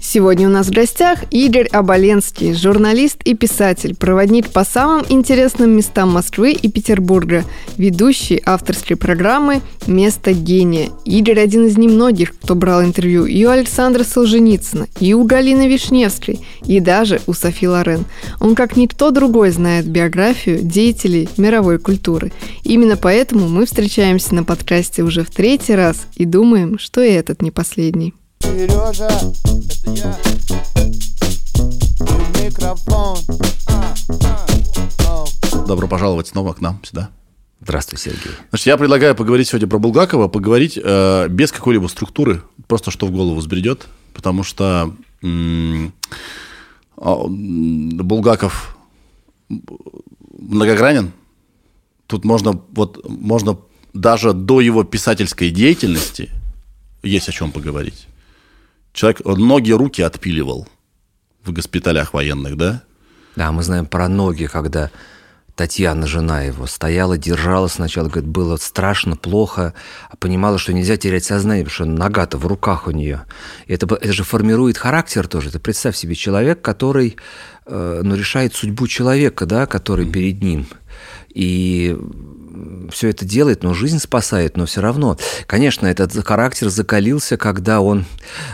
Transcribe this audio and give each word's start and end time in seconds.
Сегодня 0.00 0.48
у 0.48 0.50
нас 0.50 0.68
в 0.68 0.72
гостях 0.72 1.24
Игорь 1.30 1.66
Оболенский, 1.68 2.54
журналист 2.54 3.18
и 3.24 3.34
писатель, 3.34 3.94
проводник 3.96 4.50
по 4.50 4.64
самым 4.64 5.04
интересным 5.08 5.70
местам 5.70 6.10
Москвы 6.10 6.52
и 6.52 6.70
Петербурга, 6.70 7.44
ведущий 7.76 8.40
авторской 8.44 8.96
программы 8.96 9.60
«Место 9.86 10.32
гения». 10.32 10.90
Игорь 11.04 11.40
один 11.40 11.66
из 11.66 11.76
немногих, 11.76 12.34
кто 12.38 12.54
брал 12.54 12.82
интервью 12.82 13.26
и 13.26 13.44
у 13.44 13.50
Александра 13.50 14.04
Солженицына, 14.04 14.86
и 15.00 15.14
у 15.14 15.24
Галины 15.24 15.68
Вишневской, 15.68 16.40
и 16.64 16.80
даже 16.80 17.20
у 17.26 17.32
Софи 17.32 17.68
Лорен. 17.68 18.04
Он, 18.38 18.54
как 18.54 18.76
никто 18.76 19.10
другой, 19.10 19.50
знает 19.50 19.86
биографию 19.86 20.62
деятелей 20.62 21.28
мировой 21.36 21.78
культуры. 21.78 22.32
Именно 22.62 22.96
поэтому 22.96 23.48
мы 23.48 23.66
встречаемся 23.66 24.34
на 24.34 24.44
подкасте 24.44 25.02
уже 25.02 25.24
в 25.24 25.30
третий 25.30 25.74
раз 25.74 26.06
и 26.14 26.24
думаем, 26.24 26.78
что 26.78 27.02
и 27.02 27.10
этот 27.10 27.42
не 27.42 27.50
последний. 27.50 28.14
Сережа, 28.50 29.06
это 29.06 29.90
я. 29.92 30.18
И 32.00 32.44
микрофон. 32.44 33.16
А, 33.68 33.94
а. 35.06 35.66
Добро 35.66 35.86
пожаловать 35.86 36.26
снова 36.26 36.52
к 36.52 36.60
нам 36.60 36.80
сюда. 36.82 37.10
Здравствуй, 37.60 37.98
Сергей. 37.98 38.32
Значит, 38.48 38.66
я 38.66 38.76
предлагаю 38.76 39.14
поговорить 39.14 39.46
сегодня 39.48 39.68
про 39.68 39.78
Булгакова, 39.78 40.26
поговорить 40.26 40.76
э, 40.82 41.28
без 41.28 41.52
какой-либо 41.52 41.86
структуры, 41.86 42.42
просто 42.66 42.90
что 42.90 43.06
в 43.06 43.12
голову 43.12 43.36
взбредет, 43.38 43.86
потому 44.14 44.42
что 44.42 44.96
м, 45.22 45.92
а, 46.96 47.24
м, 47.24 47.90
Булгаков 47.98 48.76
многогранен. 50.38 51.12
Тут 52.08 52.24
можно, 52.24 52.60
вот, 52.72 53.08
можно 53.08 53.58
даже 53.94 54.32
до 54.32 54.60
его 54.60 54.82
писательской 54.82 55.50
деятельности 55.50 56.30
есть 57.04 57.28
о 57.28 57.32
чем 57.32 57.52
поговорить. 57.52 58.08
Человек 58.92 59.24
ноги, 59.24 59.70
руки 59.72 60.02
отпиливал 60.02 60.68
в 61.44 61.52
госпиталях 61.52 62.12
военных, 62.14 62.56
да? 62.56 62.82
Да, 63.36 63.52
мы 63.52 63.62
знаем 63.62 63.86
про 63.86 64.08
ноги, 64.08 64.46
когда 64.46 64.90
Татьяна, 65.54 66.06
жена 66.06 66.42
его, 66.42 66.66
стояла, 66.66 67.18
держала 67.18 67.68
сначала, 67.68 68.08
говорит, 68.08 68.28
было 68.28 68.56
страшно, 68.56 69.16
плохо, 69.16 69.74
а 70.08 70.16
понимала, 70.16 70.58
что 70.58 70.72
нельзя 70.72 70.96
терять 70.96 71.24
сознание, 71.24 71.64
потому 71.64 71.74
что 71.74 71.84
нога-то 71.84 72.38
в 72.38 72.46
руках 72.46 72.86
у 72.86 72.90
нее. 72.92 73.26
И 73.66 73.74
это, 73.74 73.86
это 73.94 74.12
же 74.12 74.24
формирует 74.24 74.78
характер 74.78 75.28
тоже. 75.28 75.50
Ты 75.50 75.58
представь 75.58 75.96
себе 75.96 76.14
человек, 76.14 76.62
который 76.62 77.16
э, 77.66 78.00
ну, 78.02 78.14
решает 78.14 78.54
судьбу 78.54 78.86
человека, 78.86 79.44
да, 79.44 79.66
который 79.66 80.06
перед 80.06 80.42
ним. 80.42 80.66
И 81.28 81.96
все 82.90 83.08
это 83.08 83.24
делает, 83.24 83.62
но 83.62 83.74
жизнь 83.74 83.98
спасает, 83.98 84.56
но 84.56 84.66
все 84.66 84.80
равно. 84.80 85.16
Конечно, 85.46 85.86
этот 85.86 86.12
характер 86.26 86.68
закалился, 86.68 87.36
когда 87.36 87.80
он 87.80 88.04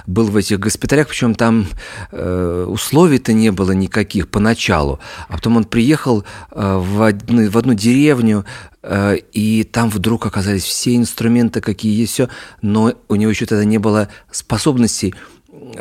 был 0.07 0.27
в 0.27 0.37
этих 0.37 0.61
госпиталях, 0.61 1.09
причем 1.09 1.35
там 1.35 1.67
э, 2.13 2.67
условий-то 2.69 3.33
не 3.33 3.51
было 3.51 3.73
никаких 3.73 4.29
поначалу. 4.29 5.01
А 5.29 5.35
потом 5.35 5.57
он 5.57 5.65
приехал 5.65 6.25
э, 6.51 6.77
в, 6.79 7.03
одну, 7.03 7.51
в 7.51 7.59
одну 7.59 7.75
деревню, 7.75 8.45
э, 8.83 9.17
и 9.33 9.65
там 9.65 9.91
вдруг 9.91 10.27
оказались 10.27 10.65
все 10.65 10.97
инструменты, 10.97 11.61
какие 11.61 11.99
есть, 11.99 12.13
все, 12.13 12.29
но 12.63 12.95
у 13.09 13.15
него 13.15 13.31
еще 13.31 13.47
тогда 13.47 13.65
не 13.65 13.79
было 13.79 14.09
способностей 14.31 15.15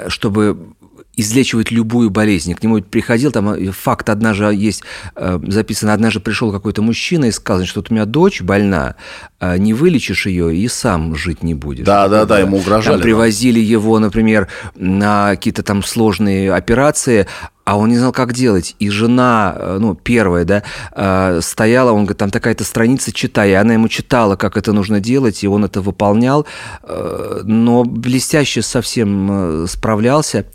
чтобы 0.08 0.75
излечивать 1.18 1.72
любую 1.72 2.10
болезнь. 2.10 2.54
К 2.54 2.64
нему 2.64 2.82
приходил, 2.82 3.32
там 3.32 3.50
э, 3.50 3.72
факт 3.72 4.10
однажды 4.10 4.46
есть 4.54 4.84
э, 5.16 5.40
записано, 5.48 5.94
однажды 5.94 6.20
пришел 6.20 6.52
какой-то 6.52 6.82
мужчина 6.82 7.26
и 7.26 7.32
сказал, 7.32 7.66
что 7.66 7.80
вот 7.80 7.92
у 7.92 7.94
меня 7.94 8.06
дочь 8.06 8.42
больна, 8.42 8.96
а 9.40 9.58
не 9.58 9.74
вылечишь 9.74 10.26
ее 10.26 10.56
и 10.56 10.68
сам 10.68 11.16
жить 11.16 11.44
не 11.44 11.54
будешь. 11.54 11.86
Да, 11.86 12.08
да, 12.08 12.26
да, 12.26 12.40
ему 12.40 12.58
угрожали. 12.58 12.96
Там 12.96 13.02
привозили 13.02 13.60
его, 13.60 14.00
например, 14.00 14.48
на 14.76 15.32
какие-то 15.32 15.64
там 15.64 15.84
сложные 15.84 16.54
операции, 16.54 17.28
а 17.66 17.78
он 17.78 17.90
не 17.90 17.98
знал, 17.98 18.12
как 18.12 18.32
делать. 18.32 18.76
И 18.80 18.90
жена, 18.90 19.56
э, 19.58 19.78
ну, 19.82 19.96
первая, 19.96 20.46
да, 20.46 20.64
э, 20.92 21.40
стояла, 21.42 21.92
он 21.92 22.06
говорит, 22.06 22.18
там 22.18 22.30
такая-то 22.30 22.64
страница, 22.64 23.12
читай. 23.12 23.50
И 23.50 23.54
она 23.54 23.74
ему 23.74 23.88
читала, 23.88 24.36
как 24.36 24.56
это 24.56 24.72
нужно 24.72 25.00
делать, 25.00 25.44
и 25.44 25.48
он 25.48 25.66
это 25.66 25.82
выполнял, 25.82 26.46
э, 26.84 27.42
но 27.44 27.84
блестяще 27.84 28.62
совсем 28.62 29.66
справлялся. 29.68 30.46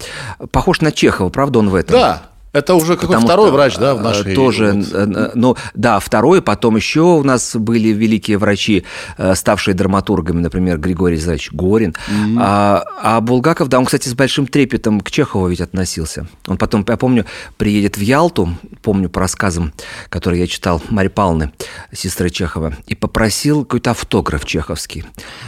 Похож 0.52 0.80
на 0.80 0.92
Чехова, 0.92 1.30
правда, 1.30 1.58
он 1.58 1.70
в 1.70 1.74
этом? 1.74 1.96
Да, 1.96 2.29
это 2.52 2.74
уже 2.74 2.94
какой 2.96 3.08
Потому 3.08 3.26
второй 3.26 3.46
что, 3.46 3.54
врач, 3.54 3.76
да, 3.76 3.94
в 3.94 4.00
э, 4.00 4.02
нашей... 4.02 4.34
Тоже, 4.34 4.72
вот. 4.72 4.86
э, 4.92 5.30
ну, 5.34 5.56
да, 5.74 6.00
второй, 6.00 6.42
потом 6.42 6.76
еще 6.76 7.02
у 7.02 7.22
нас 7.22 7.54
были 7.54 7.88
великие 7.88 8.38
врачи, 8.38 8.84
э, 9.18 9.34
ставшие 9.36 9.74
драматургами, 9.74 10.40
например, 10.40 10.78
Григорий 10.78 11.16
Зайч 11.16 11.52
Горин. 11.52 11.94
А, 12.38 12.84
а 13.02 13.20
Булгаков, 13.20 13.68
да, 13.68 13.78
он, 13.78 13.84
кстати, 13.84 14.08
с 14.08 14.14
большим 14.14 14.48
трепетом 14.48 15.00
к 15.00 15.10
Чехову 15.10 15.46
ведь 15.48 15.60
относился. 15.60 16.26
Он 16.48 16.56
потом, 16.56 16.84
я 16.88 16.96
помню, 16.96 17.24
приедет 17.56 17.96
в 17.96 18.00
Ялту, 18.00 18.56
помню 18.82 19.08
по 19.08 19.20
рассказам, 19.20 19.72
которые 20.08 20.40
я 20.40 20.46
читал 20.48 20.82
Марьи 20.90 21.10
Павловны, 21.10 21.52
сестры 21.92 22.30
Чехова, 22.30 22.74
и 22.86 22.96
попросил 22.96 23.64
какой-то 23.64 23.92
автограф 23.92 24.44
чеховский. 24.44 25.04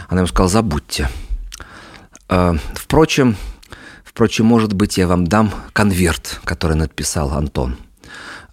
Она 0.09 0.21
ему 0.21 0.29
сказала, 0.29 0.49
забудьте. 0.49 1.09
Э, 2.29 2.55
Впрочем, 2.75 3.37
Впрочем, 4.13 4.45
может 4.45 4.75
быть, 4.75 4.99
я 4.99 5.09
вам 5.09 5.27
дам 5.27 5.51
конверт, 5.73 6.41
который 6.45 6.77
написал 6.77 7.31
Антон. 7.33 7.79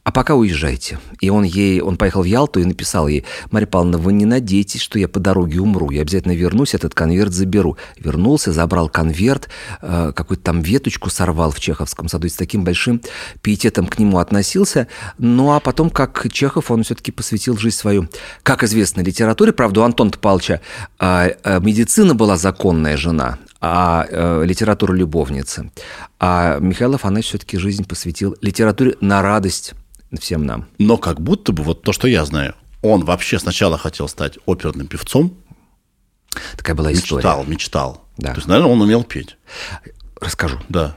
А 0.05 0.11
пока 0.11 0.35
уезжайте. 0.35 0.99
И 1.19 1.29
он 1.29 1.43
ей, 1.43 1.81
он 1.81 1.97
поехал 1.97 2.21
в 2.23 2.25
Ялту 2.25 2.61
и 2.61 2.65
написал 2.65 3.09
ей, 3.09 3.25
Марья 3.51 3.67
Павловна, 3.67 3.97
вы 3.97 4.13
не 4.13 4.25
надейтесь, 4.25 4.81
что 4.81 4.97
я 4.97 5.09
по 5.09 5.19
дороге 5.19 5.59
умру. 5.59 5.91
Я 5.91 6.01
обязательно 6.01 6.31
вернусь, 6.31 6.73
этот 6.73 6.93
конверт 6.93 7.33
заберу. 7.33 7.77
Вернулся, 7.97 8.53
забрал 8.53 8.87
конверт, 8.87 9.49
э, 9.81 10.13
какую-то 10.15 10.41
там 10.41 10.61
веточку 10.61 11.09
сорвал 11.09 11.51
в 11.51 11.59
Чеховском 11.59 12.07
саду 12.07 12.25
и 12.25 12.29
с 12.29 12.35
таким 12.35 12.63
большим 12.63 13.01
пиететом 13.41 13.85
к 13.85 13.99
нему 13.99 14.19
относился. 14.19 14.87
Ну, 15.17 15.51
а 15.51 15.59
потом, 15.59 15.89
как 15.89 16.25
Чехов, 16.31 16.71
он 16.71 16.83
все-таки 16.83 17.11
посвятил 17.11 17.57
жизнь 17.57 17.75
свою, 17.75 18.07
как 18.41 18.63
известно, 18.63 19.01
литературе. 19.01 19.51
Правда, 19.51 19.81
у 19.81 19.83
Антона 19.83 20.11
Павловича 20.11 20.61
э, 20.99 21.33
э, 21.43 21.59
медицина 21.59 22.15
была 22.15 22.37
законная 22.37 22.95
жена, 22.95 23.37
а 23.61 24.05
э, 24.09 24.43
литература 24.45 24.93
любовница. 24.93 25.71
А 26.19 26.59
Михаил 26.59 26.95
Афанасьевич 26.95 27.29
все-таки 27.29 27.57
жизнь 27.57 27.85
посвятил 27.85 28.35
литературе 28.41 28.95
на 29.01 29.21
радость 29.21 29.73
всем 30.19 30.45
нам. 30.45 30.67
Но 30.77 30.97
как 30.97 31.19
будто 31.19 31.51
бы, 31.51 31.63
вот 31.63 31.83
то, 31.83 31.91
что 31.91 32.07
я 32.07 32.25
знаю, 32.25 32.55
он 32.81 33.03
вообще 33.03 33.39
сначала 33.39 33.77
хотел 33.77 34.07
стать 34.07 34.37
оперным 34.45 34.87
певцом, 34.87 35.37
Такая 36.57 36.75
была 36.75 36.93
история. 36.93 37.17
мечтал, 37.23 37.45
мечтал. 37.45 38.07
Да. 38.17 38.29
То 38.29 38.35
есть, 38.35 38.47
наверное, 38.47 38.71
он 38.71 38.81
умел 38.81 39.03
петь. 39.03 39.37
Расскажу. 40.19 40.59
Да. 40.69 40.95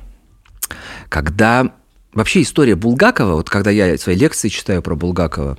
Когда 1.09 1.73
вообще 2.12 2.43
история 2.43 2.75
Булгакова, 2.75 3.34
вот 3.34 3.49
когда 3.49 3.71
я 3.71 3.97
свои 3.99 4.17
лекции 4.17 4.49
читаю 4.49 4.83
про 4.83 4.94
Булгакова, 4.94 5.56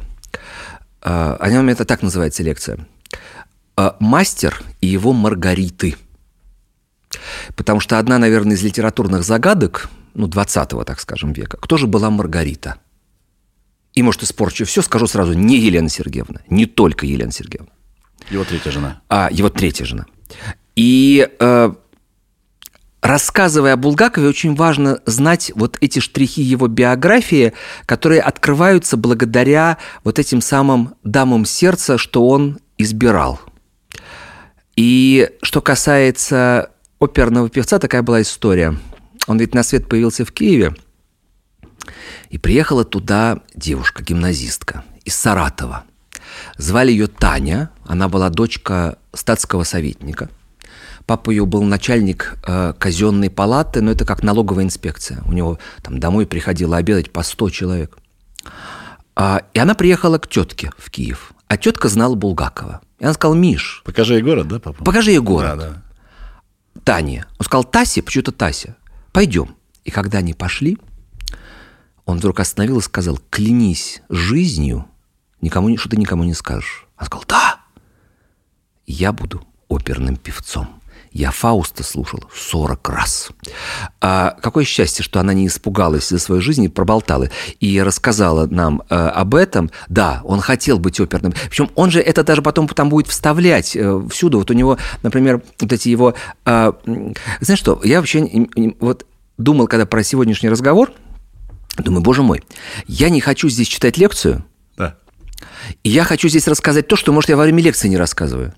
э, 1.02 1.38
о 1.40 1.50
нем 1.50 1.70
это 1.70 1.85
так 1.85 2.02
называется 2.02 2.44
лекция, 2.44 2.85
э, 3.78 3.91
«Мастер 4.00 4.62
и 4.81 4.88
его 4.88 5.14
Маргариты». 5.14 5.96
Потому 7.56 7.79
что 7.79 8.00
одна, 8.00 8.18
наверное, 8.18 8.56
из 8.56 8.63
литературных 8.63 9.24
загадок, 9.24 9.90
ну, 10.13 10.28
20-го, 10.28 10.84
так 10.84 11.00
скажем, 11.00 11.34
века, 11.34 11.57
кто 11.57 11.78
же 11.78 11.88
была 11.88 12.09
Маргарита? 12.09 12.78
И, 13.94 14.01
может, 14.01 14.24
испорчу 14.24 14.66
все, 14.66 14.81
скажу 14.81 15.07
сразу, 15.07 15.34
не 15.34 15.57
Елена 15.59 15.90
Сергеевна, 15.90 16.41
не 16.50 16.66
только 16.66 17.06
Елена 17.06 17.31
Сергеевна, 17.31 17.69
Его 18.29 18.44
третья 18.44 18.72
жена. 18.72 19.02
а 19.09 19.29
его 19.31 19.50
третья 19.50 19.85
жена. 19.85 20.06
И 20.75 21.29
э, 21.40 21.73
рассказывая 23.02 23.73
о 23.73 23.78
Булгакове, 23.78 24.28
очень 24.28 24.56
важно 24.56 25.00
знать 25.06 25.52
вот 25.56 25.78
эти 25.81 26.00
штрихи 26.00 26.41
его 26.41 26.68
биографии, 26.68 27.53
которые 27.85 28.22
открываются 28.22 28.97
благодаря 28.97 29.78
вот 30.03 30.18
этим 30.18 30.41
самым 30.41 30.96
дамам 31.03 31.46
сердца, 31.46 32.00
что 32.00 32.28
он 32.28 32.57
избирал. 32.79 33.40
И 34.75 35.29
что 35.44 35.62
касается 35.62 36.72
оперного 37.03 37.50
певца, 37.50 37.80
такая 37.80 38.02
была 38.02 38.22
история. 38.22 38.78
Он 39.28 39.38
ведь 39.38 39.53
на 39.53 39.64
свет 39.64 39.88
появился 39.88 40.26
в 40.26 40.32
Киеве, 40.32 40.76
и 42.29 42.38
приехала 42.38 42.84
туда 42.84 43.40
девушка, 43.53 44.03
гимназистка 44.03 44.84
из 45.05 45.16
Саратова. 45.16 45.84
Звали 46.58 46.91
ее 46.91 47.08
Таня, 47.08 47.70
она 47.85 48.09
была 48.09 48.29
дочка 48.29 48.97
статского 49.14 49.64
советника. 49.64 50.29
Папа 51.05 51.32
ее 51.32 51.46
был 51.46 51.64
начальник 51.64 52.38
э, 52.47 52.73
казенной 52.79 53.29
палаты, 53.29 53.82
но 53.82 53.91
это 53.91 54.06
как 54.06 54.23
налоговая 54.23 54.64
инспекция. 54.64 55.22
У 55.26 55.34
него 55.34 55.59
там 55.82 55.99
домой 55.99 56.26
приходило 56.26 56.78
обедать 56.78 57.11
по 57.11 57.23
100 57.23 57.49
человек. 57.49 57.97
А, 59.16 59.44
и 59.53 59.59
она 59.59 59.76
приехала 59.76 60.17
к 60.17 60.28
тетке 60.28 60.72
в 60.78 60.90
Киев. 60.90 61.34
А 61.49 61.58
тетка 61.58 61.90
знала 61.90 62.16
Булгакова. 62.16 62.82
И 62.99 63.03
она 63.03 63.14
сказала, 63.14 63.35
Миш, 63.35 63.82
Покажи 63.84 64.14
ей 64.14 64.23
город, 64.23 64.47
да, 64.47 64.59
папа? 64.59 64.84
покажи 64.84 65.11
ей 65.11 65.20
город. 65.20 65.58
Да, 65.58 65.66
да. 65.67 65.82
Тане. 66.84 67.25
Он 67.40 67.46
сказал, 67.46 67.64
Тасе, 67.64 68.02
почему-то 68.02 68.31
Тася, 68.31 68.75
пойдем. 69.11 69.55
И 69.84 69.91
когда 69.91 70.20
они 70.20 70.34
пошли, 70.34 70.78
он 72.05 72.17
вдруг 72.17 72.40
остановил 72.40 72.79
и 72.79 72.81
сказал, 72.81 73.20
клянись 73.29 74.02
жизнью, 74.09 74.87
никому, 75.41 75.75
что 75.78 75.90
ты 75.90 75.97
никому 75.97 76.23
не 76.23 76.34
скажешь. 76.34 76.87
Он 76.99 77.05
сказал, 77.05 77.25
да, 77.28 77.59
я 78.85 79.14
буду 79.14 79.46
оперным 79.67 80.17
певцом. 80.17 80.81
Я 81.13 81.29
Фауста 81.29 81.83
слушал 81.83 82.23
40 82.35 82.89
раз. 82.89 83.29
А 84.01 84.35
какое 84.41 84.65
счастье, 84.65 85.03
что 85.03 85.19
она 85.19 85.33
не 85.33 85.45
испугалась 85.45 86.09
за 86.09 86.17
свою 86.17 86.41
жизнь 86.41 86.63
и 86.63 86.69
проболтала. 86.69 87.29
И 87.59 87.79
рассказала 87.81 88.47
нам 88.47 88.81
э, 88.89 88.95
об 88.95 89.35
этом. 89.35 89.69
Да, 89.89 90.21
он 90.23 90.41
хотел 90.41 90.79
быть 90.79 90.99
оперным. 90.99 91.33
Причем 91.49 91.69
он 91.75 91.91
же 91.91 91.99
это 92.01 92.23
даже 92.23 92.41
потом 92.41 92.67
там 92.67 92.89
будет 92.89 93.07
вставлять 93.07 93.75
э, 93.75 94.01
всюду. 94.09 94.39
Вот 94.39 94.49
у 94.49 94.55
него, 94.55 94.79
например, 95.03 95.43
вот 95.59 95.71
эти 95.71 95.89
его... 95.89 96.15
Э, 96.45 96.73
знаешь 97.41 97.59
что, 97.59 97.79
я 97.83 97.99
вообще 97.99 98.21
не- 98.21 98.49
не- 98.55 98.75
вот 98.79 99.05
думал, 99.37 99.67
когда 99.67 99.85
про 99.85 100.03
сегодняшний 100.03 100.49
разговор, 100.49 100.91
думаю, 101.77 102.01
боже 102.01 102.23
мой, 102.23 102.41
я 102.87 103.09
не 103.09 103.21
хочу 103.21 103.49
здесь 103.49 103.67
читать 103.67 103.97
лекцию, 103.97 104.43
Да. 104.77 104.95
и 105.83 105.89
я 105.91 106.03
хочу 106.05 106.27
здесь 106.27 106.47
рассказать 106.47 106.87
то, 106.87 106.95
что, 106.95 107.11
может, 107.13 107.29
я 107.29 107.37
во 107.37 107.43
время 107.43 107.61
лекции 107.61 107.87
не 107.87 107.97
рассказываю. 107.97 108.53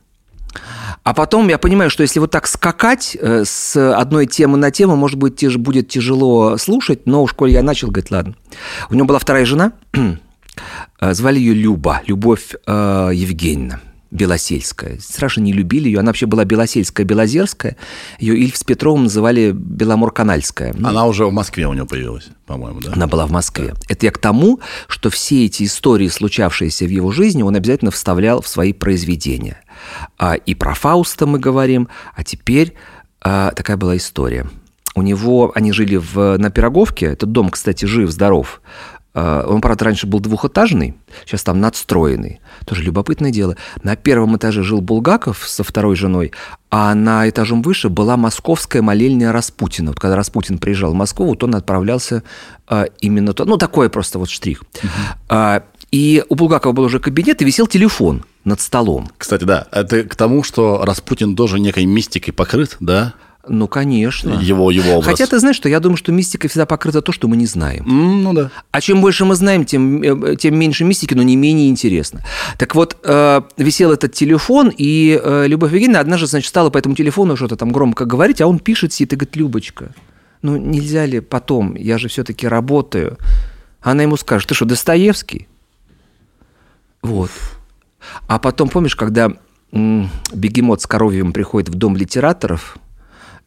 А 1.05 1.13
потом 1.13 1.47
я 1.49 1.59
понимаю, 1.59 1.91
что 1.91 2.01
если 2.01 2.19
вот 2.19 2.31
так 2.31 2.47
скакать 2.47 3.15
э, 3.21 3.43
с 3.45 3.75
одной 3.95 4.25
темы 4.25 4.57
на 4.57 4.71
тему, 4.71 4.95
может 4.95 5.19
быть, 5.19 5.35
тяж- 5.35 5.59
будет 5.59 5.87
тяжело 5.87 6.57
слушать, 6.57 7.05
но 7.05 7.21
уж 7.21 7.33
коль 7.33 7.51
я 7.51 7.61
начал, 7.61 7.89
говорит, 7.89 8.09
ладно. 8.09 8.35
У 8.89 8.95
него 8.95 9.05
была 9.05 9.19
вторая 9.19 9.45
жена, 9.45 9.73
э, 9.93 11.13
звали 11.13 11.37
ее 11.37 11.53
Люба, 11.53 12.01
Любовь 12.07 12.55
э, 12.65 13.11
Евгеньевна. 13.13 13.81
Белосельская. 14.09 14.97
Страшно 14.99 15.41
не 15.41 15.51
любили 15.51 15.89
ее. 15.89 15.99
Она 15.99 16.07
вообще 16.07 16.25
была 16.25 16.45
Белосельская, 16.45 17.05
Белозерская. 17.05 17.75
Ее 18.17 18.37
Ильф 18.37 18.55
с 18.55 18.63
Петровым 18.63 19.03
называли 19.03 19.51
Беломор-Канальская. 19.51 20.73
Ну, 20.77 20.87
Она 20.87 21.05
уже 21.05 21.25
в 21.25 21.33
Москве 21.33 21.67
у 21.67 21.73
него 21.73 21.85
появилась, 21.85 22.29
по-моему, 22.45 22.79
да? 22.79 22.93
она 22.93 23.07
была 23.07 23.27
в 23.27 23.31
Москве. 23.31 23.73
Это 23.89 24.05
я 24.05 24.11
к 24.11 24.17
тому, 24.17 24.61
что 24.87 25.09
все 25.09 25.45
эти 25.45 25.63
истории, 25.63 26.07
случавшиеся 26.07 26.85
в 26.85 26.89
его 26.89 27.11
жизни, 27.11 27.43
он 27.43 27.55
обязательно 27.55 27.91
вставлял 27.91 28.41
в 28.41 28.47
свои 28.47 28.71
произведения. 28.73 29.57
А, 30.17 30.35
и 30.35 30.55
про 30.55 30.73
Фауста 30.73 31.25
мы 31.25 31.39
говорим, 31.39 31.87
а 32.15 32.23
теперь 32.23 32.73
а, 33.21 33.51
такая 33.51 33.77
была 33.77 33.97
история. 33.97 34.47
У 34.95 35.01
него, 35.01 35.51
они 35.55 35.73
жили 35.73 35.97
в, 35.97 36.37
на 36.37 36.49
Пироговке, 36.49 37.07
этот 37.07 37.31
дом, 37.31 37.49
кстати, 37.49 37.85
жив, 37.85 38.09
здоров. 38.09 38.61
А, 39.13 39.45
Он, 39.47 39.61
правда, 39.61 39.85
раньше 39.85 40.07
был 40.07 40.19
двухэтажный, 40.19 40.95
сейчас 41.25 41.43
там 41.43 41.59
надстроенный. 41.59 42.39
Тоже 42.65 42.83
любопытное 42.83 43.31
дело. 43.31 43.57
На 43.81 43.95
первом 43.95 44.37
этаже 44.37 44.61
жил 44.63 44.81
Булгаков 44.81 45.47
со 45.47 45.63
второй 45.63 45.95
женой, 45.95 46.33
а 46.69 46.93
на 46.93 47.27
этажом 47.27 47.61
выше 47.61 47.89
была 47.89 48.15
московская 48.17 48.81
молельня 48.81 49.31
Распутина. 49.31 49.91
Вот 49.91 49.99
когда 49.99 50.15
Распутин 50.15 50.57
приезжал 50.57 50.91
в 50.91 50.95
Москву, 50.95 51.27
вот 51.27 51.43
он 51.43 51.55
отправлялся 51.55 52.23
а, 52.67 52.85
именно 52.99 53.33
туда. 53.33 53.49
Ну, 53.49 53.57
такой 53.57 53.89
просто 53.89 54.19
вот 54.19 54.29
штрих. 54.29 54.63
А, 55.29 55.63
и 55.91 56.23
у 56.29 56.35
Булгакова 56.35 56.73
был 56.73 56.83
уже 56.83 56.99
кабинет, 56.99 57.41
и 57.41 57.45
висел 57.45 57.67
телефон 57.67 58.23
над 58.45 58.61
столом. 58.61 59.09
Кстати, 59.17 59.43
да, 59.43 59.67
это 59.71 60.03
к 60.03 60.15
тому, 60.15 60.43
что 60.43 60.85
Распутин 60.85 61.35
тоже 61.35 61.59
некой 61.59 61.85
мистикой 61.85 62.33
покрыт, 62.33 62.77
да? 62.79 63.13
Ну, 63.47 63.67
конечно. 63.67 64.39
Его, 64.41 64.71
его 64.71 64.93
образ. 64.93 65.05
Хотя 65.05 65.27
ты 65.27 65.37
знаешь, 65.39 65.55
что 65.55 65.69
я 65.69 65.79
думаю, 65.79 65.97
что 65.97 66.11
мистика 66.11 66.47
всегда 66.47 66.65
покрыта 66.65 67.01
то, 67.03 67.11
что 67.11 67.27
мы 67.27 67.37
не 67.37 67.45
знаем. 67.45 67.85
М, 67.85 68.23
Ну 68.23 68.33
да. 68.33 68.49
А 68.71 68.81
чем 68.81 69.01
больше 69.01 69.23
мы 69.25 69.35
знаем, 69.35 69.65
тем, 69.65 70.01
э, 70.01 70.35
тем 70.35 70.57
меньше 70.57 70.83
мистики, 70.83 71.13
но 71.13 71.21
не 71.21 71.35
менее 71.35 71.69
интересно. 71.69 72.23
Так 72.57 72.73
вот, 72.73 72.97
э, 73.03 73.41
висел 73.57 73.91
этот 73.91 74.13
телефон, 74.13 74.71
и 74.75 75.19
э, 75.23 75.45
Любовь 75.47 75.71
Евгеньевна 75.73 75.99
однажды, 75.99 76.25
значит, 76.25 76.49
стала 76.49 76.71
по 76.71 76.79
этому 76.79 76.95
телефону 76.95 77.35
что-то 77.35 77.55
там 77.55 77.71
громко 77.71 78.05
говорить, 78.05 78.41
а 78.41 78.47
он 78.47 78.57
пишет 78.57 78.93
сидит 78.93 79.13
и 79.13 79.15
говорит, 79.15 79.35
Любочка, 79.35 79.93
ну 80.41 80.57
нельзя 80.57 81.05
ли 81.05 81.19
потом, 81.19 81.75
я 81.75 81.99
же 81.99 82.07
все-таки 82.07 82.47
работаю. 82.47 83.17
Она 83.81 84.01
ему 84.03 84.17
скажет, 84.17 84.49
ты 84.49 84.55
что, 84.55 84.65
Достоевский? 84.65 85.47
Вот. 87.03 87.29
А 88.27 88.39
потом, 88.39 88.69
помнишь, 88.69 88.95
когда 88.95 89.31
бегемот 89.71 90.81
с 90.81 90.87
коровьем 90.87 91.33
приходит 91.33 91.69
в 91.69 91.75
дом 91.75 91.97
литераторов 91.97 92.77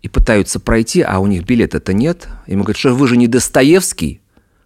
и 0.03 0.09
пытаются 0.09 0.61
пройти, 0.61 1.01
а 1.03 1.19
у 1.19 1.27
них 1.27 1.45
билета-то 1.45 1.93
нет, 1.93 2.29
ему 2.47 2.63
говорят, 2.65 2.79
что 2.79 2.95
вы 2.95 3.09
же 3.09 3.17
не 3.17 3.27
Достоевский, 3.27 4.21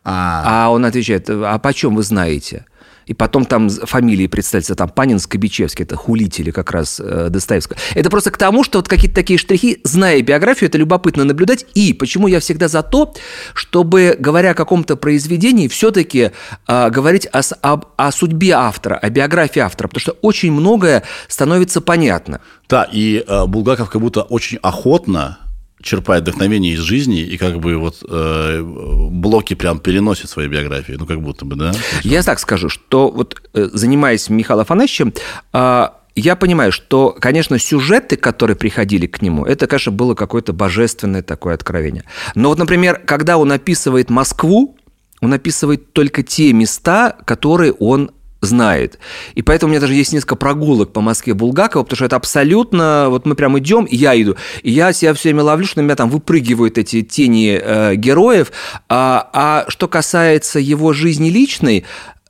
А, 0.05 0.67
а 0.67 0.71
он 0.71 0.85
отвечает, 0.85 1.31
а 1.31 1.59
почем 1.59 1.95
вы 1.95 2.03
знаете? 2.03 2.67
И 3.07 3.15
потом 3.15 3.45
там 3.45 3.69
фамилии 3.69 4.27
представятся, 4.27 4.75
там 4.75 4.89
Панин, 4.89 5.19
Скобичевский, 5.19 5.85
это 5.85 5.97
хулители 5.97 6.51
как 6.51 6.71
раз 6.71 7.01
э, 7.01 7.29
Достоевского. 7.31 7.77
Это 7.95 8.11
просто 8.11 8.31
к 8.31 8.37
тому, 8.39 8.65
что 8.65 8.79
вот 8.79 8.89
какие-то 8.89 9.15
такие 9.15 9.39
штрихи, 9.39 9.81
зная 9.85 10.21
биографию, 10.23 10.69
это 10.69 10.79
любопытно 10.79 11.25
наблюдать. 11.25 11.67
И 11.75 11.93
почему 11.93 12.29
я 12.29 12.41
всегда 12.41 12.69
за 12.69 12.83
то, 12.83 13.15
чтобы, 13.55 14.17
говоря 14.19 14.51
о 14.51 14.55
каком-то 14.55 14.97
произведении, 14.97 15.69
все-таки 15.69 16.31
говорить 16.69 17.27
о, 17.33 17.41
об- 17.63 17.87
о 17.97 18.13
судьбе 18.13 18.53
автора, 18.53 18.97
о 18.97 19.11
биографии 19.11 19.61
автора, 19.61 19.89
потому 19.89 20.01
что 20.01 20.13
очень 20.23 20.53
многое 20.53 21.03
становится 21.29 21.81
понятно. 21.81 22.41
да, 22.69 22.89
и 22.91 23.25
э, 23.27 23.47
Булгаков 23.47 23.91
как 23.91 24.01
будто 24.01 24.23
очень 24.23 24.59
охотно 24.63 25.39
черпает 25.83 26.23
вдохновение 26.23 26.75
из 26.75 26.81
жизни 26.81 27.21
и 27.21 27.37
как 27.37 27.61
бы 27.61 27.77
вот 27.77 28.03
э, 28.09 28.63
блоки 28.63 29.55
прям 29.55 29.79
переносит 29.79 30.31
своей 30.31 30.49
биографии, 30.49 30.95
ну 30.99 31.07
как 31.07 31.21
будто 31.21 31.45
бы, 31.45 31.57
да? 31.57 31.73
Я 32.03 32.23
так 32.23 32.39
скажу, 32.39 32.69
что 32.69 33.11
вот 33.11 33.41
э, 33.55 33.69
занимаясь 33.73 34.29
Михаилом 34.29 34.63
Афанасьевичем, 34.63 35.13
а, 35.53 35.99
я 36.15 36.37
понимаю, 36.37 36.73
что, 36.73 37.17
конечно, 37.19 37.59
сюжеты, 37.59 38.17
которые 38.17 38.57
приходили 38.57 39.07
к 39.07 39.23
нему, 39.23 39.45
это, 39.45 39.67
конечно, 39.67 39.93
было 39.93 40.15
какое-то 40.15 40.53
божественное 40.53 41.23
такое 41.23 41.55
откровение. 41.55 42.05
Но 42.35 42.51
вот, 42.51 42.59
например, 42.59 43.01
когда 43.05 43.39
он 43.39 43.51
описывает 43.51 44.11
Москву, 44.11 44.77
он 45.21 45.33
описывает 45.33 45.93
только 45.93 46.23
те 46.23 46.53
места, 46.53 47.17
которые 47.25 47.73
он 47.73 48.11
знает. 48.43 48.99
И 49.35 49.43
поэтому 49.43 49.71
у 49.71 49.73
меня 49.73 49.81
даже 49.81 49.95
есть 49.95 50.13
несколько 50.13 50.37
прогулок 50.37 50.93
по 50.93 51.01
Москве 51.01 51.33
Булгакова, 51.33 51.85
потому 51.85 51.97
что 51.97 52.05
это 52.05 52.17
абсолютно... 52.17 53.07
Вот 53.09 53.25
мы 53.25 53.35
прям 53.35 53.59
идем, 53.59 53.85
и 53.85 53.97
я 53.97 54.21
иду. 54.21 54.37
И 54.63 54.71
я 54.71 54.93
себя 54.93 55.15
все 55.15 55.29
время 55.29 55.45
ловлю, 55.45 55.65
что 55.65 55.81
на 55.81 55.85
меня 55.85 55.97
там 55.97 56.11
выпрыгивают 56.11 56.77
эти 56.77 57.03
тени 57.03 57.59
э, 57.63 57.95
героев. 57.95 58.53
А, 58.89 59.31
а 59.33 59.65
что 59.69 59.89
касается 59.89 60.59
его 60.59 60.93
жизни 60.93 61.31
личной, 61.31 61.85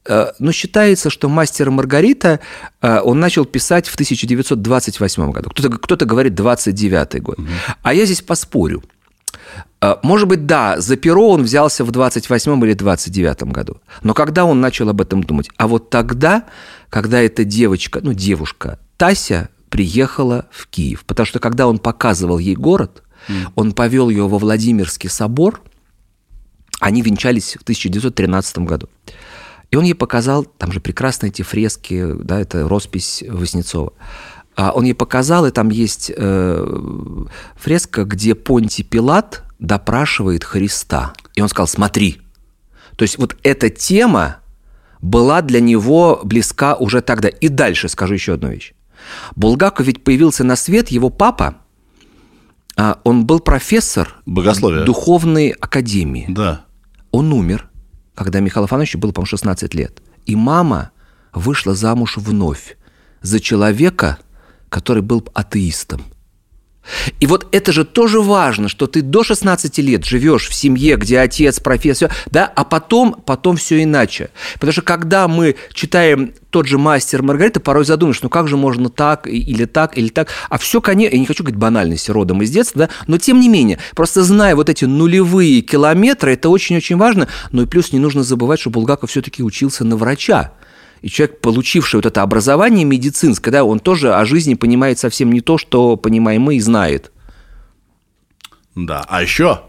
э, 0.06 0.32
ну, 0.38 0.52
считается, 0.52 1.08
что 1.08 1.28
«Мастер 1.30 1.68
и 1.68 1.70
Маргарита» 1.70 2.40
э, 2.82 3.00
он 3.02 3.18
начал 3.18 3.46
писать 3.46 3.88
в 3.88 3.94
1928 3.94 5.32
году. 5.32 5.50
Кто-то, 5.50 5.70
кто-то 5.78 6.04
говорит 6.04 6.34
29 6.34 7.22
год. 7.22 7.38
А 7.82 7.94
я 7.94 8.04
здесь 8.04 8.20
поспорю. 8.20 8.82
Э, 9.82 9.96
Может 10.02 10.28
быть, 10.28 10.46
да, 10.46 10.80
за 10.80 10.96
перо 10.96 11.30
он 11.30 11.42
взялся 11.42 11.84
в 11.84 11.90
28 11.90 12.64
или 12.64 12.72
29 12.74 13.42
году. 13.44 13.78
Но 14.02 14.14
когда 14.14 14.44
он 14.44 14.60
начал 14.60 14.88
об 14.88 15.00
этом 15.00 15.22
думать? 15.22 15.50
А 15.58 15.66
вот 15.66 15.90
тогда, 15.90 16.44
когда 16.88 17.20
эта 17.20 17.44
девочка, 17.44 18.00
ну, 18.02 18.14
девушка, 18.14 18.78
Тася 18.96 19.48
приехала 19.68 20.46
в 20.50 20.68
Киев. 20.68 21.04
Потому 21.04 21.26
что 21.26 21.40
когда 21.40 21.66
он 21.66 21.78
показывал 21.78 22.38
ей 22.38 22.54
город, 22.54 23.02
он 23.54 23.72
повел 23.72 24.08
ее 24.08 24.28
во 24.28 24.38
Владимирский 24.38 25.08
собор, 25.08 25.62
они 26.80 27.02
венчались 27.02 27.54
в 27.54 27.62
1913 27.62 28.58
году. 28.58 28.88
И 29.70 29.76
он 29.76 29.84
ей 29.84 29.94
показал, 29.94 30.44
там 30.44 30.72
же 30.72 30.80
прекрасные 30.80 31.30
эти 31.30 31.42
фрески, 31.42 32.14
да, 32.14 32.40
это 32.40 32.68
роспись 32.68 33.24
Воснецова. 33.26 33.92
А 34.54 34.72
он 34.72 34.84
ей 34.84 34.94
показал, 34.94 35.46
и 35.46 35.50
там 35.50 35.70
есть 35.70 36.12
э, 36.14 37.24
фреска, 37.56 38.04
где 38.04 38.34
Понтий 38.34 38.84
Пилат 38.84 39.44
допрашивает 39.62 40.44
Христа. 40.44 41.14
И 41.34 41.40
он 41.40 41.48
сказал, 41.48 41.68
смотри. 41.68 42.20
То 42.96 43.04
есть 43.04 43.16
вот 43.16 43.36
эта 43.42 43.70
тема 43.70 44.38
была 45.00 45.40
для 45.40 45.60
него 45.60 46.20
близка 46.24 46.74
уже 46.74 47.00
тогда. 47.00 47.28
И 47.28 47.48
дальше 47.48 47.88
скажу 47.88 48.14
еще 48.14 48.34
одну 48.34 48.50
вещь. 48.50 48.74
Булгаков 49.34 49.86
ведь 49.86 50.04
появился 50.04 50.44
на 50.44 50.56
свет, 50.56 50.88
его 50.88 51.10
папа, 51.10 51.56
а, 52.76 53.00
он 53.04 53.26
был 53.26 53.40
профессор 53.40 54.14
Богословия. 54.26 54.84
духовной 54.84 55.50
академии. 55.50 56.26
Да. 56.28 56.64
Он 57.10 57.32
умер, 57.32 57.68
когда 58.14 58.40
Михаилу 58.40 58.64
Афанасьевичу 58.64 58.98
было, 58.98 59.12
по-моему, 59.12 59.26
16 59.26 59.74
лет. 59.74 60.02
И 60.26 60.36
мама 60.36 60.90
вышла 61.32 61.74
замуж 61.74 62.16
вновь 62.16 62.76
за 63.20 63.40
человека, 63.40 64.18
который 64.68 65.02
был 65.02 65.28
атеистом. 65.34 66.02
И 67.20 67.26
вот 67.26 67.46
это 67.52 67.72
же 67.72 67.84
тоже 67.84 68.20
важно, 68.20 68.68
что 68.68 68.86
ты 68.86 69.02
до 69.02 69.22
16 69.22 69.78
лет 69.78 70.04
живешь 70.04 70.48
в 70.48 70.54
семье, 70.54 70.96
где 70.96 71.20
отец, 71.20 71.60
профессор, 71.60 72.12
да, 72.30 72.50
а 72.54 72.64
потом, 72.64 73.14
потом 73.24 73.56
все 73.56 73.82
иначе. 73.82 74.30
Потому 74.54 74.72
что 74.72 74.82
когда 74.82 75.28
мы 75.28 75.56
читаем 75.72 76.32
тот 76.50 76.66
же 76.66 76.78
«Мастер 76.78 77.22
Маргарита», 77.22 77.60
порой 77.60 77.84
задумаешь, 77.84 78.20
ну 78.22 78.28
как 78.28 78.48
же 78.48 78.56
можно 78.56 78.90
так, 78.90 79.26
или 79.26 79.64
так, 79.64 79.96
или 79.96 80.08
так. 80.08 80.28
А 80.50 80.58
все, 80.58 80.80
конечно, 80.80 81.14
я 81.14 81.20
не 81.20 81.26
хочу 81.26 81.44
говорить 81.44 81.58
банальности 81.58 82.10
родом 82.10 82.42
из 82.42 82.50
детства, 82.50 82.86
да, 82.86 82.90
но 83.06 83.16
тем 83.16 83.40
не 83.40 83.48
менее, 83.48 83.78
просто 83.94 84.22
зная 84.22 84.54
вот 84.56 84.68
эти 84.68 84.84
нулевые 84.84 85.62
километры, 85.62 86.34
это 86.34 86.48
очень-очень 86.48 86.96
важно. 86.96 87.28
Ну 87.52 87.62
и 87.62 87.66
плюс 87.66 87.92
не 87.92 87.98
нужно 87.98 88.22
забывать, 88.22 88.60
что 88.60 88.70
Булгаков 88.70 89.10
все-таки 89.10 89.42
учился 89.42 89.84
на 89.84 89.96
врача. 89.96 90.52
И 91.02 91.08
человек, 91.08 91.40
получивший 91.40 91.96
вот 91.96 92.06
это 92.06 92.22
образование 92.22 92.84
медицинское, 92.84 93.50
да, 93.50 93.64
он 93.64 93.80
тоже 93.80 94.14
о 94.14 94.24
жизни 94.24 94.54
понимает 94.54 94.98
совсем 94.98 95.32
не 95.32 95.40
то, 95.40 95.58
что 95.58 95.96
понимаем 95.96 96.42
мы 96.42 96.56
и 96.56 96.60
знает. 96.60 97.12
Да. 98.74 99.04
А 99.08 99.20
еще 99.20 99.62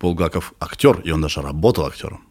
Булгаков 0.00 0.54
актер, 0.58 1.00
и 1.00 1.10
он 1.10 1.20
даже 1.20 1.42
работал 1.42 1.86
актером. 1.86 2.22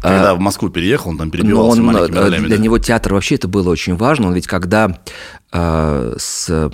Когда 0.00 0.34
в 0.34 0.38
Москву 0.38 0.68
переехал, 0.70 1.10
он 1.10 1.18
там 1.18 1.30
перебивался 1.30 1.80
он, 1.80 1.86
маленькими 1.86 2.16
э, 2.16 2.20
ролями. 2.20 2.46
для 2.46 2.56
да. 2.56 2.62
него 2.62 2.78
театр 2.78 3.14
вообще 3.14 3.34
это 3.34 3.48
было 3.48 3.68
очень 3.70 3.96
важно. 3.96 4.28
Он 4.28 4.34
ведь 4.34 4.46
когда 4.46 4.98
э, 5.52 6.14
с, 6.16 6.46
с 6.46 6.70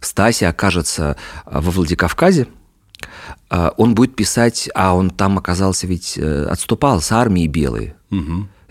Стася 0.00 0.48
окажется 0.48 1.16
а, 1.44 1.60
во 1.60 1.70
Владикавказе, 1.70 2.46
а, 3.50 3.74
он 3.76 3.94
будет 3.94 4.14
писать, 4.14 4.70
а 4.74 4.94
он 4.94 5.10
там 5.10 5.38
оказался 5.38 5.86
ведь, 5.86 6.16
э, 6.16 6.44
отступал 6.44 7.00
с 7.00 7.10
армии 7.10 7.46
белой. 7.48 7.94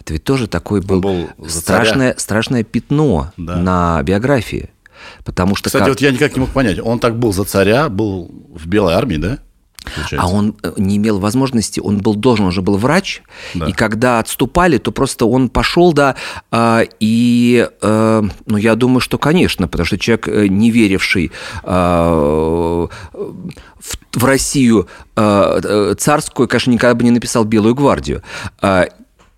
Это 0.07 0.13
ведь 0.13 0.23
тоже 0.23 0.47
такой 0.47 0.79
был, 0.79 1.01
был 1.01 1.27
страшное, 1.49 2.15
страшное 2.17 2.63
пятно 2.63 3.33
Да. 3.35 3.57
на 3.57 4.01
биографии. 4.03 4.69
Потому 5.25 5.53
что 5.57 5.67
Кстати, 5.67 5.81
как- 5.83 5.89
вот 5.89 5.99
я 6.01 6.11
никак 6.11 6.33
не 6.33 6.39
мог 6.39 6.51
понять, 6.51 6.79
он 6.79 6.99
так 6.99 7.19
был 7.19 7.33
за 7.33 7.43
царя, 7.43 7.89
был 7.89 8.31
в 8.55 8.67
белой 8.67 8.93
армии, 8.93 9.17
да? 9.17 9.39
Получается. 9.83 10.25
А 10.25 10.31
он 10.33 10.55
э, 10.63 10.71
не 10.77 10.95
имел 10.95 11.19
возможности, 11.19 11.81
он 11.81 11.97
был 11.97 12.15
должен, 12.15 12.45
он 12.45 12.51
же 12.53 12.61
был 12.61 12.77
врач, 12.77 13.21
Да. 13.53 13.65
и 13.67 13.73
когда 13.73 14.19
отступали, 14.19 14.77
то 14.77 14.93
просто 14.93 15.25
он 15.25 15.49
пошел, 15.49 15.91
да, 15.91 16.15
а, 16.51 16.83
и, 17.01 17.67
э, 17.81 18.23
ну, 18.45 18.57
я 18.57 18.75
думаю, 18.75 19.01
что, 19.01 19.17
конечно, 19.17 19.67
потому 19.67 19.85
что 19.85 19.97
человек, 19.97 20.29
э, 20.29 20.47
не 20.47 20.71
веривший 20.71 21.33
а, 21.63 22.87
в, 23.13 23.97
в 24.13 24.23
Россию 24.23 24.87
царскую, 25.15 26.47
конечно, 26.47 26.71
никогда 26.71 26.95
бы 26.95 27.03
не 27.03 27.11
написал 27.11 27.43
«Белую 27.43 27.75
гвардию». 27.75 28.23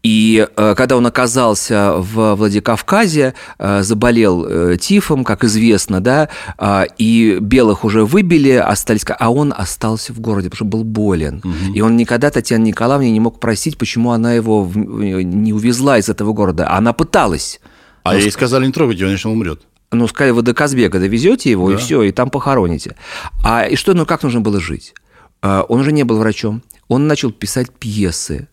А, 0.01 0.07
И 0.07 0.47
э, 0.55 0.75
когда 0.75 0.95
он 0.97 1.05
оказался 1.05 1.93
в 1.97 2.35
Владикавказе, 2.35 3.33
э, 3.57 3.83
заболел 3.83 4.45
э, 4.45 4.77
тифом, 4.77 5.23
как 5.23 5.43
известно, 5.43 5.99
да, 5.99 6.29
а, 6.57 6.85
и 6.97 7.37
белых 7.41 7.83
уже 7.83 8.05
выбили, 8.05 8.51
остались, 8.51 9.03
а 9.07 9.29
он 9.29 9.53
остался 9.55 10.13
в 10.13 10.19
городе, 10.19 10.49
потому 10.49 10.69
что 10.69 10.77
был 10.77 10.83
болен. 10.83 11.41
И 11.75 11.81
он 11.81 11.97
никогда 11.97 12.29
Татьяне 12.29 12.69
Николаевне 12.69 13.11
не 13.11 13.19
мог 13.19 13.39
просить, 13.39 13.77
почему 13.77 14.11
она 14.11 14.33
его 14.33 14.69
не 14.75 15.53
увезла 15.53 15.97
из 15.97 16.07
этого 16.09 16.33
города. 16.33 16.69
Она 16.71 16.93
пыталась. 16.93 17.59
А 18.03 18.15
ей 18.15 18.31
сказали, 18.31 18.65
не 18.65 18.71
трогайте, 18.71 19.03
он 19.03 19.11
иначе 19.11 19.27
он 19.27 19.33
умрет. 19.35 19.61
Ну, 19.91 20.07
сказали, 20.07 20.31
вы 20.31 20.41
до 20.43 20.53
Казбека 20.53 20.99
довезете 20.99 21.49
его, 21.51 21.69
и 21.71 21.73
Да. 21.73 21.79
все, 21.79 22.03
и 22.03 22.11
там 22.11 22.29
похороните. 22.29 22.95
А 23.43 23.65
и 23.65 23.75
что, 23.75 23.93
ну, 23.93 24.05
как 24.05 24.23
нужно 24.23 24.39
было 24.39 24.59
жить? 24.59 24.93
А, 25.41 25.63
Он 25.67 25.79
уже 25.81 25.91
не 25.91 26.03
был 26.03 26.17
врачом. 26.19 26.61
Он 26.87 27.07
начал 27.07 27.31
писать 27.31 27.69
пьесы, 27.71 28.47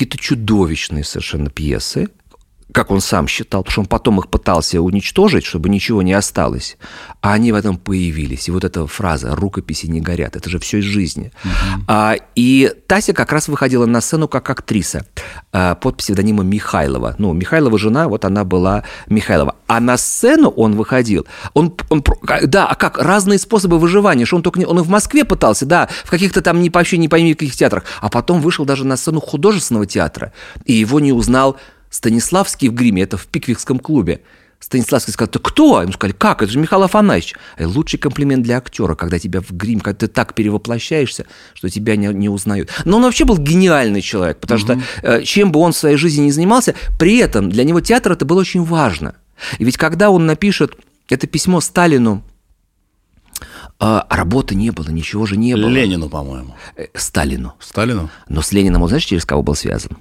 какие-то 0.00 0.16
чудовищные 0.16 1.04
совершенно 1.04 1.50
пьесы, 1.50 2.08
как 2.72 2.90
он 2.90 3.00
сам 3.00 3.26
считал, 3.28 3.62
потому 3.62 3.72
что 3.72 3.80
он 3.82 3.86
потом 3.86 4.18
их 4.20 4.28
пытался 4.28 4.80
уничтожить, 4.80 5.44
чтобы 5.44 5.68
ничего 5.68 6.02
не 6.02 6.12
осталось. 6.12 6.76
А 7.20 7.32
они 7.32 7.52
в 7.52 7.54
этом 7.54 7.76
появились. 7.76 8.48
И 8.48 8.50
вот 8.50 8.64
эта 8.64 8.86
фраза 8.86 9.34
«рукописи 9.34 9.86
не 9.86 10.00
горят»– 10.00 10.36
это 10.36 10.48
же 10.48 10.58
все 10.58 10.78
из 10.78 10.84
жизни. 10.84 11.32
А, 11.86 12.16
и 12.34 12.72
Тася 12.86 13.12
как 13.12 13.32
раз 13.32 13.48
выходила 13.48 13.86
на 13.86 14.00
сцену 14.00 14.28
как 14.28 14.48
актриса 14.50 15.06
а, 15.52 15.74
под 15.74 15.96
псевдонимом 15.96 16.46
Михайлова. 16.46 17.14
Ну, 17.18 17.32
Михайлова 17.32 17.78
жена, 17.78 18.08
вот 18.08 18.24
она 18.24 18.44
была 18.44 18.84
Михайлова. 19.08 19.56
А 19.66 19.80
на 19.80 19.96
сцену 19.96 20.48
он 20.48 20.76
выходил. 20.76 21.26
Он, 21.54 21.74
он 21.88 22.02
ка- 22.02 22.46
да, 22.46 22.66
а 22.66 22.74
как? 22.74 22.98
Разные 22.98 23.38
способы 23.38 23.78
выживания. 23.78 24.24
Что 24.24 24.36
он 24.36 24.42
только 24.42 24.58
не, 24.58 24.66
он 24.66 24.78
и 24.78 24.82
в 24.82 24.88
Москве 24.88 25.24
пытался, 25.24 25.66
да, 25.66 25.88
в 26.04 26.10
каких-то 26.10 26.40
там 26.40 26.60
не 26.60 26.70
вообще 26.70 26.98
не 26.98 27.08
пойми 27.08 27.34
каких 27.34 27.56
театрах. 27.56 27.84
А 28.00 28.08
потом 28.08 28.40
вышел 28.40 28.64
даже 28.64 28.84
на 28.84 28.96
сцену 28.96 29.20
художественного 29.20 29.86
театра. 29.86 30.32
И 30.64 30.72
его 30.72 31.00
не 31.00 31.12
узнал 31.12 31.56
Станиславский 31.90 32.68
в 32.68 32.74
гриме, 32.74 33.02
это 33.02 33.16
в 33.16 33.26
Пиквикском 33.26 33.78
клубе. 33.78 34.20
Станиславский 34.60 35.12
сказал, 35.12 35.30
ты 35.30 35.38
кто? 35.38 35.80
Ему 35.80 35.92
сказали, 35.92 36.14
как? 36.14 36.42
Это 36.42 36.52
же 36.52 36.58
Михаил 36.58 36.82
Афанасьевич. 36.82 37.34
Лучший 37.58 37.98
комплимент 37.98 38.42
для 38.44 38.58
актера, 38.58 38.94
когда 38.94 39.18
тебя 39.18 39.40
в 39.40 39.50
грим, 39.52 39.80
когда 39.80 40.00
ты 40.00 40.06
так 40.06 40.34
перевоплощаешься, 40.34 41.26
что 41.54 41.70
тебя 41.70 41.96
не, 41.96 42.08
не 42.08 42.28
узнают. 42.28 42.70
Но 42.84 42.98
он 42.98 43.04
вообще 43.04 43.24
был 43.24 43.38
гениальный 43.38 44.02
человек, 44.02 44.38
потому 44.38 44.60
что 44.60 44.80
э, 45.02 45.22
чем 45.22 45.50
бы 45.50 45.60
он 45.60 45.72
в 45.72 45.76
своей 45.76 45.96
жизни 45.96 46.24
не 46.24 46.30
занимался, 46.30 46.74
при 46.98 47.16
этом 47.16 47.50
для 47.50 47.64
него 47.64 47.80
театр 47.80 48.12
это 48.12 48.26
было 48.26 48.40
очень 48.40 48.62
важно. 48.62 49.14
И 49.58 49.64
ведь 49.64 49.78
когда 49.78 50.10
он 50.10 50.26
напишет 50.26 50.76
это 51.08 51.26
письмо 51.26 51.62
Сталину, 51.62 52.22
а 53.78 54.06
работы 54.10 54.54
не 54.54 54.70
было, 54.70 54.90
ничего 54.90 55.24
же 55.24 55.38
не 55.38 55.54
было. 55.54 55.68
Ленину, 55.68 56.10
по-моему. 56.10 56.54
Э, 56.76 56.86
Сталину. 56.94 57.54
Сталину? 57.58 58.10
Но 58.28 58.42
с 58.42 58.52
Лениным 58.52 58.82
он 58.82 58.88
знаешь, 58.88 59.06
через 59.06 59.24
кого 59.24 59.42
был 59.42 59.54
связан? 59.54 59.96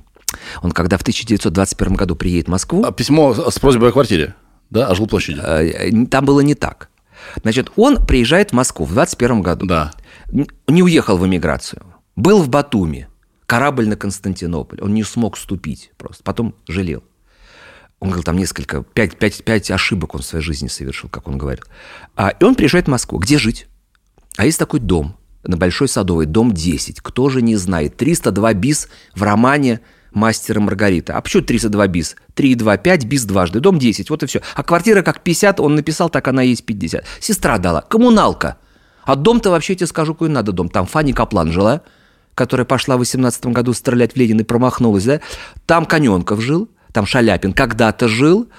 Он 0.61 0.71
когда 0.71 0.97
в 0.97 1.01
1921 1.01 1.93
году 1.95 2.15
приедет 2.15 2.47
в 2.47 2.51
Москву, 2.51 2.83
А 2.83 2.91
письмо 2.91 3.33
с 3.49 3.59
просьбой 3.59 3.89
о 3.89 3.91
квартире, 3.91 4.35
да, 4.69 4.87
о 4.87 4.95
жилплощади. 4.95 5.39
э, 5.41 6.05
там 6.07 6.25
было 6.25 6.41
не 6.41 6.55
так. 6.55 6.89
Значит, 7.41 7.71
он 7.75 8.05
приезжает 8.05 8.51
в 8.51 8.53
Москву 8.53 8.85
в 8.85 8.93
21 8.93 9.41
году. 9.41 9.65
Да. 9.65 9.91
Не 10.67 10.83
уехал 10.83 11.17
в 11.17 11.25
эмиграцию. 11.25 11.83
Был 12.15 12.41
в 12.41 12.49
Батуми. 12.49 13.07
Корабль 13.45 13.87
на 13.87 13.95
Константинополь. 13.95 14.79
Он 14.81 14.93
не 14.93 15.03
смог 15.03 15.37
ступить 15.37 15.91
просто. 15.97 16.23
Потом 16.23 16.55
жалел. 16.67 17.03
Он 17.99 18.09
говорил, 18.09 18.23
там 18.23 18.37
несколько, 18.37 18.83
пять, 18.83 19.17
пять, 19.17 19.43
пять 19.43 19.69
ошибок 19.71 20.15
он 20.15 20.21
в 20.21 20.25
своей 20.25 20.43
жизни 20.43 20.67
совершил, 20.67 21.09
как 21.09 21.27
он 21.27 21.37
говорил. 21.37 21.65
А, 22.15 22.29
и 22.29 22.43
он 22.43 22.55
приезжает 22.55 22.85
в 22.85 22.89
Москву. 22.89 23.19
Где 23.19 23.37
жить? 23.37 23.67
А 24.37 24.45
есть 24.45 24.57
такой 24.57 24.79
дом 24.79 25.17
на 25.43 25.57
Большой 25.57 25.89
Садовой, 25.89 26.25
дом 26.25 26.53
10. 26.53 27.01
Кто 27.01 27.29
же 27.29 27.41
не 27.41 27.57
знает? 27.57 27.97
302 27.97 28.53
бис 28.53 28.87
в 29.15 29.23
романе 29.23 29.81
«Мастер 30.11 30.57
и 30.57 30.59
Маргарита». 30.61 31.15
А 31.15 31.21
почему 31.21 31.43
302 31.43 31.87
бис? 31.87 32.15
3, 32.33 32.55
2, 32.55 32.77
5, 32.77 33.05
бис 33.05 33.25
дважды. 33.25 33.59
Дом 33.59 33.79
10, 33.79 34.09
вот 34.09 34.23
и 34.23 34.25
все. 34.25 34.41
А 34.55 34.63
квартира 34.63 35.01
как 35.01 35.21
50, 35.21 35.59
он 35.59 35.75
написал, 35.75 36.09
так 36.09 36.27
она 36.27 36.43
и 36.43 36.49
есть 36.49 36.65
50. 36.65 37.03
Сестра 37.19 37.57
дала. 37.57 37.81
Коммуналка. 37.81 38.57
А 39.03 39.15
дом-то 39.15 39.49
вообще 39.49 39.75
тебе 39.75 39.87
скажу, 39.87 40.13
какой 40.13 40.29
надо 40.29 40.51
дом. 40.51 40.69
Там 40.69 40.85
Фанни 40.85 41.13
Каплан 41.13 41.51
жила, 41.51 41.81
которая 42.35 42.65
пошла 42.65 42.95
в 42.95 42.99
18 42.99 43.47
году 43.47 43.73
стрелять 43.73 44.13
в 44.13 44.15
Ленина 44.15 44.41
и 44.41 44.43
промахнулась, 44.43 45.03
да? 45.03 45.21
Там 45.65 45.85
Коненков 45.85 46.41
жил, 46.41 46.69
там 46.93 47.05
Шаляпин 47.05 47.53
когда-то 47.53 48.07
жил, 48.07 48.49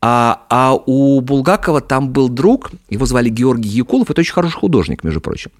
а, 0.00 0.46
а 0.48 0.74
у 0.74 1.20
Булгакова 1.20 1.80
там 1.80 2.10
был 2.10 2.28
друг, 2.28 2.70
его 2.88 3.04
звали 3.06 3.28
Георгий 3.28 3.68
Якулов, 3.68 4.10
это 4.10 4.20
очень 4.20 4.32
хороший 4.32 4.58
художник, 4.58 5.04
между 5.04 5.20
прочим. 5.20 5.50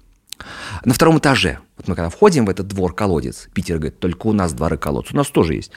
На 0.85 0.93
втором 0.93 1.19
этаже, 1.19 1.59
вот 1.77 1.87
мы 1.87 1.95
когда 1.95 2.09
входим 2.09 2.45
в 2.45 2.49
этот 2.49 2.67
двор-колодец, 2.67 3.47
Питер 3.53 3.77
говорит, 3.77 3.99
только 3.99 4.27
у 4.27 4.33
нас 4.33 4.53
дворы 4.53 4.77
колодцы, 4.77 5.13
у 5.13 5.17
нас 5.17 5.27
тоже 5.27 5.55
есть 5.55 5.71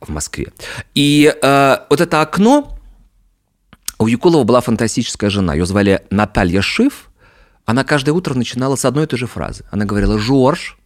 в 0.00 0.10
Москве. 0.10 0.52
И 0.94 1.34
э, 1.42 1.76
вот 1.90 2.00
это 2.00 2.20
окно, 2.20 2.78
у 3.98 4.06
Якулова 4.06 4.44
была 4.44 4.60
фантастическая 4.60 5.30
жена, 5.30 5.54
ее 5.54 5.66
звали 5.66 6.04
Наталья 6.10 6.62
Шиф, 6.62 7.10
она 7.66 7.82
каждое 7.82 8.12
утро 8.12 8.34
начинала 8.34 8.76
с 8.76 8.84
одной 8.84 9.04
и 9.04 9.06
той 9.06 9.18
же 9.18 9.26
фразы. 9.26 9.64
Она 9.72 9.84
говорила, 9.84 10.18
Жорж, 10.18 10.78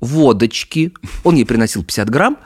водочки. 0.00 0.92
Он 1.24 1.34
ей 1.34 1.44
приносил 1.44 1.82
50 1.82 2.08
грамм. 2.10 2.38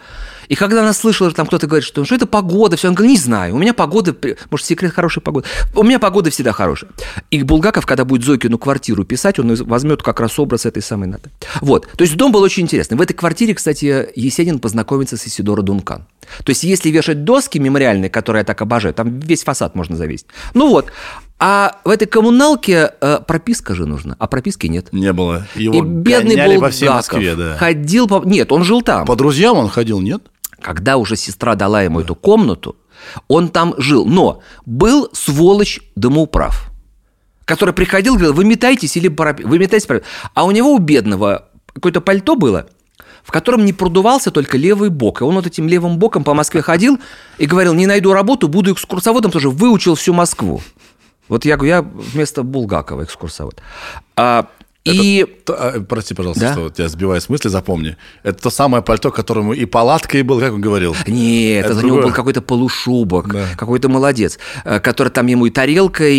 И 0.52 0.54
когда 0.54 0.82
она 0.82 0.92
слышала, 0.92 1.30
что 1.30 1.36
там 1.38 1.46
кто-то 1.46 1.66
говорит, 1.66 1.82
что, 1.82 2.04
что 2.04 2.14
это 2.14 2.26
погода, 2.26 2.76
все, 2.76 2.88
она 2.88 2.94
говорит, 2.94 3.12
не 3.12 3.18
знаю, 3.18 3.54
у 3.54 3.58
меня 3.58 3.72
погода, 3.72 4.14
может, 4.50 4.66
секрет 4.66 4.92
хорошей 4.92 5.22
погоды. 5.22 5.46
У 5.74 5.82
меня 5.82 5.98
погода 5.98 6.28
всегда 6.28 6.52
хорошая. 6.52 6.90
И 7.30 7.42
Булгаков, 7.42 7.86
когда 7.86 8.04
будет 8.04 8.22
Зойкину 8.22 8.58
квартиру 8.58 9.02
писать, 9.06 9.38
он 9.38 9.54
возьмет 9.54 10.02
как 10.02 10.20
раз 10.20 10.38
образ 10.38 10.66
этой 10.66 10.82
самой 10.82 11.08
Наты. 11.08 11.30
Вот. 11.62 11.88
То 11.96 12.04
есть 12.04 12.18
дом 12.18 12.32
был 12.32 12.42
очень 12.42 12.64
интересный. 12.64 12.98
В 12.98 13.00
этой 13.00 13.14
квартире, 13.14 13.54
кстати, 13.54 14.10
Есенин 14.14 14.58
познакомится 14.58 15.16
с 15.16 15.26
Исидоро 15.26 15.62
Дункан. 15.62 16.04
То 16.44 16.50
есть 16.50 16.64
если 16.64 16.90
вешать 16.90 17.24
доски 17.24 17.56
мемориальные, 17.56 18.10
которые 18.10 18.40
я 18.40 18.44
так 18.44 18.60
обожаю, 18.60 18.92
там 18.92 19.20
весь 19.20 19.44
фасад 19.44 19.74
можно 19.74 19.96
завесить. 19.96 20.26
Ну 20.52 20.68
вот. 20.68 20.92
А 21.38 21.78
в 21.84 21.88
этой 21.88 22.06
коммуналке 22.06 22.92
э, 23.00 23.20
прописка 23.26 23.74
же 23.74 23.86
нужна, 23.86 24.16
а 24.18 24.26
прописки 24.26 24.66
нет. 24.66 24.92
Не 24.92 25.14
было. 25.14 25.46
Его 25.56 25.78
И 25.78 25.80
бедный 25.80 26.36
гоняли 26.36 26.54
по 26.56 26.60
Булгаков 26.60 26.74
всей 26.74 26.88
Москве, 26.90 27.34
да. 27.36 27.56
ходил 27.56 28.06
по... 28.06 28.22
Нет, 28.24 28.52
он 28.52 28.64
жил 28.64 28.82
там. 28.82 29.06
По 29.06 29.16
друзьям 29.16 29.56
он 29.56 29.70
ходил, 29.70 30.00
нет? 30.00 30.22
Когда 30.62 30.96
уже 30.96 31.16
сестра 31.16 31.54
дала 31.54 31.82
ему 31.82 32.00
эту 32.00 32.14
комнату, 32.14 32.76
он 33.28 33.48
там 33.48 33.74
жил. 33.78 34.06
Но 34.06 34.42
был 34.64 35.10
сволочь 35.12 35.80
домоуправ, 35.96 36.70
который 37.44 37.74
приходил 37.74 38.14
и 38.14 38.18
говорил, 38.18 38.34
вы 38.34 38.44
метайтесь 38.44 38.96
или 38.96 39.08
пропи- 39.08 39.44
вы 39.44 39.58
пропи-». 39.58 40.04
А 40.34 40.44
у 40.44 40.50
него 40.50 40.72
у 40.72 40.78
бедного 40.78 41.48
какое-то 41.72 42.00
пальто 42.00 42.36
было, 42.36 42.66
в 43.24 43.30
котором 43.30 43.64
не 43.64 43.72
продувался 43.72 44.30
только 44.30 44.56
левый 44.56 44.90
бок. 44.90 45.20
И 45.20 45.24
он 45.24 45.34
вот 45.34 45.46
этим 45.46 45.68
левым 45.68 45.98
боком 45.98 46.24
по 46.24 46.34
Москве 46.34 46.62
ходил 46.62 46.98
и 47.38 47.46
говорил, 47.46 47.74
не 47.74 47.86
найду 47.86 48.12
работу, 48.12 48.48
буду 48.48 48.72
экскурсоводом, 48.72 49.30
тоже 49.30 49.50
выучил 49.50 49.94
всю 49.94 50.12
Москву. 50.12 50.60
Вот 51.28 51.44
я 51.44 51.56
говорю, 51.56 51.74
я 51.74 51.82
вместо 51.82 52.42
Булгакова 52.42 53.04
экскурсовод. 53.04 53.62
А, 54.16 54.46
и... 54.84 55.24
Т- 55.44 55.52
а, 55.52 55.80
Прости, 55.80 56.12
пожалуйста, 56.14 56.40
Да? 56.46 56.52
что 56.54 56.70
тебя 56.70 56.88
сбиваю 56.88 57.20
с 57.20 57.28
мысли, 57.28 57.48
запомни. 57.48 57.96
Это 58.24 58.42
то 58.42 58.50
самое 58.50 58.82
пальто, 58.82 59.10
которому 59.12 59.52
и 59.52 59.64
палатка, 59.64 60.18
и 60.18 60.22
был, 60.22 60.40
как 60.40 60.52
он 60.54 60.60
говорил. 60.60 60.96
Нет, 61.06 61.64
это, 61.66 61.74
Это 61.74 61.84
у 61.84 61.88
него 61.88 62.02
был 62.02 62.12
какой-то 62.12 62.42
полушубок, 62.42 63.32
Да. 63.32 63.46
какой-то 63.56 63.88
молодец, 63.88 64.38
э, 64.64 64.80
который 64.80 65.10
там 65.10 65.26
ему 65.28 65.46
и 65.46 65.50
тарелка, 65.50 66.08
и, 66.08 66.16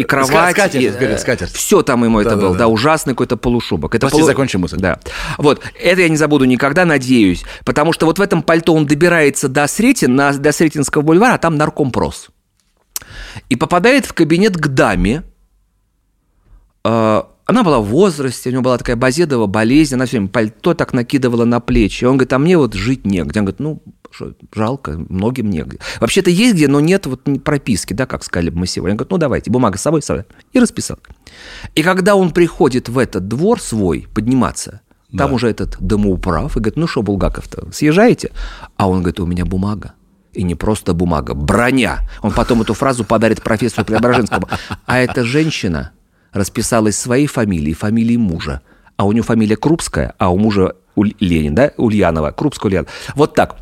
и 0.00 0.02
кровать. 0.04 0.52
скатерть, 0.52 0.82
и, 0.82 0.90
скатерть, 0.90 1.20
скатерть. 1.20 1.52
Все 1.52 1.82
там 1.82 2.04
ему 2.04 2.20
это 2.20 2.30
Да-да-да. 2.30 2.48
был, 2.48 2.54
да, 2.56 2.68
ужасный 2.68 3.14
какой-то 3.14 3.36
полушубок. 3.38 3.94
Это 3.94 4.08
Прости, 4.08 4.22
закончи 4.22 4.56
мысль. 4.58 4.76
Да. 4.78 5.00
Вот, 5.38 5.62
это 5.80 6.00
я 6.02 6.08
не 6.10 6.16
забуду 6.18 6.44
никогда, 6.44 6.84
надеюсь, 6.84 7.44
потому 7.64 7.92
что 7.94 8.04
вот 8.06 8.18
в 8.18 8.22
этом 8.22 8.42
пальто 8.42 8.74
он 8.74 8.86
добирается 8.86 9.48
до 9.48 9.66
Сретен, 9.66 10.14
на, 10.14 10.32
до 10.34 10.52
Сретенского 10.52 11.00
бульвара, 11.02 11.34
а 11.34 11.38
там 11.38 11.56
наркомпрос. 11.56 12.28
И 13.48 13.56
попадает 13.56 14.04
в 14.04 14.12
кабинет 14.12 14.56
к 14.58 14.68
даме, 14.68 15.22
Э, 16.88 17.24
она 17.46 17.62
была 17.62 17.78
в 17.80 17.86
возрасте, 17.86 18.48
у 18.48 18.52
нее 18.52 18.60
была 18.60 18.76
такая 18.76 18.96
базедова 18.96 19.46
болезнь, 19.46 19.94
она 19.94 20.06
все 20.06 20.16
время 20.16 20.28
пальто 20.28 20.74
так 20.74 20.92
накидывала 20.92 21.44
на 21.44 21.60
плечи. 21.60 22.04
Он 22.04 22.16
говорит, 22.16 22.32
а 22.32 22.38
мне 22.38 22.58
вот 22.58 22.74
жить 22.74 23.06
негде. 23.06 23.38
Он 23.40 23.46
говорит, 23.46 23.60
ну, 23.60 23.82
Что 24.10 24.32
жалко, 24.54 24.98
многим 25.08 25.48
негде. 25.50 25.78
Вообще-то 26.00 26.30
есть 26.30 26.54
где, 26.54 26.66
но 26.68 26.80
нет 26.80 27.06
вот 27.06 27.22
прописки, 27.44 27.92
да, 27.92 28.06
как 28.06 28.24
сказали 28.24 28.50
бы 28.50 28.58
мы 28.60 28.66
сегодня. 28.66 28.94
Он 28.94 28.96
говорит, 28.96 29.10
ну 29.12 29.18
давайте, 29.18 29.50
бумага 29.50 29.78
с 29.78 29.82
собой, 29.82 30.02
с 30.02 30.06
собой. 30.06 30.24
И 30.52 30.58
расписал. 30.58 30.98
И 31.74 31.82
когда 31.82 32.16
он 32.16 32.30
приходит 32.30 32.88
в 32.88 32.98
этот 32.98 33.28
двор 33.28 33.60
свой 33.60 34.08
подниматься, 34.14 34.80
там 35.16 35.28
Да. 35.28 35.34
уже 35.34 35.48
этот 35.48 35.76
домоуправ 35.78 36.56
и 36.56 36.60
говорит, 36.60 36.76
ну 36.76 36.86
что, 36.88 37.02
Булгаков-то, 37.02 37.70
съезжаете? 37.72 38.32
А 38.76 38.88
он 38.88 39.00
говорит, 39.00 39.20
у 39.20 39.26
меня 39.26 39.44
бумага. 39.44 39.92
И 40.32 40.42
не 40.42 40.54
просто 40.54 40.94
бумага, 40.94 41.34
броня. 41.34 42.00
Он 42.22 42.32
потом 42.32 42.62
эту 42.62 42.74
фразу 42.74 43.04
подарит 43.04 43.42
профессору 43.42 43.84
Преображенскому. 43.86 44.48
А 44.84 44.98
эта 44.98 45.24
женщина 45.24 45.92
расписалась 46.36 46.96
своей 46.96 47.26
фамилией, 47.26 47.74
фамилией 47.74 48.18
мужа. 48.18 48.60
А 48.96 49.06
у 49.06 49.12
нее 49.12 49.22
фамилия 49.22 49.56
Крупская, 49.56 50.14
а 50.18 50.30
у 50.30 50.38
мужа 50.38 50.74
Уль- 50.94 51.14
Ленин, 51.20 51.54
да, 51.54 51.72
Ульянова, 51.76 52.30
Крупская 52.30 52.68
Ульянова. 52.68 52.90
Вот 53.14 53.34
так. 53.34 53.56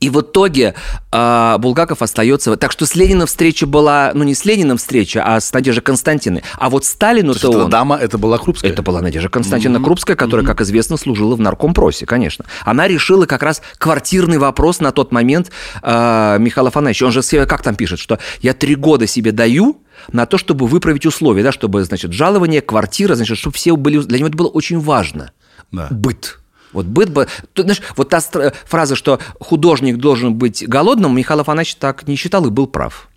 И 0.00 0.10
в 0.10 0.20
итоге 0.20 0.74
а, 1.10 1.58
Булгаков 1.58 2.02
остается... 2.02 2.56
Так 2.56 2.72
что 2.72 2.86
с 2.86 2.94
Лениным 2.94 3.26
встреча 3.26 3.66
была... 3.66 4.12
Ну, 4.14 4.22
не 4.24 4.34
с 4.34 4.44
Лениным 4.44 4.78
встреча, 4.78 5.22
а 5.24 5.40
с 5.40 5.52
Надеждой 5.52 5.80
Константиной. 5.80 6.44
А 6.56 6.70
вот 6.70 6.84
Сталину 6.84 7.34
То 7.34 7.40
то 7.40 7.46
есть 7.48 7.56
эта 7.56 7.64
он... 7.64 7.70
дама, 7.70 7.96
это 7.96 8.16
была 8.16 8.38
Крупская? 8.38 8.70
Это 8.70 8.82
была 8.82 9.00
Надежда 9.00 9.28
Константиновна 9.28 9.84
Крупская, 9.84 10.16
которая, 10.16 10.46
как 10.46 10.60
известно, 10.60 10.96
служила 10.96 11.34
в 11.34 11.40
наркомпросе, 11.40 12.06
конечно. 12.06 12.44
Она 12.64 12.86
решила 12.86 13.26
как 13.26 13.42
раз 13.42 13.60
квартирный 13.78 14.38
вопрос 14.38 14.80
на 14.80 14.92
тот 14.92 15.10
момент 15.10 15.50
э, 15.82 16.36
Михаила 16.38 16.68
Афанасьевича. 16.68 17.04
Он 17.06 17.12
же 17.12 17.22
себе 17.22 17.46
как 17.46 17.62
там 17.62 17.74
пишет, 17.74 17.98
что 17.98 18.18
я 18.40 18.54
три 18.54 18.76
года 18.76 19.06
себе 19.06 19.32
даю 19.32 19.82
на 20.12 20.26
то, 20.26 20.38
чтобы 20.38 20.68
выправить 20.68 21.06
условия, 21.06 21.42
да, 21.42 21.50
чтобы, 21.50 21.82
значит, 21.82 22.12
жалование, 22.12 22.60
квартира, 22.60 23.16
значит, 23.16 23.36
чтобы 23.38 23.56
все 23.56 23.74
были... 23.76 23.98
Для 23.98 24.18
него 24.18 24.28
это 24.28 24.36
было 24.36 24.48
очень 24.48 24.78
важно. 24.78 25.32
Да. 25.72 25.88
Быт. 25.90 26.38
Вот 26.72 26.86
быт 26.86 27.10
бы... 27.10 27.26
Знаешь, 27.56 27.80
вот 27.96 28.08
та 28.10 28.20
фраза, 28.66 28.94
что 28.96 29.18
художник 29.40 29.96
должен 29.96 30.34
быть 30.34 30.66
голодным, 30.68 31.16
Михаил 31.16 31.40
Афанасьевич 31.40 31.76
так 31.76 32.06
не 32.08 32.16
считал 32.16 32.46
и 32.46 32.50
был 32.50 32.66
прав. 32.66 33.08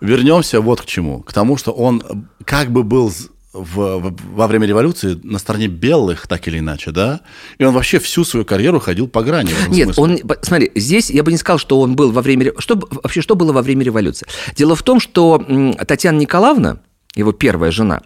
Вернемся 0.00 0.60
вот 0.60 0.80
к 0.80 0.84
чему. 0.86 1.20
К 1.22 1.32
тому, 1.32 1.56
что 1.56 1.72
он 1.72 2.02
как 2.44 2.70
бы 2.70 2.82
был 2.82 3.12
в- 3.52 3.98
в- 3.98 4.16
во 4.34 4.46
время 4.46 4.66
революции 4.66 5.18
на 5.24 5.38
стороне 5.38 5.66
белых, 5.68 6.26
так 6.28 6.46
или 6.48 6.58
иначе, 6.58 6.90
да? 6.92 7.20
И 7.58 7.64
он 7.64 7.72
вообще 7.74 7.98
всю 7.98 8.24
свою 8.24 8.44
карьеру 8.44 8.78
ходил 8.78 9.08
по 9.08 9.22
грани. 9.22 9.50
Нет, 9.68 9.94
смысле. 9.94 10.02
он, 10.02 10.18
смотри, 10.42 10.70
здесь 10.76 11.10
я 11.10 11.22
бы 11.24 11.32
не 11.32 11.38
сказал, 11.38 11.58
что 11.58 11.80
он 11.80 11.96
был 11.96 12.12
во 12.12 12.22
время... 12.22 12.44
ре- 12.46 12.54
Что, 12.58 12.76
вообще, 12.90 13.20
что 13.22 13.34
было 13.34 13.52
во 13.52 13.62
время 13.62 13.84
революции? 13.84 14.26
Дело 14.54 14.76
в 14.76 14.82
том, 14.82 15.00
что 15.00 15.42
Татьяна 15.86 16.18
Николаевна, 16.18 16.78
его 17.16 17.32
первая 17.32 17.70
жена, 17.72 18.02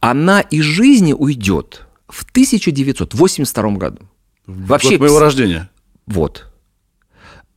она 0.00 0.40
из 0.42 0.62
жизни 0.64 1.12
уйдет 1.12 1.86
в 2.08 2.22
1982 2.30 3.70
году. 3.72 3.98
Вообще, 4.46 4.90
Год 4.90 5.00
моего 5.00 5.18
рождения. 5.20 5.68
вот. 6.06 6.46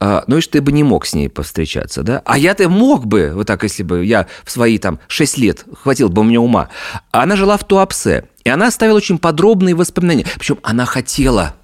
А, 0.01 0.24
ну, 0.27 0.38
и 0.38 0.41
что 0.41 0.53
ты 0.53 0.62
бы 0.62 0.72
не 0.72 0.84
мог 0.84 1.05
с 1.05 1.13
ней 1.13 1.27
повстречаться, 1.27 2.03
да? 2.03 2.22
А 2.24 2.38
я-то 2.38 2.69
мог 2.69 3.05
бы, 3.05 3.31
вот 3.34 3.48
так, 3.48 3.63
если 3.63 3.84
бы 3.84 4.05
я 4.05 4.27
в 4.46 4.51
свои 4.51 4.77
там 4.77 5.00
6 5.08 5.38
лет, 5.38 5.65
хватило 5.81 6.08
бы 6.08 6.22
у 6.22 6.24
меня 6.24 6.39
ума. 6.39 6.69
Она 7.12 7.36
жила 7.36 7.58
в 7.58 7.65
Туапсе, 7.65 8.29
и 8.46 8.50
она 8.50 8.67
оставила 8.67 8.96
очень 8.96 9.17
подробные 9.17 9.75
воспоминания. 9.75 10.25
Причем 10.38 10.60
она 10.63 10.86
хотела. 10.86 11.55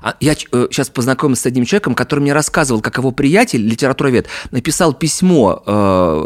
А 0.00 0.14
Я 0.20 0.34
сейчас 0.36 0.88
познакомился 0.90 1.42
с 1.42 1.46
одним 1.46 1.64
человеком, 1.64 1.96
который 1.96 2.20
мне 2.20 2.32
рассказывал, 2.32 2.80
как 2.80 2.98
его 2.98 3.10
приятель, 3.10 3.66
литературовед, 3.66 4.28
написал 4.52 4.92
письмо 4.92 5.60
э, 5.66 6.24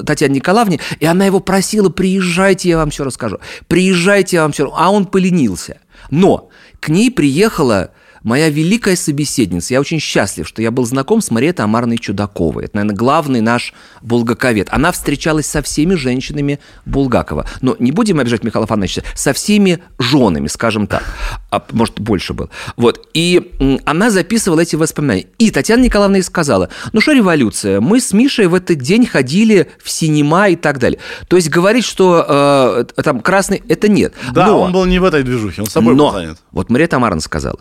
э, 0.00 0.02
Татьяне 0.04 0.36
Николаевне, 0.36 0.80
и 1.00 1.04
она 1.04 1.26
его 1.26 1.40
просила, 1.40 1.90
приезжайте, 1.90 2.70
я 2.70 2.78
вам 2.78 2.88
все 2.88 3.04
расскажу. 3.04 3.40
Приезжайте, 3.68 4.36
я 4.36 4.42
вам 4.42 4.52
все... 4.52 4.72
А 4.74 4.90
он 4.90 5.04
поленился. 5.04 5.78
Но 6.10 6.50
к 6.80 6.88
ней 6.88 7.10
приехала 7.10 7.92
моя 8.22 8.48
великая 8.48 8.96
собеседница. 8.96 9.74
Я 9.74 9.80
очень 9.80 10.00
счастлив, 10.00 10.46
что 10.46 10.62
я 10.62 10.70
был 10.70 10.84
знаком 10.84 11.20
с 11.20 11.30
Марией 11.30 11.52
Тамарной 11.52 11.98
Чудаковой. 11.98 12.64
Это, 12.66 12.76
наверное, 12.76 12.96
главный 12.96 13.40
наш 13.40 13.74
булгаковед. 14.02 14.68
Она 14.70 14.92
встречалась 14.92 15.46
со 15.46 15.62
всеми 15.62 15.94
женщинами 15.94 16.58
Булгакова. 16.86 17.46
Но 17.60 17.76
не 17.78 17.92
будем 17.92 18.20
обижать 18.20 18.44
Михаила 18.44 18.64
Афанасьевича, 18.64 19.08
со 19.14 19.32
всеми 19.32 19.78
женами, 19.98 20.46
скажем 20.48 20.86
так. 20.86 21.02
А, 21.50 21.62
может, 21.72 22.00
больше 22.00 22.32
был. 22.34 22.50
Вот. 22.76 23.08
И 23.14 23.78
она 23.84 24.10
записывала 24.10 24.60
эти 24.60 24.76
воспоминания. 24.76 25.26
И 25.38 25.50
Татьяна 25.50 25.82
Николаевна 25.82 26.18
ей 26.18 26.22
сказала, 26.22 26.68
ну 26.92 27.00
что 27.00 27.12
революция, 27.12 27.80
мы 27.80 28.00
с 28.00 28.12
Мишей 28.12 28.46
в 28.46 28.54
этот 28.54 28.78
день 28.78 29.06
ходили 29.06 29.68
в 29.82 29.90
синема 29.90 30.48
и 30.48 30.56
так 30.56 30.78
далее. 30.78 30.98
То 31.28 31.36
есть 31.36 31.48
говорить, 31.48 31.84
что 31.84 32.84
э, 32.96 33.02
там 33.02 33.20
красный, 33.20 33.62
это 33.68 33.88
нет. 33.88 34.14
Да, 34.32 34.46
Но- 34.46 34.60
он 34.62 34.72
был 34.72 34.84
не 34.84 34.98
в 34.98 35.04
этой 35.04 35.22
движухе, 35.22 35.62
он 35.62 35.68
собой 35.68 35.94
но, 35.94 36.10
был 36.10 36.12
занят. 36.18 36.38
вот 36.52 36.70
Мария 36.70 36.88
Тамаровна 36.88 37.20
сказала, 37.20 37.60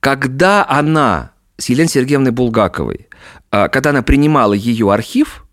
когда 0.00 0.66
она 0.68 1.32
с 1.56 1.68
Еленой 1.68 1.88
Сергеевной 1.88 2.30
Булгаковой, 2.30 3.08
а, 3.50 3.68
когда 3.68 3.90
она 3.90 4.02
принимала 4.02 4.52
ее 4.52 4.92
архив, 4.92 5.46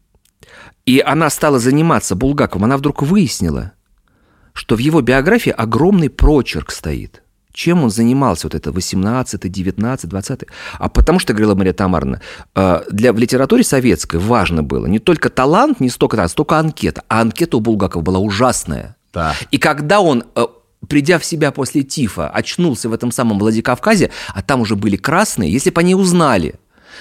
и 0.85 1.03
она 1.05 1.29
стала 1.29 1.59
заниматься 1.59 2.15
Булгаковым, 2.15 2.65
она 2.65 2.77
вдруг 2.77 3.03
выяснила, 3.03 3.73
что 4.53 4.75
в 4.75 4.79
его 4.79 5.01
биографии 5.01 5.51
огромный 5.51 6.09
прочерк 6.09 6.71
стоит. 6.71 7.21
Чем 7.51 7.83
он 7.83 7.89
занимался, 7.89 8.47
вот 8.47 8.55
это 8.55 8.71
18 8.71 9.51
19 9.51 10.09
20 10.09 10.43
А 10.77 10.89
потому 10.89 11.19
что, 11.19 11.33
говорила 11.33 11.55
Мария 11.55 11.73
Тамаровна, 11.73 12.21
э, 12.55 12.81
для, 12.89 13.11
в 13.11 13.17
литературе 13.17 13.63
советской 13.63 14.19
важно 14.19 14.63
было 14.63 14.85
не 14.85 14.99
только 14.99 15.29
талант, 15.29 15.79
не 15.79 15.89
столько 15.89 16.15
талант, 16.15 16.31
столько 16.31 16.57
анкета. 16.57 17.03
А 17.07 17.21
анкета 17.21 17.57
у 17.57 17.59
Булгакова 17.59 18.01
была 18.01 18.19
ужасная. 18.19 18.95
Да. 19.13 19.35
И 19.51 19.57
когда 19.57 19.99
он, 19.99 20.23
э, 20.35 20.45
придя 20.87 21.19
в 21.19 21.25
себя 21.25 21.51
после 21.51 21.83
тифа, 21.83 22.29
очнулся 22.29 22.89
в 22.89 22.93
этом 22.93 23.11
самом 23.11 23.39
Владикавказе, 23.39 24.11
а 24.33 24.41
там 24.41 24.61
уже 24.61 24.75
были 24.75 24.95
красные, 24.95 25.51
если 25.51 25.69
бы 25.69 25.81
они 25.81 25.95
узнали, 25.95 26.55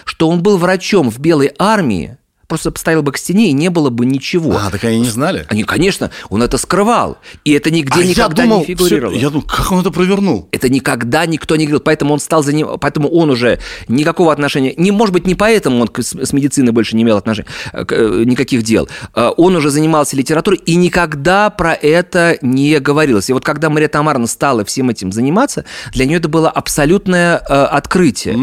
что 0.05 0.29
он 0.29 0.43
был 0.43 0.59
врачом 0.59 1.11
в 1.11 1.19
Белой 1.19 1.53
армии, 1.59 2.19
просто 2.49 2.71
поставил 2.71 3.03
бы 3.03 3.13
к 3.13 3.19
стене, 3.19 3.51
и 3.51 3.53
не 3.53 3.69
было 3.69 3.91
бы 3.91 4.07
ничего. 4.07 4.57
А, 4.57 4.71
так 4.71 4.83
они 4.85 5.01
не 5.01 5.11
знали? 5.11 5.47
Они, 5.51 5.65
конечно, 5.65 6.11
он 6.31 6.43
это 6.43 6.57
скрывал. 6.57 7.19
И 7.45 7.53
это 7.53 7.71
нигде 7.71 8.01
А 8.01 8.03
я 8.03 8.09
никогда 8.09 8.43
думал, 8.43 8.61
не 8.61 8.65
фигурировало. 8.65 9.13
всё- 9.13 9.21
я 9.23 9.31
думал, 9.31 9.45
как 9.47 9.71
он 9.71 9.81
это 9.81 9.91
провернул? 9.91 10.49
Это 10.51 10.71
никогда 10.71 11.27
никто 11.27 11.57
не 11.57 11.67
говорил, 11.67 11.81
поэтому 11.81 12.15
он 12.15 12.21
стал 12.21 12.43
за 12.43 12.55
ним, 12.55 12.79
поэтому 12.81 13.09
он 13.11 13.31
уже 13.31 13.59
никакого 13.87 14.33
отношения, 14.33 14.73
не 14.79 14.91
может 14.91 15.13
быть 15.13 15.27
не 15.27 15.35
поэтому 15.35 15.83
он 15.83 15.91
с, 15.99 16.15
с 16.15 16.33
медициной 16.33 16.73
больше 16.73 16.97
не 16.97 17.03
имел 17.03 17.19
отношения, 17.19 17.49
э, 17.73 17.85
э, 17.89 18.23
никаких 18.25 18.63
дел. 18.63 18.89
Э, 19.15 19.31
Он 19.37 19.55
уже 19.55 19.71
занимался 19.71 20.17
литературой 20.17 20.59
и 20.65 20.75
никогда 20.77 21.51
про 21.51 21.75
это 21.75 22.39
не 22.41 22.79
говорилось. 22.81 23.29
И 23.29 23.35
вот 23.35 23.45
когда 23.45 23.69
Мария 23.69 23.89
Тамаровна 23.89 24.27
стала 24.27 24.65
всем 24.65 24.89
этим 24.89 25.13
заниматься, 25.13 25.67
для 25.93 26.07
нее 26.07 26.17
это 26.17 26.29
было 26.29 26.49
абсолютное 26.49 27.37
открытие. 27.37 28.35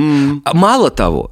А 0.45 0.53
Мало 0.53 0.91
того, 0.91 1.31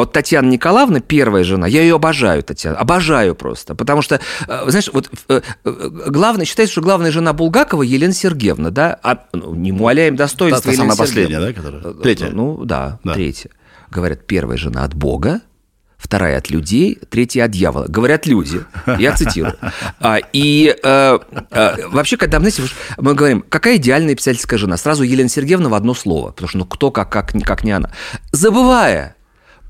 вот 0.00 0.12
Татьяна 0.12 0.48
Николаевна, 0.48 1.00
первая 1.00 1.42
жена, 1.44 1.66
я 1.66 1.80
ее 1.80 1.96
обожаю, 1.96 2.42
Татьяна, 2.42 2.76
обожаю 2.78 3.34
просто, 3.34 3.74
потому 3.74 4.02
что, 4.02 4.20
э, 4.46 4.64
знаешь, 4.68 4.90
вот 4.92 5.10
э, 5.28 5.40
э, 5.64 5.90
главное, 6.08 6.44
считается, 6.44 6.72
что 6.72 6.82
главная 6.82 7.10
жена 7.10 7.32
Булгакова 7.32 7.82
Елена 7.82 8.12
Сергеевна, 8.12 8.70
да, 8.70 8.98
а, 9.02 9.24
ну, 9.32 9.54
не 9.54 9.72
умаляем 9.72 10.16
Та, 10.16 10.24
достоинства 10.24 10.62
та 10.64 10.70
Елены 10.70 10.82
самая 10.82 10.96
последняя, 10.96 11.40
да, 11.40 11.52
которая? 11.52 11.94
Третья. 11.94 12.30
Ну, 12.30 12.64
да, 12.64 12.98
Да. 13.04 13.14
третья. 13.14 13.50
Говорят, 13.90 14.26
первая 14.26 14.58
жена 14.58 14.84
от 14.84 14.94
Бога, 14.94 15.40
вторая 15.96 16.36
от 16.38 16.50
людей, 16.50 16.98
третья 17.08 17.44
от 17.44 17.52
дьявола. 17.52 17.86
Говорят 17.88 18.26
люди. 18.26 18.62
Я 18.98 19.16
цитирую. 19.16 19.54
А, 20.00 20.18
и 20.32 20.76
вообще, 20.82 22.16
когда 22.16 22.38
знаете, 22.38 22.62
мы 22.98 23.14
говорим, 23.14 23.44
какая 23.48 23.76
идеальная 23.76 24.14
писательская 24.14 24.58
жена, 24.58 24.76
сразу 24.76 25.04
Елена 25.04 25.28
Сергеевна 25.28 25.68
в 25.68 25.74
одно 25.74 25.94
слово, 25.94 26.32
потому 26.32 26.48
что 26.48 26.58
ну 26.58 26.64
кто 26.66 26.90
как, 26.90 27.10
как, 27.10 27.32
как 27.42 27.64
не 27.64 27.72
она. 27.72 27.90
Забывая 28.32 29.15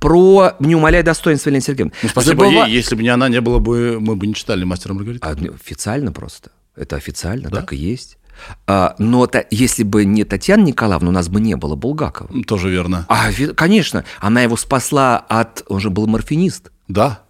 про 0.07 0.55
«Не 0.61 0.77
умаляя 0.77 1.03
достоинства 1.03 1.51
Елены 1.51 1.63
Сергеевны». 1.65 1.93
Ну, 2.03 2.09
спасибо 2.09 2.45
Забыва- 2.45 2.67
ей, 2.67 2.77
если 2.77 2.95
бы 2.95 3.03
не 3.03 3.09
она, 3.09 3.29
не 3.29 3.41
было 3.41 3.59
бы, 3.59 3.99
мы 4.01 4.15
бы 4.17 4.27
не 4.27 4.35
читали 4.35 4.65
«Мастера 4.65 4.95
и 4.95 4.97
Маргариту». 4.97 5.27
а, 5.27 5.35
ну, 5.39 5.53
официально 5.55 6.13
просто. 6.13 6.51
Это 6.77 6.97
официально, 6.97 7.51
так 7.51 7.73
и 7.73 7.77
есть. 7.77 8.19
А, 8.67 8.95
но 8.99 9.27
та- 9.27 9.45
если 9.51 9.83
бы 9.83 10.05
не 10.05 10.25
Татьяна 10.25 10.63
Николаевна, 10.63 11.09
у 11.09 11.13
нас 11.13 11.29
бы 11.29 11.41
не 11.41 11.57
было 11.57 11.75
Булгакова. 11.75 12.31
Тоже 12.47 12.69
верно. 12.71 13.07
А, 13.09 13.31
конечно, 13.57 14.05
она 14.21 14.43
его 14.43 14.57
спасла 14.57 15.17
от... 15.19 15.65
Он 15.69 15.81
же 15.81 15.89
был 15.91 16.07
морфинист. 16.07 16.71
Да. 16.87 17.21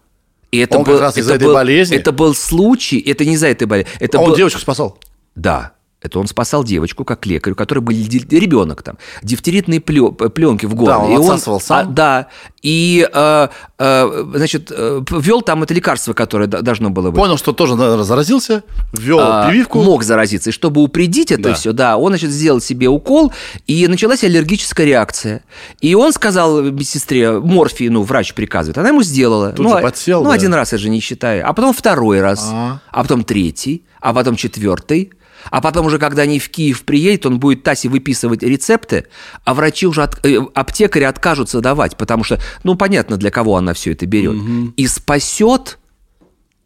И 0.51 0.59
это 0.59 0.79
Он 0.79 0.85
как 0.85 1.01
раз 1.01 1.17
из-за 1.17 1.35
это 1.35 1.37
этой 1.45 1.45
был- 1.47 1.55
болезни? 1.55 1.97
Это 1.97 2.11
был 2.13 2.35
случай, 2.35 2.99
это 2.99 3.25
не 3.25 3.35
из-за 3.35 3.47
этой 3.47 3.67
болезни. 3.67 3.93
Это 4.01 4.19
он 4.19 4.31
был- 4.31 4.37
девочку 4.37 4.61
спасал. 4.61 4.99
Да. 5.37 5.73
Это 6.03 6.19
он 6.21 6.27
спасал 6.27 6.63
девочку 6.63 7.05
как 7.05 7.25
лекарь, 7.25 7.55
у 7.55 7.57
которой 7.57 7.79
был 7.81 7.93
ребенок 7.93 8.83
там, 8.83 8.99
дифтеритные 9.23 9.81
пленки 9.81 10.67
в 10.67 10.75
горле. 10.75 10.93
Да, 10.93 10.99
он 10.99 11.11
И 11.13 11.17
отсасывал 11.17 11.59
сам? 11.61 11.79
а, 11.79 11.85
да. 11.91 12.27
И, 12.63 13.09
э, 13.13 13.49
э, 13.79 14.25
значит, 14.35 14.71
ввел 14.71 15.41
там 15.41 15.63
это 15.63 15.73
лекарство, 15.73 16.13
которое 16.13 16.47
должно 16.49 16.91
было 16.91 17.11
быть. 17.11 17.19
Понял, 17.19 17.39
что 17.39 17.53
тоже 17.53 17.77
заразился, 18.05 18.63
ввел 18.93 19.21
А, 19.21 19.49
прививку. 19.49 19.83
Мог 19.83 20.03
заразиться. 20.05 20.51
И 20.51 20.53
чтобы 20.53 20.83
упредить 20.83 21.33
это 21.33 21.43
Да. 21.45 21.55
все, 21.55 21.73
да, 21.73 21.97
он, 21.97 22.11
значит, 22.13 22.31
сделал 22.31 22.61
себе 22.61 22.89
укол, 22.89 23.33
и 23.67 23.89
началась 23.89 24.23
аллергическая 24.23 24.87
реакция. 24.87 25.45
И 25.81 25.95
он 25.95 26.13
сказал 26.13 26.61
медсестре, 26.63 27.41
морфий, 27.41 27.89
ну, 27.89 28.03
врач 28.03 28.35
приказывает. 28.35 28.77
Она 28.79 28.89
ему 28.89 29.03
сделала. 29.03 29.53
Тут 29.53 29.65
ну, 29.65 29.73
же 29.73 29.79
а- 29.79 29.83
подсел, 29.83 30.23
Ну, 30.23 30.29
да. 30.29 30.35
один 30.35 30.53
раз, 30.53 30.73
я 30.73 30.79
же 30.79 30.91
не 30.91 31.01
считаю. 31.01 31.49
А 31.49 31.55
потом 31.55 31.73
второй 31.73 32.21
раз, 32.21 32.49
А. 32.53 32.81
а 32.91 33.03
потом 33.03 33.25
третий, 33.25 33.83
а 34.01 34.13
потом 34.13 34.37
четвертый. 34.37 35.11
А 35.51 35.61
потом 35.61 35.87
уже, 35.87 35.99
когда 35.99 36.23
они 36.23 36.39
в 36.39 36.49
Киев 36.49 36.85
приедет, 36.85 37.27
он 37.27 37.39
будет 37.39 37.63
Тасе 37.63 37.89
выписывать 37.89 38.43
рецепты, 38.43 39.07
а 39.45 39.55
врачи 39.55 39.87
уже, 39.87 40.03
от- 40.03 40.25
э, 40.25 40.39
аптекари 40.55 41.05
откажутся 41.05 41.61
давать, 41.61 41.97
потому 41.97 42.25
что, 42.25 42.39
ну, 42.65 42.75
понятно, 42.75 43.17
для 43.17 43.31
кого 43.31 43.57
она 43.57 43.73
все 43.75 43.93
это 43.93 44.07
берет. 44.07 44.37
И 44.77 44.87
спасет 44.87 45.79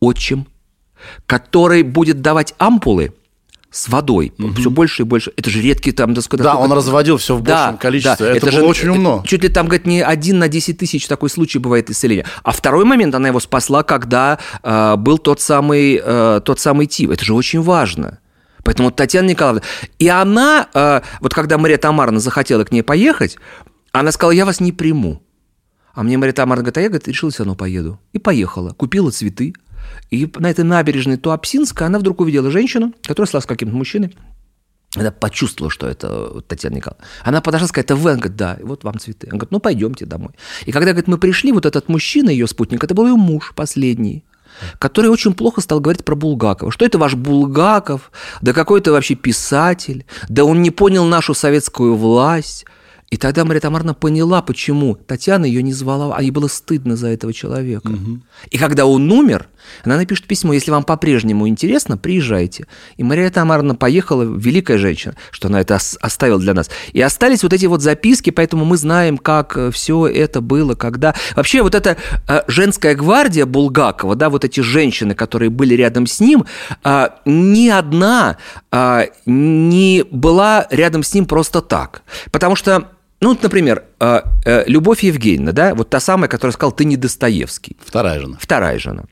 отчим, 0.00 0.46
который 1.26 1.82
будет 1.82 2.20
давать 2.20 2.54
ампулы 2.58 3.12
с 3.70 3.88
водой 3.88 4.32
все 4.58 4.68
больше 4.68 5.02
и 5.02 5.04
больше. 5.04 5.32
Это 5.36 5.48
же 5.48 5.60
редкие 5.62 5.94
там... 5.94 6.12
да, 6.12 6.20
Да, 6.42 6.56
он 6.56 6.72
разводил 6.72 7.18
все 7.18 7.36
в 7.36 7.42
большем 7.42 7.78
количестве. 7.78 8.26
Это, 8.26 8.46
было 8.58 8.68
очень 8.70 8.88
умно. 8.88 9.22
Чуть 9.24 9.42
ли 9.44 9.48
там, 9.48 9.66
говорит, 9.66 9.86
не 9.86 10.02
один 10.02 10.40
на 10.40 10.48
10 10.48 10.76
тысяч 10.78 11.06
такой 11.06 11.30
случай 11.30 11.58
бывает 11.60 11.88
исцеления. 11.88 12.26
А 12.42 12.50
второй 12.50 12.84
момент, 12.84 13.14
она 13.14 13.28
его 13.28 13.38
спасла, 13.38 13.84
когда 13.84 14.38
э, 14.64 14.96
был 14.96 15.18
тот 15.18 15.40
самый, 15.40 16.00
э, 16.02 16.40
тот 16.44 16.58
самый 16.58 16.86
ТИВ. 16.86 17.10
Это 17.10 17.24
же 17.24 17.32
очень 17.32 17.60
важно. 17.62 18.18
Поэтому 18.64 18.90
Татьяна 18.90 19.28
Николаевна... 19.28 19.62
И 19.98 20.08
она, 20.08 20.68
э, 20.74 21.00
вот 21.20 21.34
когда 21.34 21.58
Мария 21.58 21.78
Тамаровна 21.78 22.20
захотела 22.20 22.64
к 22.64 22.72
ней 22.72 22.82
поехать, 22.82 23.38
она 23.92 24.12
сказала, 24.12 24.32
я 24.32 24.44
вас 24.44 24.60
не 24.60 24.72
приму. 24.72 25.22
А 25.94 26.02
мне 26.02 26.18
Мария 26.18 26.32
Тамаровна 26.32 26.62
говорит, 26.62 26.78
а 26.78 26.80
я, 26.80 26.88
говорит, 26.88 27.08
решила 27.08 27.30
все 27.30 27.44
равно 27.44 27.56
поеду. 27.56 28.00
И 28.12 28.18
поехала. 28.18 28.72
Купила 28.72 29.10
цветы. 29.10 29.54
И 30.10 30.30
на 30.36 30.50
этой 30.50 30.64
набережной 30.64 31.16
Туапсинска 31.16 31.86
она 31.86 31.98
вдруг 31.98 32.20
увидела 32.20 32.50
женщину, 32.50 32.94
которая 33.02 33.30
шла 33.30 33.40
с 33.40 33.46
каким-то 33.46 33.74
мужчиной. 33.74 34.16
Она 34.96 35.12
почувствовала, 35.12 35.70
что 35.70 35.86
это 35.86 36.40
Татьяна 36.42 36.76
Николаевна. 36.76 37.06
Она 37.22 37.40
подошла 37.40 37.68
сказать, 37.68 37.86
это 37.86 37.96
вы? 37.96 38.10
Она 38.10 38.20
говорит, 38.20 38.36
да, 38.36 38.58
вот 38.62 38.82
вам 38.82 38.98
цветы. 38.98 39.28
Она 39.28 39.38
говорит, 39.38 39.52
ну 39.52 39.60
пойдемте 39.60 40.04
домой. 40.04 40.32
И 40.66 40.72
когда, 40.72 40.90
говорит, 40.90 41.06
мы 41.06 41.16
пришли, 41.16 41.52
вот 41.52 41.64
этот 41.64 41.88
мужчина, 41.88 42.30
ее 42.30 42.48
спутник, 42.48 42.82
это 42.82 42.94
был 42.94 43.06
ее 43.06 43.14
муж 43.14 43.52
последний 43.54 44.24
который 44.78 45.10
очень 45.10 45.34
плохо 45.34 45.60
стал 45.60 45.80
говорить 45.80 46.04
про 46.04 46.14
Булгакова. 46.14 46.72
Что 46.72 46.84
это 46.84 46.98
ваш 46.98 47.14
Булгаков? 47.14 48.10
Да 48.40 48.52
какой 48.52 48.80
то 48.80 48.92
вообще 48.92 49.14
писатель? 49.14 50.04
Да 50.28 50.44
он 50.44 50.62
не 50.62 50.70
понял 50.70 51.04
нашу 51.04 51.34
советскую 51.34 51.96
власть. 51.96 52.66
И 53.10 53.16
тогда 53.16 53.44
Мария 53.44 53.60
Тамаровна 53.60 53.92
поняла, 53.92 54.40
почему 54.40 54.94
Татьяна 54.94 55.44
ее 55.44 55.64
не 55.64 55.72
звала, 55.72 56.14
а 56.16 56.22
ей 56.22 56.30
было 56.30 56.46
стыдно 56.46 56.94
за 56.94 57.08
этого 57.08 57.32
человека. 57.32 57.90
И 58.50 58.56
когда 58.56 58.86
он 58.86 59.10
умер, 59.10 59.48
она 59.84 59.96
напишет 59.96 60.26
письмо, 60.26 60.52
если 60.52 60.70
вам 60.70 60.84
по-прежнему 60.84 61.48
интересно, 61.48 61.98
приезжайте. 61.98 62.68
И 62.96 63.02
Мария 63.02 63.30
Тамаровна 63.30 63.74
поехала, 63.74 64.22
великая 64.22 64.78
женщина, 64.78 65.16
что 65.32 65.48
она 65.48 65.60
это 65.60 65.74
ос- 65.74 65.98
оставила 66.00 66.38
для 66.38 66.54
нас. 66.54 66.70
И 66.92 67.00
остались 67.00 67.42
вот 67.42 67.52
эти 67.52 67.66
вот 67.66 67.82
записки, 67.82 68.30
поэтому 68.30 68.64
мы 68.64 68.76
знаем, 68.76 69.18
как 69.18 69.58
все 69.72 70.06
это 70.06 70.40
было, 70.40 70.76
когда... 70.76 71.14
Вообще 71.34 71.62
вот 71.62 71.74
эта 71.74 71.96
э, 72.28 72.42
женская 72.46 72.94
гвардия 72.94 73.44
Булгакова, 73.44 74.14
да, 74.14 74.30
вот 74.30 74.44
эти 74.44 74.60
женщины, 74.60 75.16
которые 75.16 75.50
были 75.50 75.74
рядом 75.74 76.06
с 76.06 76.20
ним, 76.20 76.46
а, 76.84 77.16
ни 77.24 77.68
одна 77.68 78.38
не 79.26 80.04
была 80.10 80.66
рядом 80.70 81.02
с 81.02 81.12
ним 81.12 81.26
просто 81.26 81.60
так. 81.60 82.02
Потому 82.30 82.54
что 82.54 82.88
ну, 83.20 83.38
например, 83.40 83.84
э, 84.00 84.22
э, 84.44 84.64
Любовь 84.66 85.02
Евгеньевна, 85.02 85.52
да, 85.52 85.74
вот 85.74 85.90
та 85.90 86.00
самая, 86.00 86.28
которая 86.28 86.52
сказала, 86.52 86.74
ты 86.74 86.84
не 86.84 86.96
Достоевский. 86.96 87.76
Вторая 87.84 88.20
жена. 88.20 88.38
Вторая 88.40 88.78
жена. 88.78 89.04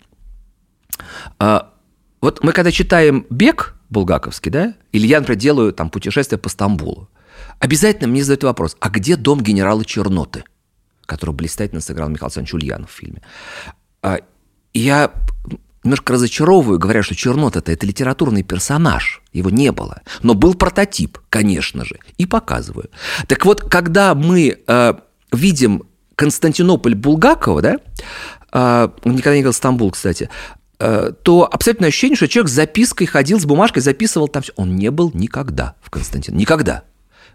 А, 1.38 1.72
вот 2.20 2.42
мы 2.42 2.52
когда 2.52 2.70
читаем 2.70 3.26
«Бег» 3.30 3.76
булгаковский, 3.90 4.50
да, 4.50 4.74
или 4.92 5.06
я, 5.06 5.20
например, 5.20 5.38
делаю 5.38 5.72
там 5.72 5.90
путешествие 5.90 6.38
по 6.38 6.48
Стамбулу, 6.48 7.08
обязательно 7.58 8.08
мне 8.08 8.22
задают 8.22 8.44
вопрос, 8.44 8.76
а 8.80 8.88
где 8.88 9.16
дом 9.16 9.42
генерала 9.42 9.84
Черноты, 9.84 10.44
которого 11.06 11.36
блистательно 11.36 11.80
сыграл 11.80 12.08
Михаил 12.08 12.26
Александрович 12.26 12.54
Ульянов 12.54 12.90
в 12.90 12.94
фильме? 12.94 13.22
А, 14.02 14.18
я 14.72 15.12
немножко 15.84 16.14
разочаровываю, 16.14 16.78
говоря, 16.78 17.02
что 17.02 17.14
Чернота 17.14 17.60
это 17.64 17.86
литературный 17.86 18.42
персонаж, 18.42 19.22
его 19.32 19.50
не 19.50 19.72
было. 19.72 20.02
Но 20.22 20.34
был 20.34 20.54
прототип, 20.54 21.18
конечно 21.30 21.84
же, 21.84 21.98
и 22.16 22.26
показываю. 22.26 22.90
Так 23.26 23.44
вот, 23.44 23.62
когда 23.62 24.14
мы 24.14 24.58
э, 24.66 24.94
видим 25.32 25.84
Константинополь 26.14 26.94
Булгакова, 26.94 27.62
да, 27.62 27.76
э, 28.52 28.88
он 29.04 29.12
никогда 29.12 29.36
не 29.36 29.42
говорил 29.42 29.52
Стамбул, 29.52 29.90
кстати, 29.92 30.28
э, 30.78 31.12
то 31.22 31.48
абсолютно 31.50 31.86
ощущение, 31.86 32.16
что 32.16 32.28
человек 32.28 32.50
с 32.50 32.54
запиской 32.54 33.06
ходил, 33.06 33.40
с 33.40 33.44
бумажкой 33.44 33.82
записывал 33.82 34.28
там 34.28 34.42
все. 34.42 34.52
Он 34.56 34.76
не 34.76 34.90
был 34.90 35.10
никогда 35.14 35.76
в 35.80 35.90
Константинополе. 35.90 36.40
Никогда. 36.40 36.84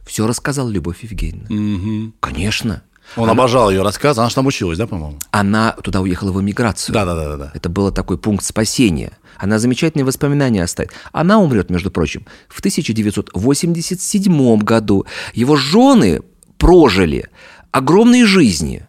Все 0.06 0.28
рассказала 0.28 0.70
Любовь 0.70 1.04
Евгеньевна. 1.04 2.12
Конечно. 2.20 2.84
Он 3.16 3.30
обожал 3.30 3.70
ее 3.70 3.84
рассказы. 3.84 4.22
Она 4.22 4.30
же 4.30 4.36
там 4.36 4.48
училась, 4.48 4.78
да, 4.78 4.88
по-моему? 4.88 5.18
Она 5.32 5.72
туда 5.84 6.02
уехала 6.02 6.32
в 6.32 6.42
эмиграцию. 6.42 6.94
Да, 6.94 7.06
да, 7.06 7.16
да, 7.16 7.30
да, 7.30 7.38
да. 7.38 7.52
Это 7.54 7.70
был 7.70 7.92
такой 7.92 8.18
пункт 8.18 8.44
спасения. 8.44 9.12
Она 9.38 9.60
замечательные 9.60 10.06
воспоминания 10.06 10.64
оставит. 10.64 10.92
Она 11.12 11.40
умрет, 11.40 11.70
между 11.70 11.92
прочим, 11.92 12.26
в 12.48 12.60
1987 12.60 14.58
году. 14.60 15.06
Его 15.34 15.56
жены 15.56 16.22
прожили 16.58 17.30
огромные 17.72 18.26
жизни 18.26 18.88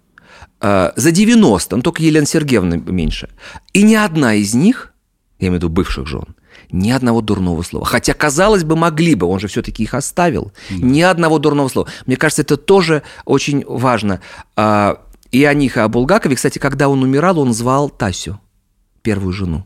э, 0.60 0.92
за 0.94 1.10
90, 1.10 1.76
ну 1.76 1.82
только 1.82 2.02
Елена 2.02 2.26
Сергеевна 2.26 2.76
меньше. 2.76 3.30
И 3.72 3.82
ни 3.82 3.94
одна 3.94 4.34
из 4.34 4.54
них, 4.54 4.92
я 5.38 5.48
имею 5.48 5.60
в 5.60 5.64
виду 5.64 5.68
бывших 5.70 6.06
жен, 6.06 6.36
ни 6.74 6.90
одного 6.90 7.20
дурного 7.20 7.62
слова. 7.62 7.86
Хотя, 7.86 8.14
казалось 8.14 8.64
бы, 8.64 8.76
могли 8.76 9.14
бы, 9.14 9.26
он 9.26 9.38
же 9.40 9.46
все-таки 9.48 9.82
их 9.82 9.94
оставил. 9.94 10.52
Ни 10.70 11.00
одного 11.02 11.38
дурного 11.38 11.68
слова. 11.68 11.88
Мне 12.06 12.16
кажется, 12.16 12.42
это 12.42 12.56
тоже 12.56 13.02
очень 13.24 13.64
важно. 13.66 14.20
А, 14.56 15.00
И 15.30 15.44
о 15.44 15.54
них, 15.54 15.76
и 15.76 15.80
о 15.80 15.88
Булгакове. 15.88 16.36
Кстати, 16.36 16.58
когда 16.58 16.88
он 16.88 17.02
умирал, 17.02 17.38
он 17.38 17.52
звал 17.52 17.90
Тасю, 17.90 18.38
первую 19.02 19.32
жену. 19.32 19.64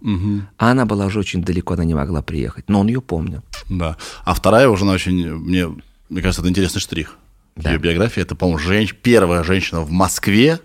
А 0.58 0.70
она 0.70 0.84
была 0.86 1.06
уже 1.06 1.18
очень 1.20 1.42
далеко, 1.42 1.74
она 1.74 1.84
не 1.84 1.94
могла 1.94 2.22
приехать. 2.22 2.68
Но 2.68 2.80
он 2.80 2.88
ее 2.88 3.00
помнил. 3.00 3.42
Да. 3.68 3.96
А 4.24 4.34
вторая 4.34 4.64
его 4.64 4.76
жена 4.76 4.92
очень, 4.92 5.34
мне, 5.34 5.66
мне 6.08 6.22
кажется, 6.22 6.42
это 6.42 6.50
интересный 6.50 6.80
штрих. 6.80 7.16
в 7.56 7.62
Да. 7.62 7.70
Ее 7.72 7.78
биографии 7.78 8.22
это, 8.22 8.34
по-моему, 8.34 8.58
женщ- 8.60 8.94
первая 9.02 9.42
женщина 9.44 9.80
в 9.80 9.90
Москве, 9.90 10.58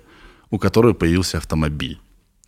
у 0.51 0.57
которой 0.59 0.93
появился 0.93 1.37
автомобиль. 1.37 1.99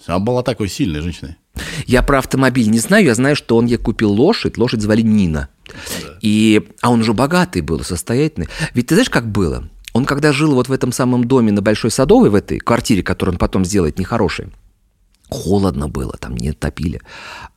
Она 0.07 0.19
была 0.19 0.43
такой 0.43 0.69
сильной 0.69 1.01
женщиной. 1.01 1.35
Я 1.85 2.01
про 2.03 2.19
автомобиль 2.19 2.69
не 2.69 2.79
знаю, 2.79 3.05
я 3.05 3.15
знаю, 3.15 3.35
что 3.35 3.57
он 3.57 3.65
ей 3.65 3.77
купил 3.77 4.11
лошадь, 4.11 4.57
лошадь 4.57 4.81
звали 4.81 5.01
Нина. 5.01 5.49
И, 6.21 6.67
а 6.81 6.91
он 6.91 7.01
уже 7.01 7.13
богатый 7.13 7.61
был, 7.61 7.81
состоятельный. 7.83 8.47
Ведь 8.73 8.87
ты 8.87 8.95
знаешь, 8.95 9.09
как 9.09 9.29
было? 9.29 9.69
Он 9.93 10.05
когда 10.05 10.31
жил 10.33 10.53
вот 10.55 10.67
в 10.67 10.71
этом 10.71 10.91
самом 10.91 11.23
доме 11.23 11.51
на 11.51 11.61
Большой 11.61 11.91
Садовой, 11.91 12.29
в 12.29 12.35
этой 12.35 12.59
квартире, 12.59 13.01
которую 13.01 13.35
он 13.35 13.39
потом 13.39 13.63
сделает 13.63 13.97
нехорошей, 13.97 14.47
холодно 15.29 15.87
было, 15.87 16.17
там 16.19 16.35
не 16.35 16.51
топили. 16.51 17.01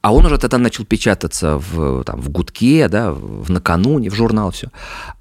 А 0.00 0.14
он 0.14 0.26
уже 0.26 0.38
тогда 0.38 0.58
начал 0.58 0.84
печататься 0.84 1.58
в, 1.58 2.04
там, 2.04 2.20
в 2.20 2.30
гудке, 2.30 2.88
да, 2.88 3.12
в 3.12 3.50
накануне, 3.50 4.10
в 4.10 4.14
журнал, 4.14 4.50
все. 4.50 4.68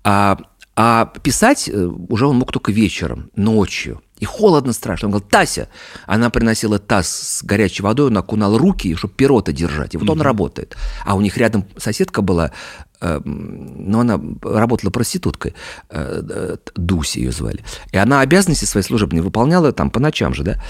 А, 0.03 0.37
а 0.75 1.11
писать 1.23 1.67
э, 1.67 1.85
уже 2.09 2.27
он 2.27 2.37
мог 2.37 2.51
только 2.51 2.71
вечером, 2.71 3.31
ночью. 3.35 4.01
И 4.19 4.25
холодно 4.25 4.73
страшно. 4.73 5.07
Он 5.07 5.11
говорил, 5.11 5.29
Тася. 5.29 5.67
Она 6.07 6.29
приносила 6.29 6.79
таз 6.79 7.07
с 7.07 7.43
горячей 7.43 7.83
водой, 7.83 8.07
он 8.07 8.17
окунал 8.17 8.57
руки, 8.57 8.95
чтобы 8.95 9.13
перо-то 9.13 9.51
держать. 9.53 9.93
И 9.93 9.97
вот 9.97 10.09
он 10.09 10.21
работает. 10.21 10.75
А 11.05 11.15
у 11.15 11.21
них 11.21 11.37
рядом 11.37 11.65
соседка 11.77 12.21
была, 12.23 12.51
э, 12.99 13.21
ну, 13.23 13.99
она 13.99 14.19
работала 14.41 14.89
проституткой, 14.89 15.53
э, 15.89 16.23
э, 16.29 16.57
Дуся 16.75 17.19
ее 17.19 17.31
звали. 17.31 17.63
И 17.91 17.97
она 17.97 18.21
обязанности 18.21 18.65
своей 18.65 18.85
служебные 18.85 19.21
выполняла 19.21 19.71
там 19.71 19.89
по 19.91 19.99
ночам 19.99 20.33
же, 20.33 20.43
да. 20.43 20.63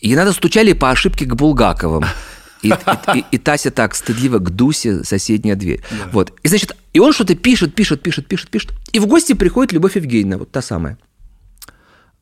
И 0.00 0.16
надо 0.16 0.32
стучали 0.32 0.72
по 0.72 0.90
ошибке 0.90 1.26
к 1.26 1.34
Булгаковым. 1.34 2.04
И, 2.62 2.68
и- 2.68 3.18
и- 3.18 3.24
и 3.32 3.38
Тася 3.38 3.70
так 3.70 3.94
стыдливо 3.94 4.38
к 4.38 4.48
Дусе 4.48 5.04
соседняя 5.04 5.56
дверь. 5.56 5.82
Вот. 6.12 6.32
И 6.42 6.48
значит, 6.48 6.74
и 6.94 7.00
он 7.00 7.12
что-то 7.12 7.34
пишет, 7.34 7.74
пишет, 7.74 8.02
пишет, 8.02 8.26
пишет, 8.26 8.48
пишет. 8.48 8.72
И 8.92 8.98
в 8.98 9.06
гости 9.06 9.34
приходит 9.34 9.72
Любовь 9.72 9.96
Евгеньевна, 9.96 10.38
вот 10.38 10.50
та 10.50 10.62
самая. 10.62 10.96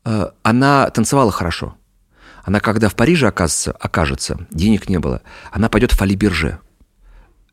Э, 0.04 0.30
Она 0.42 0.90
танцевала 0.90 1.30
хорошо. 1.30 1.74
Она, 2.44 2.60
когда 2.60 2.88
в 2.88 2.94
Париже 2.96 3.28
окажется, 3.28 3.72
окажется 3.72 4.46
денег 4.50 4.88
не 4.88 4.98
было, 4.98 5.22
она 5.52 5.68
пойдет 5.68 5.92
в 5.92 5.96
Фали 5.96 6.14
Бирже. 6.14 6.58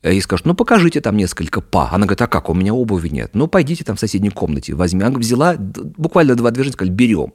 И 0.02 0.22
скажет, 0.22 0.46
ну, 0.46 0.54
покажите 0.54 1.02
там 1.02 1.18
несколько 1.18 1.60
па. 1.60 1.90
Она 1.92 2.06
говорит, 2.06 2.22
а 2.22 2.28
как, 2.28 2.50
у 2.50 2.54
меня 2.54 2.74
обуви 2.74 3.10
нет. 3.10 3.32
Ну, 3.34 3.48
пойдите 3.48 3.84
там 3.84 3.98
в 3.98 4.00
соседней 4.00 4.30
комнате, 4.30 4.74
возьми. 4.74 5.04
Она 5.04 5.18
взяла 5.18 5.56
буквально 5.58 6.36
два 6.36 6.52
движения, 6.52 6.74
сказали, 6.74 6.94
берем. 6.94 7.34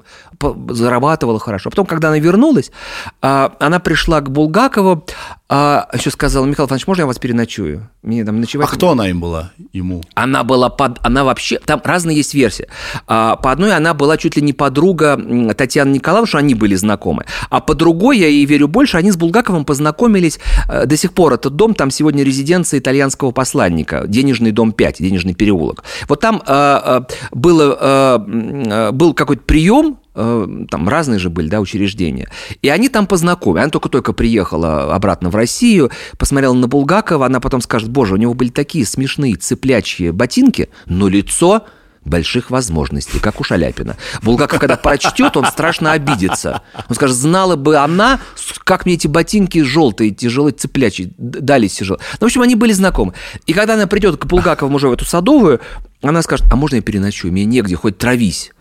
Зарабатывала 0.71 1.39
хорошо. 1.39 1.69
Потом, 1.69 1.85
когда 1.85 2.09
она 2.09 2.19
вернулась, 2.19 2.73
а, 3.21 3.55
она 3.61 3.81
пришла 3.81 4.23
к 4.23 4.31
Булгакову, 4.31 5.05
а, 5.51 5.89
еще 5.93 6.11
сказала, 6.11 6.47
Михаил 6.47 6.67
Иванович, 6.67 6.87
можно 6.87 7.03
я 7.03 7.07
вас 7.07 7.19
переночую? 7.19 7.91
Мне 8.03 8.25
там 8.25 8.37
А 8.37 8.39
ночевать... 8.39 8.69
кто 8.71 8.91
она 8.93 9.09
им 9.11 9.21
была? 9.21 9.53
Ему. 9.73 10.03
Она 10.15 10.43
была 10.43 10.71
под... 10.71 10.99
Она 11.03 11.23
вообще... 11.23 11.59
Там 11.59 11.83
разные 11.85 12.17
есть 12.17 12.33
версии. 12.33 12.67
А, 13.07 13.37
По 13.37 13.53
одной 13.53 13.77
она 13.77 13.93
была 13.93 14.17
чуть 14.17 14.37
ли 14.37 14.43
не 14.43 14.55
подруга 14.55 15.21
Татьяны 15.55 15.93
Николаевны, 15.95 16.27
что 16.27 16.39
они 16.39 16.55
были 16.55 16.77
знакомы. 16.77 17.27
А 17.51 17.61
по 17.61 17.75
другой, 17.75 18.19
я 18.19 18.29
ей 18.29 18.47
верю 18.47 18.69
больше, 18.69 18.97
они 18.97 19.11
с 19.11 19.17
Булгаковым 19.17 19.67
познакомились 19.67 20.41
э, 20.67 20.87
до 20.87 20.97
сих 20.97 21.13
пор. 21.13 21.35
Этот 21.35 21.57
дом, 21.57 21.75
там 21.75 21.91
сегодня 21.91 22.25
резиденция 22.55 22.79
итальянского 22.79 23.33
посланника. 23.33 24.05
Денежный 24.07 24.53
дом 24.53 24.73
5, 24.73 24.99
Денежный 24.99 25.35
переулок. 25.35 25.85
Вот 26.09 26.21
там 26.21 26.43
э, 26.47 27.01
было, 27.33 27.79
э, 27.81 28.91
был 28.93 29.15
какой-то 29.15 29.43
прием 29.43 29.99
там 30.15 30.89
разные 30.89 31.19
же 31.19 31.29
были, 31.29 31.49
да, 31.49 31.59
учреждения. 31.59 32.29
И 32.63 32.69
они 32.69 32.89
там 32.89 33.09
познакомились. 33.09 33.65
Она 33.65 33.71
только-только 33.73 34.13
приехала 34.13 34.95
обратно 34.95 35.29
в 35.29 35.35
Россию, 35.35 35.91
посмотрела 36.19 36.55
на 36.55 36.69
Булгакова, 36.69 37.27
она 37.27 37.41
потом 37.41 37.61
скажет, 37.61 37.89
боже, 37.89 38.15
у 38.15 38.17
него 38.17 38.33
были 38.33 38.51
такие 38.51 38.87
смешные 38.87 39.35
цыплячьи 39.35 40.13
ботинки, 40.13 40.69
но 40.87 41.09
лицо 41.09 41.65
больших 42.05 42.51
возможностей, 42.51 43.19
как 43.19 43.41
у 43.41 43.45
Шаляпина. 43.45 43.97
Булгаков, 44.23 44.61
когда 44.61 44.77
прочтет, 44.77 45.37
он 45.37 45.47
страшно 45.47 45.93
обидится. 45.93 46.63
Он 46.89 46.95
скажет, 46.95 47.17
знала 47.17 47.57
бы 47.57 47.77
она, 47.77 48.21
как 48.65 48.85
мне 48.87 48.95
эти 48.95 49.07
ботинки 49.07 49.63
желтые, 49.63 50.11
тяжелые 50.11 50.53
цыплячьи, 50.53 51.13
д- 51.17 51.41
дались 51.41 51.75
тяжело. 51.75 51.99
Ну, 52.15 52.19
в 52.21 52.23
общем, 52.25 52.43
они 52.43 52.55
были 52.57 52.73
знакомы. 52.73 53.15
И 53.47 53.53
когда 53.53 53.75
она 53.75 53.87
придет 53.87 54.17
к 54.19 54.27
Булгакову 54.27 54.75
уже 54.75 54.89
в 54.89 54.93
эту 54.93 55.05
садовую, 55.05 55.61
она 56.03 56.23
скажет, 56.23 56.47
а 56.51 56.57
можно 56.57 56.77
я 56.77 56.83
переночую? 56.83 57.33
Мне 57.33 57.45
негде, 57.45 57.77
хоть 57.77 57.99
травись. 57.99 58.53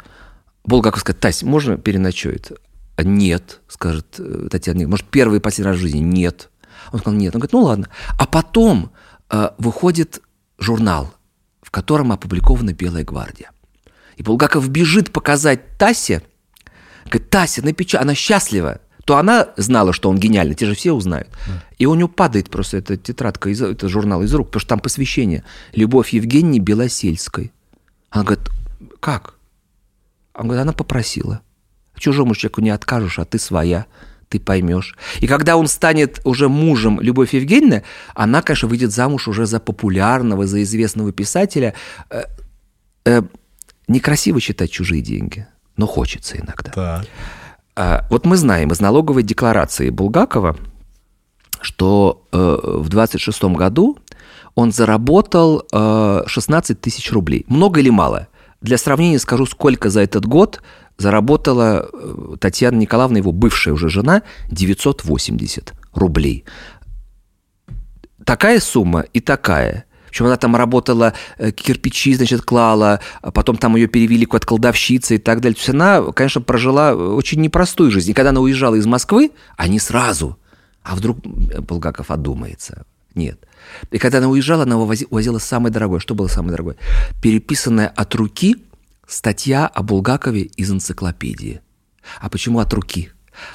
Булгаков 0.65 1.01
скажет, 1.01 1.19
Тась, 1.19 1.43
можно 1.43 1.77
переночует? 1.77 2.51
«А 2.95 3.03
Нет, 3.03 3.62
скажет 3.67 4.06
э, 4.19 4.47
Татьяна, 4.51 4.88
может, 4.88 5.08
первый 5.08 5.39
и 5.39 5.41
последний 5.41 5.71
раз 5.71 5.77
в 5.79 5.82
жизни? 5.82 5.97
Нет. 5.99 6.49
Он 6.91 6.99
сказал, 6.99 7.17
нет. 7.17 7.34
Он 7.34 7.39
говорит, 7.39 7.53
ну 7.53 7.62
ладно. 7.63 7.89
А 8.19 8.27
потом 8.27 8.91
э, 9.32 9.49
выходит 9.58 10.21
журнал, 10.60 11.12
котором 11.74 12.12
опубликована 12.12 12.72
«Белая 12.72 13.04
гвардия». 13.04 13.50
И 14.16 14.24
Булгаков 14.24 14.70
бежит 14.70 15.12
показать 15.12 15.78
Тасе, 15.78 16.22
говорит, 17.06 17.30
Тася, 17.32 17.66
напеча... 17.66 18.00
она 18.00 18.14
счастлива. 18.14 18.80
То 19.06 19.18
она 19.18 19.50
знала, 19.58 19.92
что 19.92 20.10
он 20.10 20.18
гениальный, 20.18 20.56
те 20.56 20.66
же 20.66 20.76
все 20.76 20.94
узнают. 20.94 21.28
И 21.78 21.86
у 21.86 21.96
него 21.96 22.08
падает 22.08 22.50
просто 22.50 22.78
эта 22.78 22.96
тетрадка, 22.96 23.50
из, 23.50 23.62
это 23.62 23.90
журнал 23.90 24.22
из 24.22 24.34
рук, 24.34 24.48
потому 24.48 24.62
что 24.62 24.70
там 24.70 24.80
посвящение. 24.80 25.44
Любовь 25.74 26.14
Евгении 26.14 26.60
Белосельской. 26.60 27.52
Она 28.12 28.24
говорит, 28.24 28.50
как? 29.02 29.34
Он 30.36 30.48
говорит, 30.48 30.62
она 30.62 30.72
попросила. 30.72 31.42
Чужому 31.98 32.36
человеку 32.36 32.62
не 32.62 32.70
откажешь, 32.70 33.20
а 33.20 33.26
ты 33.26 33.40
своя, 33.40 33.88
ты 34.34 34.39
поймешь. 34.39 34.96
И 35.22 35.28
когда 35.28 35.58
он 35.58 35.67
станет 35.67 36.19
уже 36.24 36.50
мужем 36.50 37.00
Любовь 37.00 37.36
Евгеньевны, 37.36 37.84
она, 38.15 38.41
конечно, 38.41 38.67
выйдет 38.67 38.91
замуж 38.91 39.28
уже 39.28 39.46
за 39.46 39.60
популярного, 39.60 40.48
за 40.48 40.63
известного 40.63 41.12
писателя. 41.12 41.76
Э, 42.10 42.24
э, 43.06 43.22
некрасиво 43.88 44.41
читать 44.41 44.72
чужие 44.72 45.04
деньги, 45.04 45.46
но 45.78 45.86
хочется 45.86 46.38
иногда. 46.38 46.72
Так. 46.72 47.06
А, 47.76 48.06
Вот 48.10 48.26
мы 48.26 48.38
знаем 48.38 48.72
из 48.72 48.82
налоговой 48.82 49.22
декларации 49.22 49.91
Булгакова, 49.91 50.56
что 51.62 52.26
э, 52.32 52.58
в 52.63 52.89
26 52.89 53.43
году 53.43 53.98
он 54.56 54.72
заработал 54.72 55.63
э, 55.72 56.24
16 56.26 56.82
тысяч 56.82 57.12
рублей. 57.12 57.46
Много 57.48 57.80
или 57.82 57.91
мало? 57.91 58.28
Для 58.62 58.78
сравнения 58.78 59.19
скажу, 59.19 59.46
сколько 59.46 59.89
за 59.89 60.02
этот 60.02 60.26
год 60.26 60.62
заработала 60.97 61.89
э, 61.91 62.36
Татьяна 62.39 62.77
Николаевна, 62.77 63.17
его 63.17 63.32
бывшая 63.32 63.73
уже 63.73 63.89
жена, 63.89 64.23
980 64.49 65.73
рублей. 65.93 66.45
Такая 68.25 68.60
сумма 68.60 69.01
и 69.13 69.19
такая. 69.19 69.86
Причем 70.08 70.27
она 70.27 70.38
там 70.38 70.56
работала, 70.56 71.13
э, 71.38 71.51
кирпичи, 71.51 72.13
значит, 72.13 72.43
клала, 72.43 72.99
а 73.21 73.32
потом 73.32 73.58
там 73.58 73.75
ее 73.75 73.88
перевели 73.88 74.25
куда-то 74.25 74.47
колдовщица 74.47 75.15
и 75.15 75.17
так 75.17 75.41
далее. 75.41 75.56
То 75.56 75.60
есть 75.60 75.69
она, 75.69 76.01
конечно, 76.12 76.41
прожила 76.41 76.93
очень 76.93 77.41
непростую 77.41 77.91
жизнь. 77.91 78.12
И 78.12 78.13
когда 78.13 78.29
она 78.29 78.39
уезжала 78.39 78.75
из 78.75 78.86
Москвы, 78.86 79.32
они 79.58 79.79
сразу. 79.79 80.38
А 80.84 80.95
вдруг 80.95 81.17
э, 81.25 81.62
Булгаков 81.62 82.12
одумается? 82.12 82.86
Нет. 83.15 83.39
И 83.91 83.97
когда 83.97 84.19
она 84.19 84.27
уезжала, 84.27 84.63
она 84.63 84.75
увози- 84.75 85.08
увозила 85.10 85.39
самое 85.39 85.73
дорогое. 85.73 85.99
Что 85.99 86.13
было 86.13 86.27
самое 86.27 86.51
дорогое? 86.51 86.75
Переписанная 87.21 87.88
от 87.88 88.13
руки 88.15 88.58
статья 89.08 89.68
о 89.68 89.84
Булгакове 89.84 90.42
из 90.42 90.72
энциклопедии. 90.72 91.62
А 92.20 92.30
почему 92.30 92.60
от 92.60 92.74
руки? 92.74 93.12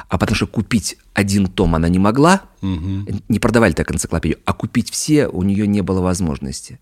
А 0.09 0.19
потому 0.19 0.35
что 0.37 0.47
купить 0.47 0.99
один 1.15 1.47
том 1.47 1.75
она 1.75 1.89
не 1.89 1.99
могла, 1.99 2.43
не 2.63 3.39
продавали 3.39 3.73
так 3.73 3.93
энциклопедию, 3.93 4.41
а 4.45 4.53
купить 4.53 4.91
все 4.91 5.29
у 5.29 5.43
нее 5.43 5.67
не 5.67 5.83
было 5.83 6.01
возможности. 6.01 6.81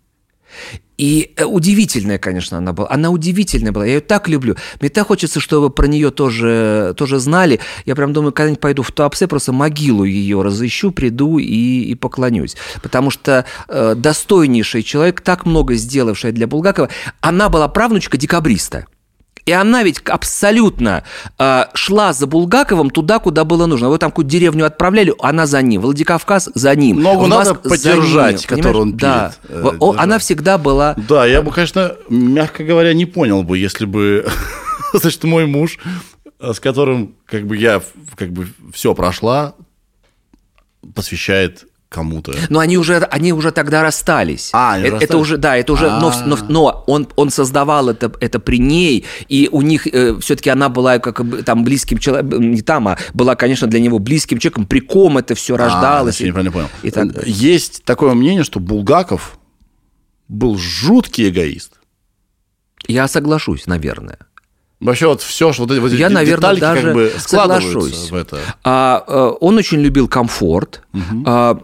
И 0.97 1.33
э, 1.37 1.45
удивительная, 1.45 2.19
конечно, 2.19 2.59
она 2.59 2.73
была. 2.73 2.89
Она 2.91 3.11
удивительная 3.11 3.73
была. 3.73 3.85
Я 3.85 3.95
ее 3.95 4.01
так 4.01 4.29
люблю. 4.29 4.57
Мне 4.81 4.89
так 4.89 5.07
хочется, 5.07 5.41
чтобы 5.41 5.71
про 5.71 5.87
нее 5.87 6.11
тоже, 6.11 6.95
тоже 6.97 7.19
знали. 7.19 7.61
Я 7.85 7.95
прям 7.95 8.13
думаю, 8.13 8.33
когда-нибудь 8.33 8.61
пойду 8.61 8.83
в 8.83 8.93
Туапсе, 8.93 9.27
просто 9.27 9.53
могилу 9.53 10.05
ее 10.05 10.43
разыщу, 10.43 10.91
приду 10.93 11.39
и, 11.39 11.45
и 11.45 11.95
поклонюсь. 11.95 12.57
Потому 12.83 13.11
что 13.11 13.45
э, 13.69 13.95
достойнейший 13.95 14.83
человек, 14.83 15.21
так 15.21 15.45
много 15.45 15.75
сделавшая 15.75 16.33
для 16.33 16.47
Булгакова, 16.47 16.89
она 17.21 17.49
была 17.49 17.69
правнучка 17.69 18.17
декабриста. 18.17 18.87
И 19.47 19.53
она 19.53 19.85
ведь 19.85 20.01
абсолютно 20.09 21.05
э, 21.39 21.65
шла 21.75 22.13
за 22.13 22.27
Булгаковым 22.27 22.91
туда, 22.91 23.21
куда 23.21 23.45
было 23.45 23.67
нужно. 23.67 23.89
Вы 23.89 23.99
там 23.99 24.11
какую-то 24.11 24.31
деревню 24.31 24.67
отправляли, 24.67 25.15
она 25.21 25.47
за 25.47 25.63
ним. 25.63 25.83
Владикавказ 25.83 26.51
за 26.55 26.75
ним. 26.75 27.01
Ногу 27.01 27.29
надо 27.29 27.51
за 27.51 27.55
поддержать, 27.55 28.41
ним, 28.41 28.49
которую 28.49 28.83
он 28.83 28.99
понимаешь? 28.99 29.35
Да. 29.49 29.61
пилит, 29.71 29.83
э. 29.83 29.99
Она 29.99 30.19
всегда 30.19 30.59
была... 30.59 30.97
Да, 31.09 31.25
я 31.27 31.43
бы, 31.43 31.53
конечно, 31.53 31.95
мягко 32.09 32.65
говоря, 32.65 32.93
не 32.93 33.07
понял 33.07 33.45
бы, 33.45 33.57
если 33.57 33.85
бы, 33.85 34.27
значит, 34.93 35.23
мой 35.23 35.47
муж, 35.47 35.79
с 36.41 36.59
которым, 36.59 37.15
как 37.25 37.47
бы, 37.47 37.57
я, 37.57 37.81
как 38.17 38.33
бы, 38.33 38.49
все 38.73 38.97
прошла, 38.97 39.55
посвящает 40.93 41.67
кому-то. 41.89 42.35
Но 42.49 42.59
они 42.59 42.77
уже, 42.79 42.97
они 42.99 43.33
уже 43.33 43.53
тогда 43.53 43.83
расстались. 43.83 44.51
А, 44.53 44.75
они 44.75 44.85
это, 44.89 44.97
это 44.97 45.01
расстались? 45.05 45.21
уже, 45.23 45.37
да, 45.39 45.57
это 45.57 45.73
уже, 45.73 45.89
но, 45.91 46.09
А. 46.15 46.23
но, 46.27 46.39
но 46.49 46.85
он, 46.87 47.09
он 47.17 47.31
создавал 47.31 47.89
это, 47.89 48.13
это 48.21 48.41
при 48.41 48.59
ней, 48.59 49.05
и 49.29 49.49
у 49.53 49.63
них 49.63 49.83
все-таки 50.21 50.51
она 50.51 50.69
была 50.69 50.99
как 50.99 51.25
бы 51.25 51.43
там 51.43 51.63
близким 51.65 51.99
человеком, 51.99 52.51
не 52.51 52.63
там, 52.63 52.89
а 52.89 52.99
была, 53.15 53.37
конечно, 53.37 53.67
для 53.69 53.81
него 53.81 53.99
близким 53.99 54.39
человеком, 54.39 54.67
при 54.67 54.81
ком 54.81 55.17
это 55.19 55.35
все 55.35 55.55
А, 55.55 55.59
рождалось. 55.59 56.17
значит, 56.17 56.21
я 56.21 56.27
неправильно 56.29 56.53
понял. 56.53 56.69
и 56.83 56.91
так 56.91 57.13
далее. 57.13 57.33
Есть 57.33 57.85
такое 57.85 58.15
мнение, 58.15 58.43
что 58.45 58.59
Булгаков 58.61 59.39
был 60.29 60.57
жуткий 60.59 61.29
эгоист. 61.29 61.75
Я 62.89 63.07
соглашусь, 63.09 63.67
наверное. 63.67 64.19
Вообще 64.79 65.07
вот 65.07 65.23
все, 65.23 65.53
что 65.53 65.63
вот 65.63 65.71
эти, 65.73 65.79
вот 65.81 65.91
Я, 65.93 66.11
наверное, 66.11 66.55
детальки 66.55 66.61
даже 66.61 66.83
как 66.83 66.95
бы 66.95 67.13
складываются 67.19 67.71
соглашусь. 67.73 68.11
в 68.11 68.15
это. 68.15 68.39
А, 68.63 69.05
э, 69.09 69.33
он 69.41 69.57
очень 69.57 69.79
любил 69.81 70.07
комфорт. 70.07 70.83
А, 71.25 71.59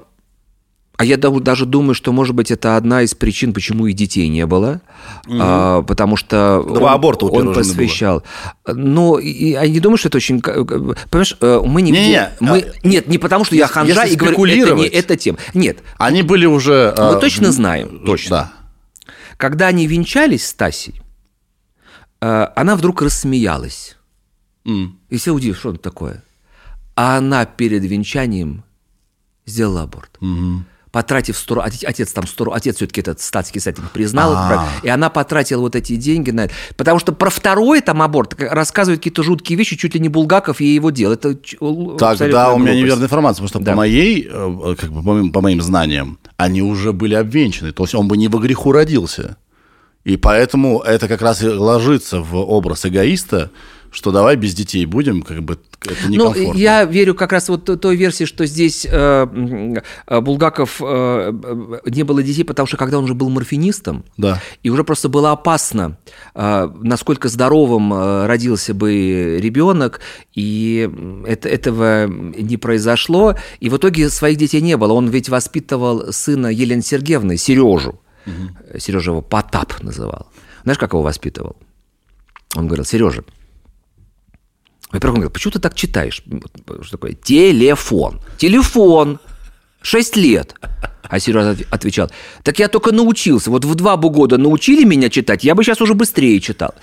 а 1.03 1.05
я 1.05 1.17
даже 1.17 1.67
думаю, 1.67 1.95
что, 1.95 2.13
может 2.13 2.37
быть, 2.37 2.53
это 2.53 2.77
одна 2.77 3.03
из 3.03 3.13
причин, 3.13 3.53
почему 3.53 3.89
и 3.89 3.93
детей 3.93 4.29
не 4.29 4.47
было. 4.47 4.81
А, 5.29 5.83
потому 5.83 6.15
что 6.15 6.63
Два 6.65 6.91
он, 6.91 6.95
аборта 6.95 7.27
у 7.27 7.35
он 7.35 7.53
посвящал. 7.53 8.23
Ну, 8.65 9.19
я 9.19 9.67
не 9.67 9.81
думаю, 9.81 9.97
что 9.97 10.07
это 10.07 10.19
очень... 10.19 10.41
к- 10.41 10.65
к- 10.65 11.09
Понимаешь, 11.11 11.37
э, 11.41 11.61
мы 11.67 11.83
не... 11.83 11.91
Не-не, 11.91 12.31
мы, 12.39 12.59
а, 12.59 12.87
нет, 12.87 13.09
не 13.09 13.19
потому, 13.19 13.45
что 13.45 13.57
я 13.57 13.67
ханжа 13.67 14.05
и 14.05 14.15
говорю, 14.15 14.45
это 14.47 14.75
не 14.77 14.85
эта 14.87 15.17
тема. 15.17 15.39
Нет, 15.55 15.79
Они 15.99 16.23
были 16.23 16.47
уже... 16.47 16.95
мы 16.97 17.03
а, 17.05 17.17
точно 17.17 17.51
знаем, 17.51 18.05
точно. 18.07 18.31
Да. 18.31 18.53
Когда 19.39 19.67
они 19.67 19.89
венчались 19.89 20.47
с 20.47 20.55
Тасей, 20.55 21.03
э, 22.21 22.47
она 22.55 22.77
вдруг 22.77 23.03
рассмеялась. 23.03 23.97
М. 24.65 25.01
И 25.11 25.17
все 25.17 25.33
удивились, 25.35 25.59
что 25.59 25.71
это 25.71 25.81
такое. 25.81 26.23
А 26.95 27.17
она 27.17 27.45
перед 27.45 27.83
венчанием 27.83 28.63
сделала 29.47 29.83
аборт. 29.83 30.17
Потратив 30.93 31.39
100 31.39 31.55
ру- 31.55 31.63
отец, 31.87 32.13
там 32.13 32.27
100 32.27 32.45
ру- 32.45 32.53
отец 32.55 32.77
все-таки 32.77 33.01
этот 33.01 33.21
статский 33.23 33.61
сайтинг 33.61 33.91
признал, 33.93 34.35
А. 34.37 34.69
и 34.83 34.89
она 34.91 35.09
потратила 35.09 35.61
вот 35.63 35.75
эти 35.75 35.97
деньги 35.97 36.31
на 36.31 36.43
это. 36.45 36.55
Потому 36.77 36.99
что 36.99 37.13
про 37.13 37.31
второй 37.31 37.81
там 37.81 38.03
аборт 38.03 38.35
рассказывают 38.39 39.01
какие-то 39.01 39.23
жуткие 39.23 39.59
вещи, 39.59 39.75
чуть 39.77 39.95
ли 39.95 40.01
не 40.01 40.11
Булгаков 40.11 40.61
ей 40.61 40.75
его 40.75 40.91
делал. 40.91 41.15
Это 41.15 41.35
Тогда 41.99 42.53
у 42.53 42.59
меня 42.59 42.75
неверная 42.75 43.05
информация, 43.07 43.43
потому 43.43 43.49
что 43.49 43.59
Да. 43.61 43.73
по 43.73 43.77
моей, 43.79 44.29
э, 44.31 44.75
как 44.79 44.91
бы 44.93 45.03
по 45.03 45.13
моим, 45.15 45.33
по 45.33 45.41
моим 45.41 45.63
знаниям, 45.63 46.19
они 46.37 46.61
уже 46.63 46.93
были 46.93 47.15
обвенчаны. 47.15 47.73
То 47.73 47.85
есть 47.85 47.95
он 47.95 48.07
бы 48.07 48.17
не 48.19 48.29
во 48.29 48.39
греху 48.39 48.71
родился. 48.73 49.37
И 50.05 50.17
поэтому 50.17 50.81
это 50.81 51.09
как 51.09 51.23
раз 51.23 51.43
и 51.43 51.49
ложится 51.49 52.21
в 52.21 52.37
образ 52.37 52.85
эгоиста, 52.85 53.51
что 53.93 54.11
давай 54.11 54.37
без 54.37 54.55
детей 54.55 54.85
будем, 54.87 55.23
как 55.23 55.43
бы 55.43 55.59
это 55.85 55.95
Ну, 56.09 56.11
некомфортно. 56.11 56.59
я 56.59 56.85
верю 56.85 57.15
как 57.15 57.31
раз 57.33 57.49
вот 57.49 57.65
той 57.81 57.95
версии, 57.97 58.25
что 58.25 58.47
здесь 58.47 58.87
э, 58.89 59.27
э, 60.07 60.21
Булгаков 60.21 60.81
э, 60.81 60.85
э, 60.85 61.79
не 61.91 62.03
было 62.03 62.23
детей, 62.23 62.43
потому 62.45 62.67
что 62.67 62.77
когда 62.77 62.99
он 62.99 63.05
уже 63.05 63.15
был 63.15 63.29
морфинистом, 63.29 64.05
Да. 64.17 64.41
и 64.63 64.71
уже 64.71 64.83
просто 64.83 65.09
было 65.09 65.33
опасно, 65.33 65.99
э, 66.35 66.69
насколько 66.83 67.29
здоровым 67.29 67.93
э, 67.93 68.27
родился 68.27 68.73
бы 68.75 69.39
ребенок, 69.41 70.01
и 70.35 70.89
это, 71.27 71.49
этого 71.51 72.07
не 72.09 72.57
произошло, 72.57 73.37
и 73.61 73.69
в 73.69 73.77
итоге 73.77 74.09
своих 74.09 74.39
детей 74.39 74.61
не 74.63 74.77
было. 74.77 74.95
Он 74.95 75.09
ведь 75.09 75.29
воспитывал 75.29 76.13
сына 76.13 76.47
Елены 76.47 76.83
Сергеевны, 76.83 77.37
Сережу. 77.37 78.01
Сережа 78.79 79.11
его 79.11 79.21
Потап 79.21 79.83
называл. 79.83 80.29
Знаешь, 80.63 80.79
как 80.79 80.93
его 80.93 81.03
воспитывал? 81.03 81.57
Он 82.55 82.67
говорил, 82.67 82.85
Сережа, 82.85 83.25
во-первых, 84.93 85.15
он 85.15 85.21
говорит, 85.23 85.33
почему 85.33 85.53
ты 85.53 85.59
так 85.59 85.75
читаешь? 85.75 86.23
Что 86.83 86.91
такое? 86.93 87.15
Телефон. 87.15 88.21
Телефон. 88.37 89.19
Шесть 89.81 90.17
лет. 90.17 90.55
А 91.03 91.19
Сережа 91.19 91.53
отв- 91.53 91.67
отвечал, 91.71 92.11
так 92.43 92.59
я 92.59 92.69
только 92.69 92.93
научился. 92.93 93.51
Вот 93.51 93.65
в 93.65 93.75
два 93.75 93.97
бы 93.97 94.09
года 94.11 94.39
научили 94.39 94.85
меня 94.85 95.11
читать, 95.11 95.45
я 95.45 95.55
бы 95.55 95.63
сейчас 95.63 95.81
уже 95.81 95.95
быстрее 95.95 96.41
читал. 96.41 96.75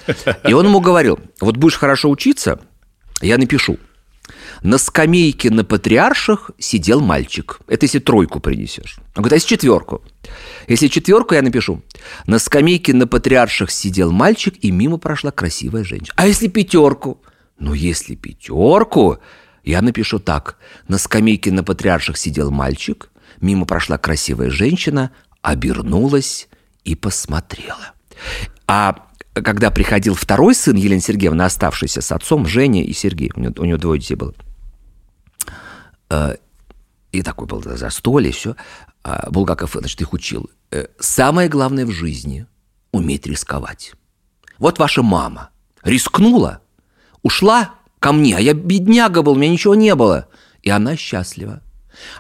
И 0.48 0.54
он 0.54 0.66
ему 0.68 0.82
говорил, 0.82 1.20
вот 1.40 1.58
будешь 1.58 1.78
хорошо 1.78 2.10
учиться, 2.10 2.60
я 3.22 3.38
напишу. 3.38 3.78
На 4.62 4.78
скамейке 4.78 5.50
на 5.50 5.64
патриарших 5.64 6.52
сидел 6.60 7.00
мальчик. 7.00 7.60
Это 7.68 7.86
если 7.86 8.00
тройку 8.00 8.40
принесешь. 8.40 8.98
Он 9.16 9.24
говорит, 9.24 9.34
а 9.34 9.36
если 9.38 9.48
четверку? 9.48 10.04
Если 10.68 10.88
четверку, 10.88 11.34
я 11.34 11.42
напишу. 11.42 11.82
На 12.28 12.38
скамейке 12.40 12.94
на 12.94 13.08
патриарших 13.08 13.72
сидел 13.72 14.12
мальчик, 14.12 14.54
и 14.62 14.70
мимо 14.70 14.98
прошла 14.98 15.32
красивая 15.32 15.84
женщина. 15.84 16.14
А 16.18 16.28
если 16.28 16.48
пятерку? 16.48 17.20
Ну, 17.60 17.74
если 17.74 18.16
пятерку, 18.16 19.18
я 19.64 19.82
напишу 19.82 20.20
так. 20.20 20.58
На 20.88 20.98
скамейке 20.98 21.52
на 21.52 21.64
патриарших 21.64 22.18
сидел 22.18 22.52
мальчик, 22.52 23.12
мимо 23.42 23.66
прошла 23.66 23.98
красивая 23.98 24.50
женщина, 24.50 25.12
обернулась 25.42 26.50
и 26.84 26.96
посмотрела. 26.96 27.94
А 28.68 29.08
когда 29.34 29.72
приходил 29.72 30.16
второй 30.16 30.56
сын 30.56 30.76
Елены 30.76 31.02
Сергеевны, 31.02 31.44
оставшийся 31.44 32.02
с 32.02 32.12
отцом, 32.12 32.46
Женя 32.46 32.84
и 32.84 32.94
Сергей, 32.94 33.32
у 33.36 33.40
него, 33.40 33.54
у 33.58 33.66
него 33.66 33.78
двое 33.78 34.00
детей 34.00 34.16
было, 34.16 34.34
Э, 36.10 36.36
и 37.12 37.22
такой 37.22 37.48
был 37.48 37.62
застолье, 37.64 38.32
все. 38.32 38.56
Булгаков, 39.30 39.76
значит, 39.80 40.02
их 40.02 40.14
учил. 40.14 40.50
Э, 40.72 40.88
Самое 41.00 41.50
главное 41.50 41.86
в 41.86 41.92
жизни– 41.92 42.46
уметь 42.92 43.26
рисковать. 43.26 43.94
Вот 44.58 44.80
ваша 44.80 45.04
мама 45.04 45.50
рискнула, 45.84 46.62
ушла 47.24 47.72
ко 48.00 48.12
мне, 48.12 48.36
а 48.36 48.40
я 48.40 48.54
бедняга 48.54 49.22
был, 49.22 49.34
у 49.34 49.36
меня 49.36 49.52
ничего 49.52 49.76
не 49.76 49.94
было. 49.96 50.28
И 50.62 50.70
она 50.70 50.96
счастлива. 50.96 51.62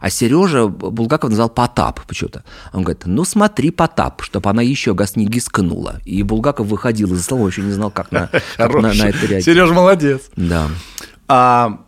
А 0.01 0.09
Сережа 0.09 0.67
Булгаков 0.67 1.29
назвал 1.29 1.49
Потап 1.49 2.05
почему-то. 2.05 2.43
Он 2.73 2.83
говорит, 2.83 3.03
ну 3.05 3.23
смотри, 3.23 3.71
Потап, 3.71 4.21
чтобы 4.21 4.49
она 4.49 4.61
еще 4.61 4.93
газ 4.93 5.15
не 5.15 5.25
гискнула. 5.25 5.99
И 6.05 6.21
Булгаков 6.23 6.67
выходил 6.67 7.13
из 7.13 7.23
стола, 7.23 7.43
вообще 7.43 7.61
не 7.61 7.71
знал, 7.71 7.91
как 7.91 8.11
на, 8.11 8.29
как 8.57 8.73
на, 8.73 8.81
на 8.81 8.89
это 8.89 9.19
реагировать. 9.19 9.45
Сереж 9.45 9.69
молодец. 9.69 10.21
Да. 10.35 10.67
А, 11.27 11.85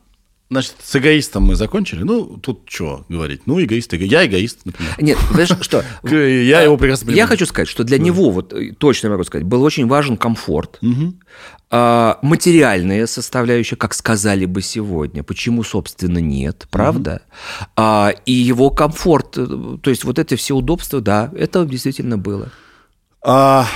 значит, 0.52 0.76
с 0.84 0.96
эгоистом 0.98 1.44
мы 1.44 1.56
закончили. 1.56 2.04
Ну, 2.04 2.38
тут 2.38 2.64
что 2.68 3.06
говорить? 3.08 3.44
Ну, 3.46 3.64
эгоист, 3.64 3.94
эго... 3.94 4.04
я 4.04 4.26
эгоист, 4.26 4.60
например. 4.66 4.94
Нет, 5.00 5.18
знаешь, 5.32 5.52
что? 5.62 5.84
Я 6.04 6.62
его 6.62 6.76
прекрасно 6.78 7.06
понимаю. 7.06 7.24
Я 7.24 7.28
хочу 7.28 7.46
сказать, 7.46 7.70
что 7.70 7.86
для 7.86 7.98
него, 7.98 8.32
вот 8.32 8.54
э, 8.54 8.74
точно 8.78 9.10
могу 9.10 9.24
сказать, 9.24 9.48
был 9.48 9.64
очень 9.64 9.88
важен 9.88 10.18
комфорт, 10.18 10.80
а, 11.70 12.20
материальная 12.22 13.08
составляющая, 13.08 13.78
как 13.78 13.94
сказали 13.94 14.46
бы 14.46 14.62
сегодня. 14.62 15.24
Почему, 15.24 15.64
собственно, 15.64 16.18
нет, 16.18 16.68
правда? 16.70 17.22
А, 17.78 18.14
и 18.26 18.34
его 18.34 18.72
комфорт, 18.72 19.38
э, 19.38 19.78
то 19.82 19.90
есть 19.90 20.04
вот 20.04 20.20
это 20.20 20.36
все 20.36 20.54
удобства, 20.54 21.00
да, 21.00 21.32
это 21.34 21.66
действительно 21.66 22.18
было. 22.18 22.50
А, 23.24 23.68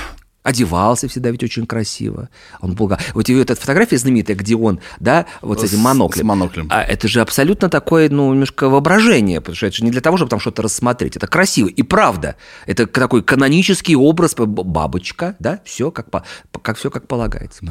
Одевался 0.45 1.07
всегда 1.07 1.31
ведь 1.31 1.41
очень 1.43 1.65
красиво. 1.65 2.29
Он 2.61 2.75
был... 2.75 2.91
Вот 3.15 3.27
и 3.29 3.33
эта 3.33 3.55
фотография 3.55 3.97
знаменитая, 3.97 4.35
где 4.37 4.55
он, 4.55 4.79
да, 4.99 5.25
вот 5.41 5.59
с 5.59 5.63
этим 5.63 5.79
моноклем. 5.79 6.21
с 6.23 6.23
моноклем. 6.23 6.67
А 6.69 6.83
это 6.83 7.07
же 7.07 7.19
абсолютно 7.21 7.67
такое, 7.67 8.09
ну, 8.11 8.31
немножко 8.31 8.69
воображение, 8.69 9.41
потому 9.41 9.55
что 9.55 9.65
это 9.65 9.77
же 9.77 9.83
не 9.83 9.89
для 9.89 10.01
того, 10.01 10.17
чтобы 10.17 10.29
там 10.29 10.39
что-то 10.39 10.61
рассмотреть. 10.61 11.17
Это 11.17 11.25
красиво. 11.25 11.67
И 11.67 11.81
правда, 11.81 12.35
это 12.67 12.85
такой 12.85 13.23
канонический 13.23 13.95
образ, 13.95 14.35
бабочка, 14.37 15.35
да, 15.39 15.61
все 15.65 15.89
как, 15.89 16.11
по- 16.11 16.23
как, 16.61 16.77
все 16.77 16.91
как 16.91 17.07
полагается. 17.07 17.65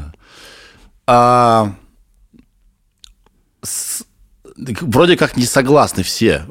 а, 1.07 1.75
с- 3.63 4.05
вроде 4.81 5.17
как 5.17 5.37
не 5.37 5.45
согласны 5.45 6.03
все 6.03 6.47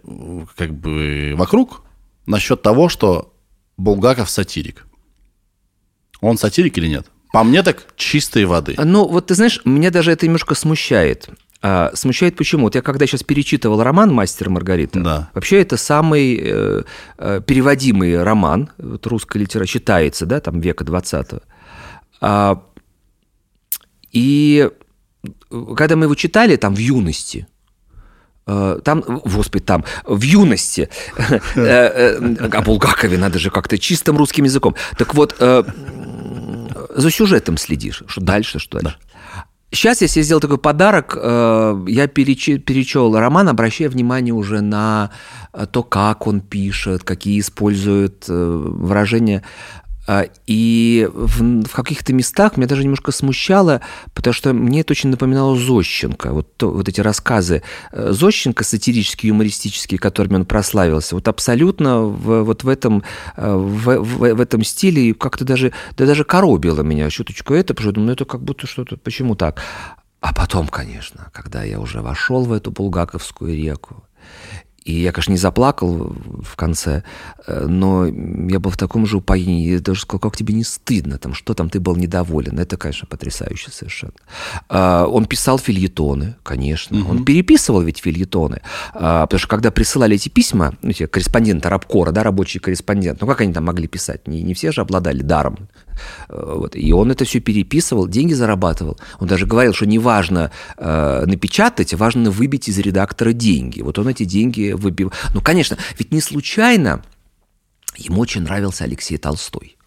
как 0.55 0.73
бы 0.73 1.33
вокруг 1.35 1.81
насчет 2.25 2.61
того, 2.61 2.87
что 2.87 3.33
Булгаков 3.75 4.29
сатирик. 4.29 4.85
Он 6.23 6.37
сатирик 6.37 6.77
или 6.77 6.87
нет? 6.87 7.05
По 7.31 7.43
мне 7.43 7.63
так 7.63 7.85
чистой 7.95 8.45
воды. 8.45 8.75
Ну, 8.77 9.07
вот 9.07 9.27
ты 9.27 9.35
знаешь, 9.35 9.59
меня 9.65 9.89
даже 9.89 10.11
это 10.11 10.25
немножко 10.25 10.55
смущает. 10.55 11.29
А, 11.65 11.91
смущает 11.95 12.35
почему? 12.35 12.65
Вот 12.65 12.75
я 12.75 12.81
когда 12.81 13.07
сейчас 13.07 13.23
перечитывал 13.23 13.81
роман 13.81 14.13
«Мастер 14.13 14.47
и 14.47 14.49
Маргарита», 14.51 14.99
Да. 14.99 15.29
вообще 15.33 15.61
это 15.61 15.77
самый 15.77 16.37
э, 16.37 16.83
э, 17.17 17.41
переводимый 17.45 18.21
роман 18.21 18.69
вот, 18.77 19.07
русской 19.07 19.37
литературы, 19.37 19.67
считается, 19.67 20.25
да, 20.25 20.41
там 20.41 20.59
века 20.59 20.83
20 20.83 21.41
а, 22.21 22.61
И 24.11 24.69
когда 25.75 25.95
мы 25.95 26.05
его 26.05 26.15
читали 26.15 26.57
там 26.57 26.75
в 26.75 26.79
юности, 26.79 27.47
э, 28.45 28.79
там, 28.83 29.01
господи, 29.23 29.63
там, 29.63 29.85
в 30.05 30.21
юности, 30.21 30.89
э, 31.55 32.17
о 32.51 32.61
Булгакове 32.61 33.17
надо 33.17 33.39
же 33.39 33.49
как-то 33.49 33.77
чистым 33.77 34.17
русским 34.17 34.43
языком. 34.43 34.75
Так 34.97 35.15
вот, 35.15 35.35
за 36.95 37.11
сюжетом 37.11 37.57
следишь, 37.57 38.03
что 38.07 38.21
дальше, 38.21 38.59
что 38.59 38.79
дальше. 38.79 38.97
Сейчас 39.71 40.01
я 40.01 40.07
себе 40.07 40.23
сделал 40.23 40.39
такой 40.39 40.59
подарок. 40.59 41.17
э, 41.19 41.85
Я 41.87 42.07
перечел 42.07 43.17
роман, 43.17 43.49
обращая 43.49 43.89
внимание 43.89 44.31
уже 44.33 44.61
на 44.61 45.09
э, 45.51 45.65
то, 45.65 45.81
как 45.81 46.27
он 46.27 46.41
пишет, 46.41 47.03
какие 47.03 47.39
использует 47.39 48.25
э, 48.29 48.33
выражения. 48.33 49.41
А, 50.05 50.25
И 50.47 51.07
в, 51.13 51.63
в 51.63 51.71
каких-то 51.73 52.11
местах 52.13 52.57
меня 52.57 52.67
даже 52.67 52.83
немножко 52.83 53.11
смущало, 53.11 53.79
потому 54.13 54.33
что 54.33 54.51
мне 54.53 54.81
это 54.81 54.91
очень 54.91 55.09
напоминало 55.09 55.55
Зощенко. 55.57 56.33
Вот, 56.33 56.57
то- 56.57 56.71
вот 56.71 56.89
эти 56.89 56.99
рассказы 57.01 57.63
э, 57.93 58.11
Зощенко, 58.11 58.63
сатирические, 58.65 59.29
юмористические, 59.29 59.97
которыми 59.99 60.35
он 60.35 60.45
прославился, 60.45 61.15
вот 61.15 61.27
абсолютно 61.27 62.01
в, 62.01 62.43
вот 62.43 62.63
в 62.63 62.67
этом, 62.67 63.03
э, 63.37 63.53
в, 63.55 63.97
в- 64.03 64.33
в 64.35 64.41
этом 64.41 64.63
стиле 64.63 65.09
и 65.09 65.13
как-то 65.13 65.45
даже, 65.45 65.71
да 65.97 66.05
даже 66.05 66.25
коробило 66.25 66.81
меня 66.81 67.09
чуточку 67.09 67.53
это, 67.53 67.73
потому 67.73 67.83
что 67.83 67.89
я 67.89 67.93
думаю, 67.93 68.07
ну 68.07 68.13
это 68.13 68.25
как 68.25 68.41
будто 68.43 68.67
что-то, 68.67 68.97
почему 68.97 69.35
так? 69.35 69.61
А 70.19 70.33
потом, 70.33 70.67
конечно, 70.67 71.29
когда 71.33 71.63
я 71.63 71.79
уже 71.79 72.01
вошел 72.01 72.43
в 72.43 72.51
эту 72.53 72.71
булгаковскую 72.71 73.55
реку, 73.55 74.03
и 74.85 74.93
я, 74.93 75.11
конечно, 75.11 75.31
не 75.31 75.37
заплакал 75.37 76.15
в 76.41 76.55
конце, 76.55 77.03
э, 77.47 77.65
но 77.67 78.05
я 78.05 78.59
был 78.59 78.69
в 78.69 78.77
таком 78.77 79.05
же 79.05 79.17
упоении. 79.17 79.71
Я 79.71 79.79
даже 79.79 80.01
сказал, 80.01 80.19
как 80.19 80.35
тебе 80.35 80.53
не 80.53 80.63
стыдно, 80.63 81.17
там, 81.17 81.33
что 81.33 81.53
там 81.53 81.69
ты 81.69 81.79
был 81.79 81.95
недоволен. 81.95 82.59
Это, 82.59 82.75
конечно, 82.77 83.07
потрясающе 83.07 83.71
совершенно. 83.71 84.13
А, 84.69 85.05
Он 85.05 85.25
писал 85.25 85.57
фильетоны, 85.57 86.35
конечно. 86.43 87.09
Он 87.09 87.23
переписывал 87.23 87.81
ведь 87.81 87.99
фильетоны. 87.99 88.61
А, 88.93 89.25
Потому 89.25 89.39
что 89.39 89.47
когда 89.47 89.71
присылали 89.71 90.15
эти 90.15 90.29
письма, 90.29 90.73
ну, 90.81 90.89
эти 90.89 91.05
корреспонденты 91.05 91.69
Рабкора, 91.69 92.11
да, 92.11 92.23
рабочий 92.23 92.59
корреспондент, 92.59 93.21
ну 93.21 93.27
как 93.27 93.41
они 93.41 93.53
там 93.53 93.65
могли 93.65 93.87
писать? 93.87 94.27
Не, 94.27 94.43
не 94.43 94.53
все 94.53 94.71
же 94.71 94.81
обладали 94.81 95.21
даром. 95.21 95.69
Э, 96.29 96.55
Вот. 96.57 96.75
И 96.75 96.91
он 96.91 97.11
это 97.11 97.23
все 97.25 97.39
переписывал, 97.39 98.07
деньги 98.07 98.33
зарабатывал. 98.33 98.97
Он 99.19 99.27
даже 99.27 99.45
говорил, 99.45 99.73
что 99.73 99.85
не 99.85 99.99
важно 99.99 100.51
э, 100.77 101.25
напечатать, 101.25 101.93
важно 101.93 102.31
выбить 102.31 102.67
из 102.67 102.77
редактора 102.79 103.33
деньги. 103.33 103.81
Вот 103.81 103.99
он 103.99 104.07
эти 104.07 104.25
деньги 104.25 104.72
выбил. 104.75 105.11
Ну, 105.33 105.41
конечно, 105.41 105.77
ведь 105.97 106.11
не 106.11 106.21
случайно 106.21 107.03
ему 107.97 108.21
очень 108.21 108.41
нравился 108.41 108.83
Алексей 108.83 109.17
Толстой. 109.17 109.77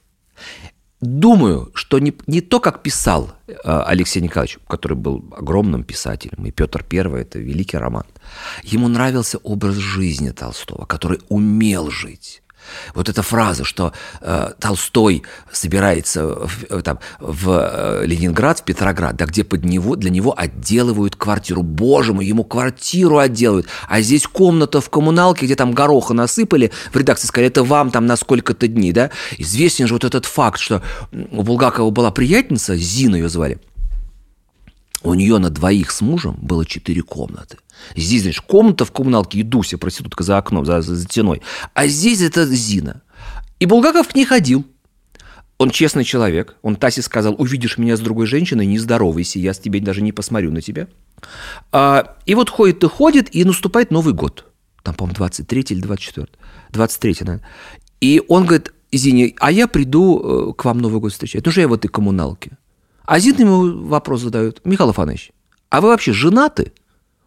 Думаю, 1.00 1.70
что 1.74 1.98
не, 1.98 2.14
не 2.26 2.40
то, 2.40 2.58
как 2.58 2.82
писал 2.82 3.30
э, 3.46 3.54
Алексей 3.64 4.20
Николаевич, 4.22 4.58
который 4.66 4.96
был 4.96 5.24
огромным 5.36 5.84
писателем, 5.84 6.46
и 6.46 6.50
Петр 6.50 6.82
Первый– 6.82 7.20
это 7.22 7.38
великий 7.38 7.76
роман. 7.76 8.06
Ему 8.62 8.88
нравился 8.88 9.36
образ 9.38 9.74
жизни 9.74 10.30
Толстого, 10.30 10.86
который 10.86 11.20
умел 11.28 11.90
жить. 11.90 12.42
Вот 12.94 13.08
эта 13.08 13.22
фраза, 13.22 13.64
что 13.64 13.92
э, 14.20 14.50
Толстой 14.58 15.22
собирается 15.50 16.26
в, 16.26 16.64
э, 16.70 16.82
там, 16.82 16.98
в 17.20 17.50
э, 17.50 18.06
Ленинград, 18.06 18.60
в 18.60 18.64
Петроград, 18.64 19.16
да 19.16 19.26
где 19.26 19.44
под 19.44 19.64
него, 19.64 19.96
для 19.96 20.10
него 20.10 20.34
отделывают 20.36 21.16
квартиру. 21.16 21.62
Боже 21.62 22.12
мой, 22.12 22.26
ему 22.26 22.44
квартиру 22.44 23.18
отделывают. 23.18 23.66
А 23.88 24.00
здесь 24.00 24.26
комната 24.26 24.80
в 24.80 24.90
коммуналке, 24.90 25.46
где 25.46 25.56
там 25.56 25.72
гороха 25.72 26.14
насыпали, 26.14 26.70
в 26.92 26.96
редакции 26.96 27.26
сказали, 27.26 27.48
это 27.48 27.64
вам 27.64 27.90
там 27.90 28.06
на 28.06 28.16
сколько-то 28.16 28.68
дней, 28.68 28.92
да? 28.92 29.10
Известен 29.38 29.86
же 29.86 29.94
вот 29.94 30.04
этот 30.04 30.26
факт, 30.26 30.58
что 30.58 30.82
у 31.12 31.42
Булгакова 31.42 31.90
была 31.90 32.10
приятельница, 32.10 32.76
Зина 32.76 33.16
ее 33.16 33.28
звали, 33.28 33.58
у 35.06 35.14
нее 35.14 35.38
на 35.38 35.50
двоих 35.50 35.90
с 35.90 36.00
мужем 36.00 36.36
было 36.40 36.64
четыре 36.64 37.02
комнаты. 37.02 37.58
Здесь, 37.94 38.22
знаешь, 38.22 38.40
комната 38.40 38.84
в 38.84 38.92
коммуналке 38.92 39.38
и 39.38 39.42
Дуся, 39.42 39.78
проститутка 39.78 40.24
за 40.24 40.38
окном, 40.38 40.64
за, 40.64 40.80
за 40.80 41.02
стеной. 41.02 41.42
А 41.74 41.86
здесь 41.86 42.20
это 42.20 42.46
Зина. 42.46 43.02
И 43.60 43.66
Булгаков 43.66 44.08
к 44.08 44.14
ней 44.14 44.24
ходил. 44.24 44.64
Он 45.58 45.70
честный 45.70 46.04
человек. 46.04 46.56
Он 46.62 46.76
Тасе 46.76 47.02
сказал, 47.02 47.34
увидишь 47.38 47.78
меня 47.78 47.96
с 47.96 48.00
другой 48.00 48.26
женщиной, 48.26 48.66
не 48.66 48.78
здоровайся, 48.78 49.38
я 49.38 49.54
с 49.54 49.58
тебе 49.58 49.80
даже 49.80 50.02
не 50.02 50.12
посмотрю 50.12 50.50
на 50.50 50.60
тебя. 50.60 50.88
А, 51.72 52.16
и 52.26 52.34
вот 52.34 52.50
ходит 52.50 52.84
и 52.84 52.88
ходит, 52.88 53.34
и 53.34 53.44
наступает 53.44 53.90
Новый 53.90 54.12
год. 54.12 54.44
Там, 54.82 54.94
по-моему, 54.94 55.16
23 55.16 55.60
или 55.70 55.80
24. 55.80 56.28
23, 56.72 57.16
наверное. 57.20 57.48
И 58.00 58.22
он 58.28 58.44
говорит, 58.44 58.72
Зине, 58.92 59.34
а 59.40 59.50
я 59.50 59.66
приду 59.66 60.50
э, 60.50 60.52
к 60.52 60.64
вам 60.64 60.78
Новый 60.78 61.00
год 61.00 61.12
встречать. 61.12 61.44
Ну, 61.44 61.52
что 61.52 61.60
я 61.60 61.68
в 61.68 61.72
этой 61.72 61.88
коммуналке. 61.88 62.58
А 63.06 63.18
Зина 63.18 63.40
ему 63.40 63.86
вопрос 63.86 64.22
задает. 64.22 64.60
Михаил 64.64 64.90
Афанович, 64.90 65.30
а 65.70 65.80
вы 65.80 65.88
вообще 65.88 66.12
женаты? 66.12 66.72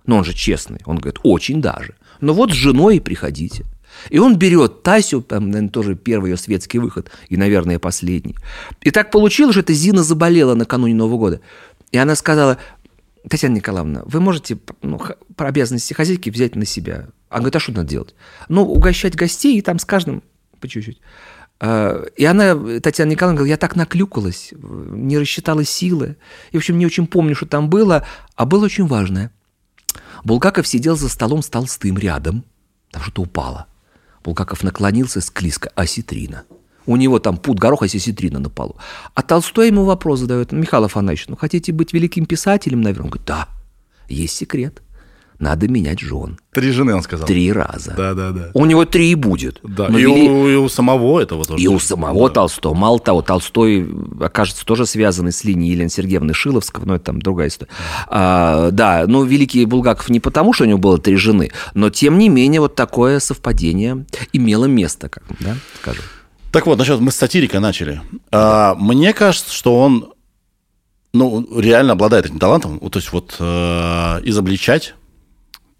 Ну, 0.05 0.17
он 0.17 0.23
же 0.23 0.33
честный. 0.33 0.79
Он 0.85 0.97
говорит, 0.97 1.19
очень 1.23 1.61
даже. 1.61 1.95
Ну 2.21 2.33
вот 2.33 2.51
с 2.51 2.55
женой 2.55 2.99
приходите. 2.99 3.65
И 4.09 4.19
он 4.19 4.37
берет 4.37 4.83
Тасю, 4.83 5.21
там, 5.21 5.47
наверное, 5.47 5.69
тоже 5.69 5.95
первый 5.95 6.31
ее 6.31 6.37
светский 6.37 6.79
выход, 6.79 7.09
и, 7.27 7.37
наверное, 7.37 7.79
последний. 7.79 8.35
И 8.81 8.91
так 8.91 9.11
получилось, 9.11 9.53
что 9.53 9.61
эта 9.61 9.73
Зина 9.73 10.03
заболела 10.03 10.53
накануне 10.53 10.93
Нового 10.93 11.17
года. 11.17 11.41
И 11.91 11.97
она 11.97 12.15
сказала, 12.15 12.57
Татьяна 13.27 13.55
Николаевна, 13.55 14.03
вы 14.05 14.19
можете 14.21 14.59
ну, 14.81 15.01
про 15.35 15.47
обязанности 15.47 15.93
хозяйки 15.93 16.29
взять 16.29 16.55
на 16.55 16.65
себя? 16.65 17.07
Она 17.29 17.39
говорит, 17.39 17.55
а 17.55 17.59
что 17.59 17.71
надо 17.71 17.89
делать? 17.89 18.15
Ну, 18.47 18.63
угощать 18.63 19.15
гостей 19.15 19.57
и 19.57 19.61
там 19.61 19.79
с 19.79 19.85
каждым 19.85 20.23
по 20.59 20.67
чуть-чуть. 20.67 20.99
А, 21.59 22.05
И 22.15 22.25
она, 22.25 22.79
Татьяна 22.79 23.11
Николаевна, 23.11 23.37
говорила, 23.37 23.53
я 23.53 23.57
так 23.57 23.75
наклюкалась, 23.75 24.53
не 24.53 25.17
рассчитала 25.17 25.63
силы. 25.63 26.17
И, 26.51 26.57
в 26.57 26.59
общем, 26.59 26.77
не 26.77 26.85
очень 26.85 27.07
помню, 27.07 27.35
что 27.35 27.45
там 27.45 27.69
было, 27.69 28.05
а 28.35 28.45
было 28.45 28.65
очень 28.65 28.87
важное. 28.87 29.31
Булгаков 30.23 30.67
сидел 30.67 30.95
за 30.95 31.09
столом 31.09 31.41
с 31.41 31.49
Толстым 31.49 31.97
рядом, 31.97 32.43
там 32.91 33.01
что-то 33.03 33.21
упало. 33.21 33.67
Булгаков 34.23 34.63
наклонился 34.63 35.21
склизко, 35.21 35.69
осетрина. 35.75 36.43
У 36.85 36.95
него 36.95 37.19
там 37.19 37.37
пуд 37.37 37.59
гороха, 37.59 37.85
осетрина 37.85 38.39
на 38.39 38.49
полу. 38.49 38.75
А 39.13 39.21
Толстой 39.21 39.67
ему 39.67 39.85
вопрос 39.85 40.21
задает, 40.21 40.51
Михаил 40.51 40.85
Афанасьевич, 40.85 41.27
ну 41.27 41.35
хотите 41.35 41.71
быть 41.71 41.93
великим 41.93 42.25
писателем, 42.25 42.81
наверное? 42.81 43.05
Он 43.05 43.09
говорит, 43.11 43.27
да, 43.27 43.47
есть 44.07 44.35
секрет. 44.35 44.81
Надо 45.39 45.69
менять 45.69 46.01
жен. 46.01 46.37
Три 46.51 46.71
жены, 46.71 46.93
он 46.93 47.01
сказал. 47.01 47.25
Три 47.25 47.51
раза. 47.53 47.93
Да, 47.95 48.13
да, 48.13 48.31
да. 48.31 48.51
У 48.53 48.65
него 48.65 48.83
три 48.83 49.11
и 49.11 49.15
будет. 49.15 49.61
Да, 49.63 49.87
Но 49.87 49.97
и, 49.97 50.03
вели- 50.03 50.29
у, 50.29 50.47
и 50.49 50.55
у 50.55 50.67
самого 50.67 51.21
этого 51.21 51.45
тоже. 51.45 51.63
и 51.63 51.67
у 51.67 51.79
самого 51.79 52.29
Толстого. 52.29 52.73
Мало 52.73 52.99
того, 52.99 53.21
Толстой, 53.21 53.87
окажется, 54.19 54.65
тоже 54.65 54.85
связанный 54.85 55.31
с 55.31 55.45
линией 55.45 55.71
Елены 55.71 55.89
Сергеевны 55.89 56.33
Шиловского, 56.33 56.85
но 56.85 56.95
это 56.95 57.05
там 57.05 57.21
другая 57.21 57.47
история. 57.47 57.71
А, 58.07 58.71
да, 58.71 59.05
ну, 59.07 59.23
великий 59.23 59.63
Булгаков 59.65 60.09
не 60.09 60.19
потому, 60.19 60.51
что 60.51 60.65
у 60.65 60.67
него 60.67 60.77
было 60.77 60.97
три 60.97 61.15
жены, 61.15 61.51
но 61.73 61.89
тем 61.89 62.17
не 62.17 62.27
менее 62.27 62.59
вот 62.59 62.75
такое 62.75 63.19
совпадение 63.19 64.05
имело 64.33 64.65
место, 64.65 65.07
как 65.07 65.23
да, 65.39 65.55
скажем. 65.81 66.03
Так 66.51 66.65
вот, 66.65 66.77
насчет 66.77 66.99
мы 66.99 67.11
с 67.11 67.15
сатирикой 67.15 67.61
начали. 67.61 68.01
А, 68.31 68.75
мне 68.75 69.13
кажется, 69.13 69.53
что 69.53 69.79
он 69.79 70.11
ну, 71.13 71.47
реально 71.59 71.93
обладает 71.93 72.25
этим 72.25 72.39
талантом. 72.39 72.79
Вот, 72.81 72.93
то 72.93 72.99
есть 72.99 73.11
вот 73.11 73.35
э, 73.39 74.19
изобличать, 74.23 74.93
э, 74.95 74.98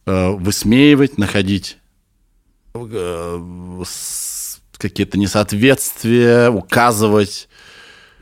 высмеивать, 0.10 1.18
находить 1.18 1.78
э, 2.74 3.84
какие-то 4.78 5.18
несоответствия, 5.18 6.50
указывать. 6.50 7.50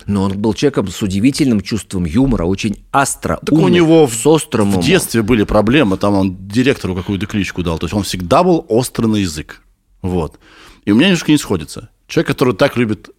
Но 0.06 0.24
он 0.24 0.40
был 0.40 0.54
человеком 0.54 0.88
с 0.88 1.02
удивительным 1.02 1.60
чувством 1.60 2.06
юмора, 2.06 2.46
очень 2.46 2.84
астро, 2.94 3.40
Так 3.46 3.52
у 3.52 3.64
умный, 3.64 3.76
него 3.76 4.08
с 4.08 4.26
острым 4.26 4.72
в 4.72 4.84
детстве 4.84 5.22
были 5.22 5.44
проблемы, 5.44 5.98
там 5.98 6.14
он 6.14 6.48
директору 6.48 6.96
какую-то 6.96 7.26
кличку 7.26 7.62
дал. 7.62 7.78
То 7.78 7.88
есть 7.88 7.94
он 7.94 8.04
всегда 8.04 8.42
был 8.44 8.66
острый 8.70 9.08
на 9.08 9.18
язык. 9.18 9.62
Вот. 10.02 10.40
И 10.86 10.92
у 10.92 10.96
меня 10.96 11.08
немножко 11.08 11.32
не 11.32 11.38
сходится. 11.38 11.90
Человек, 12.08 12.28
который 12.28 12.54
так 12.56 12.78
любит 12.78 13.10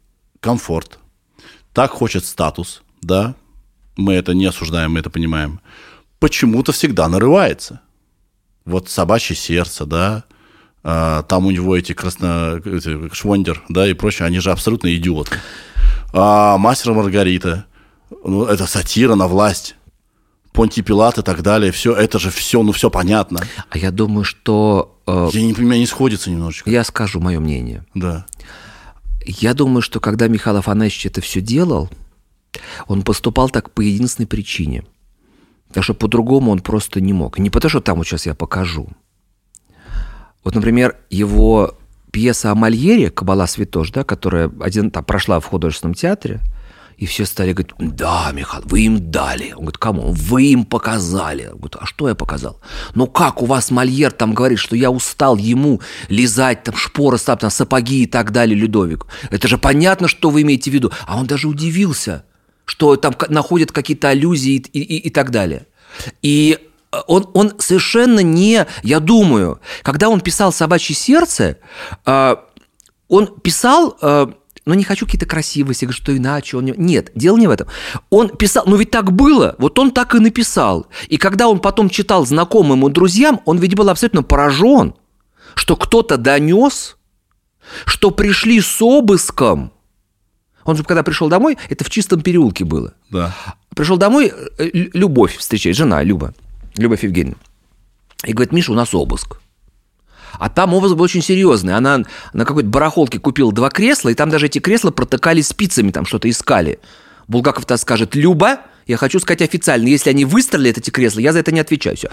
комфорт, 0.40 0.98
так 1.74 1.90
хочет 1.90 2.24
статус, 2.24 2.82
да, 3.02 3.34
мы 3.96 4.14
это 4.14 4.32
не 4.32 4.46
осуждаем, 4.46 4.92
мы 4.92 5.00
это 5.00 5.10
понимаем, 5.10 5.60
почему-то 6.18 6.72
всегда 6.72 7.08
нарывается. 7.08 7.82
Вот 8.68 8.88
собачье 8.88 9.34
сердце, 9.34 9.86
да, 9.86 10.24
а, 10.84 11.22
там 11.24 11.46
у 11.46 11.50
него 11.50 11.76
эти 11.76 11.92
красно... 11.92 12.60
эти 12.64 13.12
Швондер, 13.14 13.62
да, 13.68 13.88
и 13.88 13.94
прочее, 13.94 14.26
они 14.26 14.38
же 14.40 14.50
абсолютно 14.50 14.94
идиоты. 14.94 15.36
А, 16.12 16.56
Мастер 16.58 16.92
Маргарита, 16.92 17.66
ну, 18.24 18.44
это 18.44 18.66
сатира 18.66 19.14
на 19.14 19.26
власть. 19.26 19.74
Понтий 20.52 20.82
Пилат 20.82 21.18
и 21.18 21.22
так 21.22 21.42
далее, 21.42 21.70
все, 21.72 21.94
это 21.94 22.18
же 22.18 22.30
все, 22.30 22.62
ну, 22.62 22.72
все 22.72 22.90
понятно. 22.90 23.40
А 23.70 23.78
я 23.78 23.90
думаю, 23.90 24.24
что... 24.24 24.98
э, 25.06 25.28
Я 25.32 25.42
не 25.42 25.54
понимаю, 25.54 25.78
не 25.80 25.86
сходится 25.86 26.30
немножечко. 26.30 26.68
я 26.70 26.82
скажу 26.84 27.20
мое 27.20 27.38
мнение. 27.38 27.84
Да. 27.94 28.26
Я 29.24 29.54
думаю, 29.54 29.82
что 29.82 30.00
когда 30.00 30.26
Михаил 30.26 30.56
Афанасьевич 30.56 31.06
это 31.06 31.20
все 31.20 31.40
делал, 31.40 31.88
он 32.86 33.02
поступал 33.02 33.50
так 33.50 33.70
по 33.70 33.82
единственной 33.82 34.26
причине. 34.26 34.84
Потому 35.68 35.84
что 35.84 35.94
по-другому 35.94 36.50
он 36.50 36.60
просто 36.60 37.00
не 37.00 37.12
мог. 37.12 37.38
Не 37.38 37.50
потому, 37.50 37.70
что 37.70 37.80
там 37.80 37.98
вот 37.98 38.06
сейчас 38.06 38.26
я 38.26 38.34
покажу. 38.34 38.88
Вот, 40.44 40.54
например, 40.54 40.96
его 41.10 41.74
пьеса 42.10 42.50
о 42.50 42.54
Мольере 42.54 43.10
«Кабала 43.10 43.46
Святош», 43.46 43.90
да, 43.90 44.04
которая 44.04 44.50
один, 44.60 44.90
там, 44.90 45.04
прошла 45.04 45.40
в 45.40 45.44
художественном 45.44 45.94
театре, 45.94 46.40
и 46.98 47.06
все 47.06 47.26
стали 47.26 47.52
говорить, 47.52 47.74
да, 47.78 48.32
Михаил, 48.32 48.64
вы 48.66 48.80
им 48.80 49.10
дали. 49.10 49.52
Он 49.52 49.60
говорит, 49.60 49.78
кому? 49.78 50.10
Вы 50.10 50.46
им 50.46 50.64
показали. 50.64 51.46
Он 51.46 51.58
говорит, 51.58 51.76
а 51.78 51.86
что 51.86 52.08
я 52.08 52.16
показал? 52.16 52.60
Ну 52.94 53.06
как 53.06 53.40
у 53.40 53.46
вас 53.46 53.70
Мольер 53.70 54.10
там 54.10 54.34
говорит, 54.34 54.58
что 54.58 54.74
я 54.74 54.90
устал 54.90 55.36
ему 55.36 55.80
лизать 56.08 56.64
там 56.64 56.74
шпоры, 56.74 57.18
там, 57.18 57.50
сапоги 57.50 58.02
и 58.02 58.06
так 58.06 58.32
далее 58.32 58.58
Людовику. 58.58 59.06
Это 59.30 59.46
же 59.46 59.58
понятно, 59.58 60.08
что 60.08 60.30
вы 60.30 60.42
имеете 60.42 60.72
в 60.72 60.74
виду. 60.74 60.90
А 61.06 61.16
он 61.16 61.26
даже 61.26 61.46
удивился, 61.46 62.24
что 62.68 62.96
там 62.96 63.16
находят 63.30 63.72
какие-то 63.72 64.10
аллюзии 64.10 64.56
и, 64.72 64.80
и- 64.80 64.98
и 65.08 65.10
так 65.10 65.30
далее. 65.30 65.66
И 66.20 66.58
э, 66.92 66.96
он, 67.06 67.30
он 67.32 67.54
совершенно 67.58 68.20
не, 68.20 68.66
я 68.82 69.00
думаю, 69.00 69.60
когда 69.82 70.10
он 70.10 70.20
писал 70.20 70.52
«Собачье 70.52 70.94
сердце», 70.94 71.56
э, 72.04 72.36
он 73.08 73.26
писал, 73.40 73.96
э, 74.02 74.26
ну 74.66 74.74
не 74.74 74.84
хочу 74.84 75.06
какие-то 75.06 75.24
красивости, 75.24 75.90
что 75.90 76.14
иначе 76.14 76.58
он 76.58 76.66
не... 76.66 76.74
Нет, 76.76 77.10
дело 77.14 77.38
не 77.38 77.46
в 77.46 77.50
этом. 77.50 77.68
Он 78.10 78.28
писал, 78.28 78.64
ну 78.66 78.76
ведь 78.76 78.90
так 78.90 79.12
было, 79.12 79.56
вот 79.58 79.78
он 79.78 79.90
так 79.90 80.14
и 80.14 80.18
написал. 80.18 80.88
И 81.08 81.16
когда 81.16 81.48
он 81.48 81.60
потом 81.60 81.88
читал 81.88 82.26
знакомым 82.26 82.86
и 82.86 82.92
друзьям, 82.92 83.40
он 83.46 83.56
ведь 83.56 83.74
был 83.76 83.88
абсолютно 83.88 84.22
поражен, 84.22 84.92
что 85.54 85.74
кто-то 85.74 86.18
донес, 86.18 86.98
что 87.86 88.10
пришли 88.10 88.60
с 88.60 88.82
обыском. 88.82 89.72
Он 90.68 90.76
же 90.76 90.84
когда 90.84 91.02
пришел 91.02 91.30
домой, 91.30 91.56
это 91.70 91.82
в 91.82 91.88
чистом 91.88 92.20
переулке 92.20 92.62
было. 92.66 92.92
Да. 93.10 93.34
Пришел 93.74 93.96
домой, 93.96 94.30
э, 94.58 94.70
Лю- 94.74 94.90
Любовь 94.92 95.38
встречает, 95.38 95.74
жена 95.76 96.02
Люба, 96.02 96.34
Любовь 96.76 97.04
Евгеньевна. 97.04 97.38
И 98.26 98.34
говорит, 98.34 98.52
Миша, 98.52 98.72
у 98.72 98.74
нас 98.74 98.94
обыск. 98.94 99.40
А 100.38 100.50
там 100.50 100.74
обыск 100.74 100.94
был 100.94 101.04
очень 101.04 101.22
серьезный. 101.22 101.74
Она 101.74 102.04
на 102.34 102.44
какой-то 102.44 102.68
барахолке 102.68 103.18
купила 103.18 103.50
два 103.50 103.70
кресла, 103.70 104.10
и 104.10 104.14
там 104.14 104.28
даже 104.28 104.44
эти 104.44 104.58
кресла 104.58 104.90
протыкали 104.90 105.40
спицами, 105.40 105.90
там 105.90 106.04
что-то 106.04 106.28
искали. 106.28 106.80
Булгаков-то 107.28 107.78
скажет, 107.78 108.14
Люба, 108.14 108.58
я 108.86 108.98
хочу 108.98 109.20
сказать 109.20 109.40
официально, 109.40 109.88
если 109.88 110.10
они 110.10 110.26
выстрелят 110.26 110.76
эти 110.76 110.90
кресла, 110.90 111.20
я 111.20 111.32
за 111.32 111.38
это 111.38 111.50
не 111.50 111.60
отвечаю. 111.60 111.96
Все. 111.96 112.10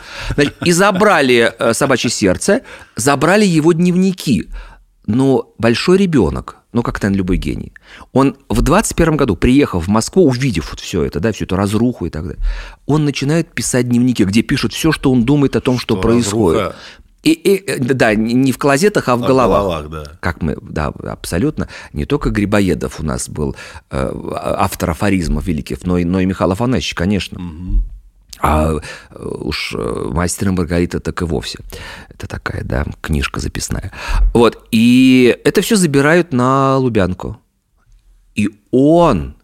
и 0.63 0.71
забрали 0.71 1.53
э, 1.59 1.73
собачье 1.73 2.09
сердце, 2.09 2.61
забрали 2.95 3.45
его 3.45 3.73
дневники. 3.73 4.47
Но 5.07 5.53
большой 5.57 5.97
ребенок, 5.97 6.55
ну, 6.75 6.83
как, 6.83 7.01
наверное, 7.01 7.17
любой 7.19 7.37
гений, 7.37 7.71
он 8.11 8.35
в 8.49 8.61
21 8.61 9.15
году, 9.15 9.37
приехав 9.37 9.85
в 9.85 9.89
Москву, 9.89 10.25
увидев 10.27 10.71
вот 10.71 10.81
все 10.81 11.03
это, 11.03 11.21
да, 11.21 11.31
всю 11.31 11.45
эту 11.45 11.55
разруху 11.55 12.05
и 12.05 12.09
так 12.09 12.23
далее, 12.23 12.43
он 12.85 13.05
начинает 13.05 13.47
писать 13.53 13.87
дневники, 13.87 14.25
где 14.25 14.41
пишет 14.41 14.73
все, 14.73 14.91
что 14.91 15.09
он 15.11 15.23
думает 15.23 15.55
о 15.55 15.61
том, 15.61 15.79
что, 15.79 15.95
Что 15.95 16.01
происходит. 16.01 16.59
разруха. 16.59 16.75
И, 17.23 17.31
и, 17.31 17.63
э, 17.65 17.79
да, 17.79 18.13
не 18.13 18.51
в 18.51 18.57
клозетах, 18.57 19.07
а 19.07 19.15
в 19.15 19.21
А 19.21 19.23
в 19.23 19.27
головах. 19.27 19.61
головах, 19.61 19.89
да. 19.89 20.03
Как 20.19 20.41
мы, 20.41 20.57
да, 20.61 20.87
абсолютно. 20.87 21.69
Не 21.93 22.05
только 22.05 22.29
Грибоедов 22.29 22.99
у 22.99 23.03
нас 23.03 23.29
был 23.29 23.55
э, 23.89 24.11
автор 24.33 24.89
афоризмов 24.91 25.45
великих, 25.47 25.83
но 25.85 25.97
и, 25.97 26.03
но 26.03 26.19
и 26.19 26.25
Михаил 26.25 26.51
Афанасьевич, 26.51 26.93
конечно. 26.93 27.39
А 28.39 28.73
э, 28.73 29.25
уж 29.25 29.73
э, 29.77 30.09
«Мастер 30.11 30.49
и 30.49 30.51
Маргарита» 30.51 30.99
так 30.99 31.21
и 31.21 31.25
вовсе. 31.25 31.59
Это 32.09 32.27
такая, 32.27 32.63
да, 32.63 32.85
книжка 33.01 33.39
записная. 33.39 33.91
Вот, 34.33 34.67
и 34.71 35.37
это 35.43 35.61
все 35.61 35.75
забирают 35.75 36.33
на 36.33 36.77
Лубянку. 36.77 37.39
И 38.35 38.49
он 38.71 39.35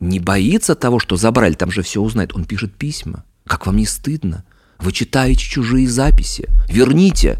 не 0.00 0.20
боится 0.20 0.74
того, 0.74 0.98
что 0.98 1.16
забрали, 1.16 1.54
там 1.54 1.70
же 1.70 1.82
все 1.82 2.00
узнает. 2.00 2.34
Он 2.34 2.44
пишет 2.44 2.74
письма. 2.74 3.24
Как 3.46 3.66
вам 3.66 3.76
не 3.76 3.86
стыдно? 3.86 4.44
Вы 4.78 4.92
читаете 4.92 5.40
чужие 5.40 5.88
записи. 5.88 6.48
Верните. 6.68 7.38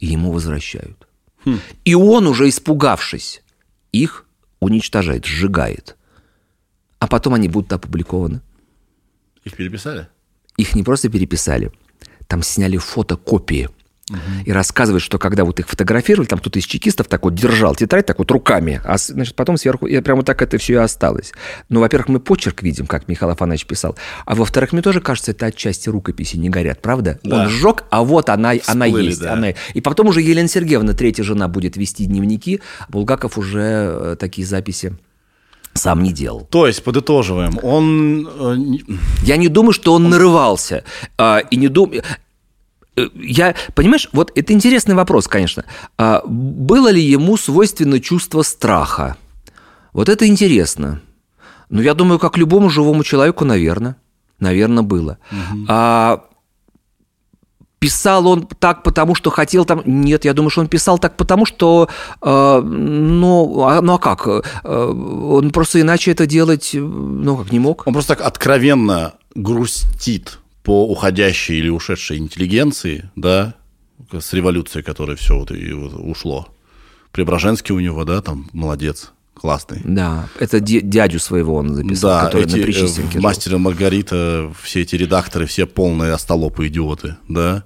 И 0.00 0.06
ему 0.06 0.32
возвращают. 0.32 1.06
И 1.84 1.94
он, 1.94 2.26
уже 2.26 2.48
испугавшись, 2.48 3.42
их 3.92 4.26
уничтожает, 4.60 5.24
сжигает. 5.24 5.96
А 6.98 7.06
потом 7.06 7.34
они 7.34 7.48
будут 7.48 7.72
опубликованы. 7.72 8.40
Их 9.44 9.56
переписали? 9.56 10.08
Их 10.56 10.74
не 10.74 10.82
просто 10.82 11.08
переписали, 11.08 11.72
там 12.26 12.42
сняли 12.42 12.76
фотокопии. 12.76 13.68
И 14.44 14.52
рассказывают, 14.52 15.02
что 15.02 15.18
когда 15.18 15.44
вот 15.44 15.58
их 15.60 15.68
фотографировали, 15.68 16.26
там 16.26 16.38
кто-то 16.38 16.58
из 16.58 16.64
чекистов 16.64 17.06
так 17.06 17.22
вот 17.24 17.34
держал 17.34 17.74
тетрадь 17.74 18.04
так 18.04 18.18
вот 18.18 18.30
руками, 18.30 18.80
а 18.84 18.98
значит, 18.98 19.34
потом 19.36 19.56
сверху, 19.56 19.86
и 19.86 19.98
прямо 20.00 20.22
так 20.22 20.42
это 20.42 20.58
все 20.58 20.74
и 20.74 20.76
осталось. 20.76 21.32
Ну, 21.68 21.80
во-первых, 21.80 22.08
мы 22.08 22.20
почерк 22.20 22.62
видим, 22.62 22.86
как 22.86 23.08
Михаил 23.08 23.32
Афанасьевич 23.32 23.66
писал, 23.66 23.96
а 24.26 24.34
во-вторых, 24.34 24.72
мне 24.72 24.82
тоже 24.82 25.00
кажется, 25.00 25.30
это 25.30 25.46
отчасти 25.46 25.88
рукописи 25.88 26.36
не 26.36 26.50
горят, 26.50 26.82
правда? 26.82 27.20
Да. 27.22 27.44
Он 27.44 27.48
сжег, 27.48 27.84
а 27.90 28.02
вот 28.02 28.28
она, 28.28 28.52
она 28.66 28.86
Всплыли, 28.86 29.06
есть. 29.06 29.22
да. 29.22 29.32
Она... 29.32 29.50
И 29.72 29.80
потом 29.80 30.08
уже 30.08 30.20
Елена 30.20 30.48
Сергеевна, 30.48 30.92
третья 30.92 31.22
жена, 31.22 31.48
будет 31.48 31.76
вести 31.76 32.04
дневники, 32.04 32.60
Булгаков 32.88 33.38
уже 33.38 33.60
э, 33.60 34.16
такие 34.18 34.46
записи 34.46 34.96
сам 35.82 36.02
не 36.02 36.12
делал. 36.12 36.46
То 36.50 36.66
есть, 36.66 36.84
подытоживаем, 36.84 37.58
он... 37.62 38.26
э, 38.26 38.56
Я 39.24 39.36
не 39.36 39.48
думаю, 39.48 39.72
что 39.72 39.94
он 39.94 40.08
нарывался. 40.10 40.84
А, 41.18 41.38
и 41.38 41.56
не 41.56 41.68
думаю... 41.68 42.02
э, 42.96 43.08
я, 43.16 43.54
понимаешь, 43.74 44.08
вот 44.12 44.30
это 44.36 44.52
интересный 44.52 44.94
вопрос, 44.94 45.26
конечно. 45.28 45.64
А 45.98 46.22
было 46.26 46.92
ли 46.92 47.02
ему 47.02 47.36
свойственно 47.36 47.98
чувство 48.00 48.42
страха? 48.42 49.16
Вот 49.92 50.08
это 50.08 50.26
интересно. 50.26 51.00
Ну, 51.68 51.82
я 51.82 51.94
думаю, 51.94 52.18
как 52.18 52.38
любому 52.38 52.70
живому 52.70 53.02
человеку, 53.04 53.44
наверное. 53.44 53.96
Наверное, 54.40 54.82
было. 54.84 55.16
А 55.68 56.24
писал 57.82 58.28
он 58.28 58.46
так, 58.60 58.84
потому 58.84 59.16
что 59.16 59.30
хотел 59.30 59.64
там... 59.64 59.82
Нет, 59.84 60.24
я 60.24 60.34
думаю, 60.34 60.50
что 60.50 60.60
он 60.60 60.68
писал 60.68 61.00
так, 61.00 61.16
потому 61.16 61.44
что... 61.44 61.88
э, 62.22 62.60
ну, 62.62 63.64
а, 63.64 63.82
ну, 63.82 63.94
а 63.94 63.98
как? 63.98 64.28
Э, 64.28 64.40
он 64.64 65.50
просто 65.50 65.80
иначе 65.80 66.12
это 66.12 66.26
делать, 66.26 66.76
э, 66.76 66.78
ну, 66.78 67.38
как, 67.38 67.50
не 67.50 67.58
мог. 67.58 67.82
Он 67.84 67.92
просто 67.92 68.14
так 68.14 68.24
откровенно 68.24 69.14
грустит 69.34 70.38
по 70.62 70.86
уходящей 70.86 71.58
или 71.58 71.70
ушедшей 71.70 72.18
интеллигенции, 72.18 73.10
да, 73.16 73.54
с 74.16 74.32
революцией, 74.32 74.84
которая 74.84 75.16
все 75.16 75.36
вот, 75.36 75.50
и 75.50 75.72
ушло. 75.72 76.46
Преображенский 77.10 77.74
у 77.74 77.80
него, 77.80 78.04
да, 78.04 78.22
там 78.22 78.48
молодец, 78.52 79.10
классный. 79.42 79.80
Да, 79.84 80.28
это 80.38 80.60
дядю 80.60 81.18
своего 81.18 81.56
он 81.56 81.74
записал, 81.74 82.10
Да, 82.10 82.26
который 82.26 82.46
эти 82.46 82.56
на 82.56 82.60
э, 82.60 82.62
Причистенке 82.62 83.08
в 83.08 83.12
жил. 83.14 83.22
«Мастере 83.22 83.56
и 83.56 83.58
Маргарита», 83.58 84.52
все 84.62 84.82
эти 84.82 84.94
редакторы, 84.94 85.46
все 85.46 85.66
полные 85.66 86.12
остолопы 86.12 86.68
идиоты, 86.68 87.16
да. 87.28 87.64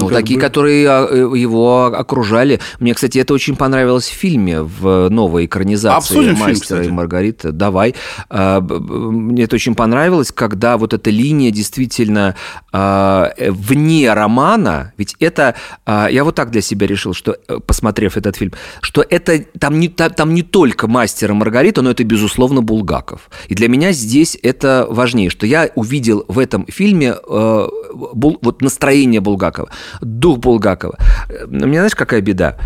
Ну, 0.00 0.08
как 0.08 0.18
такие, 0.18 0.36
бы- 0.38 0.40
которые 0.40 0.88
а, 0.88 1.06
э, 1.10 1.16
его 1.36 1.84
окружали. 1.86 2.60
Мне, 2.80 2.94
кстати, 2.94 3.18
это 3.18 3.34
очень 3.34 3.56
понравилось 3.56 4.08
в 4.08 4.12
фильме, 4.14 4.62
в 4.62 5.08
новой 5.10 5.46
экранизации 5.46 5.96
Обсудим 5.96 6.36
фильм, 6.36 6.48
«Мастера 6.48 6.78
и 6.78 6.82
кстати. 6.82 6.88
Маргарита». 6.88 7.52
Давай. 7.52 7.94
А, 8.28 8.60
Мне 8.60 9.44
это 9.44 9.56
очень 9.56 9.74
понравилось, 9.74 10.32
когда 10.32 10.76
вот 10.76 10.94
эта 10.94 11.10
линия 11.10 11.50
действительно 11.50 12.34
а, 12.72 13.30
э, 13.36 13.50
вне 13.50 14.12
романа, 14.12 14.92
ведь 14.96 15.16
это, 15.20 15.54
я 15.86 16.24
вот 16.24 16.34
так 16.34 16.50
для 16.50 16.60
себя 16.62 16.86
решил, 16.86 17.12
что, 17.14 17.36
э, 17.48 17.58
посмотрев 17.66 18.16
этот 18.16 18.36
фильм, 18.36 18.52
что 18.80 19.04
это 19.08 19.44
там 19.58 19.78
не, 19.78 19.88
та- 19.88 20.08
там 20.10 20.34
не 20.34 20.42
только 20.42 20.86
«Мастер 20.88 21.30
и 21.30 21.34
Маргарита», 21.34 21.82
но 21.82 21.90
это, 21.90 22.04
безусловно, 22.04 22.62
Булгаков. 22.62 23.30
И 23.48 23.54
для 23.54 23.68
меня 23.68 23.92
здесь 23.92 24.38
это 24.42 24.86
важнее, 24.88 25.28
что 25.30 25.46
я 25.46 25.70
увидел 25.74 26.24
в 26.28 26.38
этом 26.38 26.66
фильме 26.66 27.14
э, 27.14 27.66
вот 27.92 28.62
настроение 28.62 29.20
Булгакова, 29.20 29.68
дух 30.00 30.38
Булгакова. 30.38 30.96
Э, 31.28 31.44
У 31.46 31.50
меня, 31.66 31.80
знаешь, 31.80 31.94
какая 31.94 32.20
беда? 32.20 32.58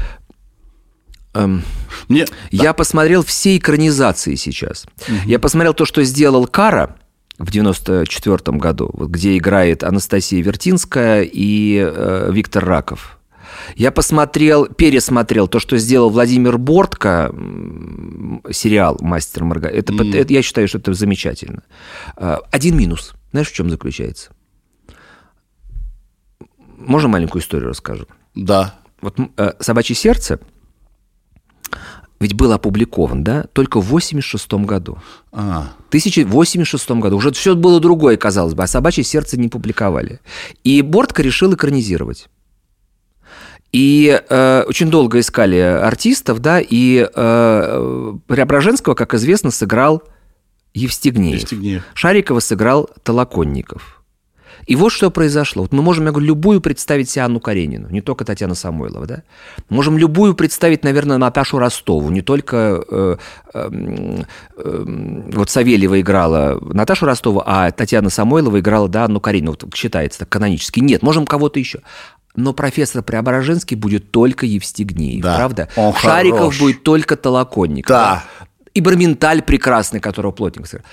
Эм, 1.35 1.63
Мне, 2.09 2.27
Я 2.51 2.73
посмотрел 2.73 3.23
все 3.25 3.57
экранизации 3.57 4.35
сейчас. 4.37 4.87
Я 5.27 5.39
посмотрел 5.39 5.75
то, 5.75 5.85
что 5.85 6.03
сделал 6.05 6.47
Кара 6.47 6.97
в 7.39 7.51
94 7.51 8.57
году, 8.59 8.89
где 8.97 9.37
играет 9.37 9.85
Анастасия 9.85 10.43
Вертинская 10.43 11.23
и 11.23 11.77
э, 11.85 12.31
Виктор 12.33 12.65
Раков. 12.65 13.19
Я 13.75 13.91
посмотрел, 13.91 14.67
пересмотрел 14.67 15.47
то, 15.49 15.59
что 15.61 15.77
сделал 15.79 16.11
Владимир 16.11 16.59
Бортко, 16.59 17.33
сериал 18.51 18.97
«Мастер 19.01 19.45
Маргарита». 19.45 19.79
Это, 19.79 19.93
под- 19.93 20.15
это- 20.15 20.33
я 20.33 20.43
считаю, 20.43 20.69
что 20.69 20.79
это 20.79 20.93
замечательно. 20.95 21.63
Э, 22.17 22.39
Один 22.51 22.77
минус. 22.77 23.15
Знаешь, 23.33 23.49
в 23.51 23.55
чем 23.55 23.69
заключается? 23.71 24.31
Можно 26.77 27.09
маленькую 27.09 27.43
историю 27.43 27.71
расскажу? 27.71 28.07
да, 28.35 28.75
Вот 29.01 29.19
э, 29.37 29.53
«Собачье 29.61 29.97
сердце» 29.97 30.39
ведь 32.19 32.35
был 32.35 32.53
опубликован, 32.53 33.23
да, 33.23 33.45
только 33.53 33.81
в 33.81 33.87
86 33.89 34.51
году. 34.65 34.99
а, 35.33 35.73
В 35.85 35.89
1086 35.89 36.91
году. 36.93 37.17
Уже 37.19 37.31
все 37.33 37.55
было 37.55 37.79
другое, 37.79 38.17
казалось 38.17 38.55
бы, 38.55 38.63
а 38.63 38.67
«Собачье 38.67 39.05
сердце» 39.05 39.39
не 39.39 39.49
публиковали. 39.49 40.21
И 40.65 40.81
Бортко 40.81 41.23
решил 41.23 41.53
экранизировать. 41.55 42.29
И 43.73 44.19
э, 44.29 44.65
очень 44.67 44.89
долго 44.91 45.21
искали 45.21 45.59
артистов, 45.59 46.39
да, 46.41 46.61
и 46.61 47.07
э, 47.15 48.13
Преображенского, 48.27 48.95
как 48.95 49.13
известно, 49.13 49.51
сыграл 49.51 50.03
Евстигнеев. 50.73 51.41
Евстигнеев. 51.41 51.83
Шарикова 51.93 52.41
сыграл 52.41 52.89
Толоконников. 53.03 53.96
И 54.67 54.75
вот 54.75 54.91
что 54.93 55.11
произошло. 55.11 55.63
Вот 55.63 55.73
мы 55.73 55.83
можем, 55.83 56.07
я 56.07 56.11
говорю, 56.11 56.27
любую 56.27 56.61
представить 56.61 57.09
себе 57.09 57.23
Анну 57.23 57.39
Каренину, 57.39 57.89
не 57.89 58.01
только 58.01 58.25
Татьяна 58.25 58.55
Самойлова, 58.55 59.07
да? 59.07 59.23
Можем 59.69 59.97
любую 59.97 60.35
представить, 60.35 60.83
наверное, 60.83 61.19
Наташу 61.19 61.59
Ростову, 61.59 62.11
не 62.11 62.21
только 62.23 62.83
э, 62.89 63.17
эм, 63.55 64.27
эм, 64.57 65.31
вот 65.31 65.51
Савельева 65.51 66.01
играла 66.01 66.59
Наташу 66.61 67.07
Ростову, 67.07 67.43
а 67.47 67.71
Татьяна 67.71 68.11
Самойлова 68.11 68.59
играла, 68.59 68.89
да, 68.89 69.05
Анну 69.05 69.21
Каренину. 69.21 69.53
Вот 69.53 69.75
считается 69.75 70.21
так 70.21 70.29
канонически. 70.29 70.81
Нет, 70.81 71.03
можем 71.03 71.27
кого-то 71.27 71.61
еще. 71.61 71.81
Но 72.35 72.53
профессор 72.53 73.03
Преображенский 73.03 73.77
будет 73.77 74.11
только 74.11 74.47
Евстигнеев, 74.47 75.23
Да, 75.23 75.37
правда? 75.37 75.69
он 75.77 75.95
Шариков 75.95 76.39
хорош. 76.39 76.59
будет 76.59 76.83
только 76.83 77.17
Толоконников. 77.17 77.89
Да. 77.89 78.25
И 78.75 78.81
Барменталь 78.83 79.43
прекрасный, 79.43 80.01
которого 80.01 80.33
плотник 80.33 80.67
сыграл. 80.67 80.85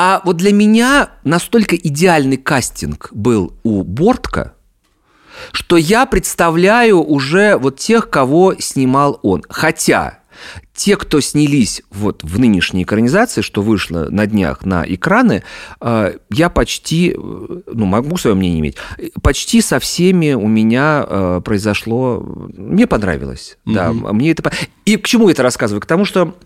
А 0.00 0.22
вот 0.24 0.36
для 0.36 0.52
меня 0.52 1.10
настолько 1.24 1.74
идеальный 1.74 2.36
кастинг 2.36 3.08
был 3.10 3.54
у 3.64 3.82
Бортка, 3.82 4.54
что 5.50 5.76
я 5.76 6.06
представляю 6.06 7.02
уже 7.02 7.56
вот 7.56 7.80
тех, 7.80 8.08
кого 8.08 8.54
снимал 8.60 9.18
он. 9.24 9.42
Хотя 9.48 10.20
те, 10.72 10.96
кто 10.96 11.18
снялись 11.18 11.82
вот 11.90 12.22
в 12.22 12.38
нынешней 12.38 12.84
экранизации, 12.84 13.40
что 13.40 13.60
вышло 13.60 14.06
на 14.08 14.28
днях 14.28 14.64
на 14.64 14.84
экраны, 14.86 15.42
э, 15.80 16.12
я 16.30 16.48
почти, 16.48 17.10
э, 17.10 17.16
ну, 17.16 17.84
могу 17.84 18.16
свое 18.18 18.36
мнение 18.36 18.60
иметь, 18.60 18.76
почти 19.20 19.60
со 19.60 19.80
всеми 19.80 20.34
у 20.34 20.46
меня 20.46 21.04
э, 21.08 21.40
произошло, 21.44 22.20
мне 22.56 22.86
понравилось. 22.86 23.58
Да, 23.64 23.92
мне 23.92 24.30
это... 24.30 24.52
И 24.84 24.96
к 24.96 25.08
чему 25.08 25.26
я 25.26 25.32
это 25.32 25.42
рассказываю? 25.42 25.80
К 25.80 25.86
тому, 25.86 26.04
что 26.04 26.36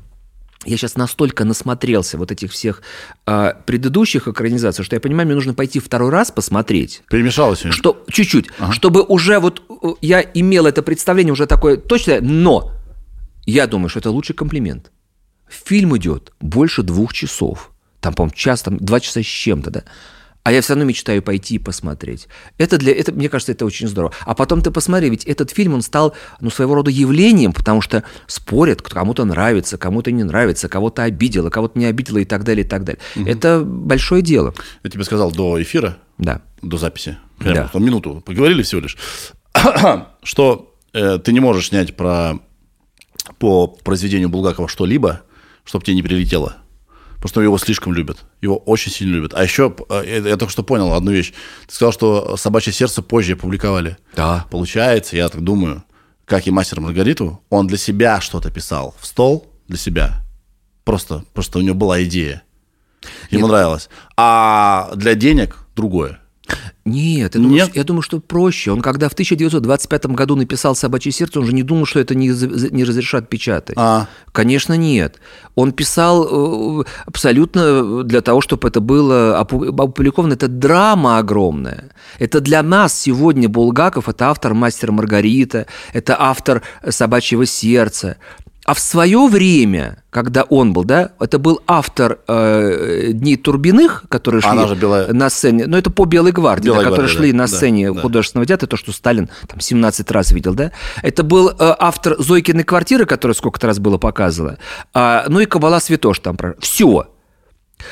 я 0.64 0.76
сейчас 0.76 0.96
настолько 0.96 1.44
насмотрелся 1.44 2.18
вот 2.18 2.30
этих 2.30 2.52
всех 2.52 2.82
э, 3.26 3.52
предыдущих 3.66 4.28
экранизаций, 4.28 4.84
что 4.84 4.96
я 4.96 5.00
понимаю, 5.00 5.26
мне 5.26 5.34
нужно 5.34 5.54
пойти 5.54 5.80
второй 5.80 6.10
раз 6.10 6.30
посмотреть. 6.30 7.02
перемешалось. 7.10 7.60
Что 7.74 8.04
чуть-чуть, 8.08 8.48
чтобы 8.70 9.02
уже 9.02 9.38
вот 9.38 9.62
э, 9.68 9.88
я 10.00 10.20
имел 10.20 10.66
это 10.66 10.82
представление 10.82 11.32
уже 11.32 11.46
такое 11.46 11.76
точное, 11.76 12.20
но 12.20 12.72
я 13.44 13.66
думаю, 13.66 13.88
что 13.88 13.98
это 13.98 14.10
лучший 14.10 14.34
комплимент. 14.34 14.90
Фильм 15.48 15.96
идет 15.96 16.32
больше 16.40 16.82
двух 16.82 17.12
часов. 17.12 17.70
Там, 18.00 18.14
по-моему, 18.14 18.34
час, 18.34 18.62
там, 18.62 18.78
два 18.78 19.00
часа 19.00 19.22
с 19.22 19.26
чем-то, 19.26 19.70
да? 19.70 19.84
А 20.44 20.50
я 20.50 20.60
все 20.60 20.72
равно 20.74 20.84
мечтаю 20.86 21.22
пойти 21.22 21.54
и 21.54 21.58
посмотреть. 21.58 22.26
Это 22.58 22.76
для, 22.76 22.92
это, 22.92 23.12
мне 23.12 23.28
кажется, 23.28 23.52
это 23.52 23.64
очень 23.64 23.86
здорово. 23.86 24.12
А 24.26 24.34
потом 24.34 24.60
ты 24.60 24.72
посмотри, 24.72 25.08
ведь 25.08 25.24
этот 25.24 25.50
фильм, 25.50 25.74
он 25.74 25.82
стал, 25.82 26.14
ну, 26.40 26.50
своего 26.50 26.74
рода 26.74 26.90
явлением, 26.90 27.52
потому 27.52 27.80
что 27.80 28.02
спорят, 28.26 28.82
кому-то 28.82 29.24
нравится, 29.24 29.78
кому-то 29.78 30.10
не 30.10 30.24
нравится, 30.24 30.68
кого-то 30.68 31.04
обидело, 31.04 31.48
кого-то 31.48 31.78
не 31.78 31.84
обидело 31.86 32.18
и 32.18 32.24
так 32.24 32.42
далее, 32.42 32.64
и 32.64 32.68
так 32.68 32.82
далее. 32.84 33.00
Это 33.14 33.62
большое 33.64 34.20
дело, 34.20 34.52
Я 34.82 34.90
тебе 34.90 35.04
сказал 35.04 35.30
до 35.30 35.62
эфира, 35.62 35.98
да. 36.18 36.42
до 36.60 36.76
записи, 36.76 37.18
Да. 37.38 37.44
прямо 37.52 37.68
там 37.72 37.84
минуту 37.84 38.20
поговорили 38.26 38.62
всего 38.62 38.80
лишь, 38.80 38.96
что 40.24 40.74
э, 40.92 41.18
ты 41.18 41.32
не 41.32 41.40
можешь 41.40 41.68
снять 41.68 41.96
про 41.96 42.40
по 43.38 43.68
произведению 43.68 44.28
Булгакова 44.28 44.66
что-либо, 44.68 45.22
чтобы 45.64 45.84
тебе 45.84 45.94
не 45.94 46.02
прилетело. 46.02 46.56
Потому 47.22 47.28
что 47.30 47.42
его 47.42 47.56
слишком 47.56 47.92
любят. 47.92 48.18
Его 48.40 48.56
очень 48.56 48.90
сильно 48.90 49.14
любят. 49.14 49.32
А 49.32 49.44
еще, 49.44 49.72
э, 49.88 50.22
я 50.26 50.36
только 50.36 50.50
что 50.50 50.64
понял 50.64 50.92
одну 50.92 51.12
вещь. 51.12 51.32
Ты 51.68 51.74
сказал, 51.74 51.92
что 51.92 52.36
«Собачье 52.36 52.72
сердце» 52.72 53.00
позже 53.00 53.34
опубликовали. 53.34 53.96
Да. 54.16 54.44
Получается, 54.50 55.16
я 55.16 55.28
так 55.28 55.40
думаю, 55.40 55.84
как 56.24 56.48
и 56.48 56.50
«Мастер 56.50 56.80
Маргариту», 56.80 57.40
он 57.48 57.68
для 57.68 57.78
себя 57.78 58.20
что-то 58.20 58.50
писал 58.50 58.96
в 58.98 59.06
стол, 59.06 59.46
для 59.68 59.78
себя. 59.78 60.24
Просто, 60.82 61.24
просто 61.32 61.60
у 61.60 61.62
него 61.62 61.76
была 61.76 62.02
идея. 62.02 62.42
Ему 63.30 63.46
нравилось. 63.46 63.88
А 64.16 64.90
для 64.96 65.14
денег 65.14 65.58
другое. 65.76 66.18
Нет, 66.84 67.36
я 67.36 67.40
думаю, 67.40 67.54
Нет? 67.54 67.68
что- 67.68 67.78
я 67.78 67.84
думаю, 67.84 68.02
что 68.02 68.18
проще. 68.18 68.72
Он 68.72 68.80
когда 68.80 69.08
в 69.08 69.12
1925 69.12 70.06
году 70.16 70.34
написал 70.34 70.74
«Собачье 70.74 71.12
сердце», 71.12 71.38
он 71.38 71.46
же 71.46 71.52
не 71.54 71.62
думал, 71.62 71.86
что 71.86 72.00
это 72.00 72.16
не, 72.16 72.26
не 72.28 72.82
разрешат 72.82 73.28
печатать. 73.28 73.76
А. 73.78 74.08
Конечно, 74.32 74.74
нет. 74.76 75.20
Он 75.54 75.70
писал 75.72 76.80
э, 76.80 76.84
абсолютно 77.06 78.02
для 78.02 78.20
того, 78.20 78.40
чтобы 78.40 78.66
это 78.66 78.80
было 78.80 79.40
опу- 79.40 79.68
опубликовано. 79.68 80.32
Это 80.32 80.48
драма 80.48 81.18
огромная. 81.18 81.90
Это 82.18 82.40
для 82.40 82.62
нас 82.64 82.98
сегодня 82.98 83.48
Булгаков, 83.48 84.08
это 84.08 84.28
автор 84.30 84.54
«Мастера 84.54 84.90
и 84.92 84.96
Маргарита», 84.96 85.66
это 85.92 86.16
автор 86.18 86.62
«Собачьего 86.88 87.46
сердца». 87.46 88.16
А 88.72 88.74
в 88.74 88.80
свое 88.80 89.26
время, 89.26 90.02
когда 90.08 90.44
он 90.44 90.72
был, 90.72 90.84
да, 90.84 91.10
это 91.20 91.38
был 91.38 91.60
автор 91.66 92.20
э, 92.26 93.10
«Дней 93.12 93.36
Турбиных», 93.36 94.06
которые 94.08 94.40
шли 94.40 94.50
Она 94.50 94.66
же 94.66 94.76
белая- 94.76 95.12
на 95.12 95.28
сцене, 95.28 95.66
ну 95.66 95.76
это 95.76 95.90
по 95.90 96.06
Белой 96.06 96.32
гвардии, 96.32 96.68
Белая 96.68 96.84
да, 96.84 96.88
которые 96.88 97.08
гвардия, 97.08 97.20
шли 97.20 97.32
да, 97.32 97.38
на 97.38 97.46
сцене 97.48 97.92
да. 97.92 98.00
художественного 98.00 98.46
театра, 98.46 98.66
то, 98.66 98.78
что 98.78 98.92
Сталин 98.92 99.28
там 99.46 99.60
17 99.60 100.10
раз 100.10 100.32
видел, 100.32 100.54
да, 100.54 100.72
это 101.02 101.22
был 101.22 101.50
э, 101.50 101.54
автор 101.58 102.16
Зойкиной 102.18 102.64
квартиры, 102.64 103.04
которая 103.04 103.34
сколько-то 103.34 103.66
раз 103.66 103.78
было 103.78 103.98
показано, 103.98 104.56
а, 104.94 105.26
ну 105.28 105.40
и 105.40 105.44
Кабала 105.44 105.78
Святош 105.78 106.20
там, 106.20 106.38
все. 106.58 107.08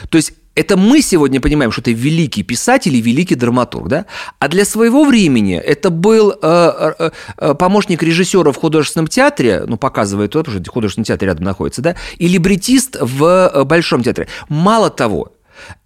То 0.09 0.17
есть 0.17 0.33
это 0.55 0.77
мы 0.77 1.01
сегодня 1.01 1.41
понимаем, 1.41 1.73
что 1.73 1.81
это 1.81 1.93
великий 1.93 2.43
писатель 2.43 2.95
и 2.95 3.01
великий 3.01 3.35
драматург, 3.35 3.89
да? 3.89 4.07
А 4.39 4.49
для 4.49 4.65
своего 4.65 5.05
времени 5.05 5.57
это 5.57 5.91
был 5.91 6.33
э, 6.33 6.93
э, 6.99 7.11
э, 7.39 7.55
помощник 7.55 8.03
режиссера 8.03 8.53
в 8.53 8.57
художественном 8.57 9.07
театре, 9.07 9.65
ну, 9.67 9.77
показывает 9.77 10.33
тот, 10.33 10.47
потому 10.47 10.63
что 10.65 10.73
художественный 10.73 11.05
театр 11.07 11.29
рядом 11.29 11.45
находится, 11.45 11.83
да, 11.83 11.97
и 12.19 12.29
либретист 12.29 12.97
в 13.01 13.25
э, 13.55 13.65
Большом 13.65 14.03
театре. 14.03 14.29
Мало 14.49 14.91
того, 14.91 15.33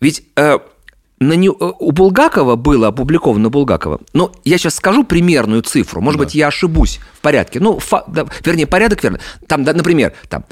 ведь... 0.00 0.24
э, 0.36 0.58
на 1.20 1.34
не- 1.34 1.48
э, 1.48 1.50
у 1.78 1.92
Булгакова 1.92 2.56
было 2.56 2.88
опубликовано 2.88 3.48
Булгакова. 3.48 4.00
Ну, 4.12 4.32
я 4.44 4.58
сейчас 4.58 4.74
скажу 4.74 5.04
примерную 5.04 5.62
цифру. 5.62 6.00
Может 6.00 6.18
быть, 6.18 6.34
я 6.34 6.48
ошибусь 6.48 6.98
в 7.14 7.20
порядке. 7.20 7.60
Ну, 7.60 7.78
фа- 7.78 8.04
да, 8.08 8.26
вернее, 8.44 8.66
порядок 8.66 9.02
верно. 9.02 9.20
Там, 9.46 9.62
да, 9.64 9.72
например, 9.72 10.12
там 10.28 10.44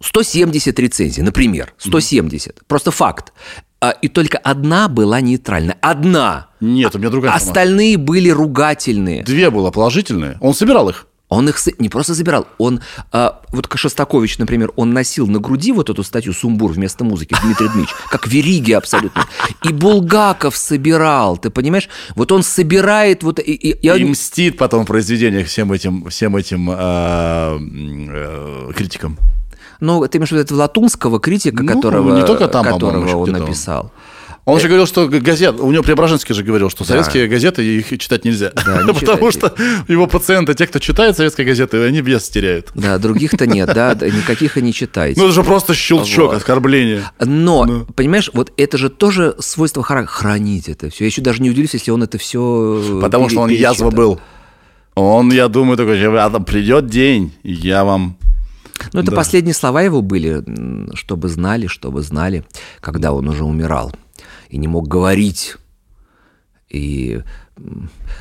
170 0.00 0.78
рецензий, 0.78 1.22
например, 1.22 1.72
170. 1.78 2.60
Просто 2.66 2.90
факт. 2.90 3.32
А, 3.80 3.90
И 4.02 4.08
только 4.08 4.38
одна 4.38 4.88
была 4.88 5.20
нейтральная. 5.20 5.76
Одна. 5.82 6.48
Нет, 6.60 6.94
у 6.94 6.98
меня 6.98 7.10
другая 7.10 7.32
информация. 7.32 7.50
Остальные 7.50 7.96
были 7.98 8.30
ругательные. 8.30 9.22
Две 9.24 9.50
было 9.50 9.70
положительные. 9.70 10.36
Он 10.40 10.54
собирал 10.54 10.88
их. 10.88 11.06
Он 11.28 11.48
их 11.48 11.56
не 11.78 11.88
просто 11.88 12.12
забирал, 12.12 12.46
он, 12.58 12.80
а, 13.10 13.40
вот 13.52 13.66
Шостакович, 13.74 14.36
например, 14.36 14.70
он 14.76 14.92
носил 14.92 15.26
на 15.26 15.38
груди 15.38 15.72
вот 15.72 15.88
эту 15.88 16.02
статью 16.04 16.34
«Сумбур» 16.34 16.72
вместо 16.72 17.04
музыки, 17.04 17.34
Дмитрий 17.42 17.68
Дмитриевич, 17.68 17.94
как 18.10 18.26
вериги 18.26 18.72
абсолютно. 18.72 19.24
И 19.64 19.72
Булгаков 19.72 20.54
собирал, 20.54 21.38
ты 21.38 21.48
понимаешь? 21.48 21.88
Вот 22.16 22.32
он 22.32 22.42
собирает 22.42 23.22
вот... 23.22 23.38
И, 23.38 23.52
и- 23.54 23.78
я- 23.86 23.96
И 23.96 24.04
мстит 24.04 24.58
потом 24.58 24.84
в 24.84 24.86
произведениях 24.88 25.46
всем 25.46 25.72
этим, 25.72 26.04
всем 26.10 26.36
этим 26.36 26.68
э, 26.70 27.58
э, 28.10 28.72
критикам. 28.76 29.16
Ну, 29.82 30.06
ты 30.06 30.18
имеешь 30.18 30.30
в 30.30 30.32
виду 30.32 30.42
этого 30.42 30.58
латунского 30.58 31.20
критика, 31.20 31.62
Ну, 31.62 31.74
которого, 31.74 32.16
не 32.16 32.24
только 32.24 32.48
там, 32.48 32.64
которого 32.64 33.16
он 33.16 33.24
где-то 33.24 33.40
написал. 33.40 33.92
Он 34.44 34.58
же 34.58 34.66
говорил, 34.66 34.86
что 34.86 35.06
газет, 35.06 35.60
у 35.60 35.70
него 35.70 35.84
Преображенский 35.84 36.34
же 36.34 36.42
говорил, 36.42 36.68
что 36.68 36.82
советские 36.84 37.28
газеты, 37.28 37.62
их 37.64 37.96
читать 37.98 38.24
нельзя. 38.24 38.50
Да, 38.66 38.82
не 38.82 38.92
Потому 38.92 39.30
читайте. 39.30 39.32
что 39.32 39.54
его 39.92 40.08
пациенты, 40.08 40.54
те, 40.54 40.66
кто 40.66 40.80
читает 40.80 41.16
советские 41.16 41.46
газеты, 41.46 41.84
они 41.84 42.00
вес 42.00 42.28
теряют. 42.28 42.70
Да, 42.74 42.98
других-то 42.98 43.46
нет, 43.46 43.70
да, 43.72 43.94
да, 43.94 44.08
никаких 44.08 44.56
и 44.56 44.62
не 44.62 44.72
читаете. 44.72 45.20
Ну, 45.20 45.26
это 45.26 45.34
же 45.34 45.44
просто 45.44 45.74
щелчок, 45.74 46.32
Вот. 46.32 46.36
оскорбление. 46.38 47.04
Но, 47.20 47.86
понимаешь, 47.94 48.30
вот 48.34 48.52
это 48.56 48.78
же 48.78 48.90
тоже 48.90 49.36
свойство 49.38 49.84
характера, 49.84 50.12
хранить 50.12 50.68
это 50.68 50.90
все. 50.90 51.04
Я 51.04 51.06
еще 51.06 51.22
даже 51.22 51.40
не 51.40 51.50
удивлюсь, 51.50 51.74
если 51.74 51.92
он 51.92 52.02
это 52.02 52.18
все... 52.18 53.00
Потому 53.00 53.28
что 53.28 53.40
он 53.42 53.50
язва 53.50 53.90
был. 53.90 54.20
Он, 54.96 55.30
я 55.32 55.46
думаю, 55.48 55.76
такой, 55.76 56.02
«А, 56.18 56.30
придет 56.40 56.86
день, 56.88 57.32
я 57.44 57.84
вам... 57.84 58.16
Ну, 58.92 59.00
это 59.00 59.10
Да. 59.10 59.16
последние 59.16 59.54
слова 59.54 59.82
его 59.82 60.02
были, 60.02 60.42
чтобы 60.94 61.28
знали, 61.28 61.66
чтобы 61.66 62.02
знали, 62.02 62.44
когда 62.80 63.12
он 63.12 63.28
уже 63.28 63.44
умирал 63.44 63.92
и 64.48 64.58
не 64.58 64.68
мог 64.68 64.88
говорить. 64.88 65.56
И 66.68 67.22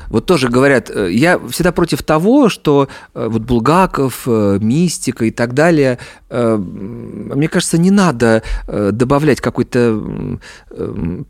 вот 0.10 0.26
тоже 0.26 0.50
говорят, 0.50 0.90
э, 0.90 1.12
я 1.12 1.40
всегда 1.50 1.72
против 1.72 2.04
того, 2.04 2.50
что 2.50 2.90
э, 3.14 3.28
вот 3.30 3.42
Булгаков, 3.44 4.24
э, 4.26 4.58
мистика 4.62 5.26
и 5.26 5.32
так 5.32 5.54
далее, 5.54 6.00
мне 6.30 7.50
кажется, 7.50 7.78
не 7.78 7.92
надо 7.92 8.42
добавлять 8.68 9.42
какой-то 9.42 10.40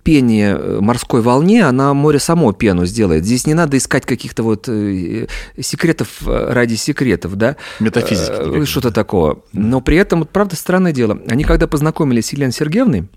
пение 0.04 0.80
морской 0.80 1.22
волне, 1.22 1.66
она 1.66 1.96
море 1.96 2.20
само 2.20 2.54
пену 2.54 2.86
сделает. 2.86 3.26
Здесь 3.26 3.48
не 3.48 3.56
надо 3.56 3.78
искать 3.78 4.06
каких-то 4.06 4.44
вот 4.44 4.66
секретов 4.66 6.22
ради 6.24 6.76
секретов, 6.76 7.36
да? 7.36 7.56
Метафизики. 7.80 8.64
Что-то 8.66 8.92
такого. 8.92 9.42
Но 9.54 9.82
при 9.82 9.98
этом, 9.98 10.20
вот, 10.20 10.30
правда, 10.30 10.56
странное 10.56 10.92
дело. 10.92 11.20
Они 11.28 11.44
когда 11.44 11.66
познакомились 11.66 12.28
с 12.28 12.34
Еленой 12.34 12.54
Сергеевной, 12.54 13.10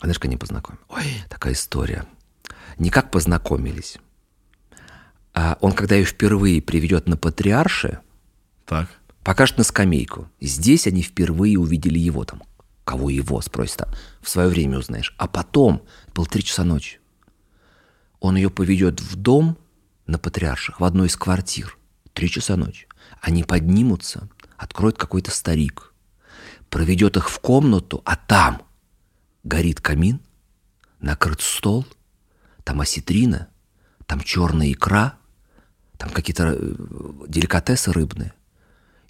а 0.00 0.06
знаешь, 0.06 0.18
как 0.18 0.26
они 0.26 0.36
познакомились? 0.36 0.84
Ой, 0.90 1.24
такая 1.30 1.54
история. 1.54 2.04
Не 2.78 2.90
как 2.90 3.10
познакомились. 3.10 3.98
А 5.32 5.58
он, 5.60 5.72
когда 5.72 5.96
ее 5.96 6.04
впервые 6.04 6.62
приведет 6.62 7.08
на 7.08 7.16
патриарше, 7.16 8.00
Так. 8.66 8.88
покажет 9.22 9.58
на 9.58 9.64
скамейку. 9.64 10.28
Здесь 10.40 10.86
они 10.86 11.02
впервые 11.02 11.58
увидели 11.58 11.98
его 11.98 12.24
там. 12.24 12.42
Кого 12.84 13.10
его, 13.10 13.40
спросит 13.40 13.78
там. 13.78 13.88
В 14.20 14.28
свое 14.28 14.48
время 14.48 14.78
узнаешь. 14.78 15.14
А 15.18 15.26
потом, 15.26 15.82
было 16.14 16.26
три 16.26 16.44
часа 16.44 16.64
ночи, 16.64 17.00
он 18.20 18.36
ее 18.36 18.48
поведет 18.50 19.00
в 19.00 19.16
дом 19.16 19.58
на 20.06 20.18
Патриарших, 20.18 20.80
в 20.80 20.84
одной 20.84 21.08
из 21.08 21.16
квартир. 21.16 21.76
Три 22.12 22.30
часа 22.30 22.56
ночи. 22.56 22.86
Они 23.20 23.42
поднимутся, 23.42 24.28
откроет 24.56 24.96
какой-то 24.96 25.30
старик, 25.30 25.92
проведет 26.70 27.16
их 27.16 27.28
в 27.28 27.38
комнату, 27.40 28.02
а 28.04 28.16
там 28.16 28.62
горит 29.42 29.80
камин, 29.80 30.20
накрыт 31.00 31.40
стол, 31.40 31.86
там 32.64 32.80
осетрина, 32.80 33.48
там 34.06 34.20
черная 34.20 34.72
икра, 34.72 35.14
там 35.98 36.10
какие-то 36.10 36.56
э, 36.58 36.74
деликатесы 37.28 37.92
рыбные. 37.92 38.32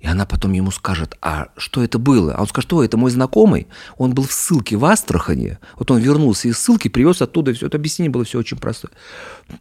И 0.04 0.06
она 0.06 0.26
потом 0.26 0.52
ему 0.52 0.70
скажет, 0.70 1.16
а 1.22 1.48
что 1.56 1.82
это 1.82 1.98
было? 1.98 2.34
А 2.34 2.42
он 2.42 2.46
скажет, 2.46 2.68
что 2.68 2.84
это 2.84 2.98
мой 2.98 3.10
знакомый, 3.10 3.68
он 3.96 4.12
был 4.12 4.24
в 4.24 4.32
ссылке 4.32 4.76
в 4.76 4.84
Астрахане, 4.84 5.58
вот 5.78 5.90
он 5.90 5.98
вернулся 5.98 6.46
из 6.46 6.58
ссылки, 6.58 6.88
привез 6.88 7.22
оттуда, 7.22 7.54
все 7.54 7.68
это 7.68 7.78
объяснение 7.78 8.10
было 8.10 8.24
все 8.24 8.38
очень 8.38 8.58
простое. 8.58 8.92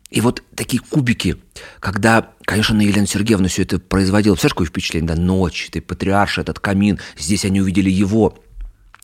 И 0.09 0.19
вот 0.19 0.43
такие 0.53 0.81
кубики, 0.81 1.37
когда, 1.79 2.31
конечно, 2.43 2.75
на 2.75 2.81
Елену 2.81 3.07
Сергеевну 3.07 3.47
все 3.47 3.61
это 3.61 3.79
производило, 3.79 4.33
представляешь, 4.33 4.53
какое 4.53 4.67
впечатление, 4.67 5.15
да, 5.15 5.21
ночь, 5.21 5.69
ты 5.71 5.79
патриарш, 5.79 6.39
этот 6.39 6.59
камин, 6.59 6.99
здесь 7.17 7.45
они 7.45 7.61
увидели 7.61 7.89
его. 7.89 8.37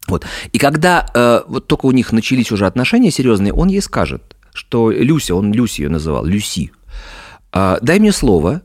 Вот. 0.09 0.25
И 0.51 0.57
когда 0.57 1.09
э, 1.13 1.43
вот 1.47 1.67
только 1.67 1.85
у 1.85 1.91
них 1.91 2.11
начались 2.11 2.51
уже 2.51 2.65
отношения 2.65 3.11
серьезные, 3.11 3.53
он 3.53 3.69
ей 3.69 3.81
скажет, 3.81 4.35
что 4.53 4.91
Люся, 4.91 5.35
он 5.35 5.53
Люси 5.53 5.81
ее 5.81 5.89
называл, 5.89 6.25
Люси, 6.25 6.71
«А, 7.51 7.79
дай 7.81 7.99
мне 7.99 8.11
слово, 8.11 8.61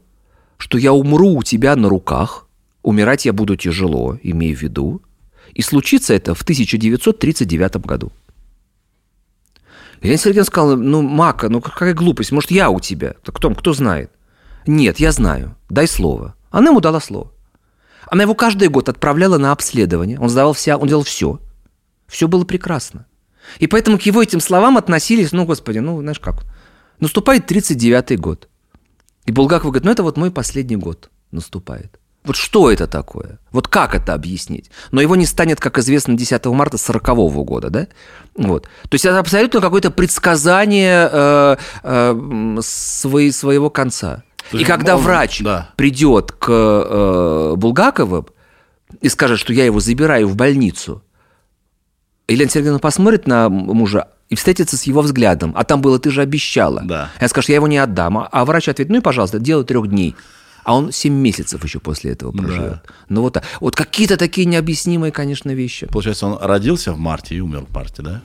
что 0.58 0.78
я 0.78 0.92
умру 0.92 1.36
у 1.36 1.42
тебя 1.42 1.76
на 1.76 1.88
руках, 1.88 2.46
умирать 2.82 3.24
я 3.24 3.32
буду 3.32 3.56
тяжело, 3.56 4.18
имею 4.22 4.56
в 4.56 4.62
виду, 4.62 5.02
и 5.54 5.62
случится 5.62 6.14
это 6.14 6.34
в 6.34 6.42
1939 6.42 7.76
году. 7.76 8.12
Елена 10.02 10.18
Сергеевна 10.18 10.44
сказала, 10.44 10.76
ну, 10.76 11.02
Мака, 11.02 11.48
ну 11.48 11.60
какая 11.60 11.94
глупость, 11.94 12.32
может, 12.32 12.50
я 12.50 12.70
у 12.70 12.80
тебя? 12.80 13.14
Так 13.22 13.36
кто, 13.36 13.50
кто 13.54 13.72
знает? 13.72 14.10
Нет, 14.66 15.00
я 15.00 15.12
знаю, 15.12 15.56
дай 15.70 15.86
слово. 15.86 16.34
Она 16.50 16.70
ему 16.70 16.80
дала 16.80 17.00
слово. 17.00 17.32
Она 18.10 18.24
его 18.24 18.34
каждый 18.34 18.68
год 18.68 18.88
отправляла 18.88 19.38
на 19.38 19.52
обследование, 19.52 20.18
он 20.20 20.28
сдавал 20.28 20.52
вся, 20.52 20.76
он 20.76 20.88
делал 20.88 21.04
все. 21.04 21.40
Все 22.06 22.28
было 22.28 22.44
прекрасно. 22.44 23.06
И 23.58 23.66
поэтому 23.66 23.98
к 23.98 24.02
его 24.02 24.22
этим 24.22 24.40
словам 24.40 24.76
относились, 24.76 25.32
ну, 25.32 25.44
господи, 25.44 25.78
ну, 25.78 26.00
знаешь 26.00 26.20
как, 26.20 26.44
наступает 27.00 27.50
39-й 27.50 28.16
год. 28.16 28.48
И 29.26 29.32
Булгаков 29.32 29.70
говорит, 29.70 29.84
ну, 29.84 29.90
это 29.92 30.02
вот 30.02 30.16
мой 30.16 30.30
последний 30.30 30.76
год 30.76 31.10
наступает. 31.30 31.98
Вот 32.24 32.36
что 32.36 32.70
это 32.70 32.86
такое? 32.86 33.38
Вот 33.52 33.68
как 33.68 33.94
это 33.94 34.14
объяснить? 34.14 34.70
Но 34.92 35.02
его 35.02 35.14
не 35.14 35.26
станет, 35.26 35.60
как 35.60 35.76
известно, 35.78 36.14
10 36.16 36.46
марта 36.46 36.78
40 36.78 37.44
года, 37.44 37.68
да? 37.68 37.86
Вот. 38.34 38.64
То 38.88 38.94
есть 38.94 39.04
это 39.04 39.18
абсолютно 39.18 39.60
какое-то 39.60 39.90
предсказание 39.90 41.08
э, 41.12 41.56
э, 41.82 42.58
свои- 42.62 43.30
своего 43.30 43.68
конца. 43.68 44.22
То 44.50 44.58
И 44.58 44.64
когда 44.64 44.96
он- 44.96 45.02
врач 45.02 45.40
да. 45.42 45.70
придет 45.76 46.32
к 46.32 46.48
э, 46.50 47.54
Булгакову 47.56 48.26
и 49.02 49.08
скажет, 49.10 49.38
что 49.38 49.52
я 49.52 49.66
его 49.66 49.80
забираю 49.80 50.26
в 50.28 50.34
больницу, 50.36 51.02
Елена 52.28 52.50
Сергеевна 52.50 52.78
посмотрит 52.78 53.26
на 53.26 53.48
мужа 53.48 54.08
и 54.30 54.34
встретится 54.34 54.76
с 54.76 54.84
его 54.84 55.02
взглядом. 55.02 55.52
А 55.56 55.64
там 55.64 55.80
было, 55.82 55.98
ты 55.98 56.10
же 56.10 56.22
обещала. 56.22 56.82
Да. 56.84 57.10
Я 57.20 57.28
скажу, 57.28 57.46
я 57.50 57.56
его 57.56 57.68
не 57.68 57.76
отдам. 57.78 58.18
А- 58.18 58.28
А 58.32 58.44
врач 58.44 58.68
ответит, 58.68 58.90
ну 58.90 58.98
и 58.98 59.02
пожалуйста, 59.02 59.38
дело 59.38 59.64
трех 59.64 59.88
дней. 59.88 60.16
А 60.64 60.74
он 60.74 60.92
7 60.92 61.12
месяцев 61.12 61.62
еще 61.62 61.78
после 61.78 62.12
этого 62.12 62.32
проживет. 62.32 62.78
Ну 63.10 63.20
вот 63.20 63.34
так. 63.34 63.44
Вот 63.60 63.76
какие-то 63.76 64.16
такие 64.16 64.46
необъяснимые, 64.46 65.12
конечно, 65.12 65.50
вещи. 65.50 65.86
Получается, 65.86 66.26
он 66.26 66.38
родился 66.40 66.92
в 66.94 66.98
марте 66.98 67.34
и 67.34 67.40
умер 67.40 67.66
в 67.68 67.74
марте, 67.74 68.00
да? 68.02 68.22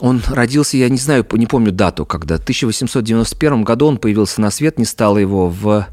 Он 0.00 0.20
родился, 0.28 0.76
я 0.76 0.88
не 0.88 0.98
знаю, 0.98 1.24
не 1.32 1.46
помню 1.46 1.70
дату, 1.72 2.04
когда. 2.04 2.36
В 2.36 2.40
1891 2.42 3.62
году 3.62 3.86
он 3.86 3.96
появился 3.98 4.40
на 4.40 4.50
свет, 4.50 4.78
не 4.78 4.84
стало 4.84 5.18
его 5.18 5.48
в... 5.48 5.86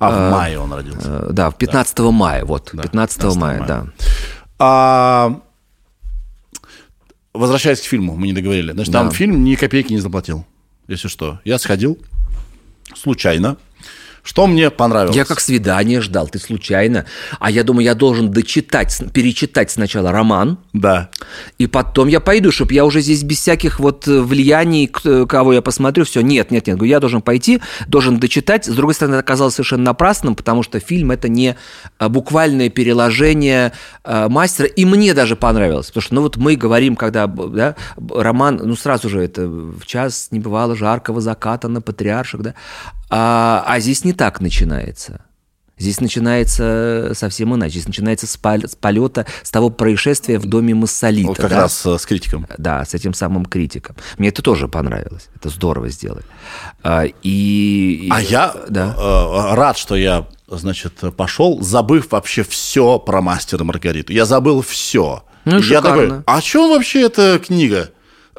А 0.00 0.10
в 0.10 0.32
мае 0.32 0.58
он 0.58 0.72
родился. 0.72 1.26
э, 1.28 1.32
Да, 1.32 1.50
в 1.50 1.56
15 1.56 1.98
мая, 2.10 2.44
вот. 2.44 2.70
Да, 2.72 2.82
15, 2.82 3.16
15 3.18 3.40
мая, 3.40 3.58
мая. 3.58 3.68
да. 3.68 3.86
А, 4.58 5.40
Возвращаясь 7.32 7.80
к 7.80 7.84
фильму, 7.84 8.16
мы 8.16 8.26
не 8.26 8.32
договорили. 8.32 8.72
Значит, 8.72 8.92
там 8.92 9.08
Да. 9.08 9.14
фильм 9.14 9.44
ни 9.44 9.54
копейки 9.54 9.92
не 9.92 10.00
заплатил, 10.00 10.44
если 10.88 11.08
что. 11.08 11.40
Я 11.44 11.58
сходил 11.58 11.98
случайно, 12.94 13.56
Что 14.30 14.46
мне 14.46 14.70
понравилось? 14.70 15.16
Я 15.16 15.24
как 15.24 15.40
свидание 15.40 16.00
ждал, 16.00 16.28
ты 16.28 16.38
случайно. 16.38 17.04
А 17.40 17.50
я 17.50 17.64
думаю, 17.64 17.84
я 17.84 17.94
должен 17.96 18.30
дочитать, 18.30 18.96
перечитать 19.12 19.72
сначала 19.72 20.12
роман, 20.12 20.58
Да. 20.72 21.10
и 21.58 21.66
потом 21.66 22.06
я 22.06 22.20
пойду, 22.20 22.52
чтобы 22.52 22.72
я 22.74 22.84
уже 22.84 23.00
здесь 23.00 23.24
без 23.24 23.38
всяких 23.40 23.80
вот 23.80 24.06
э, 24.06 24.20
влияний, 24.20 24.86
к- 24.86 25.26
кого 25.26 25.52
я 25.52 25.62
посмотрю, 25.62 26.04
все. 26.04 26.20
Нет, 26.20 26.52
нет, 26.52 26.68
нет. 26.68 26.80
Я 26.80 27.00
должен 27.00 27.22
пойти, 27.22 27.60
должен 27.88 28.20
дочитать. 28.20 28.66
С 28.66 28.74
другой 28.76 28.94
стороны, 28.94 29.14
это 29.16 29.20
оказалось 29.24 29.54
совершенно 29.54 29.82
напрасным, 29.82 30.36
потому 30.36 30.62
что 30.62 30.78
фильм 30.78 31.10
это 31.10 31.28
не 31.28 31.56
а, 31.98 32.08
буквальное 32.08 32.68
переложение 32.68 33.72
мастера. 34.04 34.68
И 34.68 34.84
мне 34.84 35.12
даже 35.12 35.34
понравилось. 35.34 35.86
Потому 35.88 36.02
что, 36.02 36.14
ну 36.14 36.22
вот 36.22 36.36
мы 36.36 36.54
говорим, 36.54 36.94
когда 36.94 37.26
да, 37.26 37.74
роман, 38.08 38.60
ну 38.62 38.76
сразу 38.76 39.08
же 39.08 39.20
это 39.24 39.48
в 39.48 39.84
час 39.86 40.28
не 40.30 40.38
бывало 40.38 40.76
жаркого 40.76 41.20
заката 41.20 41.66
на 41.66 41.80
патриарших, 41.80 42.42
да. 42.42 42.54
А, 43.10 43.64
а 43.66 43.80
здесь 43.80 44.04
не 44.04 44.12
так 44.12 44.40
начинается. 44.40 45.22
Здесь 45.78 45.98
начинается 46.00 47.12
совсем 47.14 47.54
иначе. 47.54 47.72
Здесь 47.72 47.86
начинается 47.86 48.26
с, 48.26 48.36
пол- 48.36 48.68
с 48.68 48.76
полета, 48.76 49.24
с 49.42 49.50
того 49.50 49.70
происшествия 49.70 50.38
в 50.38 50.44
доме 50.44 50.74
Массолита. 50.74 51.28
Вот 51.28 51.38
как 51.38 51.48
да? 51.50 51.62
раз 51.62 51.86
э, 51.86 51.96
с 51.98 52.04
критиком. 52.04 52.46
Да, 52.58 52.84
с 52.84 52.92
этим 52.92 53.14
самым 53.14 53.46
критиком. 53.46 53.96
Мне 54.18 54.28
это 54.28 54.42
тоже 54.42 54.68
понравилось. 54.68 55.28
Это 55.34 55.48
здорово 55.48 55.88
сделали. 55.88 56.24
А, 56.82 57.04
и, 57.04 57.98
и- 58.02 58.10
А 58.10 58.20
я 58.20 58.54
Да. 58.68 58.94
э, 58.94 59.54
рад, 59.54 59.78
что 59.78 59.96
я, 59.96 60.26
значит, 60.48 60.92
пошел, 61.16 61.62
забыв 61.62 62.12
вообще 62.12 62.42
все 62.44 62.98
про 62.98 63.22
мастера 63.22 63.62
и 63.62 63.66
Маргариту. 63.66 64.12
Я 64.12 64.26
забыл 64.26 64.60
все. 64.60 65.24
Ну, 65.46 65.56
я 65.56 65.62
шикарно. 65.62 66.02
такой, 66.08 66.22
а 66.26 66.40
что 66.42 66.68
вообще 66.74 67.06
эта 67.06 67.38
книга? 67.42 67.88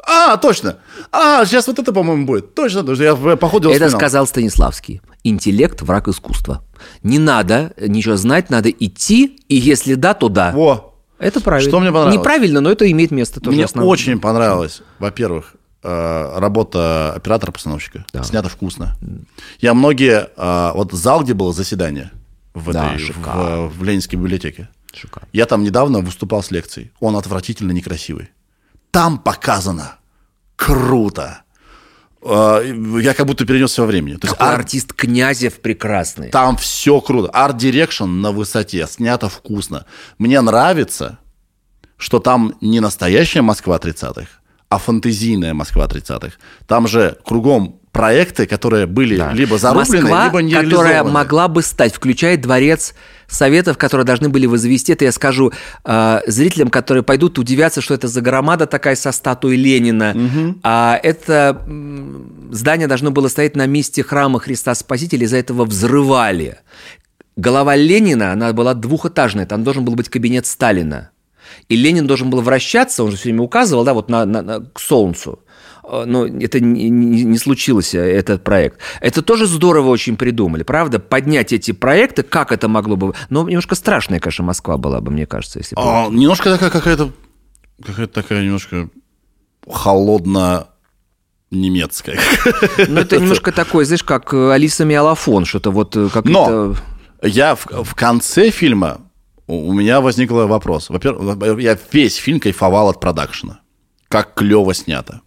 А, 0.06 0.36
точно. 0.36 0.78
А, 1.12 1.44
сейчас 1.44 1.66
вот 1.68 1.78
это, 1.78 1.92
по-моему, 1.92 2.26
будет. 2.26 2.54
Точно, 2.54 2.82
точно. 2.82 3.02
Я 3.04 3.14
по 3.14 3.48
ходу 3.48 3.68
Это 3.70 3.76
вспоминал. 3.86 4.00
сказал 4.00 4.26
Станиславский. 4.26 5.00
Интеллект– 5.24 5.80
враг 5.82 6.08
искусства. 6.08 6.64
Не 7.02 7.18
надо 7.18 7.72
ничего 7.78 8.16
знать, 8.16 8.50
надо 8.50 8.70
идти, 8.70 9.38
и 9.48 9.54
если 9.56 9.94
да, 9.94 10.14
то 10.14 10.28
да. 10.28 10.50
Во. 10.52 10.94
Это 11.18 11.40
правильно. 11.40 11.70
Что 11.70 11.78
мне 11.78 11.90
понравилось? 11.90 12.16
Неправильно, 12.18 12.60
но 12.60 12.70
это 12.70 12.90
имеет 12.90 13.12
место 13.12 13.40
тоже. 13.40 13.54
Мне 13.54 13.64
основное. 13.66 13.92
очень 13.92 14.18
понравилось, 14.18 14.82
во-первых, 14.98 15.54
э, 15.84 16.38
работа 16.38 17.12
оператора-постановщика. 17.14 18.04
Да. 18.12 18.24
Снято 18.24 18.48
вкусно. 18.48 18.96
Я 19.60 19.74
многие... 19.74 20.28
э, 20.36 20.72
Вот 20.74 20.92
зал, 20.92 21.22
где 21.22 21.34
было 21.34 21.52
заседание 21.52 22.10
в, 22.54 22.72
Да, 22.72 22.94
этой, 22.94 23.12
в, 23.12 23.68
в 23.78 23.84
Ленинской 23.84 24.18
библиотеке. 24.18 24.68
Шикарно. 24.92 25.28
Я 25.32 25.46
там 25.46 25.62
недавно 25.62 26.00
выступал 26.00 26.42
с 26.42 26.50
лекцией. 26.50 26.90
Он 26.98 27.14
отвратительно 27.16 27.70
некрасивый. 27.70 28.30
Там 28.92 29.18
показано 29.18 29.96
круто. 30.56 31.42
Э, 32.22 32.62
Я 33.02 33.14
как 33.14 33.26
будто 33.26 33.44
перенесся 33.44 33.80
во 33.82 33.86
времени. 33.88 34.14
То 34.16 34.28
есть 34.28 34.38
арт- 34.38 34.54
артист 34.60 34.92
Князев 34.92 35.60
прекрасный. 35.60 36.28
там 36.30 36.56
все 36.56 37.00
круто. 37.00 37.30
Art 37.32 37.50
direction 37.50 38.04
на 38.04 38.30
высоте, 38.30 38.86
снято 38.86 39.28
вкусно. 39.28 39.86
Мне 40.18 40.40
нравится, 40.40 41.18
что 41.96 42.20
там 42.20 42.54
не 42.60 42.80
настоящая 42.80 43.42
Москва 43.42 43.78
30-х, 43.78 44.28
а 44.72 44.78
фантазийная 44.78 45.52
Москва 45.52 45.86
30-х. 45.86 46.32
Там 46.66 46.88
же 46.88 47.18
кругом 47.26 47.76
проекты, 47.92 48.46
которые 48.46 48.86
были 48.86 49.18
Да. 49.18 49.32
либо 49.32 49.58
зарублены, 49.58 50.00
Москва, 50.00 50.24
либо 50.24 50.42
не 50.42 50.54
которая 50.54 51.04
могла 51.04 51.48
бы 51.48 51.62
стать, 51.62 51.92
включая 51.94 52.38
дворец 52.38 52.94
советов, 53.28 53.76
которые 53.76 54.06
должны 54.06 54.30
были 54.30 54.46
возвести. 54.46 54.92
Это 54.94 55.04
я 55.04 55.12
скажу 55.12 55.52
э, 55.84 56.20
зрителям, 56.26 56.70
которые 56.70 57.02
пойдут 57.02 57.38
удивятся, 57.38 57.82
что 57.82 57.92
это 57.92 58.08
за 58.08 58.22
громада 58.22 58.66
такая 58.66 58.96
со 58.96 59.12
статуей 59.12 59.58
Ленина. 59.58 60.16
А 60.62 60.98
это 61.02 61.62
здание 62.50 62.88
должно 62.88 63.10
было 63.10 63.28
стоять 63.28 63.56
на 63.56 63.66
месте 63.66 64.02
храма 64.02 64.40
Христа 64.40 64.74
Спасителя, 64.74 65.26
из-за 65.26 65.36
этого 65.36 65.66
взрывали. 65.66 66.60
Голова 67.36 67.76
Ленина, 67.76 68.32
она 68.32 68.54
была 68.54 68.72
двухэтажная, 68.72 69.44
там 69.44 69.64
должен 69.64 69.84
был 69.84 69.96
быть 69.96 70.08
кабинет 70.08 70.46
Сталина. 70.46 71.10
И 71.68 71.76
Ленин 71.76 72.06
должен 72.06 72.30
был 72.30 72.40
вращаться, 72.40 73.04
он 73.04 73.10
же 73.10 73.16
все 73.16 73.24
время 73.28 73.42
указывал, 73.42 73.84
да, 73.84 73.94
вот 73.94 74.08
на, 74.10 74.24
на- 74.24 74.42
на- 74.42 74.60
к 74.60 74.78
Солнцу. 74.80 75.40
Э, 75.84 76.04
Но 76.06 76.26
это 76.26 76.60
не, 76.60 76.88
не- 76.90 77.24
не 77.24 77.38
случилось, 77.38 77.94
э, 77.94 77.98
этот 78.00 78.44
проект. 78.44 78.78
Это 79.00 79.22
тоже 79.22 79.46
здорово 79.46 79.88
очень 79.88 80.16
придумали, 80.16 80.62
правда? 80.62 80.98
Поднять 80.98 81.52
эти 81.52 81.72
проекты, 81.72 82.22
как 82.22 82.52
это 82.52 82.68
могло 82.68 82.96
бы... 82.96 83.14
Но 83.30 83.48
немножко 83.48 83.74
страшная, 83.74 84.20
конечно, 84.20 84.44
Москва 84.44 84.76
была 84.76 85.00
бы, 85.00 85.10
мне 85.10 85.26
кажется, 85.26 85.58
если 85.58 85.74
бы... 85.74 85.82
А, 85.84 86.08
немножко 86.08 86.50
такая 86.50 86.70
какая-то, 86.70 87.10
какая-то 87.84 88.12
такая 88.12 88.42
немножко 88.44 88.88
холодно 89.66 90.68
немецкая. 91.50 92.18
Ну, 92.88 93.00
это 93.00 93.18
немножко 93.18 93.52
такое, 93.52 93.84
знаешь, 93.84 94.02
как 94.04 94.32
э, 94.34 94.52
Алиса 94.52 94.84
Миалафон, 94.84 95.44
что-то 95.44 95.70
вот 95.70 95.96
э, 95.96 96.08
как 96.12 96.24
Но 96.24 96.74
я 97.22 97.54
в, 97.54 97.66
в 97.84 97.94
конце 97.94 98.50
фильма 98.50 99.00
у 99.52 99.72
меня 99.72 100.00
возник 100.00 100.30
вопрос. 100.30 100.90
Во-первых, 100.90 101.60
я 101.60 101.78
весь 101.92 102.16
фильм 102.16 102.40
кайфовал 102.40 102.88
от 102.88 103.00
продакшена. 103.00 103.60
Как 104.08 104.34
клево 104.34 104.74
снято. 104.74 105.20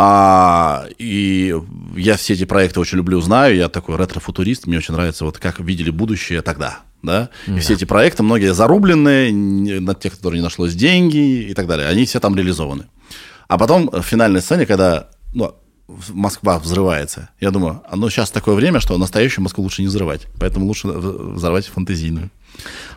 А, 0.00 0.86
и 0.98 1.54
я 1.96 2.16
все 2.16 2.34
эти 2.34 2.44
проекты 2.44 2.78
очень 2.78 2.98
люблю, 2.98 3.20
знаю. 3.20 3.56
Я 3.56 3.68
такой 3.68 3.96
ретро-футурист. 3.96 4.66
Мне 4.66 4.78
очень 4.78 4.94
нравится, 4.94 5.24
вот 5.24 5.38
как 5.38 5.58
видели 5.58 5.90
будущее 5.90 6.42
тогда. 6.42 6.80
Да? 7.02 7.30
И 7.46 7.58
все 7.58 7.74
эти 7.74 7.84
проекты, 7.84 8.22
многие 8.22 8.54
зарубленные, 8.54 9.32
на 9.32 9.94
тех, 9.94 10.16
которые 10.16 10.40
не 10.40 10.44
нашлось 10.44 10.74
деньги 10.74 11.42
и 11.48 11.54
так 11.54 11.66
далее. 11.66 11.88
Они 11.88 12.04
все 12.04 12.20
там 12.20 12.36
реализованы. 12.36 12.86
А 13.48 13.58
потом 13.58 13.88
в 13.90 14.02
финальной 14.02 14.40
сцене, 14.40 14.66
когда 14.66 15.08
ну, 15.32 15.54
Москва 16.12 16.58
взрывается, 16.58 17.30
я 17.40 17.50
думаю, 17.50 17.82
а 17.88 17.96
ну 17.96 18.10
сейчас 18.10 18.30
такое 18.30 18.54
время, 18.54 18.78
что 18.78 18.98
настоящую 18.98 19.42
Москву 19.42 19.64
лучше 19.64 19.80
не 19.82 19.88
взрывать. 19.88 20.26
Поэтому 20.38 20.66
лучше 20.66 20.88
в- 20.88 21.34
взорвать 21.34 21.66
фантазийную. 21.66 22.30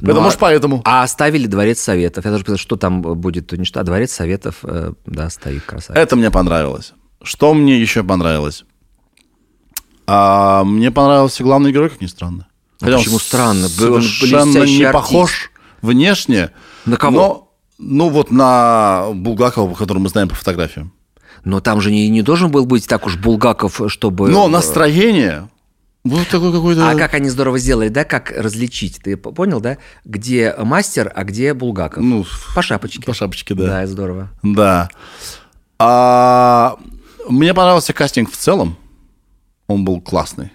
Поэтому, 0.01 0.19
а- 0.19 0.23
может, 0.23 0.39
поэтому. 0.39 0.81
А 0.83 1.03
оставили 1.03 1.47
Дворец 1.47 1.79
Советов. 1.79 2.25
Я 2.25 2.31
даже 2.31 2.43
pensал, 2.43 2.57
что 2.57 2.75
там 2.75 3.01
будет 3.01 3.53
уничтожено. 3.53 3.81
А 3.81 3.85
Дворец 3.85 4.11
Советов, 4.11 4.55
э, 4.63 4.91
да, 5.05 5.29
стоит 5.29 5.63
красавец. 5.63 5.97
Это 6.01 6.15
мне 6.17 6.31
понравилось. 6.31 6.93
Что 7.23 7.53
мне 7.53 7.79
еще 7.79 8.03
понравилось? 8.03 8.65
А, 10.07 10.63
мне 10.63 10.91
понравился 10.91 11.43
главный 11.43 11.71
герой, 11.71 11.89
как 11.89 12.01
ни 12.01 12.07
странно. 12.07 12.47
А 12.81 12.85
Хотя 12.85 12.97
он 12.97 13.03
почему 13.03 13.19
странно? 13.19 13.63
Он 13.65 13.69
Совершенно 13.69 14.43
блестящий 14.45 14.77
не 14.79 14.83
артист. 14.83 14.93
похож 14.93 15.51
внешне. 15.81 16.51
На 16.85 16.97
кого? 16.97 17.17
Но, 17.77 18.05
ну, 18.05 18.09
вот 18.09 18.31
на 18.31 19.11
Булгакова, 19.13 19.73
которого 19.75 20.03
мы 20.03 20.09
знаем 20.09 20.27
по 20.27 20.35
фотографиям. 20.35 20.91
Но 21.43 21.59
там 21.61 21.81
же 21.81 21.91
не, 21.91 22.09
не 22.09 22.21
должен 22.21 22.51
был 22.51 22.65
быть 22.65 22.87
так 22.87 23.05
уж 23.05 23.17
Булгаков, 23.17 23.81
чтобы... 23.87 24.29
Но 24.29 24.47
э, 24.47 24.49
настроение 24.49 25.49
вот 26.03 26.27
такой 26.29 26.51
какой-то... 26.51 26.89
А 26.89 26.95
как 26.95 27.13
они 27.13 27.29
здорово 27.29 27.59
сделали, 27.59 27.89
да, 27.89 28.03
как 28.05 28.31
различить? 28.31 28.99
Ты 29.03 29.17
понял, 29.17 29.59
да? 29.61 29.77
Где 30.03 30.55
мастер, 30.57 31.11
а 31.13 31.23
где 31.23 31.53
Булгаков? 31.53 32.03
Ну, 32.03 32.25
по 32.55 32.61
шапочке. 32.63 33.03
по 33.03 33.13
шапочке, 33.13 33.53
да. 33.53 33.67
Да, 33.67 33.87
здорово. 33.87 34.29
Да. 34.41 34.89
А, 35.77 36.77
мне 37.29 37.53
понравился 37.53 37.93
кастинг 37.93 38.31
в 38.31 38.37
целом. 38.37 38.77
Он 39.67 39.85
был 39.85 40.01
классный. 40.01 40.51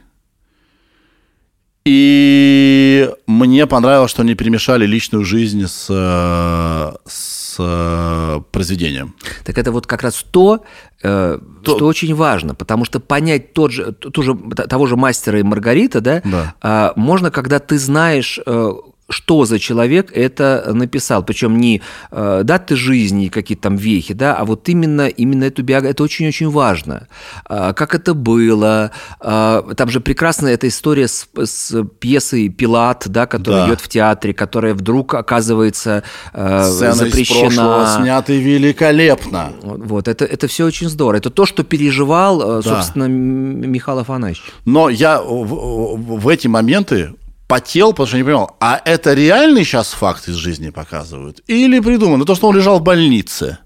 И 1.87 3.09
мне 3.29 3.67
понравилось, 3.69 4.11
что 4.11 4.23
они 4.23 4.35
перемешали 4.35 4.87
личную 4.87 5.25
жизнь 5.25 5.67
с, 5.69 5.87
э, 5.89 6.97
с 7.09 7.57
э, 7.61 8.41
произведением. 8.51 9.15
Так 9.45 9.57
это 9.57 9.71
вот 9.71 9.87
как 9.87 10.03
раз 10.03 10.25
то, 10.29 10.65
э, 11.05 11.39
То- 11.63 11.77
что 11.77 11.87
очень 11.87 12.13
важно, 12.13 12.57
потому 12.57 12.85
что 12.85 12.99
понять 12.99 13.53
тот 13.53 13.71
же, 13.71 13.93
ту 13.93 14.21
же, 14.23 14.35
того 14.69 14.87
же 14.87 14.97
мастера 14.97 15.39
и 15.39 15.45
Маргарита, 15.45 16.01
да, 16.01 16.23
Да. 16.25 16.55
а, 16.61 16.93
можно, 16.97 17.31
когда 17.31 17.61
ты 17.61 17.79
знаешь, 17.79 18.41
что 19.09 19.45
за 19.45 19.59
человек 19.61 20.11
это 20.13 20.71
написал, 20.75 21.23
причем 21.25 21.59
не 21.59 21.81
э, 22.11 22.41
даты 22.45 22.75
жизни, 22.75 23.29
какие-то 23.29 23.63
там 23.65 23.77
вехи, 23.77 24.15
да, 24.15 24.35
а 24.35 24.45
вот 24.45 24.69
именно, 24.69 25.07
именно 25.07 25.45
эту 25.45 25.63
биографию, 25.63 25.93
это 25.93 26.03
очень-очень 26.03 26.51
важно. 26.51 27.07
А, 27.45 27.73
как 27.73 27.95
это 27.95 28.15
было, 28.15 28.91
а, 29.21 29.63
там 29.77 29.91
же 29.91 30.01
прекрасная 30.01 30.55
эта 30.55 30.67
история 30.67 31.07
с, 31.07 31.29
с 31.45 31.85
пьесой 32.01 32.49
«Пилат», 32.49 33.05
да, 33.07 33.27
которая 33.27 33.63
Да. 33.63 33.69
идет 33.69 33.81
в 33.81 33.89
театре, 33.89 34.35
которая 34.35 34.75
вдруг 34.75 35.15
оказывается 35.15 36.03
э, 36.33 36.65
Сцена 36.65 36.93
запрещена. 36.95 37.41
прошлого 37.41 37.87
сняты 38.03 38.41
великолепно. 38.41 39.53
Вот, 39.63 40.09
это, 40.09 40.25
это 40.25 40.49
все 40.49 40.65
очень 40.65 40.89
здорово. 40.89 41.19
Это 41.19 41.31
то, 41.31 41.47
что 41.47 41.63
переживал, 41.63 42.59
э, 42.59 42.63
Да. 42.63 42.77
собственно, 42.77 43.05
Михаил 43.05 44.01
Афанасьевич. 44.01 44.43
Но 44.65 44.89
я 44.89 45.21
в- 45.23 45.97
в 46.21 46.29
эти 46.29 46.49
моменты 46.49 47.15
потел, 47.49 47.93
потому 47.93 48.07
что 48.09 48.17
не 48.17 48.25
понимал, 48.25 48.57
а 48.61 48.81
это 48.85 49.15
реальный 49.15 49.65
сейчас 49.65 49.93
факт 49.93 50.29
из 50.29 50.35
жизни 50.35 50.71
показывают? 50.71 51.41
Или 51.47 51.81
придумано? 51.81 52.25
То, 52.25 52.35
что 52.35 52.49
он 52.49 52.57
лежал 52.57 52.79
в 52.81 52.83
больнице 52.83 53.59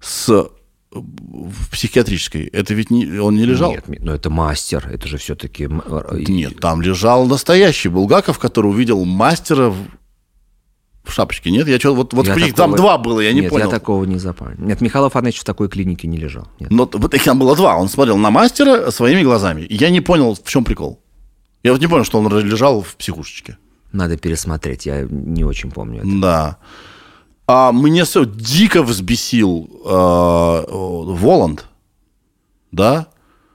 с 0.00 0.48
в 0.90 1.70
психиатрической, 1.70 2.46
это 2.46 2.72
ведь 2.72 2.90
не, 2.90 3.18
он 3.18 3.36
не 3.36 3.44
лежал? 3.44 3.72
Нет, 3.72 3.84
но 4.00 4.14
это 4.14 4.30
мастер, 4.30 4.88
это 4.90 5.06
же 5.06 5.18
все-таки... 5.18 5.68
Нет, 6.28 6.60
там 6.60 6.80
лежал 6.80 7.26
настоящий 7.26 7.88
Булгаков, 7.90 8.38
который 8.38 8.68
увидел 8.68 9.04
мастера 9.04 9.68
в, 9.68 9.76
в 11.04 11.12
шапочке, 11.12 11.50
нет? 11.50 11.68
Я 11.68 11.78
что, 11.78 11.94
вот, 11.94 12.14
вот 12.14 12.26
Я 12.26 12.34
них 12.36 12.54
там 12.54 12.70
такого- 12.72 12.76
два 12.78 12.98
было, 12.98 13.20
я 13.20 13.34
не 13.34 13.42
Нет, 13.42 13.50
понял. 13.50 13.66
я 13.66 13.70
такого 13.70 14.04
не 14.04 14.16
запомнил. 14.18 14.64
Нет, 14.64 14.80
Михаил 14.80 15.04
Афанасьевич 15.04 15.42
в 15.42 15.44
такой 15.44 15.68
клинике 15.68 16.08
не 16.08 16.16
лежал. 16.16 16.48
Нет. 16.58 16.70
Но 16.70 16.88
вот 16.90 17.12
их 17.12 17.22
там 17.22 17.38
было 17.38 17.54
два. 17.54 17.76
Он 17.76 17.88
смотрел 17.90 18.16
на 18.16 18.30
мастера 18.30 18.90
своими 18.90 19.22
глазами. 19.22 19.66
Я 19.68 19.90
не 19.90 20.00
понял, 20.00 20.34
в 20.42 20.48
чем 20.48 20.64
прикол. 20.64 21.02
Я 21.62 21.72
вот 21.72 21.80
не 21.80 21.86
понял, 21.86 22.04
что 22.04 22.18
он 22.18 22.28
лежал 22.38 22.82
в 22.82 22.96
психушечке. 22.96 23.58
Надо 23.92 24.16
пересмотреть, 24.16 24.86
я 24.86 25.06
не 25.08 25.44
очень 25.44 25.70
помню 25.70 26.00
это. 26.00 26.20
Да. 26.20 26.56
А 27.46 27.72
мне 27.72 28.04
дико 28.26 28.82
взбесил 28.82 29.68
э, 29.84 30.64
Воланд. 30.68 31.66
Да? 32.70 33.06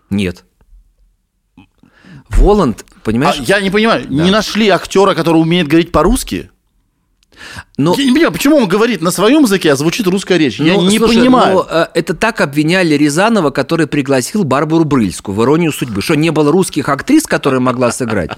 Нет. 0.10 0.44
Воланд, 2.30 2.84
А, 2.90 3.00
понимаешь? 3.04 3.36
я 3.38 3.62
не 3.62 3.70
понимаю, 3.70 4.10
не 4.10 4.32
нашли 4.32 4.70
актера, 4.70 5.14
который 5.14 5.38
умеет 5.38 5.68
говорить 5.68 5.92
по-русски? 5.92 6.50
Но, 7.78 7.96
Я 7.98 8.06
не 8.06 8.12
понимаю, 8.12 8.32
почему 8.32 8.58
он 8.58 8.68
говорит 8.68 9.02
на 9.02 9.12
своем 9.12 9.44
языке, 9.44 9.72
а 9.72 9.76
звучит 9.76 10.08
русская 10.08 10.38
речь. 10.38 10.60
я 10.60 10.74
ну, 10.74 10.90
не 10.90 10.98
слушай, 10.98 11.18
понимаю. 11.18 11.56
ну, 11.56 11.66
э, 11.70 11.88
это 11.94 12.14
так 12.14 12.42
обвиняли 12.42 12.96
Рязанова, 12.96 13.52
который 13.52 13.88
пригласил 13.88 14.44
Барбару 14.44 14.84
Брыльскую 14.84 15.36
в 15.36 15.44
«Иронию 15.44 15.72
судьбы». 15.72 16.02
Что, 16.02 16.16
не 16.16 16.32
было 16.32 16.52
русских 16.52 16.90
актрис, 16.90 17.26
которые 17.26 17.60
могла 17.60 17.92
сыграть? 17.92 18.32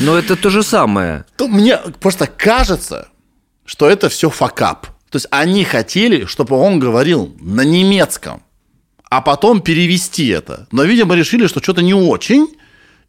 Но 0.00 0.16
это 0.16 0.36
то 0.36 0.50
же 0.50 0.62
самое. 0.62 1.24
То 1.36 1.48
мне 1.48 1.78
просто 2.00 2.26
кажется, 2.26 3.08
что 3.64 3.88
это 3.88 4.08
все 4.08 4.30
факап. 4.30 4.86
То 5.10 5.16
есть 5.16 5.26
они 5.30 5.64
хотели, 5.64 6.24
чтобы 6.24 6.56
он 6.56 6.78
говорил 6.78 7.34
на 7.40 7.62
немецком, 7.62 8.42
а 9.08 9.20
потом 9.20 9.60
перевести 9.60 10.26
это. 10.28 10.66
Но, 10.72 10.82
видимо, 10.82 11.14
решили, 11.14 11.46
что 11.46 11.62
что-то 11.62 11.82
не 11.82 11.94
очень, 11.94 12.48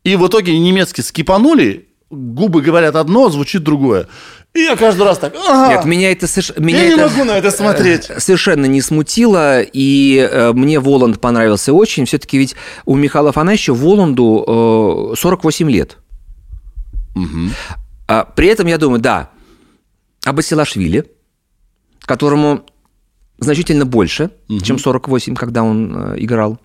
и 0.03 0.15
в 0.15 0.27
итоге 0.27 0.57
немецкий 0.57 1.01
скипанули, 1.01 1.87
губы 2.09 2.61
говорят 2.61 2.95
одно, 2.95 3.29
звучит 3.29 3.63
другое. 3.63 4.07
И 4.57 4.61
я 4.63 4.75
каждый 4.75 5.03
раз 5.03 5.19
так, 5.19 5.35
ага, 5.35 5.67
Нет, 5.75 5.85
меня 5.85 6.11
это, 6.11 6.25
соверш- 6.25 6.59
меня 6.59 6.79
я 6.81 6.87
не 6.87 6.93
это, 6.99 7.09
могу 7.09 7.23
на 7.25 7.37
это 7.37 7.51
смотреть. 7.51 8.09
э, 8.09 8.19
совершенно 8.19 8.65
не 8.65 8.81
смутило, 8.81 9.61
и 9.61 10.17
э, 10.31 10.51
мне 10.53 10.79
Воланд 10.79 11.21
понравился 11.21 11.73
очень. 11.73 12.05
Все-таки 12.05 12.39
ведь 12.39 12.55
у 12.85 12.95
Михаила 12.95 13.29
Афанасьевича 13.29 13.73
Воланду 13.75 15.11
э, 15.13 15.15
48 15.15 15.69
лет. 15.69 15.97
А 18.07 18.23
при 18.23 18.47
этом 18.47 18.67
я 18.67 18.77
думаю, 18.77 18.99
да, 19.01 19.29
а 20.25 20.33
Басилашвили, 20.33 21.05
которому 22.01 22.65
значительно 23.39 23.85
больше, 23.85 24.31
чем 24.63 24.79
48, 24.79 25.35
когда 25.35 25.63
он 25.63 26.13
э, 26.13 26.15
играл. 26.19 26.59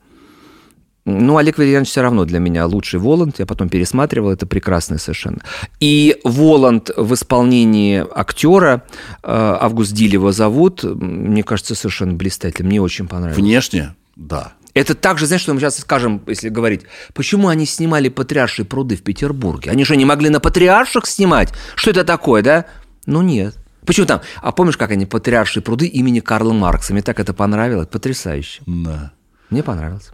Ну, 1.04 1.36
Олег 1.36 1.58
Валерьянович 1.58 1.88
все 1.88 2.02
равно 2.02 2.24
для 2.24 2.38
меня 2.38 2.64
лучший 2.66 3.00
Воланд. 3.00 3.38
Я 3.38 3.46
потом 3.46 3.68
пересматривал, 3.68 4.30
это 4.30 4.46
прекрасно 4.46 4.98
совершенно. 4.98 5.38
И 5.80 6.16
Воланд 6.22 6.90
в 6.96 7.14
исполнении 7.14 8.04
актера, 8.14 8.84
э, 9.22 9.56
Август 9.60 9.92
Диль 9.92 10.12
его 10.12 10.30
зовут, 10.30 10.84
мне 10.84 11.42
кажется, 11.42 11.74
совершенно 11.74 12.12
блистательно. 12.12 12.68
Мне 12.68 12.80
очень 12.80 13.08
понравилось. 13.08 13.36
Внешне, 13.36 13.96
да. 14.14 14.52
Это 14.74 14.94
так 14.94 15.18
же, 15.18 15.26
знаешь, 15.26 15.42
что 15.42 15.52
мы 15.52 15.60
сейчас 15.60 15.78
скажем, 15.78 16.22
если 16.26 16.48
говорить, 16.48 16.82
почему 17.14 17.48
они 17.48 17.66
снимали 17.66 18.08
«Патриаршие 18.08 18.64
пруды» 18.64 18.96
в 18.96 19.02
Петербурге? 19.02 19.70
Они 19.70 19.84
что, 19.84 19.96
не 19.96 20.04
могли 20.04 20.30
на 20.30 20.40
«Патриарших» 20.40 21.06
снимать? 21.06 21.52
Что 21.74 21.90
это 21.90 22.04
такое, 22.04 22.42
да? 22.42 22.64
Ну, 23.06 23.20
нет. 23.22 23.56
Почему 23.84 24.06
там? 24.06 24.20
А 24.40 24.52
помнишь, 24.52 24.76
как 24.76 24.92
они 24.92 25.04
«Патриаршие 25.04 25.62
пруды» 25.62 25.86
имени 25.86 26.20
Карла 26.20 26.52
Маркса? 26.52 26.92
Мне 26.92 27.02
так 27.02 27.20
это 27.20 27.34
понравилось. 27.34 27.88
Потрясающе. 27.88 28.62
да. 28.66 29.12
Мне 29.50 29.62
понравилось. 29.62 30.10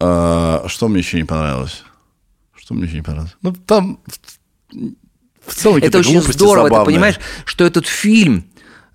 А, 0.00 0.64
что 0.68 0.88
мне 0.88 0.98
еще 0.98 1.18
не 1.18 1.24
понравилось? 1.24 1.82
Что 2.56 2.74
мне 2.74 2.84
еще 2.86 2.96
не 2.96 3.02
понравилось? 3.02 3.36
Ну, 3.42 3.52
там 3.52 4.00
в 5.46 5.54
целом 5.54 5.78
Это 5.82 5.98
очень 5.98 6.20
здорово, 6.20 6.68
ты 6.68 6.74
забавные. 6.74 6.94
понимаешь, 6.94 7.20
что 7.44 7.64
этот 7.64 7.86
фильм 7.86 8.46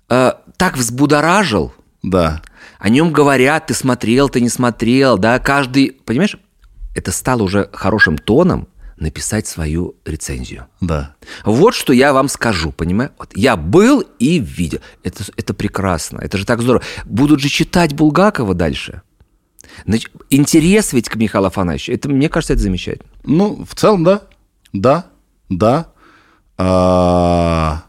э, 0.08 0.32
так 0.56 0.76
взбудоражил, 0.76 1.72
Да. 2.02 2.42
о 2.78 2.88
нем 2.88 3.12
говорят, 3.12 3.66
ты 3.68 3.74
смотрел, 3.74 4.28
ты 4.28 4.40
не 4.40 4.48
смотрел, 4.48 5.16
да, 5.16 5.38
каждый, 5.38 5.92
понимаешь, 6.04 6.36
это 6.94 7.12
стало 7.12 7.44
уже 7.44 7.70
хорошим 7.72 8.18
тоном 8.18 8.66
написать 8.96 9.46
свою 9.46 9.94
рецензию. 10.04 10.66
Да. 10.80 11.14
Вот 11.44 11.74
что 11.74 11.92
я 11.92 12.12
вам 12.12 12.28
скажу, 12.28 12.70
понимаешь? 12.72 13.12
Вот 13.18 13.30
я 13.34 13.56
был 13.56 14.00
и 14.18 14.38
видел. 14.38 14.80
Это, 15.02 15.24
это 15.36 15.54
прекрасно, 15.54 16.18
это 16.18 16.36
же 16.36 16.44
так 16.44 16.60
здорово. 16.60 16.84
Будут 17.06 17.40
же 17.40 17.48
читать 17.48 17.94
Булгакова 17.94 18.52
дальше. 18.54 19.00
Значит, 19.86 20.10
интерес 20.30 20.92
ведь 20.92 21.08
к 21.08 21.16
Михаилу 21.16 21.46
Афанасьевичу, 21.46 21.92
это, 21.92 22.08
мне 22.08 22.28
кажется, 22.28 22.52
это 22.54 22.62
замечательно. 22.62 23.08
Ну, 23.24 23.64
в 23.68 23.74
целом, 23.74 24.04
да. 24.04 24.22
Да. 24.72 25.06
Да. 25.48 25.88
А, 26.58 27.84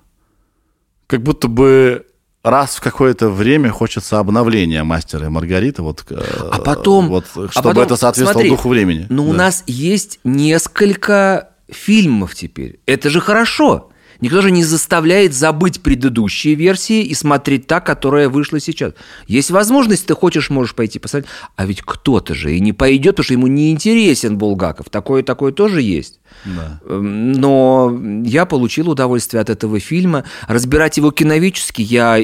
как 1.07 1.21
будто 1.21 1.47
бы 1.47 2.05
раз 2.43 2.75
в 2.77 2.81
какое-то 2.81 3.29
время 3.29 3.69
хочется 3.69 4.17
обновления 4.19 4.83
мастера 4.83 5.25
и 5.25 5.29
Маргариты, 5.29 5.81
вот, 5.81 6.03
А 6.09 6.59
потом... 6.59 7.09
вот, 7.09 7.25
а 7.35 7.47
чтобы 7.49 7.69
потом, 7.69 7.83
это 7.83 7.95
соответствовало 7.97 8.33
смотри, 8.33 8.49
духу 8.49 8.69
времени. 8.69 9.05
Ну, 9.09 9.27
у 9.27 9.31
Да. 9.31 9.37
нас 9.37 9.63
есть 9.67 10.19
несколько 10.23 11.49
фильмов 11.69 12.33
теперь. 12.35 12.79
Это 12.85 13.09
же 13.09 13.21
хорошо. 13.21 13.90
Никто 14.21 14.41
же 14.41 14.51
не 14.51 14.63
заставляет 14.63 15.33
забыть 15.33 15.81
предыдущие 15.81 16.53
версии 16.55 17.01
и 17.01 17.13
смотреть 17.15 17.67
та, 17.67 17.79
которая 17.79 18.29
вышла 18.29 18.59
сейчас. 18.59 18.93
Есть 19.27 19.49
возможность, 19.51 20.05
ты 20.05 20.13
хочешь, 20.13 20.49
можешь 20.49 20.75
пойти 20.75 20.99
посмотреть. 20.99 21.29
А 21.55 21.65
ведь 21.65 21.81
кто-то 21.81 22.33
же 22.35 22.55
и 22.55 22.59
не 22.59 22.71
пойдет, 22.71 23.15
потому 23.15 23.23
что 23.25 23.33
ему 23.33 23.47
не 23.47 23.71
интересен 23.71 24.37
Булгаков. 24.37 24.89
Такое 24.89 25.23
такое 25.23 25.51
тоже 25.51 25.81
есть. 25.81 26.19
Да. 26.45 26.79
Эм, 26.85 27.33
Но 27.33 27.99
я 28.23 28.45
получил 28.45 28.89
удовольствие 28.89 29.41
от 29.41 29.49
этого 29.49 29.79
фильма. 29.79 30.23
Разбирать 30.47 30.97
его 30.97 31.11
киновически 31.11 31.81
я 31.81 32.23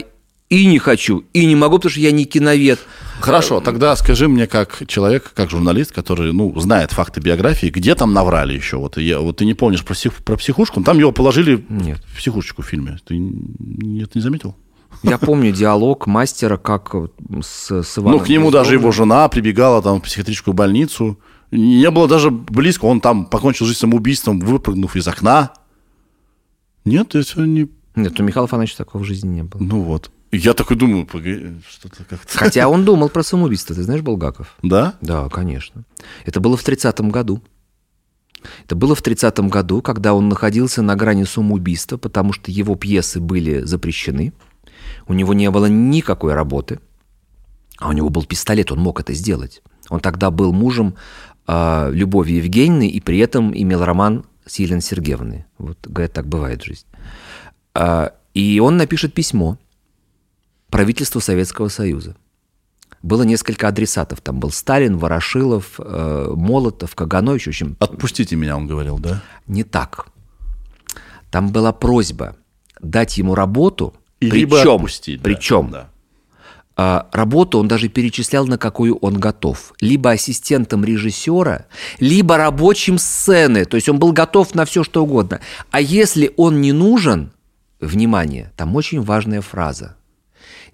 и 0.49 0.65
не 0.65 0.79
хочу, 0.79 1.25
и 1.33 1.45
не 1.45 1.55
могу, 1.55 1.75
потому 1.75 1.91
что 1.91 1.99
я 1.99 2.11
не 2.11 2.25
киновед. 2.25 2.79
Хорошо, 3.19 3.59
тогда 3.59 3.95
скажи 3.95 4.27
мне, 4.27 4.47
как 4.47 4.83
человек, 4.87 5.31
как 5.33 5.49
журналист, 5.49 5.91
который, 5.91 6.31
ну, 6.31 6.57
знает 6.59 6.91
факты 6.91 7.19
биографии, 7.19 7.67
где 7.67 7.95
там 7.95 8.13
наврали 8.13 8.53
еще? 8.53 8.77
Вот, 8.77 8.97
я, 8.97 9.19
вот 9.19 9.37
ты 9.37 9.45
не 9.45 9.53
помнишь 9.53 9.83
про, 9.83 9.93
псих- 9.93 10.23
про 10.23 10.37
психушку, 10.37 10.81
там 10.83 10.99
его 10.99 11.11
положили 11.11 11.65
Нет. 11.67 11.99
в 12.07 12.17
психушечку 12.17 12.61
в 12.61 12.65
фильме. 12.65 12.97
Ты 13.05 13.17
нет, 13.17 14.15
не 14.15 14.21
заметил? 14.21 14.55
Я 15.03 15.17
помню 15.17 15.51
диалог 15.51 16.07
мастера, 16.07 16.57
как 16.57 16.95
с, 17.41 17.83
с 17.83 17.97
Иваном. 17.97 18.19
ну, 18.19 18.25
к 18.25 18.29
нему 18.29 18.51
даже 18.51 18.73
его 18.73 18.91
жена 18.91 19.27
прибегала 19.27 19.81
там 19.81 19.99
в 19.99 20.03
психиатрическую 20.03 20.53
больницу. 20.53 21.19
Не 21.51 21.89
было 21.91 22.07
даже 22.07 22.31
близко, 22.31 22.85
он 22.85 23.01
там 23.01 23.25
покончил 23.25 23.65
жизнь 23.65 23.79
самоубийством, 23.79 24.39
выпрыгнув 24.39 24.95
из 24.95 25.07
окна. 25.07 25.51
Нет, 26.85 27.15
это 27.15 27.41
не... 27.41 27.67
Нет, 27.95 28.19
у 28.19 28.23
Михаила 28.23 28.45
Афанасьевича 28.45 28.77
такого 28.77 29.03
в 29.03 29.05
жизни 29.05 29.27
не 29.29 29.43
было. 29.43 29.61
Ну 29.61 29.81
вот. 29.81 30.11
Я 30.31 30.53
такой 30.53 30.75
думаю, 30.75 31.05
погоди, 31.05 31.61
что-то 31.67 32.03
как-то... 32.03 32.37
Хотя 32.37 32.67
он 32.67 32.83
думал 32.83 33.09
про 33.09 33.23
самоубийство, 33.23 33.75
ты 33.75 33.83
знаешь, 33.83 34.01
Булгаков? 34.01 34.57
Да? 34.61 34.95
Да, 35.01 35.29
конечно. 35.29 35.83
Это 36.25 36.39
было 36.39 36.57
в 36.57 36.67
30-м 36.67 37.09
году. 37.09 37.41
Это 38.65 38.75
было 38.75 38.93
в 38.93 39.01
30-м 39.01 39.49
году, 39.49 39.81
когда 39.81 40.13
он 40.13 40.27
находился 40.29 40.81
на 40.81 40.95
грани 40.95 41.23
самоубийства, 41.23 41.97
потому 41.97 42.33
что 42.33 42.51
его 42.51 42.75
пьесы 42.75 43.19
были 43.19 43.61
запрещены. 43.61 44.33
У 45.07 45.13
него 45.13 45.33
не 45.33 45.49
было 45.49 45.67
никакой 45.67 46.33
работы. 46.33 46.79
А 47.77 47.89
у 47.89 47.93
него 47.93 48.09
был 48.09 48.25
пистолет, 48.25 48.71
он 48.71 48.79
мог 48.79 48.99
это 48.99 49.13
сделать. 49.13 49.61
Он 49.89 49.99
тогда 49.99 50.29
был 50.31 50.51
мужем 50.51 50.95
э, 51.47 51.89
Любови 51.91 52.33
Евгеньевны 52.33 52.87
и 52.87 52.99
при 52.99 53.19
этом 53.19 53.55
имел 53.55 53.85
роман 53.85 54.25
с 54.45 54.59
Еленой 54.59 54.81
Сергеевной. 54.81 55.45
Вот, 55.57 55.77
говорят, 55.85 56.13
так 56.13 56.27
бывает 56.27 56.61
в 56.61 56.65
жизни. 56.65 56.89
А, 57.73 58.13
и 58.33 58.59
он 58.59 58.77
напишет 58.77 59.13
письмо 59.13 59.57
правительству 60.69 61.21
Советского 61.21 61.69
Союза. 61.69 62.15
Было 63.03 63.23
несколько 63.23 63.67
адресатов. 63.67 64.21
Там 64.21 64.39
был 64.39 64.51
Сталин, 64.51 64.97
Ворошилов, 64.97 65.75
э, 65.77 66.33
Молотов, 66.35 66.95
Каганович. 66.95 67.45
В 67.45 67.49
общем, 67.49 67.77
Отпустите 67.79 68.35
меня, 68.35 68.57
он 68.57 68.67
говорил, 68.67 68.97
да? 68.99 69.21
не 69.47 69.63
так. 69.63 70.07
Там 71.29 71.51
была 71.51 71.71
просьба 71.73 72.35
дать 72.81 73.17
ему 73.17 73.35
работу, 73.35 73.93
И 74.19 74.29
либо 74.29 74.57
причем, 74.57 74.75
отпустить. 74.75 75.17
да. 75.21 75.23
причем 75.23 75.69
Да. 75.71 75.89
а, 76.75 77.07
работу 77.11 77.59
он 77.59 77.67
даже 77.67 77.87
перечислял, 77.87 78.47
на 78.47 78.57
какую 78.57 78.95
он 78.97 79.19
готов. 79.19 79.73
Либо 79.81 80.11
ассистентом 80.11 80.83
режиссера, 80.85 81.65
либо 81.99 82.37
рабочим 82.37 82.97
сцены. 82.97 83.65
То 83.65 83.75
есть 83.75 83.89
он 83.89 83.99
был 83.99 84.11
готов 84.11 84.55
на 84.55 84.65
все, 84.65 84.83
что 84.83 85.03
угодно. 85.03 85.39
А 85.69 85.81
если 85.81 86.33
он 86.37 86.61
не 86.61 86.71
нужен, 86.71 87.31
внимание, 87.79 88.51
там 88.55 88.75
очень 88.75 89.01
важная 89.01 89.41
фраза. 89.41 89.96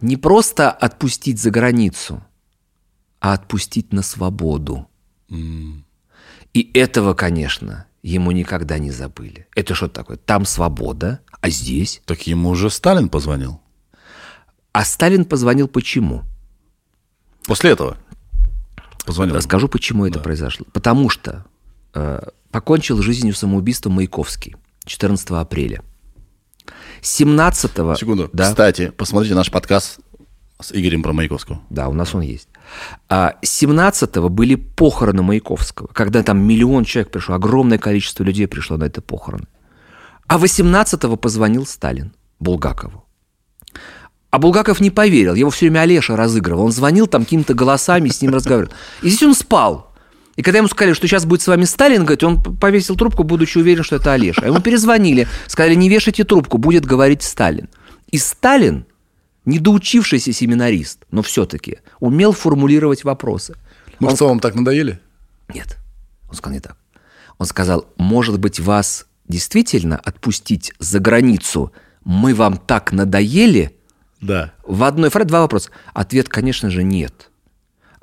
Не 0.02 0.18
просто 0.18 0.72
отпустить 0.72 1.40
за 1.40 1.52
границу, 1.52 2.24
а 3.20 3.34
отпустить 3.34 3.94
на 3.94 4.02
свободу. 4.02 4.88
И 5.30 6.72
этого, 6.74 7.14
конечно, 7.14 7.88
ему 8.04 8.32
никогда 8.32 8.78
не 8.78 8.92
забыли. 8.92 9.48
Это 9.56 9.74
что 9.74 9.88
такое? 9.88 10.18
Там 10.18 10.46
свобода, 10.46 11.22
а 11.42 11.50
здесь? 11.50 12.02
Так 12.06 12.28
ему 12.28 12.50
уже 12.50 12.70
Сталин 12.70 13.10
позвонил. 13.10 13.62
А 14.72 14.86
Сталин 14.86 15.26
позвонил 15.26 15.68
почему? 15.68 16.24
После 17.46 17.72
этого 17.72 17.98
позвонил. 19.06 19.36
Расскажу, 19.36 19.68
почему 19.68 20.06
это 20.06 20.20
произошло. 20.20 20.66
Потому 20.74 21.10
что 21.10 21.46
э, 21.94 22.22
покончил 22.52 23.02
жизнью 23.02 23.34
самоубийством 23.34 23.94
Маяковский 23.94 24.56
14 24.86 25.30
апреля. 25.32 25.84
17 27.04 27.72
Секунду. 27.98 28.30
Да, 28.34 28.50
Кстати, 28.50 28.92
посмотрите 28.96 29.36
наш 29.36 29.52
подкаст 29.52 30.00
с 30.60 30.72
Игорем 30.72 31.04
про 31.04 31.14
Маяковского. 31.14 31.62
да, 31.70 31.90
у 31.90 31.94
нас 31.94 32.16
он 32.16 32.22
есть. 32.22 32.48
А 33.10 33.36
17 33.42 34.18
были 34.30 34.56
похороны 34.56 35.22
Маяковского, 35.22 35.88
когда 35.88 36.24
там 36.24 36.40
миллион 36.40 36.86
человек 36.86 37.12
пришло, 37.12 37.36
огромное 37.36 37.78
количество 37.78 38.24
людей 38.24 38.48
пришло 38.48 38.78
на 38.78 38.86
это 38.86 39.02
похороны. 39.02 39.46
А 40.28 40.38
18 40.38 41.20
позвонил 41.20 41.66
Сталин 41.66 42.14
Булгакову. 42.40 43.04
А 44.32 44.40
Булгаков 44.40 44.80
не 44.80 44.90
поверил, 44.90 45.36
его 45.36 45.52
все 45.52 45.68
время 45.68 45.82
Олеша 45.82 46.16
разыгрывал. 46.16 46.66
Он 46.66 46.72
звонил 46.72 47.06
там 47.06 47.24
какими-то 47.24 47.54
голосами, 47.54 48.10
с 48.10 48.20
ним 48.20 48.34
разговаривал. 48.34 48.74
И 49.04 49.10
здесь 49.10 49.22
он 49.22 49.36
спал. 49.36 49.93
И 50.36 50.42
когда 50.42 50.60
ему 50.60 50.68
сказали, 50.68 50.94
что 50.94 51.08
сейчас 51.08 51.26
будет 51.26 51.42
с 51.42 51.48
вами 51.48 51.66
Сталин, 51.66 52.02
говорит, 52.06 52.24
он 52.24 52.42
повесил 52.42 52.96
трубку, 52.96 53.24
будучи 53.24 53.58
уверен, 53.58 53.84
что 53.84 53.98
это 53.98 54.14
Олеша. 54.14 54.42
А 54.42 54.48
ему 54.48 54.62
перезвонили, 54.62 55.28
сказали, 55.48 55.76
не 55.76 55.90
вешайте 55.90 56.24
трубку, 56.24 56.58
будет 56.58 56.86
говорить 56.86 57.22
Сталин. 57.22 57.70
И 58.10 58.18
Сталин, 58.18 58.86
недоучившийся 59.46 60.34
семинарист, 60.34 61.06
но 61.12 61.22
все-таки 61.22 61.80
умел 62.00 62.32
формулировать 62.32 63.04
вопросы. 63.04 63.56
Мы 64.00 64.10
в 64.10 64.18
целом 64.18 64.40
так 64.40 64.56
надоели? 64.56 65.00
Нет, 65.54 65.78
он 66.30 66.36
сказал 66.36 66.54
не 66.54 66.60
так. 66.60 66.78
Он 67.38 67.46
сказал, 67.46 67.86
может 67.98 68.40
быть, 68.40 68.60
вас 68.60 69.06
действительно 69.28 69.98
отпустить 69.98 70.74
за 70.80 71.00
границу, 71.00 71.72
мы 72.04 72.34
вам 72.34 72.58
так 72.58 72.92
надоели? 72.92 73.76
Да. 74.20 74.54
В 74.66 74.84
одной 74.84 75.10
фразе 75.10 75.28
два 75.28 75.42
вопроса. 75.42 75.70
Ответ, 75.94 76.30
конечно 76.30 76.70
же, 76.70 76.84
нет. 76.84 77.30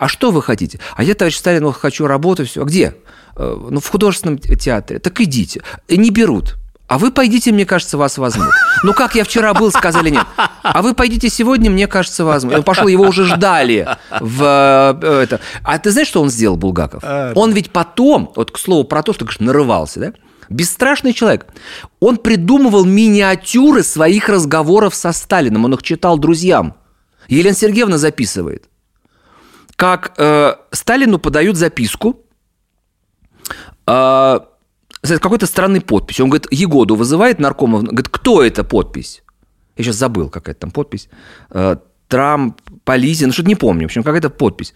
А 0.01 0.09
что 0.09 0.31
вы 0.31 0.41
хотите? 0.43 0.81
А 0.97 1.03
я, 1.05 1.15
товарищ 1.15 1.37
Сталин, 1.37 1.63
вот 1.67 1.77
хочу 1.77 2.07
работать, 2.07 2.49
все. 2.49 2.63
А 2.63 2.65
где? 2.65 2.95
«Э, 3.37 3.55
Ну, 3.71 3.81
в 3.81 3.87
художественном 3.87 4.39
театре. 4.39 4.99
Так 4.99 5.21
идите. 5.21 5.63
И 5.89 5.99
не 5.99 6.11
берут. 6.11 6.57
А 6.89 6.99
вы 6.99 7.11
пойдите, 7.11 7.53
мне 7.53 7.67
кажется, 7.67 7.99
вас 7.99 8.17
возьмут. 8.17 8.49
Ну, 8.83 8.95
как 8.95 9.15
я 9.15 9.25
вчера 9.25 9.53
был, 9.53 9.71
сказали 9.71 10.09
нет. 10.09 10.25
А 10.63 10.81
вы 10.81 10.95
пойдите 10.95 11.29
сегодня, 11.29 11.71
мне 11.71 11.87
кажется, 11.87 12.25
возьмут. 12.25 12.55
Он 12.55 12.63
пошел, 12.63 12.89
его 12.89 13.05
уже 13.05 13.27
ждали. 13.27 13.87
В, 14.21 14.99
э, 15.03 15.23
это. 15.25 15.41
А 15.63 15.79
ты 15.79 15.91
знаешь, 15.91 16.09
что 16.09 16.23
он 16.23 16.31
сделал, 16.31 16.57
Булгаков? 16.57 17.03
А, 17.05 17.33
Он 17.37 17.53
ведь 17.53 17.71
потом, 17.71 18.33
вот 18.35 18.53
к 18.53 18.59
слову 18.59 18.85
про 18.85 19.03
то, 19.03 19.13
что, 19.13 19.27
конечно, 19.27 19.45
нарывался, 19.45 20.01
да? 20.01 20.13
Бесстрашный 20.49 21.13
человек. 21.13 21.45
Он 22.01 22.17
придумывал 22.17 22.87
миниатюры 22.87 23.83
своих 23.83 24.31
разговоров 24.31 24.95
со 24.95 25.13
Сталином. 25.13 25.67
Он 25.67 25.75
их 25.75 25.83
читал 25.83 26.17
друзьям. 26.17 26.75
Елена 27.29 27.55
Сергеевна 27.55 27.99
записывает 27.99 28.65
как 29.81 30.13
э, 30.19 30.57
Сталину 30.73 31.19
подают 31.19 31.57
записку 31.57 32.27
э, 33.87 34.41
с 35.03 35.19
какой-то 35.19 35.47
странной 35.47 35.81
подписью. 35.81 36.25
Он 36.25 36.31
говорит, 36.31 36.49
Егоду 36.51 36.97
вызывает 36.97 37.41
наркомов, 37.41 37.85
говорит, 37.85 38.11
кто 38.11 38.43
это 38.43 38.63
подпись? 38.63 39.23
Я 39.79 39.85
сейчас 39.85 39.97
забыл, 39.97 40.29
какая 40.29 40.55
там 40.55 40.71
подпись. 40.71 41.09
Э, 41.49 41.77
Трамп, 42.09 42.61
Полизин, 42.85 43.29
ну 43.29 43.33
что-то 43.33 43.49
не 43.49 43.55
помню. 43.55 43.85
В 43.85 43.85
общем, 43.87 44.03
какая-то 44.03 44.29
подпись. 44.29 44.75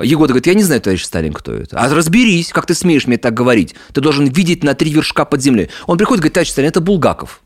Егода 0.00 0.32
говорит, 0.32 0.48
я 0.48 0.54
не 0.54 0.64
знаю, 0.64 0.80
товарищ 0.80 1.04
Сталин, 1.04 1.32
кто 1.32 1.52
это. 1.52 1.78
А 1.78 1.88
разберись, 1.94 2.52
как 2.52 2.66
ты 2.66 2.74
смеешь 2.74 3.06
мне 3.06 3.18
так 3.18 3.34
говорить. 3.34 3.76
Ты 3.92 4.00
должен 4.00 4.26
видеть 4.26 4.64
на 4.64 4.74
три 4.74 4.90
вершка 4.92 5.24
под 5.24 5.40
землей. 5.40 5.70
Он 5.86 5.98
приходит 5.98 6.22
говорит, 6.22 6.34
товарищ 6.34 6.50
Сталин, 6.50 6.70
это 6.70 6.80
Булгаков. 6.80 7.42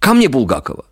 Ко 0.00 0.14
мне 0.14 0.30
Булгакова. 0.30 0.86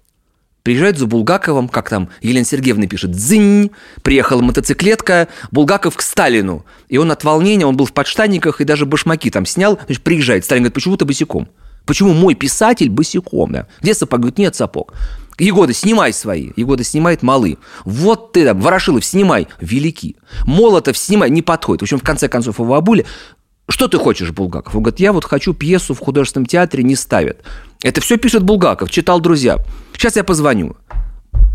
Приезжает 0.64 0.96
за 0.96 1.06
Булгаковым, 1.06 1.68
как 1.68 1.90
там 1.90 2.08
Елена 2.22 2.46
Сергеевна 2.46 2.86
пишет, 2.86 3.10
дзынь, 3.10 3.70
приехала 4.00 4.40
мотоциклетка, 4.40 5.28
Булгаков 5.50 5.94
к 5.94 6.00
Сталину. 6.00 6.64
И 6.88 6.96
он 6.96 7.12
от 7.12 7.22
волнения, 7.22 7.66
он 7.66 7.76
был 7.76 7.84
в 7.84 7.92
подштанниках 7.92 8.62
и 8.62 8.64
даже 8.64 8.86
башмаки 8.86 9.30
там 9.30 9.44
снял. 9.44 9.78
Значит, 9.84 10.02
приезжает, 10.02 10.46
Сталин 10.46 10.62
говорит, 10.62 10.74
почему 10.74 10.96
ты 10.96 11.04
босиком? 11.04 11.50
Почему 11.84 12.14
мой 12.14 12.34
писатель 12.34 12.88
босиком? 12.88 13.52
Да? 13.52 13.66
Где 13.82 13.92
сапог? 13.92 14.20
Говорит, 14.20 14.38
нет 14.38 14.56
сапог. 14.56 14.94
Егода, 15.38 15.74
снимай 15.74 16.14
свои. 16.14 16.52
Егода 16.56 16.82
снимает 16.82 17.22
малы. 17.22 17.58
Вот 17.84 18.32
ты 18.32 18.46
там, 18.46 18.58
Ворошилов, 18.58 19.04
снимай. 19.04 19.48
Велики. 19.60 20.16
Молотов, 20.46 20.96
снимай. 20.96 21.28
Не 21.28 21.42
подходит. 21.42 21.82
В 21.82 21.84
общем, 21.84 21.98
в 21.98 22.04
конце 22.04 22.28
концов, 22.28 22.58
его 22.58 22.74
обули. 22.74 23.04
Что 23.68 23.86
ты 23.86 23.98
хочешь, 23.98 24.30
Булгаков? 24.30 24.74
Он 24.74 24.82
говорит, 24.82 25.00
я 25.00 25.12
вот 25.12 25.26
хочу 25.26 25.52
пьесу 25.52 25.92
в 25.92 25.98
художественном 25.98 26.46
театре, 26.46 26.82
не 26.84 26.96
ставят. 26.96 27.42
Это 27.82 28.00
все 28.00 28.16
пишет 28.16 28.42
Булгаков, 28.42 28.90
читал 28.90 29.20
друзья. 29.20 29.58
Сейчас 29.96 30.16
я 30.16 30.24
позвоню. 30.24 30.76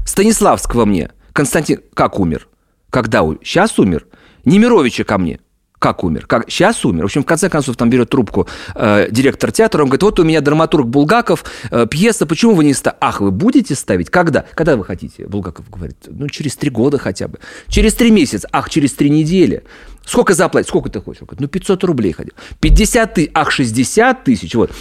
Станиславского 0.06 0.86
мне. 0.86 1.12
Константин, 1.34 1.82
как 1.94 2.20
умер? 2.20 2.48
Когда 2.90 3.22
умер? 3.22 3.40
Сейчас 3.44 3.78
умер? 3.80 4.08
Немировича 4.46 5.04
ко 5.04 5.18
мне. 5.18 5.40
Как 5.80 6.04
умер? 6.04 6.26
Как? 6.28 6.50
Сейчас 6.50 6.84
умер. 6.84 7.04
В 7.04 7.06
общем, 7.06 7.24
в 7.24 7.26
конце 7.26 7.50
концов, 7.50 7.78
там 7.78 7.90
берет 7.90 8.10
трубку 8.10 8.48
э, 8.76 9.08
директор 9.12 9.52
театра, 9.52 9.82
он 9.82 9.88
говорит, 9.88 10.04
вот 10.04 10.20
у 10.20 10.26
меня 10.26 10.42
драматург 10.42 10.86
Булгаков, 10.88 11.46
э, 11.72 11.88
пьеса, 11.90 12.26
почему 12.26 12.54
вы 12.54 12.66
не 12.66 12.74
ставите? 12.74 12.98
Ах, 13.00 13.22
вы 13.22 13.32
будете 13.32 13.76
ставить? 13.76 14.10
Когда? 14.10 14.46
Когда 14.56 14.76
вы 14.76 14.84
хотите? 14.84 15.26
Булгаков 15.26 15.70
говорит, 15.70 15.96
ну, 16.08 16.28
через 16.28 16.58
три 16.58 16.70
года 16.70 16.98
хотя 16.98 17.30
бы. 17.30 17.40
Через 17.68 17.94
три 17.94 18.12
месяца. 18.12 18.50
Ах, 18.52 18.70
через 18.70 18.94
три 18.94 19.10
недели. 19.10 19.64
Сколько 20.10 20.34
заплатить? 20.34 20.70
Сколько 20.70 20.90
ты 20.90 21.02
хочешь? 21.02 21.22
Он 21.22 21.28
говорит, 21.28 21.42
ну, 21.42 21.48
500 21.48 21.84
рублей 21.84 22.14
ходил. 22.14 22.34
50 22.60 23.14
тысяч, 23.14 23.32
ах, 23.36 23.52
60 23.52 24.24
тысяч, 24.24 24.56
вот. 24.56 24.72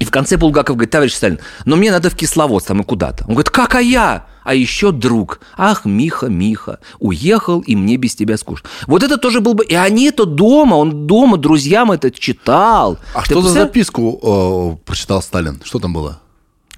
И 0.00 0.04
в 0.04 0.10
конце 0.10 0.36
Булгаков 0.36 0.74
говорит, 0.74 0.90
товарищ 0.90 1.14
Сталин, 1.14 1.38
но 1.64 1.76
мне 1.76 1.92
надо 1.92 2.10
в 2.10 2.16
Кисловодск 2.16 2.66
там 2.66 2.80
и 2.80 2.84
куда-то. 2.84 3.22
Он 3.28 3.34
говорит, 3.34 3.50
как, 3.50 3.76
а 3.76 3.80
я? 3.80 4.26
А 4.42 4.54
еще 4.54 4.90
друг. 4.90 5.40
Ах, 5.56 5.84
Миха, 5.84 6.26
Миха, 6.26 6.80
уехал, 6.98 7.60
и 7.60 7.76
мне 7.76 7.96
без 7.98 8.16
тебя 8.16 8.36
скучно. 8.36 8.68
Вот 8.88 9.04
это 9.04 9.16
тоже 9.16 9.40
был 9.40 9.54
бы... 9.54 9.64
И 9.64 9.74
они 9.74 10.06
это 10.06 10.24
дома, 10.24 10.74
он 10.74 11.06
дома 11.06 11.36
друзьям 11.36 11.92
это 11.92 12.10
читал. 12.10 12.98
А 13.14 13.22
Ты 13.22 13.34
что 13.34 13.42
за 13.42 13.50
записку 13.50 14.18
э, 14.82 14.84
прочитал 14.84 15.22
Сталин? 15.22 15.60
Что 15.62 15.78
там 15.78 15.92
было? 15.92 16.20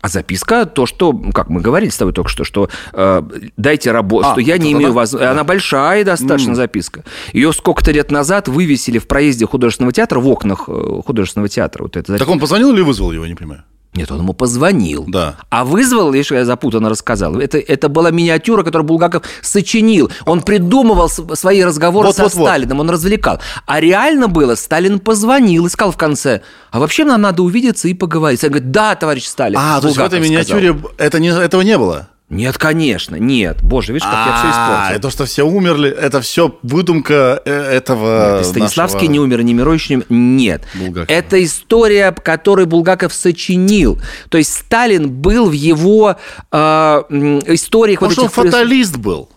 А 0.01 0.09
записка 0.09 0.65
то, 0.65 0.87
что, 0.87 1.13
как 1.35 1.49
мы 1.51 1.61
говорили 1.61 1.91
с 1.91 1.97
тобой 1.97 2.15
только 2.15 2.31
что, 2.31 2.45
что 2.45 2.71
э, 2.93 3.23
дайте 3.57 3.93
работу, 3.93 4.29
А, 4.29 4.33
что 4.33 4.41
я 4.41 4.57
не 4.57 4.73
имею 4.73 4.89
да? 4.89 4.95
возможности. 4.95 5.31
Она 5.31 5.45
большая 5.45 6.05
достаточно 6.05 6.55
записка. 6.55 7.05
Ее 7.33 7.53
сколько-то 7.53 7.93
лет 7.93 8.11
назад 8.11 8.49
вывесили 8.49 8.99
в 8.99 9.07
проезде 9.07 9.47
художественного 9.47 9.93
театра, 9.93 10.19
в 10.21 10.29
окнах 10.29 10.65
э, 10.69 11.03
художественного 11.05 11.49
театра. 11.49 11.83
Вот 11.83 11.97
это 11.97 12.17
Так 12.17 12.29
он 12.29 12.39
позвонил 12.39 12.73
или 12.73 12.81
вызвал 12.81 13.13
его, 13.13 13.27
не 13.27 13.35
понимаю? 13.35 13.65
Нет, 13.93 14.11
он 14.12 14.18
ему 14.18 14.34
позвонил. 14.34 15.05
Да. 15.09 15.36
А 15.49 15.64
вызвал, 15.64 16.12
видишь, 16.12 16.30
я 16.30 16.45
запутанно 16.45 16.88
рассказал. 16.88 17.36
Это, 17.41 17.59
это 17.59 17.88
была 17.88 18.12
миниатюра, 18.12 18.62
которую 18.62 18.86
Булгаков 18.86 19.24
сочинил. 19.43 20.12
Он 20.26 20.43
придумывал 20.43 21.09
свои 21.09 21.64
разговоры 21.64 22.07
Вот, 22.07 22.16
со 22.16 22.24
вот, 22.24 22.34
вот. 22.34 22.47
Сталином, 22.47 22.80
он 22.80 22.91
развлекал. 22.91 23.41
А 23.66 23.80
реально 23.80 24.28
было, 24.28 24.55
Сталин 24.55 25.01
позвонил 25.01 25.66
и 25.66 25.70
сказал 25.70 25.91
в 25.91 25.97
конце, 25.97 26.43
а 26.70 26.78
вообще 26.78 27.05
нам 27.05 27.20
надо 27.20 27.43
увидеться 27.43 27.88
и 27.88 27.95
поговорить. 27.95 28.38
Сталин 28.38 28.53
говорит, 28.53 28.70
да, 28.70 28.95
товарищ 28.95 29.26
Сталин. 29.26 29.59
А, 29.59 29.80
то 29.80 29.88
есть 29.88 29.99
в 29.99 30.01
Булгаков 30.01 30.20
этой 30.20 30.24
сказал. 30.24 30.61
миниатюре 30.61 30.93
это 30.97 31.18
не, 31.18 31.28
этого 31.28 31.62
не 31.62 31.76
было? 31.76 32.09
Нет, 32.31 32.59
конечно, 32.59 33.16
нет. 33.16 33.61
Боже, 33.61 33.93
видишь, 33.93 34.07
как 34.07 34.26
я 34.26 34.37
все 34.37 34.47
А, 34.47 34.51
испортил. 34.51 34.97
это 34.99 35.11
что 35.11 35.24
все 35.24 35.43
умерли, 35.43 35.91
это 35.91 36.20
все 36.20 36.57
выдумка 36.62 37.43
э, 37.45 37.51
этого 37.51 38.41
И 38.41 38.45
Станиславский 38.45 39.09
не 39.09 39.18
умер, 39.18 39.43
не 39.43 39.53
Мирович 39.53 39.91
не 39.91 39.97
умер. 39.97 40.07
Нет. 40.09 40.62
Это 41.09 41.43
история, 41.43 42.12
которую 42.12 42.68
Булгаков 42.68 43.12
сочинил. 43.12 44.01
То 44.28 44.39
есть 44.39 44.55
Сталин 44.55 45.11
был 45.12 45.49
в 45.49 45.53
его 45.53 46.16
э, 46.53 46.57
историях... 46.57 48.01
Может, 48.01 48.20
он 48.20 48.28
фаталист 48.28 48.97
был? 48.97 49.28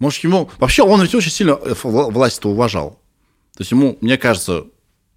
Может, 0.00 0.24
ему... 0.24 0.50
Вообще, 0.58 0.82
он 0.82 1.00
ведь 1.00 1.14
очень 1.14 1.30
сильно 1.30 1.52
э, 1.52 1.74
вла- 1.84 2.10
власть-то 2.10 2.48
уважал. 2.50 2.98
То 3.56 3.62
есть 3.62 3.70
ему, 3.70 3.96
мне 4.00 4.18
кажется, 4.18 4.64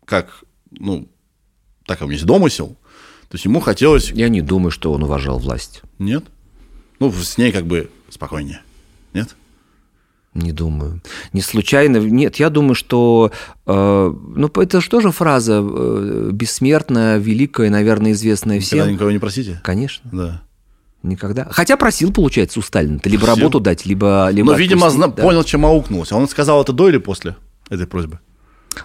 как, 0.06 0.44
ну, 0.70 1.08
так 1.88 2.02
у 2.02 2.04
меня 2.04 2.14
есть 2.14 2.26
домысел, 2.28 2.78
то 3.28 3.36
есть 3.36 3.46
ему 3.46 3.60
хотелось... 3.60 4.12
Я 4.12 4.30
не 4.30 4.42
думаю, 4.42 4.70
что 4.70 4.94
он 4.94 5.04
уважал 5.04 5.40
власть. 5.40 5.82
Нет? 5.98 6.26
Ну, 7.02 7.12
с 7.12 7.38
ней 7.38 7.52
как 7.52 7.66
бы 7.66 7.90
спокойнее. 8.10 8.62
Нет? 9.14 9.36
Не 10.34 10.54
думаю. 10.54 11.02
Не 11.34 11.42
случайно. 11.42 11.98
Нет, 11.98 12.38
я 12.38 12.50
думаю, 12.50 12.74
что... 12.76 13.32
э, 13.66 14.14
ну, 14.36 14.48
это 14.56 14.80
же 14.80 14.90
тоже 14.90 15.12
фраза 15.12 15.60
э, 15.62 16.30
бессмертная, 16.32 17.18
великая, 17.18 17.70
наверное, 17.70 18.14
известная 18.14 18.60
Никогда 18.60 18.84
всем. 18.86 18.94
никого 18.94 19.12
не 19.12 19.18
просите? 19.20 19.60
Конечно, 19.64 20.10
Да. 20.14 20.42
никогда. 21.04 21.48
Хотя 21.52 21.76
просил, 21.76 22.14
получается, 22.14 22.60
у 22.60 22.62
Сталина. 22.62 22.98
Либо 23.04 23.26
Просил. 23.26 23.36
работу 23.44 23.60
дать, 23.60 23.86
либо... 23.86 24.30
либо 24.32 24.52
Но, 24.54 24.58
видимо, 24.58 24.88
отпустить, 24.88 25.04
зна- 25.06 25.14
да. 25.16 25.22
понял, 25.24 25.44
чем 25.44 25.66
аукнулся. 25.66 26.16
Он 26.16 26.30
сказал 26.30 26.62
это 26.62 26.72
до 26.72 26.88
или 26.88 26.98
после 26.98 27.36
этой 27.70 27.86
просьбы? 27.88 28.20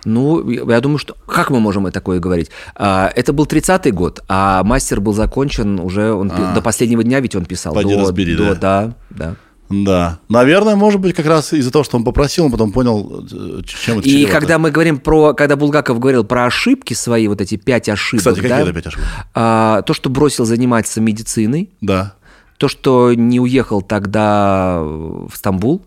Ну, 0.05 0.49
я 0.51 0.81
думаю, 0.81 0.99
что... 0.99 1.15
Как 1.27 1.51
мы 1.51 1.61
можем 1.61 1.91
такое 1.93 2.19
говорить? 2.19 2.51
А, 2.75 3.11
Это 3.15 3.33
был 3.33 3.45
30-й 3.47 3.93
год, 3.93 4.23
а 4.29 4.63
мастер 4.65 5.01
был 5.01 5.13
закончен 5.15 5.79
уже... 5.81 6.13
Он, 6.13 6.31
А. 6.35 6.55
До 6.55 6.61
последнего 6.61 7.03
дня 7.05 7.21
ведь 7.21 7.35
он 7.37 7.45
писал. 7.45 7.73
Поди 7.75 7.95
до, 7.95 8.01
разбери, 8.03 8.35
до- 8.37 8.55
да. 8.55 8.55
да, 8.55 8.95
да. 9.11 9.37
Да. 9.69 10.19
Наверное, 10.29 10.77
может 10.77 11.01
быть, 11.01 11.15
как 11.17 11.27
раз 11.27 11.53
из-за 11.53 11.73
того, 11.73 11.83
что 11.85 11.97
он 11.97 12.05
попросил, 12.05 12.45
он 12.45 12.53
потом 12.53 12.71
понял, 12.71 13.25
э, 13.31 13.63
чем 13.65 13.99
это 13.99 14.09
И 14.09 14.13
чревато. 14.13 14.33
когда 14.33 14.59
мы 14.59 14.71
говорим 14.71 14.99
про... 14.99 15.35
Когда 15.35 15.57
Булгаков 15.57 15.99
говорил 15.99 16.23
про 16.25 16.47
ошибки 16.47 16.95
свои, 16.95 17.27
вот 17.27 17.41
эти 17.41 17.57
пять 17.57 17.89
ошибок, 17.89 18.21
Кстати, 18.21 18.37
какие 18.37 18.49
да, 18.51 18.61
это 18.61 18.73
пять 18.73 18.87
ошибок? 18.87 19.07
а, 19.35 19.83
то, 19.83 19.93
что 19.93 20.09
бросил 20.09 20.45
заниматься 20.45 21.01
медициной, 21.01 21.71
Да. 21.81 22.15
то, 22.59 22.69
что 22.69 23.13
не 23.15 23.41
уехал 23.41 23.83
тогда 23.83 24.81
в 24.83 25.31
Стамбул, 25.35 25.83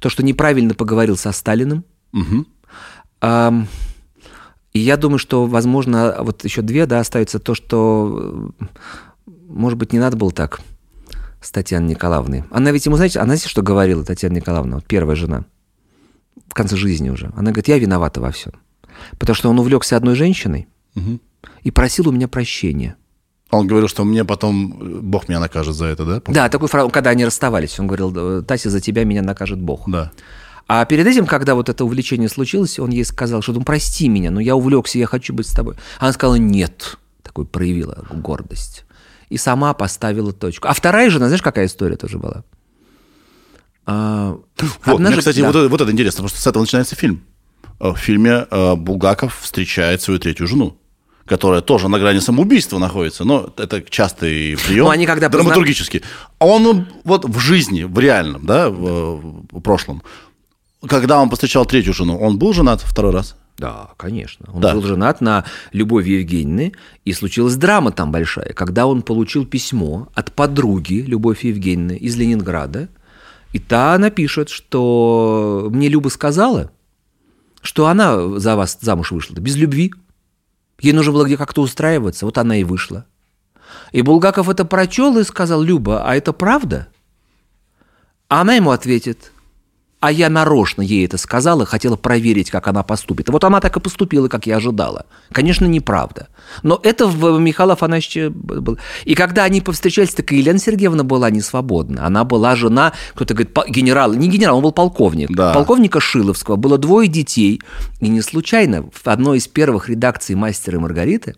то, 0.00 0.08
что 0.08 0.24
неправильно 0.24 0.74
поговорил 0.74 1.16
со 1.16 1.30
Сталиным. 1.30 1.84
Мгм. 2.12 2.46
И 4.72 4.78
я 4.80 4.96
думаю, 4.96 5.18
что, 5.18 5.46
возможно, 5.46 6.16
вот 6.18 6.44
еще 6.44 6.60
две, 6.62 6.86
да, 6.86 6.98
остаются 6.98 7.38
то, 7.38 7.54
что 7.54 8.52
э, 8.58 8.64
может 9.54 9.78
быть, 9.78 9.92
не 9.92 9.98
надо 9.98 10.16
было 10.16 10.32
так 10.32 10.60
с 11.40 11.50
Татьяной 11.50 11.90
Николаевной. 11.90 12.44
Она 12.50 12.72
ведь 12.72 12.86
ему, 12.86 12.96
знаете, 12.96 13.20
она 13.20 13.28
знаете, 13.28 13.48
что 13.48 13.62
говорила 13.62 14.04
Татьяна 14.04 14.34
Николаевна, 14.34 14.76
вот 14.76 14.84
первая 14.84 15.16
жена, 15.16 15.44
в 16.48 16.54
конце 16.54 16.76
жизни 16.76 17.10
уже. 17.10 17.26
Она 17.36 17.52
говорит, 17.52 17.68
я 17.68 17.78
виновата 17.78 18.20
во 18.20 18.30
всем. 18.30 18.52
Потому 19.18 19.34
что 19.34 19.50
он 19.50 19.58
увлекся 19.58 19.96
одной 19.96 20.14
женщиной 20.14 20.68
и 21.62 21.70
просил 21.70 22.08
у 22.08 22.12
меня 22.12 22.28
прощения. 22.28 22.96
Он 23.50 23.66
говорил, 23.66 23.88
что 23.88 24.04
мне 24.04 24.24
потом 24.24 24.76
э, 24.80 25.00
Бог 25.00 25.28
меня 25.28 25.38
накажет 25.38 25.76
за 25.76 25.84
это, 25.84 26.04
да? 26.04 26.22
Да, 26.26 26.48
такой 26.48 26.66
фраза, 26.66 26.90
когда 26.90 27.10
они 27.10 27.24
расставались, 27.24 27.78
он 27.78 27.86
говорил, 27.86 28.12
«Э, 28.16 28.42
Тася, 28.42 28.70
за 28.70 28.80
тебя 28.80 29.04
меня 29.04 29.22
накажет 29.22 29.60
Бог. 29.60 29.88
Да. 29.88 30.10
А 30.66 30.84
перед 30.86 31.06
этим, 31.06 31.26
когда 31.26 31.54
вот 31.54 31.68
это 31.68 31.84
увлечение 31.84 32.28
случилось, 32.28 32.78
он 32.78 32.90
ей 32.90 33.04
сказал, 33.04 33.42
что 33.42 33.52
ну 33.52 33.62
прости 33.62 34.08
меня, 34.08 34.30
но 34.30 34.40
я 34.40 34.56
увлекся, 34.56 34.98
я 34.98 35.06
хочу 35.06 35.34
быть 35.34 35.46
с 35.46 35.52
тобой. 35.52 35.74
Она 35.98 36.12
сказала 36.12 36.36
нет, 36.36 36.96
такой 37.22 37.44
проявила 37.44 38.04
гордость. 38.10 38.84
И 39.28 39.36
сама 39.36 39.74
поставила 39.74 40.32
точку. 40.32 40.68
А 40.68 40.72
вторая 40.74 41.10
жена, 41.10 41.26
знаешь, 41.26 41.42
какая 41.42 41.66
история 41.66 41.96
тоже 41.96 42.18
была? 42.18 42.44
А, 43.86 44.36
Вот, 44.58 44.70
мне, 44.86 44.94
однажды- 44.94 45.18
кстати, 45.18 45.40
да. 45.40 45.46
вот, 45.48 45.56
это, 45.56 45.68
вот 45.68 45.80
это 45.80 45.90
интересно, 45.92 46.18
потому 46.18 46.28
что 46.28 46.40
с 46.40 46.46
этого 46.46 46.62
начинается 46.62 46.94
фильм. 46.96 47.22
Э, 47.80 47.90
В 47.90 47.96
фильме 47.96 48.46
э, 48.50 48.74
Булгаков 48.76 49.38
встречает 49.40 50.00
свою 50.00 50.18
третью 50.20 50.46
жену, 50.46 50.78
которая 51.26 51.60
тоже 51.60 51.88
на 51.88 51.98
грани 51.98 52.20
самоубийства 52.20 52.78
находится. 52.78 53.24
Но 53.24 53.52
это 53.58 53.82
частый 53.82 54.56
прием. 54.66 54.84
Ну, 54.84 54.90
они 54.90 55.04
когда 55.06 55.26
позна- 55.28 55.42
драматургический. 55.42 56.02
А 56.38 56.46
он 56.46 56.86
вот 57.04 57.24
в 57.26 57.38
жизни, 57.38 57.82
в 57.82 57.98
реальном, 57.98 58.46
да, 58.46 58.70
в, 58.70 59.44
в 59.52 59.60
прошлом, 59.60 60.02
когда 60.88 61.20
он 61.20 61.28
повстречал 61.30 61.66
третью 61.66 61.94
жену, 61.94 62.18
он 62.18 62.38
был 62.38 62.52
женат 62.52 62.80
второй 62.80 63.12
раз? 63.12 63.36
Да, 63.58 63.90
конечно. 63.96 64.46
Он 64.52 64.60
Да. 64.60 64.72
был 64.74 64.82
женат 64.82 65.20
на 65.20 65.44
Любови 65.72 66.10
Евгеньевны, 66.10 66.72
и 67.04 67.12
случилась 67.12 67.54
драма 67.56 67.92
там 67.92 68.10
большая, 68.10 68.52
когда 68.52 68.86
он 68.86 69.02
получил 69.02 69.46
письмо 69.46 70.08
от 70.14 70.32
подруги 70.32 71.04
Любови 71.06 71.38
Евгеньевны 71.48 71.96
из 71.96 72.16
Ленинграда, 72.16 72.88
и 73.52 73.60
та 73.60 73.96
напишет, 73.98 74.48
что 74.48 75.68
мне 75.70 75.88
Люба 75.88 76.08
сказала, 76.08 76.72
что 77.62 77.86
она 77.86 78.38
за 78.40 78.56
вас 78.56 78.78
замуж 78.80 79.12
вышла 79.12 79.36
без 79.36 79.54
любви. 79.56 79.94
Ей 80.80 80.92
нужно 80.92 81.12
было 81.12 81.24
где 81.24 81.36
как-то 81.36 81.62
устраиваться, 81.62 82.26
вот 82.26 82.36
она 82.38 82.56
и 82.56 82.64
вышла. 82.64 83.06
И 83.92 84.02
Булгаков 84.02 84.48
это 84.48 84.64
прочел 84.64 85.16
и 85.18 85.22
сказал, 85.24 85.62
Люба, 85.62 86.02
а 86.04 86.16
это 86.16 86.32
правда? 86.32 86.88
А 88.28 88.40
она 88.40 88.54
ему 88.54 88.72
ответит, 88.72 89.30
а 90.04 90.12
я 90.12 90.28
нарочно 90.28 90.82
ей 90.82 91.06
это 91.06 91.16
сказала, 91.16 91.64
хотела 91.64 91.96
проверить, 91.96 92.50
как 92.50 92.68
она 92.68 92.82
поступит. 92.82 93.30
И 93.30 93.32
вот 93.32 93.42
она 93.42 93.60
так 93.60 93.74
и 93.78 93.80
поступила, 93.80 94.28
как 94.28 94.46
я 94.46 94.56
ожидала. 94.56 95.06
Конечно, 95.32 95.64
неправда. 95.64 96.28
Но 96.62 96.78
это 96.82 97.06
в 97.06 97.38
Михаила 97.38 97.72
Афанасьевича 97.72 98.28
было. 98.28 98.76
И 99.06 99.14
когда 99.14 99.44
они 99.44 99.62
повстречались, 99.62 100.12
так 100.12 100.30
и 100.30 100.36
Елена 100.36 100.58
Сергеевна 100.58 101.04
была 101.04 101.30
не 101.30 101.40
свободна. 101.40 102.04
Она 102.06 102.24
была 102.24 102.54
жена, 102.54 102.92
кто-то 103.14 103.32
говорит, 103.32 103.56
генерала. 103.70 104.12
Не 104.12 104.28
генерал, 104.28 104.58
он 104.58 104.64
был 104.64 104.72
полковник. 104.72 105.30
Да. 105.34 105.54
Полковника 105.54 106.00
Шиловского. 106.00 106.56
Было 106.56 106.76
двое 106.76 107.08
детей. 107.08 107.62
И 108.00 108.08
не 108.10 108.20
случайно 108.20 108.84
в 108.92 109.08
одной 109.08 109.38
из 109.38 109.48
первых 109.48 109.88
редакций 109.88 110.34
«Мастера 110.34 110.76
и 110.76 110.80
Маргариты» 110.80 111.34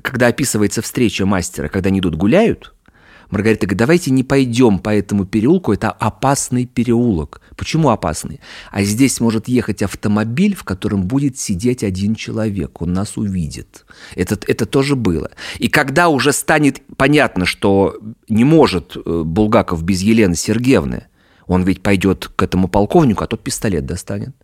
когда 0.00 0.28
описывается 0.28 0.80
встреча 0.80 1.26
мастера, 1.26 1.66
когда 1.66 1.88
они 1.88 1.98
идут 1.98 2.14
гуляют, 2.14 2.72
Маргарита 3.32 3.66
говорит, 3.66 3.78
давайте 3.78 4.10
не 4.10 4.24
пойдем 4.24 4.78
по 4.78 4.90
этому 4.90 5.24
переулку, 5.24 5.72
это 5.72 5.90
опасный 5.90 6.66
переулок. 6.66 7.40
Почему 7.56 7.88
опасный? 7.88 8.40
А 8.70 8.82
здесь 8.82 9.20
может 9.20 9.48
ехать 9.48 9.82
автомобиль, 9.82 10.54
в 10.54 10.64
котором 10.64 11.06
будет 11.06 11.38
сидеть 11.38 11.82
один 11.82 12.14
человек, 12.14 12.82
он 12.82 12.92
нас 12.92 13.16
увидит. 13.16 13.86
Это, 14.16 14.38
это 14.46 14.66
тоже 14.66 14.96
было. 14.96 15.30
И 15.58 15.68
когда 15.68 16.10
уже 16.10 16.34
станет 16.34 16.82
понятно, 16.98 17.46
что 17.46 17.98
не 18.28 18.44
может 18.44 18.98
э, 18.98 19.22
Булгаков 19.24 19.82
без 19.82 20.02
Елены 20.02 20.34
Сергеевны, 20.34 21.06
он 21.46 21.62
ведь 21.64 21.82
пойдет 21.82 22.30
к 22.36 22.42
этому 22.42 22.68
полковнику, 22.68 23.24
а 23.24 23.26
тот 23.26 23.42
пистолет 23.42 23.86
достанет. 23.86 24.36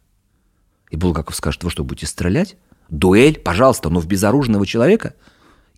И 0.90 0.96
Булгаков 0.96 1.36
скажет, 1.36 1.62
вы 1.62 1.68
что, 1.68 1.84
будете 1.84 2.06
стрелять? 2.06 2.56
Дуэль, 2.88 3.38
пожалуйста, 3.38 3.90
но 3.90 4.00
в 4.00 4.06
безоружного 4.06 4.66
человека. 4.66 5.12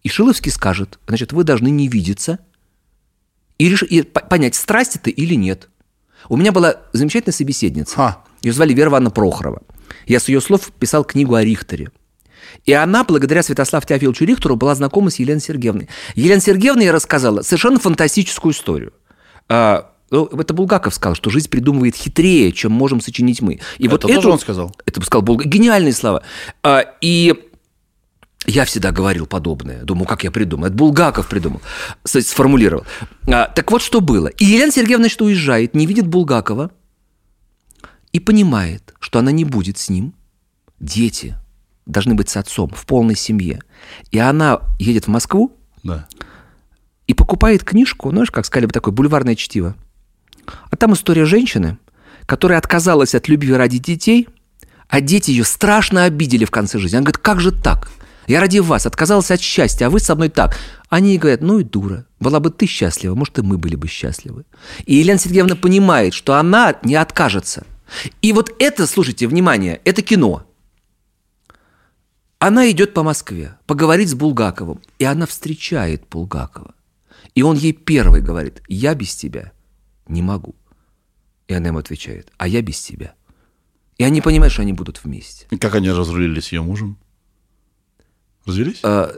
И 0.05 0.09
Шиловский 0.09 0.53
скажет, 0.53 1.01
значит, 1.09 1.33
вы 1.33 1.43
должны 1.43 1.71
не 1.71 1.89
видеться 1.89 2.39
и, 3.61 3.71
реш- 3.71 3.87
и 3.87 4.03
по- 4.03 4.21
понять, 4.21 4.55
страсть 4.55 4.97
это 4.97 5.11
или 5.11 5.35
нет. 5.35 5.69
У 6.29 6.37
меня 6.37 6.53
была 6.53 6.77
замечательная 6.93 7.35
собеседница. 7.35 7.95
Ха. 7.97 8.25
Ее 8.43 8.53
звали 8.53 8.73
Вера 8.73 8.89
Ивановна 8.89 9.11
Прохорова. 9.11 9.63
Я 10.07 10.19
с 10.19 10.29
ее 10.29 10.41
слов 10.41 10.71
писал 10.79 11.05
книгу 11.05 11.35
о 11.35 11.45
Рихтере. 11.45 11.91
И 12.65 12.73
она, 12.73 13.05
благодаря 13.05 13.43
Святославу 13.43 13.87
Теофиловичу 13.87 14.25
Рихтеру, 14.25 14.57
была 14.57 14.75
знакома 14.75 15.11
с 15.11 15.17
Еленой 15.19 15.41
Сергеевной. 15.41 15.89
Елена 16.15 16.41
Сергеевна 16.41 16.83
ей 16.83 16.91
рассказала 16.91 17.43
совершенно 17.43 17.79
фантастическую 17.79 18.53
историю. 18.53 18.93
А, 19.49 19.93
ну, 20.11 20.27
это 20.27 20.55
Булгаков 20.55 20.95
сказал, 20.95 21.15
что 21.15 21.31
жизнь 21.31 21.49
придумывает 21.51 21.97
хитрее, 21.97 22.53
чем 22.53 22.73
можем 22.73 23.01
сочинить 23.01 23.43
мы. 23.43 23.61
И 23.79 23.87
Это 23.87 23.99
тоже 23.99 24.31
он 24.31 24.39
сказал? 24.39 24.75
Это 24.87 25.01
сказал 25.03 25.23
Булгаков. 25.23 25.51
Гениальные 25.53 25.93
слова. 25.93 26.23
А, 26.63 26.85
и 27.01 27.35
я 28.47 28.65
всегда 28.65 28.91
говорил 28.91 29.27
подобное. 29.27 29.83
Думаю, 29.85 30.07
как 30.07 30.25
я 30.25 30.31
придумал. 30.31 30.67
Это 30.67 30.75
Булгаков 30.75 31.29
придумал, 31.29 31.61
сформулировал. 32.05 32.85
А, 33.27 33.47
так 33.47 33.71
вот, 33.71 33.83
что 33.83 34.01
было. 34.01 34.29
И 34.29 34.45
Елена 34.45 34.73
Сергеевна, 34.73 35.09
что 35.09 35.27
уезжает, 35.27 35.75
не 35.75 35.87
видит 35.87 36.07
Булгакова 36.07 36.71
и 38.13 38.21
понимает, 38.21 38.95
что 38.99 39.19
она 39.19 39.31
не 39.31 39.45
будет 39.45 39.79
с 39.79 39.89
ним. 39.89 40.15
Дети 40.81 41.37
должны 41.87 42.15
быть 42.15 42.29
с 42.29 42.37
отцом 42.37 42.71
в 42.71 42.87
полной 42.87 43.17
семье. 43.17 43.61
И 44.11 44.19
она 44.19 44.61
едет 44.79 45.05
в 45.05 45.09
Москву 45.09 45.57
Да. 45.83 46.07
и 47.07 47.15
покупает 47.15 47.65
книжку, 47.65 48.11
знаешь, 48.11 48.31
как 48.31 48.47
сказали 48.47 48.67
бы, 48.67 48.73
такое 48.73 48.93
бульварное 48.95 49.35
чтиво. 49.35 49.75
А 50.71 50.77
там 50.77 50.95
история 50.95 51.25
женщины, 51.27 51.79
которая 52.27 52.59
отказалась 52.59 53.15
от 53.15 53.29
любви 53.29 53.53
ради 53.53 53.79
детей, 53.79 54.29
а 54.89 55.01
дети 55.01 55.31
ее 55.31 55.45
страшно 55.45 56.05
обидели 56.05 56.45
в 56.45 56.51
конце 56.51 56.79
жизни. 56.79 56.97
Она 56.97 57.05
говорит, 57.05 57.19
как 57.19 57.41
же 57.41 57.53
так? 57.53 57.91
Я 58.31 58.39
ради 58.39 58.61
вас 58.61 58.87
отказалась 58.87 59.33
от 59.33 59.41
счастья, 59.41 59.87
а 59.87 59.91
вы 59.91 59.99
со 59.99 60.15
мной 60.15 60.29
так. 60.29 60.57
Они 60.89 61.19
говорят, 61.19 61.41
ну 61.41 61.59
и 61.59 61.65
дура, 61.65 62.07
была 62.21 62.39
бы 62.39 62.51
ты 62.51 62.67
счастлива, 62.67 63.17
может, 63.17 63.37
и 63.41 63.43
мы 63.43 63.59
были 63.59 63.75
бы 63.75 63.89
счастливы. 63.89 64.45
И 64.87 64.95
Елена 64.95 65.19
Сергеевна 65.19 65.57
понимает, 65.57 66.15
что 66.15 66.35
она 66.35 66.79
не 66.85 66.95
откажется. 66.95 67.67
И 68.23 68.33
вот 68.33 68.55
это, 68.61 68.87
слушайте, 68.87 69.27
внимание, 69.27 69.81
это 69.85 70.01
кино. 70.03 70.47
Она 72.39 72.71
идет 72.71 72.95
по 72.95 73.03
Москве, 73.03 73.57
поговорить 73.67 74.11
с 74.11 74.15
Булгаковым, 74.15 74.81
и 75.01 75.05
она 75.05 75.27
встречает 75.27 76.05
Булгакова. 76.09 76.73
И 77.35 77.43
он 77.43 77.57
ей 77.57 77.73
первый 77.73 78.23
говорит, 78.23 78.63
я 78.69 78.95
без 78.95 79.13
тебя 79.17 79.51
не 80.07 80.23
могу. 80.23 80.55
И 81.49 81.55
она 81.55 81.67
ему 81.67 81.79
отвечает, 81.79 82.31
а 82.39 82.47
я 82.47 82.63
без 82.63 82.81
тебя. 82.81 83.13
И 83.99 84.05
они 84.05 84.21
понимают, 84.21 84.53
что 84.53 84.63
они 84.63 84.73
будут 84.73 85.03
вместе. 85.03 85.49
И 85.51 85.59
как 85.59 85.75
они 85.75 85.91
разрулились 85.91 86.45
с 86.45 86.53
ее 86.53 86.63
мужем? 86.63 86.97
Развелись? 88.47 88.81
Э, 88.83 89.13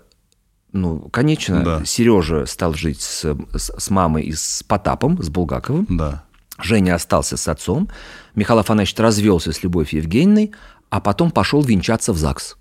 ну, 0.73 1.09
конечно, 1.11 1.63
Да. 1.63 1.85
Сережа 1.85 2.47
стал 2.47 2.75
жить 2.75 3.01
с, 3.01 3.25
с- 3.55 3.73
с 3.79 3.91
мамой 3.91 4.25
и 4.25 4.33
с 4.33 4.63
Потапом, 4.67 5.23
с 5.23 5.29
Булгаковым. 5.29 5.87
Да. 5.91 6.25
Женя 6.59 6.95
остался 6.95 7.37
с 7.37 7.49
отцом. 7.49 7.89
Михаил 8.35 8.59
Афанасьевич 8.61 8.99
развелся 8.99 9.53
с 9.53 9.63
Любовью 9.63 10.01
Евгеньевной, 10.03 10.53
а 10.91 11.01
потом 11.01 11.31
пошел 11.31 11.63
венчаться 11.63 12.13
в 12.13 12.19
ЗАГС. 12.19 12.57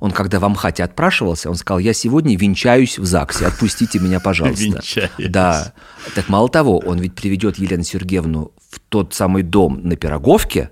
Он, 0.00 0.10
когда 0.10 0.40
в 0.40 0.44
Амхате 0.44 0.82
отпрашивался, 0.82 1.48
он 1.48 1.54
сказал, 1.56 1.78
я 1.78 1.92
сегодня 1.94 2.36
венчаюсь 2.36 2.98
в 2.98 3.04
ЗАГСе, 3.04 3.46
отпустите 3.46 3.98
меня, 4.00 4.18
пожалуйста. 4.20 4.64
Венчаюсь. 4.64 5.10
Да. 5.30 5.72
Так 6.14 6.28
мало 6.28 6.48
того, 6.48 6.78
он 6.78 6.98
ведь 6.98 7.14
приведет 7.14 7.58
Елену 7.58 7.84
Сергеевну 7.84 8.52
в 8.70 8.80
тот 8.88 9.14
самый 9.14 9.42
дом 9.44 9.80
на 9.82 9.96
Пироговке, 9.96 10.70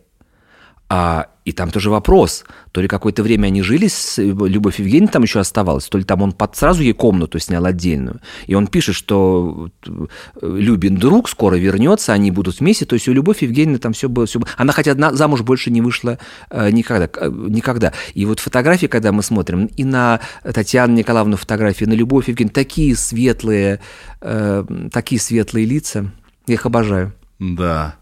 а, 0.94 1.28
и 1.46 1.52
там 1.52 1.70
тоже 1.70 1.88
вопрос. 1.88 2.44
То 2.70 2.82
ли 2.82 2.86
какое-то 2.86 3.22
время 3.22 3.46
они 3.46 3.62
жили, 3.62 3.88
с 3.88 4.20
Любовь 4.20 4.78
Евгеньевна 4.78 5.08
там 5.08 5.22
еще 5.22 5.40
оставалась, 5.40 5.86
то 5.86 5.96
ли 5.96 6.04
там 6.04 6.20
он 6.20 6.32
под, 6.32 6.54
сразу 6.54 6.82
ей 6.82 6.92
комнату 6.92 7.38
снял 7.38 7.64
отдельную. 7.64 8.20
И 8.46 8.54
он 8.54 8.66
пишет, 8.66 8.94
что 8.94 9.70
э, 9.86 10.06
Любин 10.42 10.96
друг 10.96 11.30
скоро 11.30 11.56
вернется, 11.56 12.12
они 12.12 12.30
будут 12.30 12.60
вместе. 12.60 12.84
То 12.84 12.92
есть 12.92 13.08
у 13.08 13.14
Любовь 13.14 13.40
Евгеньевны 13.40 13.78
там 13.78 13.94
все 13.94 14.10
было... 14.10 14.26
Все... 14.26 14.40
было. 14.40 14.50
Она 14.58 14.74
хотя 14.74 14.92
одна 14.92 15.14
замуж 15.14 15.40
больше 15.40 15.70
не 15.70 15.80
вышла 15.80 16.18
э, 16.50 16.70
никогда, 16.70 17.08
э, 17.20 17.30
никогда. 17.30 17.94
И 18.12 18.26
вот 18.26 18.38
фотографии, 18.38 18.86
когда 18.86 19.12
мы 19.12 19.22
смотрим, 19.22 19.70
и 19.74 19.84
на 19.84 20.20
Татьяну 20.42 20.92
Николаевну 20.92 21.38
фотографии, 21.38 21.86
на 21.86 21.94
Любовь 21.94 22.28
Евгеньевну, 22.28 22.52
такие 22.52 22.94
светлые, 22.96 23.80
э, 24.20 24.64
такие 24.92 25.18
светлые 25.18 25.64
лица. 25.64 26.12
Я 26.46 26.54
их 26.54 26.66
обожаю. 26.66 27.14
Да. 27.38 27.96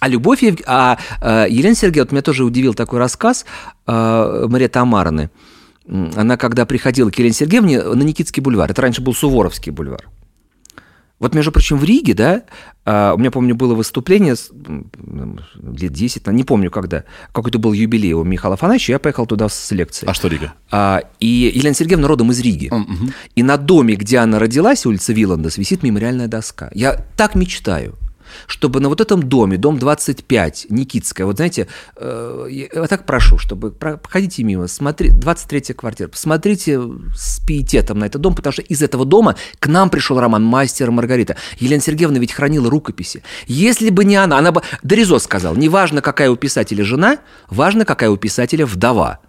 А 0.00 0.08
Любовь 0.08 0.42
Евг- 0.42 0.62
а, 0.66 0.96
э, 1.20 1.46
Елена 1.50 1.74
Сергеевна, 1.74 2.04
вот 2.06 2.12
меня 2.12 2.22
тоже 2.22 2.44
удивил 2.44 2.74
такой 2.74 2.98
рассказ 2.98 3.44
э, 3.86 4.46
Мария 4.48 4.68
Тамарны. 4.68 5.30
М, 5.86 6.10
Она, 6.16 6.36
когда 6.36 6.66
приходила 6.66 7.10
к 7.10 7.18
Елене 7.18 7.34
Сергеевне 7.34 7.82
на 7.82 8.02
Никитский 8.02 8.42
бульвар, 8.42 8.70
это 8.70 8.82
раньше 8.82 9.00
был 9.02 9.14
Суворовский 9.14 9.72
бульвар, 9.72 10.08
Вот, 11.18 11.34
между 11.34 11.50
прочим, 11.50 11.78
в 11.78 11.84
Риге, 11.84 12.14
да, 12.14 12.42
а, 12.84 13.12
у 13.14 13.18
меня, 13.18 13.30
помню, 13.32 13.56
было 13.56 13.74
выступление 13.74 14.36
лет 15.76 15.92
10, 15.92 16.26
не 16.28 16.44
помню 16.44 16.70
когда, 16.70 17.02
какой-то 17.32 17.58
был 17.58 17.72
юбилей 17.72 18.12
у 18.12 18.22
Михаила 18.22 18.54
Афанасьевича, 18.54 18.92
я 18.92 18.98
поехал 19.00 19.26
туда 19.26 19.48
с 19.48 19.70
лекцией. 19.72 20.10
А 20.10 20.14
что 20.14 20.28
Рига? 20.28 20.52
А, 20.70 21.02
и 21.18 21.50
Елена 21.54 21.74
Сергеевна 21.74 22.06
родом 22.06 22.30
из 22.30 22.38
Риги. 22.40 22.70
И 23.34 23.42
на 23.42 23.56
доме, 23.56 23.96
где 23.96 24.18
она 24.18 24.38
родилась, 24.38 24.86
улица 24.86 25.12
Виландес, 25.12 25.58
висит 25.58 25.82
мемориальная 25.82 26.28
доска. 26.28 26.70
Я 26.72 27.04
так 27.16 27.34
мечтаю, 27.34 27.96
чтобы 28.46 28.80
на 28.80 28.88
вот 28.88 29.00
этом 29.00 29.22
доме, 29.22 29.56
дом 29.56 29.78
25, 29.78 30.66
Никитская, 30.70 31.26
вот 31.26 31.36
знаете, 31.36 31.68
э, 31.96 32.48
я 32.50 32.86
так 32.86 33.06
прошу, 33.06 33.38
чтобы 33.38 33.70
проходите 33.70 34.42
мимо, 34.42 34.68
смотри, 34.68 35.10
23 35.10 35.74
квартира, 35.74 36.08
посмотрите 36.08 36.80
с 37.14 37.40
пиететом 37.46 37.98
на 37.98 38.04
этот 38.04 38.20
дом, 38.20 38.34
потому 38.34 38.52
что 38.52 38.62
из 38.62 38.82
этого 38.82 39.04
дома 39.04 39.36
к 39.58 39.66
нам 39.66 39.90
пришел 39.90 40.18
роман 40.20 40.44
«Мастер 40.44 40.90
Маргарита». 40.90 41.36
Елена 41.58 41.82
Сергеевна 41.82 42.18
ведь 42.18 42.32
хранила 42.32 42.70
рукописи. 42.70 43.22
Если 43.46 43.90
бы 43.90 44.04
не 44.04 44.16
она, 44.16 44.38
она 44.38 44.52
бы... 44.52 44.62
Доризо 44.82 45.18
сказал, 45.18 45.56
неважно, 45.56 46.02
какая 46.02 46.30
у 46.30 46.36
писателя 46.36 46.84
жена, 46.84 47.18
важно, 47.48 47.84
какая 47.84 48.10
у 48.10 48.16
писателя 48.16 48.66
вдова 48.66 49.20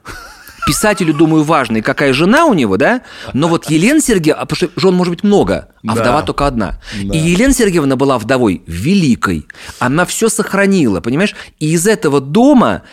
писателю, 0.65 1.13
думаю, 1.13 1.43
важно, 1.43 1.77
и 1.77 1.81
какая 1.81 2.13
жена 2.13 2.45
у 2.45 2.53
него, 2.53 2.77
да? 2.77 3.01
Но 3.33 3.47
вот 3.47 3.69
Елена 3.69 4.01
Сергеевна, 4.01 4.45
потому 4.45 4.57
что 4.69 4.79
жен 4.79 4.93
может 4.95 5.13
быть 5.13 5.23
много, 5.23 5.69
а 5.87 5.95
Да. 5.95 6.01
вдова 6.01 6.21
только 6.23 6.47
одна. 6.47 6.79
Да. 7.03 7.15
И 7.15 7.17
Елена 7.17 7.53
Сергеевна 7.53 7.95
была 7.95 8.17
вдовой 8.19 8.61
великой. 8.67 9.45
Она 9.79 10.05
все 10.05 10.29
сохранила, 10.29 11.01
понимаешь? 11.01 11.35
И 11.59 11.71
из 11.71 11.87
этого 11.87 12.21
дома 12.21 12.83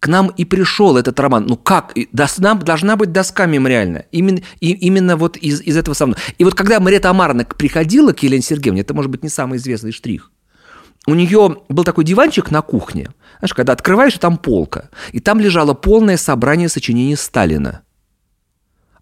к 0.00 0.08
нам 0.08 0.32
и 0.36 0.44
пришел 0.44 0.96
этот 0.96 1.20
роман. 1.20 1.46
Ну 1.46 1.56
как? 1.56 1.92
И 1.96 2.08
Должна, 2.12 2.54
должна 2.54 2.96
быть 2.96 3.12
доска 3.12 3.46
мемориальная. 3.46 4.06
Именно, 4.10 4.40
и, 4.58 4.72
именно 4.72 5.16
вот 5.16 5.36
из, 5.36 5.60
из 5.60 5.76
этого 5.76 5.94
самого. 5.94 6.18
И 6.38 6.44
вот 6.44 6.54
когда 6.54 6.80
Мариэта 6.80 7.10
Амаровна 7.10 7.44
приходила 7.44 8.12
к 8.12 8.20
Елене 8.24 8.42
Сергеевне, 8.42 8.80
это 8.80 8.94
может 8.94 9.12
быть 9.12 9.22
не 9.22 9.28
самый 9.28 9.58
известный 9.58 9.92
штрих, 9.92 10.32
у 11.06 11.14
нее 11.14 11.56
был 11.68 11.84
такой 11.84 12.04
диванчик 12.04 12.50
на 12.50 12.62
кухне. 12.62 13.10
Знаешь, 13.38 13.54
когда 13.54 13.72
открываешь, 13.72 14.14
и 14.14 14.18
там 14.18 14.36
полка. 14.36 14.88
И 15.12 15.20
там 15.20 15.40
лежало 15.40 15.74
полное 15.74 16.16
собрание 16.16 16.68
сочинений 16.68 17.16
Сталина. 17.16 17.82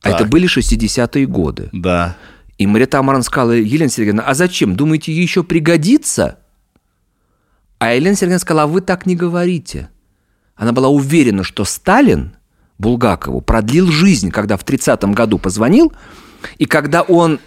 А 0.03 0.11
Так. 0.11 0.21
это 0.21 0.25
были 0.31 0.49
60-е 0.49 1.27
годы. 1.27 1.69
Да. 1.73 2.17
И 2.57 2.67
Марита 2.67 2.99
Амаран 2.99 3.23
сказала, 3.23 3.53
Елена 3.53 3.91
Сергеевна, 3.91 4.23
а 4.23 4.35
зачем? 4.35 4.77
Думаете, 4.77 5.13
ей 5.13 5.23
еще 5.23 5.43
пригодится? 5.43 6.39
А 7.79 7.93
Елена 7.95 8.17
Сергеевна 8.17 8.39
сказала, 8.39 8.63
а 8.65 8.67
вы 8.67 8.81
так 8.81 9.05
не 9.07 9.17
говорите. 9.17 9.91
Она 10.57 10.73
была 10.73 10.89
уверена, 10.89 11.45
что 11.45 11.65
Сталин 11.65 12.37
Булгакову 12.79 13.41
продлил 13.43 13.89
жизнь, 13.89 14.31
когда 14.31 14.57
в 14.57 14.65
30-м 14.65 15.13
году 15.13 15.39
позвонил, 15.39 15.93
и 16.57 16.65
когда 16.65 17.03
он 17.03 17.41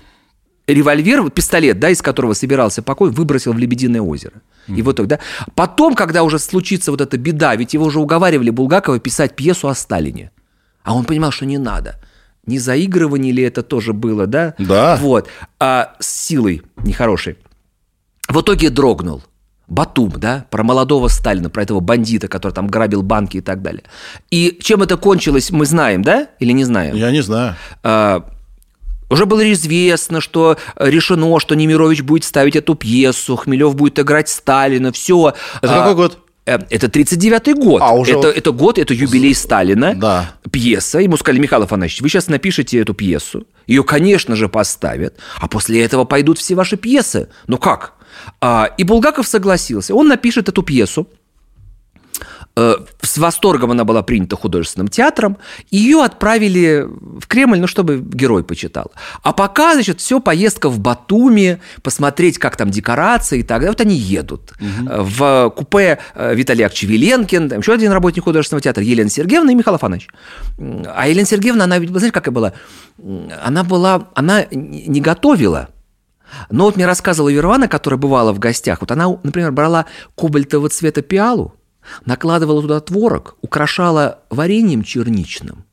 револьвер, 0.68 1.30
пистолет, 1.30 1.80
да, 1.80 1.90
из 1.90 2.02
которого 2.02 2.34
собирался 2.34 2.82
покой, 2.82 3.12
выбросил 3.12 3.54
в 3.54 3.58
Лебединое 3.58 4.02
озеро. 4.02 4.42
И 4.68 4.82
вот 4.82 4.96
тогда... 4.96 5.20
Потом, 5.56 5.96
когда 5.96 6.24
уже 6.24 6.40
случится 6.40 6.92
вот 6.92 7.02
эта 7.02 7.18
беда, 7.18 7.56
ведь 7.56 7.74
его 7.74 7.86
уже 7.86 8.00
уговаривали 8.00 8.50
Булгакова 8.50 9.00
писать 9.00 9.36
пьесу 9.36 9.68
о 9.68 9.76
Сталине. 9.76 10.32
А 10.84 10.96
он 10.96 11.06
понимал, 11.06 11.32
что 11.32 11.46
не 11.46 11.58
надо. 11.58 12.00
Не 12.46 12.60
заигрывание 12.60 13.32
ли 13.32 13.44
это 13.44 13.64
тоже 13.64 13.94
было, 13.94 14.28
да? 14.28 14.54
Да. 14.58 14.98
Вот. 15.02 15.30
А 15.60 15.96
с 16.00 16.08
силой 16.08 16.62
нехорошей. 16.78 17.38
В 18.28 18.42
итоге 18.42 18.70
дрогнул. 18.70 19.24
Батум, 19.68 20.12
да, 20.18 20.46
про 20.52 20.62
молодого 20.64 21.08
Сталина, 21.08 21.50
про 21.50 21.64
этого 21.64 21.80
бандита, 21.80 22.28
который 22.28 22.52
там 22.52 22.68
грабил 22.68 23.02
банки 23.02 23.38
и 23.38 23.42
так 23.42 23.62
далее. 23.62 23.84
И 24.30 24.60
чем 24.62 24.84
это 24.84 24.98
кончилось, 24.98 25.52
мы 25.52 25.66
знаем, 25.66 26.02
да, 26.02 26.28
или 26.40 26.52
не 26.52 26.66
знаем? 26.66 26.96
Я 26.96 27.12
не 27.12 27.22
знаю. 27.22 27.56
А, 27.82 28.30
уже 29.10 29.26
было 29.26 29.52
известно, 29.54 30.22
что 30.22 30.58
решено, 30.78 31.40
что 31.40 31.56
Немирович 31.56 32.02
будет 32.02 32.24
ставить 32.24 32.56
эту 32.56 32.76
пьесу, 32.76 33.36
Хмелев 33.36 33.76
будет 33.76 34.00
играть 34.00 34.30
Сталина, 34.30 34.92
все. 34.92 35.34
Это 35.62 35.74
какой 35.74 35.96
год? 35.96 36.20
Это 36.46 36.88
39-й 36.88 37.54
год. 37.54 37.82
А, 37.82 37.94
уже 37.94 38.12
это, 38.12 38.28
вот- 38.28 38.38
это 38.38 38.52
год, 38.52 38.78
это 38.78 38.94
юбилей 38.94 39.34
Сталина. 39.34 39.96
Да. 39.96 40.34
Пьеса. 40.52 41.00
Ему 41.00 41.16
сказали, 41.16 41.40
Михаил 41.40 41.64
Афанасьевич, 41.64 42.02
вы 42.02 42.10
сейчас 42.10 42.28
напишите 42.28 42.80
эту 42.80 42.94
пьесу. 42.94 43.48
Ее, 43.66 43.84
конечно 43.86 44.36
же, 44.36 44.50
поставят. 44.50 45.16
А 45.40 45.48
после 45.48 45.82
этого 45.84 46.04
пойдут 46.04 46.40
все 46.40 46.56
ваши 46.56 46.76
пьесы. 46.76 47.30
Ну 47.48 47.58
как? 47.58 47.94
А, 48.42 48.70
и 48.78 48.84
Булгаков 48.84 49.26
согласился. 49.26 49.96
Он 49.96 50.10
напишет 50.10 50.50
эту 50.50 50.64
пьесу. 50.64 51.08
Э, 52.56 52.76
С 53.02 53.18
восторгом 53.18 53.72
она 53.72 53.84
была 53.84 54.04
принята 54.04 54.36
художественным 54.36 54.88
театром. 54.88 55.38
Ее 55.72 56.04
отправили 56.04 56.86
в 56.88 57.26
Кремль, 57.28 57.60
ну, 57.60 57.68
чтобы 57.68 57.98
герой 57.98 58.44
почитал. 58.44 58.92
А 59.24 59.34
пока, 59.34 59.74
значит, 59.74 60.00
все 60.00 60.20
поездка 60.20 60.70
в 60.70 60.80
Батуми, 60.80 61.60
посмотреть, 61.82 62.38
как 62.38 62.56
там 62.56 62.70
декорации 62.70 63.40
и 63.40 63.44
так 63.44 63.58
далее. 63.60 63.72
Вот 63.72 63.82
они 63.82 63.96
едут. 63.96 64.54
Э, 64.60 65.02
В 65.02 65.50
купе 65.56 65.98
э, 66.16 66.36
Виталий 66.36 66.66
Акчевеленкин, 66.66 67.50
там 67.50 67.60
еще 67.60 67.74
один 67.74 67.92
работник 67.92 68.24
художественного 68.26 68.62
театра, 68.62 68.84
Елена 68.84 69.10
Сергеевна 69.10 69.52
и 69.52 69.56
Михаил 69.56 69.76
Афанович. 69.76 70.08
А 70.60 71.08
Елена 71.08 71.26
Сергеевна, 71.26 71.64
она 71.64 71.80
ведь, 71.80 71.90
знаете, 71.90 72.12
какая 72.12 72.32
была? 72.32 72.54
М, 73.00 73.32
Она 73.44 73.64
была, 73.64 74.10
она 74.14 74.46
не 74.52 75.02
готовила, 75.02 75.70
но 76.52 76.66
вот 76.66 76.76
мне 76.76 76.86
рассказывала 76.86 77.30
Вервана, 77.30 77.68
которая 77.68 77.98
бывала 78.00 78.32
в 78.34 78.40
гостях, 78.40 78.82
вот 78.82 78.92
она, 78.92 79.08
например, 79.24 79.52
брала 79.52 79.86
кобальтового 80.16 80.70
цвета 80.70 81.02
пиалу, 81.02 81.56
накладывала 82.06 82.62
туда 82.62 82.80
творог, 82.80 83.38
украшала 83.42 84.20
вареньем 84.30 84.84
черничным. 84.84 85.66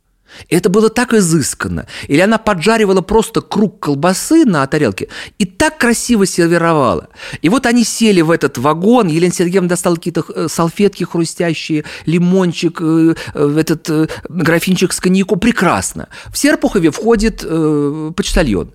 Это 0.49 0.69
было 0.69 0.91
так 0.91 1.13
изысканно. 1.13 1.87
Или 2.09 2.21
она 2.21 2.39
поджаривала 2.39 3.01
просто 3.01 3.41
круг 3.41 3.81
колбасы 3.81 4.45
на 4.45 4.67
тарелке 4.67 5.09
и 5.39 5.45
так 5.45 5.79
красиво 5.79 6.27
сервировала. 6.27 7.09
И 7.43 7.49
вот 7.49 7.67
они 7.67 7.85
сели 7.85 8.21
в 8.21 8.31
этот 8.31 8.59
вагон, 8.59 9.09
Елена 9.09 9.33
Сергеевна 9.33 9.69
достала 9.69 9.97
какие-то 9.97 10.25
э, 10.29 10.49
салфетки 10.49 11.05
хрустящие, 11.05 11.85
лимончик, 12.07 12.81
э, 12.81 13.15
э, 13.35 13.57
этот 13.59 14.11
графинчик 14.29 14.93
с 14.93 15.01
коньяку. 15.01 15.37
Прекрасно. 15.37 16.09
В 16.33 16.39
Серпухове 16.39 16.91
входит 16.91 17.45
почтальон. 18.15 18.73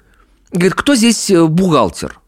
Говорит, 0.52 0.76
кто 0.76 0.95
здесь 0.95 1.32
бухгалтер? 1.32 2.20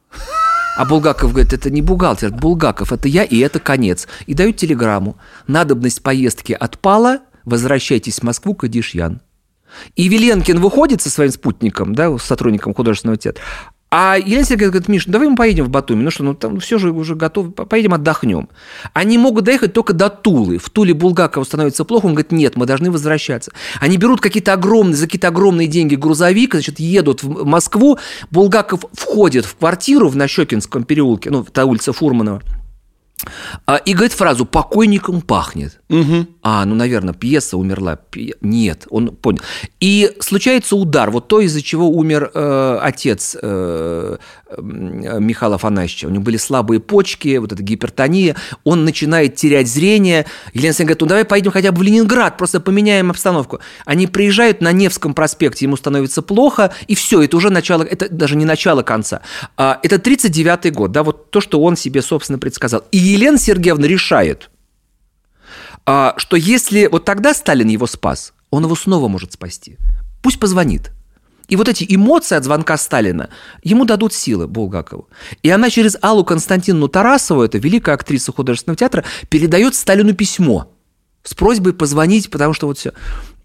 А 0.78 0.86
Булгаков 0.86 1.32
говорит, 1.32 1.54
это 1.54 1.72
не 1.72 1.82
бухгалтер, 1.82 2.32
Булгаков, 2.32 2.94
это 2.94 3.08
я, 3.08 3.24
и 3.24 3.40
это 3.40 3.60
конец. 3.60 4.08
И 4.28 4.36
дают 4.36 4.58
телеграмму. 4.58 5.18
Надобность 5.48 6.04
поездки 6.04 6.54
отпала, 6.54 7.22
возвращайтесь 7.46 8.20
в 8.20 8.24
Москву, 8.24 8.54
Кадишьян. 8.54 9.22
И 9.96 10.08
Веленкин 10.08 10.60
выходит 10.60 11.02
со 11.02 11.10
своим 11.10 11.32
спутником, 11.32 11.96
да, 11.96 12.16
сотрудником 12.20 12.76
художественного 12.76 13.18
театра, 13.18 13.44
а 13.90 14.18
Елена 14.18 14.44
Сергеевна 14.44 14.72
говорит, 14.74 14.90
Миш, 14.90 15.08
ну 15.08 15.14
давай 15.14 15.30
мы 15.30 15.36
поедем 15.38 15.66
в 15.66 15.70
Батуми, 15.70 16.04
ну 16.04 16.12
что, 16.12 16.24
ну 16.24 16.34
там 16.34 16.60
все 16.60 16.78
же 16.78 16.92
уже 16.92 17.16
готово, 17.16 17.52
по- 17.52 17.66
поедем 17.66 17.94
отдохнем. 17.94 18.50
Они 18.94 19.18
могут 19.18 19.46
доехать 19.46 19.72
только 19.72 19.94
до 19.94 20.10
Тулы. 20.10 20.58
В 20.58 20.70
Туле 20.70 20.94
Булгакову 20.94 21.46
становится 21.46 21.86
плохо, 21.86 22.08
он 22.08 22.14
говорит, 22.14 22.34
нет, 22.34 22.58
мы 22.58 22.66
должны 22.66 22.92
возвращаться. 22.92 23.54
Они 23.80 23.96
берут 23.96 24.20
какие-то 24.20 24.54
огромные, 24.54 24.96
за 24.96 25.06
какие-то 25.06 25.30
огромные 25.30 25.68
деньги 25.68 25.96
грузовик, 25.96 26.54
значит, 26.54 26.80
едут 26.80 27.24
в 27.24 27.46
Москву, 27.46 27.98
Булгаков 28.30 28.86
входит 28.92 29.46
в 29.46 29.56
квартиру 29.56 30.10
в 30.10 30.18
Нащекинском 30.18 30.84
переулке, 30.84 31.30
ну, 31.30 31.44
это 31.44 31.66
улица 31.66 31.94
Фурманова, 31.94 32.42
и 33.86 33.94
говорит 33.94 34.14
фразу 34.14 34.46
«покойником 34.46 35.22
пахнет». 35.22 35.80
А, 36.44 36.66
ну, 36.66 36.76
наверное, 36.76 37.14
пьеса 37.14 37.58
умерла. 37.58 38.00
Нет, 38.42 38.88
он 38.90 39.10
понял. 39.10 39.42
И 39.80 40.16
случается 40.20 40.76
удар, 40.76 41.12
вот 41.12 41.28
то, 41.28 41.40
из-за 41.42 41.62
чего 41.62 41.90
умер 41.90 42.32
э, 42.34 42.80
отец 42.82 43.36
э, 43.42 44.18
Михаила 44.58 45.56
Афанасьевича. 45.56 46.08
У 46.08 46.10
него 46.10 46.24
были 46.24 46.38
слабые 46.38 46.80
почки, 46.80 47.38
вот 47.38 47.52
эта 47.52 47.62
гипертония. 47.62 48.36
Он 48.64 48.86
начинает 48.86 49.36
терять 49.36 49.68
зрение. 49.68 50.26
Елена 50.54 50.70
Александровна 50.70 50.86
говорит, 50.86 51.02
ну 51.02 51.08
давай 51.08 51.26
поедем 51.26 51.52
хотя 51.52 51.72
бы 51.72 51.80
в 51.80 51.82
Ленинград, 51.82 52.38
просто 52.38 52.60
поменяем 52.60 53.10
обстановку. 53.10 53.60
Они 53.86 54.08
приезжают 54.08 54.62
на 54.62 54.72
Невском 54.72 55.14
проспекте, 55.14 55.66
ему 55.66 55.76
становится 55.76 56.22
плохо, 56.22 56.74
и 56.88 56.96
все, 56.96 57.22
это 57.22 57.38
уже 57.38 57.50
начало, 57.50 57.84
это 57.84 58.10
даже 58.10 58.36
не 58.36 58.46
начало 58.46 58.84
конца. 58.84 59.22
А, 59.58 59.80
это 59.84 59.96
39-й 59.96 60.72
год, 60.72 60.92
да, 60.92 61.04
вот 61.04 61.32
то, 61.32 61.42
что 61.42 61.62
он 61.62 61.76
себе, 61.76 62.02
собственно, 62.02 62.40
предсказал. 62.40 62.84
И 62.92 62.98
Елена 62.98 63.38
Сергеевна 63.38 63.88
решает, 63.88 64.50
а, 65.86 66.14
что 66.18 66.36
если 66.36 66.88
вот 66.88 67.06
тогда 67.06 67.34
Сталин 67.34 67.68
его 67.68 67.88
спас, 67.88 68.34
он 68.50 68.64
его 68.64 68.76
снова 68.76 69.08
может 69.08 69.34
спасти. 69.34 69.78
Пусть 70.22 70.40
позвонит. 70.40 70.92
И 71.48 71.56
вот 71.56 71.70
эти 71.70 71.86
эмоции 71.88 72.36
от 72.36 72.44
звонка 72.44 72.78
Сталина 72.78 73.30
ему 73.64 73.86
дадут 73.86 74.14
силы 74.14 74.48
Булгакову. 74.48 75.08
И 75.44 75.50
она 75.50 75.70
через 75.70 75.98
Аллу 76.02 76.24
Константиновну 76.24 76.88
Тарасову, 76.88 77.42
это 77.42 77.58
великая 77.58 77.96
актриса 77.96 78.32
художественного 78.32 78.78
театра, 78.78 79.04
передает 79.30 79.76
Сталину 79.76 80.14
письмо 80.14 80.72
с 81.24 81.34
просьбой 81.34 81.74
позвонить, 81.74 82.30
потому 82.30 82.54
что 82.54 82.68
вот 82.68 82.78
все. 82.78 82.94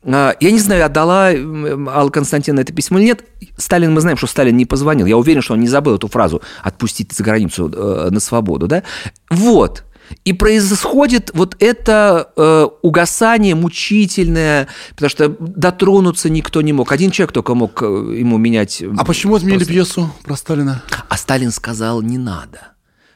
Я 0.05 0.35
не 0.41 0.59
знаю, 0.59 0.85
отдала 0.85 1.29
Алла 1.29 2.11
Константиновна 2.11 2.63
это 2.63 2.73
письмо 2.73 2.99
или 2.99 3.07
нет. 3.07 3.25
Сталин, 3.57 3.93
мы 3.93 4.01
знаем, 4.01 4.17
что 4.17 4.27
Сталин 4.27 4.57
не 4.57 4.67
позвонил. 4.67 5.07
Я 5.07 5.17
уверен, 5.17 5.43
что 5.43 5.55
он 5.55 5.61
не 5.61 5.69
забыл 5.69 5.95
эту 5.95 6.09
фразу 6.09 6.43
«отпустить 6.63 7.13
за 7.13 7.23
границу 7.23 7.71
э, 7.73 8.09
на 8.11 8.19
свободу». 8.19 8.67
Да? 8.67 8.83
Вот. 9.31 9.85
И 10.25 10.33
происходит 10.33 11.31
вот 11.35 11.57
это 11.59 12.31
э, 12.37 12.67
угасание 12.83 13.55
мучительное, 13.55 14.69
потому 14.91 15.09
что 15.11 15.29
дотронуться 15.41 16.31
никто 16.31 16.63
не 16.63 16.73
мог. 16.73 16.93
Один 16.93 17.11
человек 17.11 17.33
только 17.33 17.55
мог 17.55 17.83
э, 17.83 17.87
ему 17.87 18.39
менять. 18.39 18.83
А 18.97 19.05
почему 19.05 19.37
отменили 19.37 19.59
просто- 19.59 19.73
пьесу 19.73 20.13
про 20.25 20.37
Сталина? 20.37 20.83
А 21.09 21.17
Сталин 21.17 21.51
сказал, 21.51 22.03
не 22.03 22.19
надо. 22.19 22.73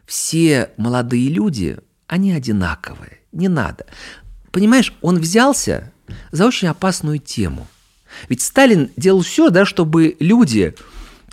Все 0.06 0.70
молодые 0.76 1.28
люди, 1.28 1.78
они 2.06 2.32
одинаковые. 2.32 3.18
Не 3.32 3.48
надо. 3.48 3.86
Понимаешь, 4.52 4.94
он 5.02 5.18
взялся 5.18 5.92
за 6.30 6.46
очень 6.46 6.68
опасную 6.68 7.18
тему. 7.18 7.66
Ведь 8.28 8.40
Сталин 8.40 8.90
делал 8.96 9.22
все, 9.22 9.50
да, 9.50 9.64
чтобы 9.64 10.16
люди, 10.20 10.74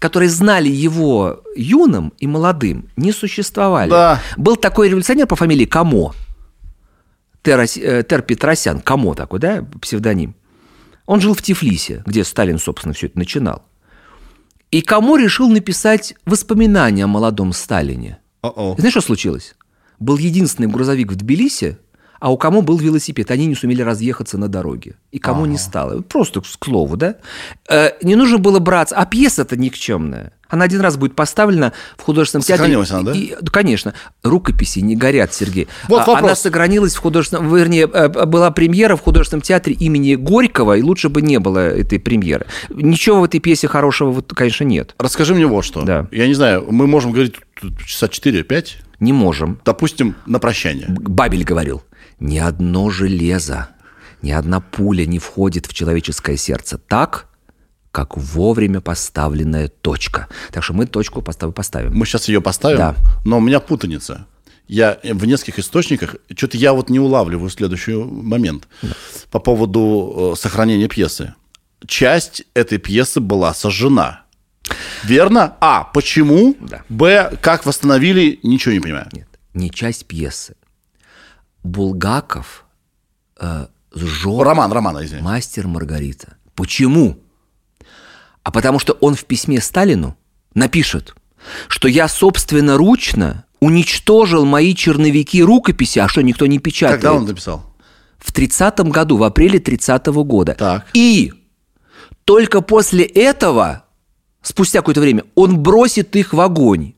которые 0.03 0.27
знали 0.27 0.67
его 0.67 1.43
юным 1.55 2.11
и 2.19 2.27
молодым, 2.27 2.89
не 2.97 3.13
существовали. 3.13 3.89
Да. 3.89 4.19
Был 4.35 4.57
такой 4.57 4.89
революционер 4.89 5.27
по 5.27 5.37
фамилии 5.37 5.63
Камо. 5.63 6.13
Тер, 7.41 7.61
э, 7.61 8.03
Тер 8.03 8.21
Петросян, 8.21 8.81
Камо 8.81 9.15
такой, 9.15 9.39
да, 9.39 9.65
псевдоним. 9.81 10.35
Он 11.05 11.21
жил 11.21 11.33
в 11.33 11.41
Тифлисе, 11.41 12.03
где 12.05 12.25
Сталин, 12.25 12.59
собственно, 12.59 12.93
все 12.93 13.07
это 13.07 13.17
начинал. 13.17 13.63
И 14.71 14.81
Камо 14.81 15.15
решил 15.15 15.47
написать 15.47 16.15
воспоминания 16.25 17.05
о 17.05 17.07
молодом 17.07 17.53
Сталине. 17.53 18.19
О-о. 18.41 18.75
Знаешь, 18.77 18.91
что 18.91 18.99
случилось? 18.99 19.55
Был 19.99 20.17
единственный 20.17 20.67
грузовик 20.67 21.13
в 21.13 21.15
Тбилиси, 21.15 21.77
а 22.23 22.31
у 22.31 22.37
кому 22.37 22.61
был 22.61 22.77
велосипед. 22.77 23.31
Они 23.31 23.47
не 23.47 23.53
сумели 23.53 23.81
разъехаться 23.81 24.37
на 24.37 24.47
дороге. 24.47 24.95
И 25.11 25.19
кому 25.19 25.45
не 25.45 25.57
стало. 25.57 26.03
Просто 26.03 26.39
к 26.39 26.45
слову, 26.45 26.95
да? 26.95 27.15
Э, 27.69 27.89
не 28.01 28.15
нужно 28.15 28.37
было 28.37 28.59
браться. 28.59 28.95
А 28.95 29.05
пьеса-то 29.05 29.57
никчемная. 29.57 30.31
Она 30.47 30.63
один 30.63 30.79
раз 30.79 30.95
будет 30.95 31.17
поставлена 31.17 31.73
в 31.97 32.01
художественном 32.03 32.43
театре. 32.43 32.59
Сохранилась 32.59 32.91
она, 32.91 33.11
да? 33.11 33.11
И- 33.11 33.33
конечно. 33.51 33.93
Рукописи 34.23 34.79
не 34.79 34.95
горят, 34.95 35.33
Сергей. 35.33 35.67
Вот 35.89 36.03
А- 36.03 36.05
вопрос. 36.05 36.23
Она 36.23 36.35
сохранилась 36.35 36.95
в 36.95 36.99
художественном... 36.99 37.53
Вернее, 37.53 37.89
э, 37.93 38.07
была 38.25 38.51
премьера 38.51 38.95
в 38.95 39.01
художественном 39.01 39.41
театре 39.41 39.75
имени 39.75 40.15
Горького, 40.15 40.77
и 40.77 40.81
лучше 40.81 41.09
бы 41.09 41.21
не 41.21 41.39
было 41.39 41.59
этой 41.59 41.99
премьеры. 41.99 42.45
Ничего 42.69 43.19
в 43.19 43.25
этой 43.25 43.41
пьесе 43.41 43.67
хорошего, 43.67 44.11
вот, 44.11 44.33
конечно, 44.33 44.63
нет. 44.63 44.95
Расскажи 44.97 45.35
мне 45.35 45.45
вот 45.45 45.65
что. 45.65 45.81
Да. 45.81 46.07
Я 46.13 46.27
не 46.27 46.35
знаю, 46.35 46.65
мы 46.69 46.87
можем 46.87 47.11
говорить 47.11 47.35
часа 47.85 48.07
4-5, 48.07 48.77
Не 49.01 49.11
можем. 49.11 49.59
допустим, 49.65 50.15
на 50.25 50.39
прощание. 50.39 50.85
Бабель 50.87 51.43
говорил, 51.43 51.83
ни 52.23 52.37
одно 52.37 52.89
железо, 52.89 53.67
ни 54.21 54.31
одна 54.31 54.59
пуля 54.61 55.05
не 55.05 55.19
входит 55.19 55.65
в 55.67 55.73
человеческое 55.73 56.37
сердце 56.37 56.77
так, 56.77 57.27
как 57.91 58.17
вовремя 58.17 58.79
поставленная 58.81 59.67
точка. 59.67 60.27
Так 60.51 60.63
что 60.63 60.73
мы 60.73 60.85
точку 60.87 61.21
постав- 61.21 61.51
поставим. 61.53 61.93
Мы 61.95 62.05
сейчас 62.05 62.27
ее 62.29 62.41
поставим, 62.41 62.77
Да. 62.77 62.95
но 63.25 63.37
у 63.37 63.41
меня 63.41 63.59
путаница. 63.59 64.25
Я 64.67 64.97
в 65.03 65.25
нескольких 65.25 65.59
источниках, 65.59 66.15
что-то 66.35 66.57
я 66.57 66.71
вот 66.73 66.89
не 66.89 66.99
улавливаю 66.99 67.49
следующий 67.49 67.95
момент 67.95 68.67
по 69.29 69.39
поводу 69.39 70.31
э, 70.33 70.39
сохранения 70.39 70.87
пьесы. 70.87 71.35
Часть 71.85 72.43
этой 72.53 72.77
пьесы 72.77 73.19
была 73.19 73.53
сожжена. 73.53 74.21
Верно? 75.03 75.57
А. 75.59 75.83
Почему? 75.93 76.55
Да. 76.61 76.81
Б. 76.87 77.37
Как 77.41 77.65
восстановили? 77.65 78.39
Ничего 78.41 78.73
не 78.73 78.79
понимаю. 78.79 79.07
Нет, 79.11 79.27
не 79.53 79.69
часть 79.69 80.05
пьесы. 80.05 80.55
Булгаков 81.63 82.65
э, 83.39 83.67
сжег 83.93 84.41
Роман, 84.41 84.71
Роман, 84.71 85.03
извини. 85.03 85.21
«Мастер 85.21 85.67
Маргарита». 85.67 86.37
Почему? 86.55 87.19
А 88.43 88.51
потому 88.51 88.79
что 88.79 88.93
он 88.93 89.15
в 89.15 89.25
письме 89.25 89.61
Сталину 89.61 90.17
напишет, 90.53 91.15
что 91.67 91.87
я 91.87 92.07
собственноручно 92.07 93.45
уничтожил 93.59 94.45
мои 94.45 94.75
черновики 94.75 95.41
рукописи, 95.41 95.99
а 95.99 96.07
что 96.07 96.21
никто 96.21 96.45
не 96.45 96.59
печатает. 96.59 97.01
Когда 97.01 97.13
он 97.13 97.25
написал? 97.25 97.73
в 98.23 98.31
30-м 98.31 98.89
году, 98.89 99.17
в 99.17 99.23
апреле 99.23 99.59
30-го 99.59 100.23
года. 100.23 100.55
Так. 100.57 100.87
И 100.93 101.33
только 102.23 102.61
после 102.61 103.03
этого, 103.03 103.83
спустя 104.41 104.79
какое-то 104.79 105.01
время, 105.01 105.25
он 105.35 105.59
бросит 105.59 106.15
их 106.15 106.31
в 106.31 106.39
огонь. 106.39 106.93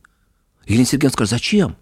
Елена 0.68 0.86
Сергеевна 0.86 1.14
скажет, 1.14 1.32
зачем? 1.32 1.78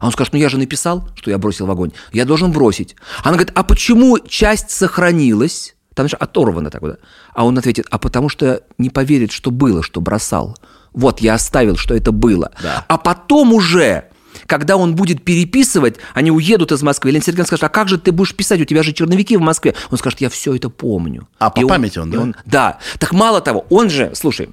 А 0.00 0.06
он 0.06 0.12
скажет, 0.12 0.32
ну 0.32 0.38
я 0.38 0.48
же 0.48 0.58
написал, 0.58 1.08
что 1.14 1.30
я 1.30 1.38
бросил 1.38 1.66
в 1.66 1.70
огонь. 1.70 1.92
Я 2.12 2.24
должен 2.24 2.50
бросить. 2.50 2.96
Она 3.22 3.34
говорит, 3.34 3.52
а 3.54 3.62
почему 3.62 4.18
часть 4.18 4.70
сохранилась? 4.70 5.76
Там 5.94 6.08
же 6.08 6.16
оторвано 6.16 6.70
так 6.70 6.80
вот. 6.80 6.98
А 7.34 7.44
он 7.44 7.58
ответит, 7.58 7.86
а 7.90 7.98
потому 7.98 8.30
что 8.30 8.62
не 8.78 8.88
поверит, 8.88 9.30
что 9.30 9.50
было, 9.50 9.82
что 9.82 10.00
бросал. 10.00 10.56
Вот, 10.94 11.20
я 11.20 11.34
оставил, 11.34 11.76
что 11.76 11.94
это 11.94 12.12
было. 12.12 12.50
Да. 12.62 12.86
А 12.88 12.96
потом 12.96 13.52
уже, 13.52 14.06
когда 14.46 14.78
он 14.78 14.96
будет 14.96 15.22
переписывать, 15.22 15.96
они 16.14 16.30
уедут 16.30 16.72
из 16.72 16.82
Москвы. 16.82 17.10
Елена 17.10 17.22
Сергеевна 17.22 17.46
скажет, 17.46 17.64
а 17.64 17.68
как 17.68 17.88
же 17.88 17.98
ты 17.98 18.10
будешь 18.10 18.34
писать? 18.34 18.60
У 18.62 18.64
тебя 18.64 18.82
же 18.82 18.94
черновики 18.94 19.36
в 19.36 19.42
Москве. 19.42 19.74
Он 19.90 19.98
скажет, 19.98 20.22
я 20.22 20.30
все 20.30 20.54
это 20.54 20.70
помню. 20.70 21.28
А 21.38 21.50
по 21.50 21.60
И 21.60 21.64
памяти 21.66 21.98
он, 21.98 22.10
да? 22.10 22.32
Да. 22.46 22.78
Так 22.98 23.12
мало 23.12 23.42
того, 23.42 23.66
он 23.68 23.90
же, 23.90 24.12
слушай, 24.14 24.48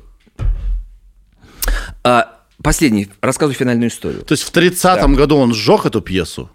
а, 2.04 2.37
последний, 2.64 3.10
рассказываю 3.22 3.56
финальную 3.56 3.90
историю. 3.90 4.24
То 4.24 4.34
есть 4.34 4.44
в 4.44 4.52
30-м 4.52 5.16
году 5.16 5.38
он 5.38 5.54
сжег 5.54 5.86
эту 5.86 6.02
пьесу? 6.02 6.50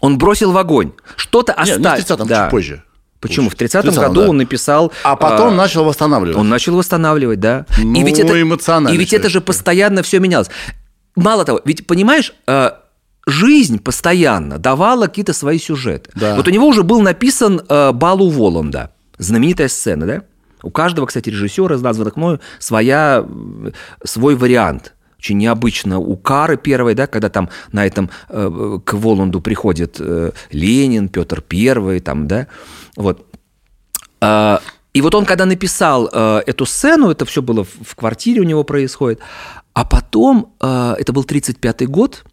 Он 0.00 0.18
бросил 0.18 0.52
в 0.52 0.56
огонь. 0.58 0.92
Что-то 1.16 1.52
оставил. 1.52 1.80
не 1.80 2.02
в 2.02 2.10
30-м, 2.10 2.26
Да. 2.26 2.42
чуть 2.44 2.50
позже. 2.50 2.82
Почему? 3.20 3.48
В 3.48 3.56
Позже. 3.56 3.70
30-м 3.70 3.90
30-м, 3.90 4.02
году 4.02 4.20
да. 4.22 4.28
он 4.28 4.36
написал... 4.36 4.92
А 5.02 5.16
потом 5.16 5.48
а, 5.48 5.54
начал 5.54 5.84
восстанавливать. 5.84 6.38
Он 6.38 6.48
начал 6.48 6.76
восстанавливать, 6.76 7.40
да. 7.40 7.66
Ну, 7.78 7.98
и 7.98 8.04
ведь 8.04 8.18
это, 8.18 8.40
эмоциональный 8.40 8.94
И 8.94 8.98
ведь 8.98 9.12
это 9.12 9.28
же 9.28 9.40
постоянно 9.40 10.02
все 10.02 10.20
менялось. 10.20 10.48
Мало 11.16 11.44
того, 11.46 11.62
ведь 11.64 11.86
понимаешь, 11.86 12.34
э, 12.46 12.72
жизнь 13.26 13.78
постоянно 13.78 14.58
давала 14.58 15.06
какие-то 15.06 15.32
свои 15.32 15.58
сюжеты. 15.58 16.10
Да. 16.14 16.36
Вот 16.36 16.46
у 16.46 16.50
него 16.50 16.66
уже 16.66 16.82
был 16.82 17.00
написан 17.00 17.62
э, 17.66 17.92
Балу 17.92 18.28
Воланда, 18.28 18.92
знаменитая 19.18 19.68
сцена, 19.68 20.06
да? 20.06 20.22
У 20.62 20.70
каждого, 20.70 21.06
кстати, 21.06 21.30
режиссера 21.30 21.78
названных 21.78 22.16
мною 22.16 22.40
своя, 22.58 23.24
свой 24.04 24.34
вариант. 24.34 24.94
Очень 25.26 25.38
необычно 25.38 25.98
у 25.98 26.16
Кары 26.16 26.56
первой, 26.56 26.94
да, 26.94 27.08
когда 27.08 27.28
там 27.28 27.48
на 27.72 27.84
этом 27.84 28.10
э, 28.28 28.78
к 28.84 28.94
Воланду 28.94 29.40
приходит 29.40 29.96
э, 29.98 30.30
Ленин, 30.52 31.08
Петр 31.08 31.40
Первый, 31.40 31.98
там, 31.98 32.28
да, 32.28 32.46
вот. 32.94 33.26
А, 34.20 34.60
И 34.92 35.02
вот 35.02 35.16
он, 35.16 35.24
когда 35.24 35.44
написал 35.44 36.08
э, 36.12 36.42
эту 36.46 36.64
сцену, 36.64 37.10
это 37.10 37.24
все 37.24 37.42
было 37.42 37.64
в, 37.64 37.70
в 37.84 37.96
квартире 37.96 38.40
у 38.40 38.44
него 38.44 38.62
происходит, 38.62 39.18
а 39.72 39.84
потом, 39.84 40.54
э, 40.60 40.94
это 40.96 41.12
был 41.12 41.24
35-й 41.24 41.86
год, 41.86 42.24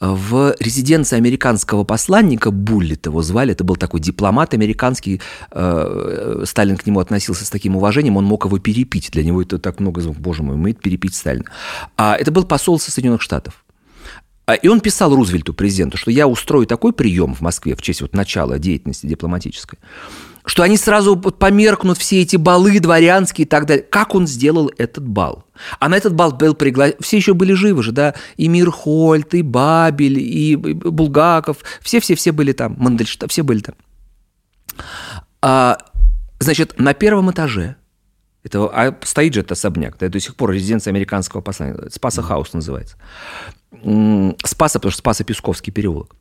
в 0.00 0.54
резиденции 0.60 1.16
американского 1.16 1.84
посланника 1.84 2.50
Буллит 2.50 3.06
его 3.06 3.22
звали, 3.22 3.52
это 3.52 3.64
был 3.64 3.76
такой 3.76 4.00
дипломат 4.00 4.52
американский, 4.52 5.20
э, 5.50 6.42
Сталин 6.44 6.76
к 6.76 6.86
нему 6.86 7.00
относился 7.00 7.44
с 7.44 7.50
таким 7.50 7.76
уважением, 7.76 8.16
он 8.16 8.24
мог 8.24 8.44
его 8.44 8.58
перепить, 8.58 9.10
для 9.12 9.24
него 9.24 9.42
это 9.42 9.58
так 9.58 9.80
много, 9.80 10.00
звуков, 10.00 10.20
боже 10.20 10.42
мой, 10.42 10.54
умеет 10.56 10.80
перепить 10.80 11.14
Сталина. 11.14 11.44
А 11.96 12.16
это 12.16 12.30
был 12.30 12.44
посол 12.44 12.78
Соединенных 12.78 13.22
Штатов. 13.22 13.64
А, 14.46 14.54
И 14.54 14.68
он 14.68 14.80
писал 14.80 15.14
Рузвельту, 15.14 15.54
президенту, 15.54 15.96
что 15.96 16.10
я 16.10 16.28
устрою 16.28 16.66
такой 16.66 16.92
прием 16.92 17.34
в 17.34 17.40
Москве 17.40 17.74
в 17.74 17.82
честь 17.82 18.02
вот 18.02 18.14
начала 18.14 18.58
деятельности 18.58 19.06
дипломатической, 19.06 19.78
что 20.46 20.62
они 20.62 20.76
сразу 20.76 21.16
померкнут 21.16 21.98
все 21.98 22.22
эти 22.22 22.36
балы 22.36 22.80
дворянские 22.80 23.44
и 23.44 23.48
так 23.48 23.66
далее. 23.66 23.84
Как 23.84 24.14
он 24.14 24.26
сделал 24.26 24.70
этот 24.78 25.06
бал? 25.06 25.44
А 25.80 25.88
на 25.88 25.96
этот 25.96 26.14
бал 26.14 26.32
был 26.32 26.54
приглашен... 26.54 26.96
Все 27.00 27.16
еще 27.16 27.34
были 27.34 27.52
живы 27.52 27.82
же, 27.82 27.92
да? 27.92 28.14
И 28.36 28.48
Мирхольд, 28.48 29.34
и 29.34 29.42
Бабель, 29.42 30.18
и 30.18 30.56
Булгаков. 30.56 31.58
Все-все-все 31.82 32.32
были 32.32 32.52
там. 32.52 32.76
Мандельштам, 32.78 33.28
все 33.28 33.42
были 33.42 33.60
там. 33.60 33.74
А, 35.42 35.78
значит, 36.38 36.78
на 36.78 36.94
первом 36.94 37.30
этаже 37.30 37.76
это, 38.44 38.70
а 38.72 38.96
стоит 39.02 39.34
же 39.34 39.40
этот 39.40 39.52
особняк, 39.52 39.98
да, 39.98 40.08
до 40.08 40.20
сих 40.20 40.36
пор 40.36 40.52
резиденция 40.52 40.92
американского 40.92 41.40
посланника, 41.40 41.90
Спаса 41.90 42.22
Хаус 42.22 42.52
называется. 42.52 42.96
Спаса, 44.44 44.78
потому 44.78 44.92
что 44.92 44.98
Спасо-Песковский 44.98 45.72
переулок. 45.72 46.14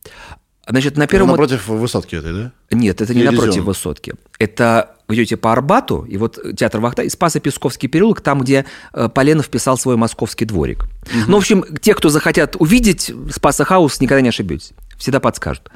Значит, 0.67 0.97
на 0.97 1.05
первом... 1.07 1.29
Напротив 1.29 1.67
высотки 1.67 2.15
этой, 2.15 2.33
да? 2.33 2.51
Нет, 2.71 3.01
это 3.01 3.13
не 3.13 3.21
Иллюзион. 3.21 3.35
напротив 3.35 3.63
высотки. 3.63 4.13
Это 4.39 4.95
вы 5.07 5.15
идете 5.15 5.37
по 5.37 5.51
Арбату, 5.51 6.03
и 6.09 6.17
вот 6.17 6.39
театр 6.57 6.79
Вахта, 6.79 7.03
и 7.03 7.09
Спасо-Песковский 7.09 7.87
переулок, 7.87 8.21
там, 8.21 8.41
где 8.41 8.65
э, 8.93 9.07
Поленов 9.09 9.49
писал 9.49 9.77
свой 9.77 9.95
московский 9.97 10.45
дворик. 10.45 10.85
Ну, 11.27 11.35
в 11.35 11.37
общем, 11.37 11.63
те, 11.79 11.93
кто 11.93 12.09
захотят 12.09 12.55
увидеть 12.57 13.11
Спаса 13.31 13.65
Хаус, 13.65 14.01
никогда 14.01 14.21
не 14.21 14.29
ошибетесь. 14.29 14.71
Всегда 14.97 15.19
подскажут. 15.19 15.69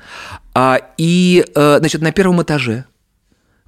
А, 0.55 0.79
и, 0.97 1.45
э, 1.53 1.77
значит, 1.79 2.01
на 2.01 2.11
первом 2.11 2.41
этаже 2.41 2.85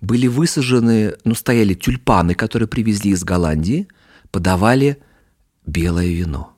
были 0.02 0.26
высажены, 0.26 1.14
ну, 1.24 1.36
стояли 1.36 1.76
тюльпаны, 1.76 2.34
которые 2.34 2.68
привезли 2.68 3.12
из 3.12 3.24
Голландии, 3.24 3.88
подавали 4.32 4.98
белое 5.68 6.08
вино. 6.08 6.54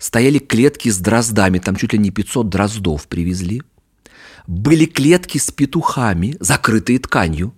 Стояли 0.00 0.38
клетки 0.38 0.88
с 0.88 0.98
дроздами, 0.98 1.60
там 1.60 1.76
чуть 1.76 1.92
ли 1.92 1.98
не 2.00 2.10
500 2.10 2.48
дроздов 2.48 3.06
привезли. 3.06 3.62
Были 4.46 4.86
клетки 4.86 5.38
с 5.38 5.50
петухами, 5.50 6.36
закрытые 6.40 6.98
тканью. 6.98 7.54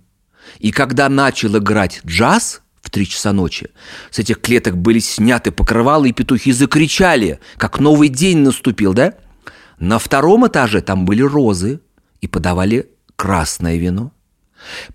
И 0.57 0.71
когда 0.71 1.07
начал 1.09 1.57
играть 1.57 2.01
джаз 2.05 2.61
в 2.81 2.89
три 2.89 3.07
часа 3.07 3.33
ночи, 3.33 3.69
с 4.09 4.19
этих 4.19 4.41
клеток 4.41 4.77
были 4.77 4.99
сняты 4.99 5.51
покрывала, 5.51 6.05
и 6.05 6.13
петухи 6.13 6.51
закричали, 6.51 7.39
как 7.57 7.79
новый 7.79 8.09
день 8.09 8.39
наступил, 8.39 8.93
да? 8.93 9.13
На 9.77 9.99
втором 9.99 10.47
этаже 10.47 10.81
там 10.81 11.05
были 11.05 11.21
розы 11.21 11.79
и 12.21 12.27
подавали 12.27 12.89
красное 13.15 13.77
вино. 13.77 14.11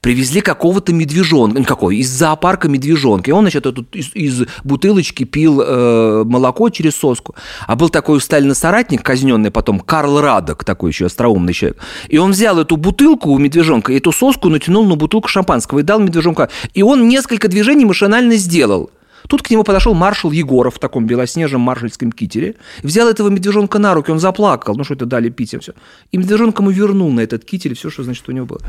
Привезли 0.00 0.40
какого-то 0.40 0.92
медвежонка, 0.92 1.60
никакого, 1.60 1.90
из 1.90 2.10
зоопарка 2.10 2.68
медвежонка. 2.68 3.30
И 3.30 3.34
он, 3.34 3.44
значит, 3.44 3.66
этот 3.66 3.94
из, 3.94 4.14
из 4.14 4.46
бутылочки 4.62 5.24
пил 5.24 5.60
э, 5.60 6.24
молоко 6.24 6.70
через 6.70 6.96
соску. 6.96 7.34
А 7.66 7.76
был 7.76 7.88
такой 7.88 8.16
у 8.16 8.20
Сталина 8.20 8.54
соратник, 8.54 9.02
казненный 9.02 9.50
потом, 9.50 9.80
Карл 9.80 10.20
Радок, 10.20 10.64
такой 10.64 10.90
еще 10.90 11.06
остроумный 11.06 11.52
человек. 11.52 11.78
И 12.08 12.18
он 12.18 12.32
взял 12.32 12.58
эту 12.58 12.76
бутылку 12.76 13.30
у 13.30 13.38
медвежонка, 13.38 13.92
и 13.92 13.98
эту 13.98 14.12
соску 14.12 14.48
натянул 14.48 14.84
на 14.86 14.96
бутылку 14.96 15.28
шампанского 15.28 15.80
и 15.80 15.82
дал 15.82 16.00
медвежонку. 16.00 16.48
И 16.74 16.82
он 16.82 17.08
несколько 17.08 17.48
движений 17.48 17.84
машинально 17.84 18.36
сделал– 18.36 18.90
Тут 19.28 19.42
к 19.42 19.51
нему 19.51 19.64
подошел 19.64 19.94
маршал 19.94 20.32
Егоров 20.32 20.76
в 20.76 20.78
таком 20.78 21.06
белоснежном 21.06 21.60
маршальском 21.60 22.12
кителе, 22.12 22.56
взял 22.82 23.09
этого 23.09 23.28
медвежонка 23.28 23.78
на 23.78 23.94
руки, 23.94 24.10
он 24.10 24.18
заплакал, 24.18 24.74
ну 24.76 24.84
что 24.84 24.94
это 24.94 25.06
дали 25.06 25.30
пить 25.30 25.55
им 25.55 25.60
все. 25.60 25.72
И 26.12 26.18
медвежонок 26.18 26.59
ему 26.59 26.70
вернул 26.70 27.10
на 27.10 27.20
этот 27.20 27.44
китель 27.44 27.74
все, 27.74 27.90
что, 27.90 28.02
значит, 28.02 28.28
у 28.28 28.32
него 28.32 28.46
было. 28.46 28.60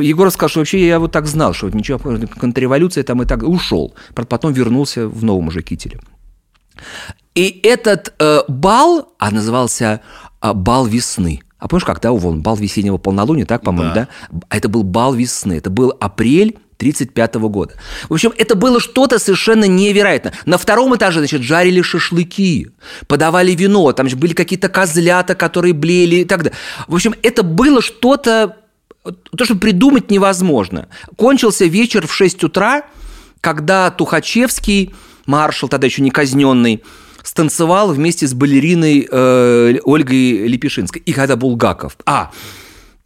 Егоров 0.00 0.32
сказал, 0.32 0.48
что 0.48 0.60
вообще 0.60 0.86
я 0.86 0.98
вот 0.98 1.12
так 1.12 1.26
знал, 1.26 1.52
что 1.52 1.66
вот 1.66 1.74
ничего, 1.74 1.98
контрреволюция 1.98 3.04
там 3.04 3.22
и 3.22 3.26
так 3.26 3.42
ушел. 3.42 3.94
Потом 4.14 4.52
вернулся 4.52 5.08
в 5.08 5.24
новом 5.24 5.48
уже 5.48 5.62
кителе. 5.62 6.00
И 7.34 7.60
этот 7.62 8.14
э, 8.18 8.40
бал, 8.48 9.12
а 9.18 9.30
назывался 9.30 10.00
э, 10.42 10.52
бал 10.52 10.86
весны. 10.86 11.40
А 11.58 11.68
помнишь, 11.68 11.84
когда 11.84 12.10
у 12.12 12.18
бал 12.18 12.56
весеннего 12.56 12.96
полнолуния, 12.96 13.44
так, 13.44 13.62
по-моему, 13.62 13.94
да. 13.94 14.08
да? 14.30 14.40
Это 14.48 14.68
был 14.68 14.82
бал 14.82 15.14
весны. 15.14 15.54
Это 15.54 15.70
был 15.70 15.94
апрель 16.00 16.58
1935 16.80 17.34
года. 17.50 17.74
В 18.08 18.14
общем, 18.14 18.32
это 18.36 18.54
было 18.54 18.80
что-то 18.80 19.18
совершенно 19.18 19.66
невероятное. 19.66 20.32
На 20.46 20.56
втором 20.56 20.96
этаже, 20.96 21.20
значит, 21.20 21.42
жарили 21.42 21.82
шашлыки, 21.82 22.68
подавали 23.06 23.52
вино, 23.52 23.92
там 23.92 24.08
были 24.16 24.32
какие-то 24.32 24.68
козлята, 24.68 25.34
которые 25.34 25.74
блеяли 25.74 26.16
и 26.16 26.24
так 26.24 26.42
далее. 26.42 26.58
В 26.88 26.94
общем, 26.94 27.14
это 27.22 27.42
было 27.42 27.82
что-то, 27.82 28.56
то, 29.36 29.44
что 29.44 29.56
придумать 29.56 30.10
невозможно. 30.10 30.88
Кончился 31.16 31.66
вечер 31.66 32.06
в 32.06 32.14
6 32.14 32.44
утра, 32.44 32.84
когда 33.40 33.90
Тухачевский, 33.90 34.94
маршал, 35.26 35.68
тогда 35.68 35.86
еще 35.86 36.02
не 36.02 36.10
казненный, 36.10 36.82
станцевал 37.22 37.92
вместе 37.92 38.26
с 38.26 38.32
балериной 38.32 39.06
э, 39.10 39.76
Ольгой 39.84 40.48
Лепешинской. 40.48 41.02
И 41.04 41.12
когда 41.12 41.36
Булгаков... 41.36 41.96
А, 42.06 42.30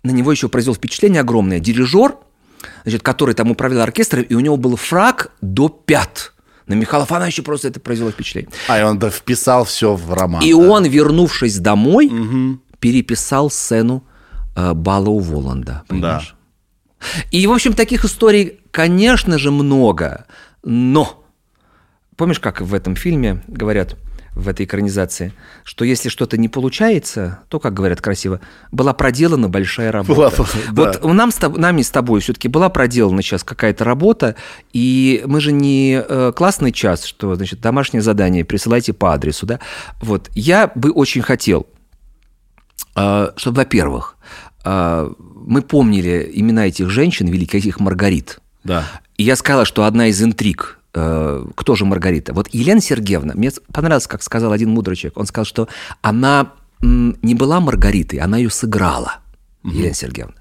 на 0.05 0.11
него 0.11 0.31
еще 0.31 0.49
произвел 0.49 0.75
впечатление 0.75 1.23
огромное. 1.23 1.59
Дирижер– 1.59 2.17
значит, 2.85 3.03
который 3.03 3.35
там 3.35 3.51
управлял 3.51 3.83
оркестром, 3.83 4.23
и 4.23 4.35
у 4.35 4.41
него 4.41 4.57
был 4.57 4.77
фраг 4.77 5.33
до 5.41 5.69
пят. 5.69 6.33
На 6.67 6.75
Михаила 6.75 7.05
Афанасьевича 7.05 7.43
просто 7.43 7.69
это 7.69 7.81
произвело 7.81 8.11
впечатление. 8.11 8.51
А, 8.69 8.79
и 8.79 8.83
он 8.83 8.99
да, 8.99 9.11
вписал 9.11 9.65
все 9.65 9.95
в 9.95 10.13
роман. 10.15 10.43
И 10.43 10.53
да. 10.53 10.59
он, 10.59 10.85
вернувшись 10.85 11.59
домой, 11.59 12.07
угу. 12.07 12.61
переписал 12.79 13.51
сцену 13.51 14.05
э, 14.57 14.73
бала 14.73 15.11
у 15.11 15.19
Воланда. 15.19 15.83
Понимаешь? 15.89 16.35
Да. 17.01 17.07
И, 17.31 17.47
в 17.47 17.53
общем, 17.53 17.75
таких 17.75 18.05
историй, 18.05 18.61
конечно 18.71 19.37
же, 19.39 19.51
много. 19.51 20.25
Но, 20.63 21.23
помнишь, 22.17 22.41
как 22.41 22.63
в 22.63 22.73
этом 22.73 22.97
фильме 22.97 23.43
говорят– 23.47 23.97
в 24.35 24.49
этой 24.49 24.67
экранизации, 24.67 25.33
что 25.63 25.85
если 25.85 26.09
что-то 26.09 26.37
не 26.37 26.49
получается, 26.49 27.41
то, 27.49 27.61
как 27.61 27.73
говорят 27.73 28.01
красиво, 28.01 28.41
была 28.73 28.93
проделана 28.93 29.49
большая 29.49 29.93
работа. 29.93 30.45
Была, 30.73 30.87
вот 30.87 31.01
да. 31.03 31.13
нам 31.13 31.31
с 31.31 31.37
тобой, 31.37 31.61
нами 31.61 31.83
с 31.83 31.91
тобой 31.91 32.21
все-таки 32.21 32.49
была 32.49 32.69
проделана 32.69 33.23
сейчас 33.23 33.45
какая-то 33.45 33.85
работа, 33.85 34.35
и 34.73 35.23
мы 35.27 35.41
же 35.41 35.53
не 35.53 36.03
э, 36.07 36.33
классный 36.35 36.73
час, 36.73 37.05
что, 37.05 37.37
значит, 37.37 37.61
домашнее 37.61 38.03
задание 38.03 38.45
присылайте 38.45 38.93
по 38.93 39.15
адресу, 39.15 39.47
да. 39.47 39.61
Вот, 40.01 40.31
я 40.35 40.71
бы 40.75 40.91
очень 40.91 41.23
хотел, 41.23 41.67
э, 42.97 43.29
чтобы, 43.37 43.57
во-первых, 43.59 44.17
э, 44.65 45.11
мы 45.47 45.63
помнили 45.63 46.31
имена 46.35 46.67
этих 46.67 46.91
женщин, 46.91 47.29
великих 47.29 47.61
этих 47.61 47.79
Маргарит. 47.79 48.41
Да. 48.65 48.85
И 49.17 49.23
я 49.23 49.37
сказала, 49.37 49.65
что 49.65 49.85
одна 49.85 50.09
из 50.09 50.21
интриг 50.23 50.81
Э, 50.95 51.45
кто 51.55 51.75
же 51.75 51.85
Маргарита? 51.85 52.33
Вот 52.33 52.49
Елена 52.53 52.81
Сергеевна, 52.81 53.35
мне 53.35 53.51
понравилось, 53.73 54.07
как 54.07 54.23
сказал 54.23 54.53
один 54.53 54.71
мудрый 54.71 54.97
человек. 54.97 55.19
Он 55.19 55.27
сказал, 55.27 55.45
что 55.45 55.69
она 56.03 56.53
не 56.81 57.35
была 57.35 57.61
Маргаритой, 57.61 58.19
она 58.19 58.37
ее 58.37 58.51
сыграла, 58.51 59.19
угу. 59.63 59.73
Елена 59.73 59.95
Сергеевна. 59.95 60.35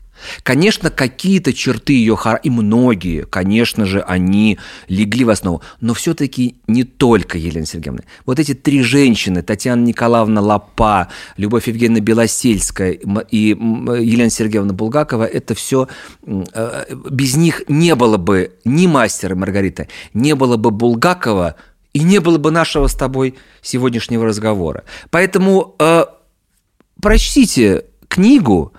Конечно, 0.44 0.90
какие-то 0.90 1.54
черты 1.54 1.94
ее 1.94 2.16
хара 2.16 2.38
и 2.38 2.50
многие, 2.50 3.26
конечно 3.26 3.86
же, 3.86 4.02
они 4.02 4.60
легли 4.88 5.26
в 5.26 5.30
основу, 5.30 5.62
но 5.82 5.94
все-таки 5.94 6.56
не 6.68 6.84
только 6.84 7.38
Елена 7.38 7.66
Сергеевна. 7.66 8.02
Вот 8.26 8.40
эти 8.40 8.54
три 8.54 8.82
женщины, 8.82 9.42
Татьяна 9.42 9.84
Николаевна 9.84 10.42
Лапа, 10.42 11.10
Любовь 11.38 11.68
Евгеньевна 11.68 12.00
Белосельская 12.00 12.92
и 12.92 13.48
Елена 13.50 14.30
Сергеевна 14.30 14.74
Булгакова, 14.74 15.26
это 15.26 15.56
все, 15.56 15.88
э, 16.26 16.86
без 17.10 17.36
них 17.36 17.64
не 17.68 17.96
было 17.96 18.18
бы 18.18 18.54
ни 18.66 18.88
мастера 18.88 19.36
Маргарита, 19.36 19.88
не 20.14 20.36
было 20.36 20.58
бы 20.58 20.72
Булгакова, 20.72 21.56
и 21.94 22.00
не 22.00 22.20
было 22.20 22.38
бы 22.38 22.52
нашего 22.52 22.88
с 22.88 22.96
тобой 22.96 23.36
сегодняшнего 23.62 24.26
разговора. 24.26 24.84
Поэтому 25.12 25.76
э, 25.80 26.06
прочтите 27.02 27.86
книгу, 28.08 28.74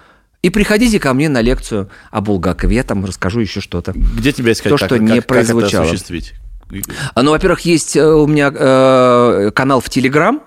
и 0.44 0.50
приходите 0.50 1.00
ко 1.00 1.14
мне 1.14 1.30
на 1.30 1.40
лекцию 1.40 1.88
о 2.10 2.20
Булгакове. 2.20 2.76
Я 2.76 2.82
там 2.82 3.02
расскажу 3.02 3.40
еще 3.40 3.62
что-то. 3.62 3.92
Где 3.94 4.30
тебя 4.30 4.52
искать? 4.52 4.68
То, 4.68 4.76
что 4.76 4.88
как, 4.88 5.00
не 5.00 5.16
как, 5.16 5.26
прозвучало. 5.26 5.84
Это 5.84 5.92
осуществить? 5.94 6.34
А, 7.14 7.22
ну, 7.22 7.30
во-первых, 7.30 7.60
есть 7.60 7.96
э, 7.96 8.06
у 8.06 8.26
меня 8.26 8.52
э, 8.54 9.50
канал 9.54 9.80
в 9.80 9.88
Телеграм 9.88 10.42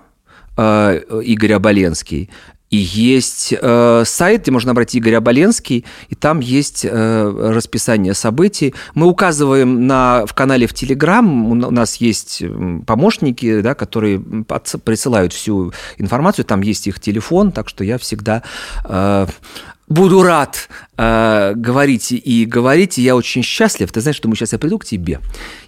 э, 0.56 1.00
Игорь 1.24 1.54
Оболенский. 1.54 2.30
И 2.70 2.76
есть 2.76 3.52
э, 3.60 4.02
сайт, 4.06 4.42
где 4.42 4.52
можно 4.52 4.68
набрать 4.68 4.94
Игорь 4.94 5.14
Оболенский, 5.14 5.84
и 6.10 6.14
там 6.14 6.38
есть 6.38 6.84
э, 6.84 7.50
расписание 7.52 8.14
событий. 8.14 8.74
Мы 8.94 9.08
указываем 9.08 9.88
на, 9.88 10.26
в 10.26 10.34
канале 10.34 10.68
в 10.68 10.74
Телеграм, 10.74 11.50
у 11.50 11.54
нас 11.54 11.96
есть 11.96 12.42
помощники, 12.86 13.62
да, 13.62 13.74
которые 13.74 14.20
присылают 14.84 15.32
всю 15.32 15.72
информацию, 15.96 16.44
там 16.44 16.60
есть 16.60 16.86
их 16.86 17.00
телефон, 17.00 17.50
так 17.50 17.68
что 17.68 17.82
я 17.82 17.98
всегда 17.98 18.44
э, 18.84 19.26
буду 19.88 20.22
рад 20.22 20.68
э, 20.96 21.52
говорить 21.54 22.12
и 22.12 22.44
говорить, 22.44 22.98
и 22.98 23.02
я 23.02 23.16
очень 23.16 23.42
счастлив. 23.42 23.90
Ты 23.90 24.00
знаешь, 24.00 24.16
что 24.16 24.28
мы 24.28 24.36
сейчас 24.36 24.52
я 24.52 24.58
приду 24.58 24.78
к 24.78 24.84
тебе 24.84 25.20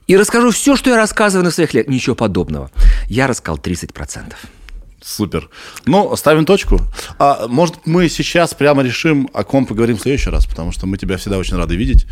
и 0.07 0.17
расскажу 0.17 0.51
все, 0.51 0.77
что 0.77 0.91
я 0.91 0.97
рассказываю 0.97 1.45
на 1.45 1.51
своих 1.51 1.75
лет. 1.75 1.89
Ничего 1.89 2.15
подобного. 2.15 2.71
Я 3.07 3.27
рассказал 3.27 3.59
30%. 3.59 4.35
Супер. 5.03 5.49
Ну, 5.87 6.15
ставим 6.17 6.45
точку. 6.45 6.81
А, 7.19 7.47
может, 7.49 7.87
мы 7.87 8.09
сейчас 8.09 8.53
прямо 8.53 8.83
решим, 8.83 9.31
о 9.33 9.45
ком 9.45 9.65
поговорим 9.65 9.97
в 9.97 10.01
следующий 10.01 10.29
раз, 10.29 10.47
потому 10.47 10.73
что 10.73 10.87
мы 10.87 10.99
тебя 10.99 11.17
всегда 11.17 11.39
очень 11.39 11.57
рады 11.57 11.75
видеть. 11.75 12.07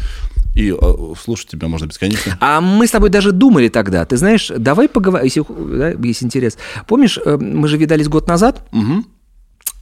И 0.54 0.72
э, 0.72 1.14
слушать 1.22 1.48
тебя 1.48 1.68
можно 1.68 1.86
бесконечно. 1.86 2.38
А 2.40 2.60
мы 2.62 2.86
с 2.86 2.90
тобой 2.90 3.10
даже 3.10 3.32
думали 3.32 3.68
тогда. 3.68 4.04
Ты 4.06 4.16
знаешь, 4.16 4.50
давай 4.56 4.88
поговорим, 4.88 5.24
если 5.24 5.44
да, 5.48 5.90
есть 5.90 6.22
интерес. 6.22 6.56
Помнишь, 6.86 7.18
э, 7.22 7.36
мы 7.36 7.68
же 7.68 7.76
видались 7.76 8.08
год 8.08 8.26
назад? 8.26 8.66
Угу 8.72 9.04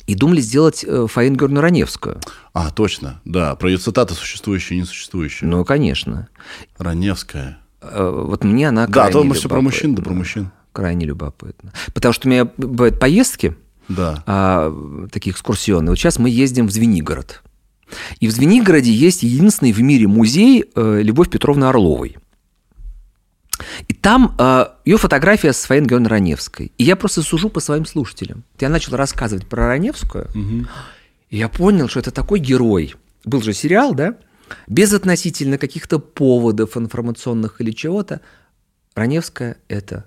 и 0.06 0.14
думали 0.14 0.40
сделать 0.40 0.84
э, 0.86 1.06
Фаину 1.08 1.36
Георгиевну 1.36 1.60
Раневскую. 1.60 2.20
А, 2.52 2.70
точно, 2.70 3.20
да, 3.24 3.54
про 3.56 3.70
ее 3.70 3.78
цитаты 3.78 4.14
существующие 4.14 4.78
и 4.78 4.82
несуществующие. 4.82 5.48
Ну, 5.48 5.64
конечно. 5.64 6.28
Раневская. 6.78 7.58
Э, 7.80 8.24
вот 8.26 8.44
мне 8.44 8.68
она 8.68 8.86
Да, 8.86 9.10
то 9.10 9.24
мы 9.24 9.34
все 9.34 9.48
про 9.48 9.60
мужчин, 9.60 9.94
да 9.94 10.02
про 10.02 10.12
мужчин. 10.12 10.50
Крайне 10.72 11.06
любопытно. 11.06 11.72
Потому 11.94 12.12
что 12.12 12.28
у 12.28 12.30
меня 12.30 12.44
бывают 12.56 13.00
поездки, 13.00 13.56
да. 13.88 14.22
а, 14.26 15.06
такие 15.10 15.32
экскурсионные. 15.32 15.90
Вот 15.90 15.98
сейчас 15.98 16.18
мы 16.18 16.28
ездим 16.28 16.66
в 16.66 16.70
Звенигород. 16.70 17.42
И 18.20 18.26
в 18.26 18.30
Звенигороде 18.30 18.92
есть 18.92 19.22
единственный 19.22 19.72
в 19.72 19.80
мире 19.80 20.06
музей 20.06 20.64
э, 20.74 21.00
Любовь 21.02 21.30
Петровны 21.30 21.64
Орловой. 21.64 22.16
И 23.88 23.94
там 23.94 24.34
э, 24.38 24.66
ее 24.84 24.98
фотография 24.98 25.52
с 25.52 25.68
Георгиевной 25.68 26.08
Раневской. 26.08 26.72
И 26.78 26.84
я 26.84 26.96
просто 26.96 27.22
сужу 27.22 27.48
по 27.48 27.60
своим 27.60 27.86
слушателям. 27.86 28.44
Я 28.60 28.68
начал 28.68 28.96
рассказывать 28.96 29.46
про 29.46 29.66
Раневскую, 29.68 30.28
угу. 30.30 30.66
и 31.30 31.36
я 31.36 31.48
понял, 31.48 31.88
что 31.88 32.00
это 32.00 32.10
такой 32.10 32.38
герой. 32.38 32.94
Был 33.24 33.42
же 33.42 33.52
сериал, 33.52 33.94
да? 33.94 34.16
Без 34.68 34.92
относительно 34.92 35.58
каких-то 35.58 35.98
поводов 35.98 36.76
информационных 36.76 37.60
или 37.60 37.72
чего-то. 37.72 38.20
Раневская– 38.94 39.56
это 39.68 40.06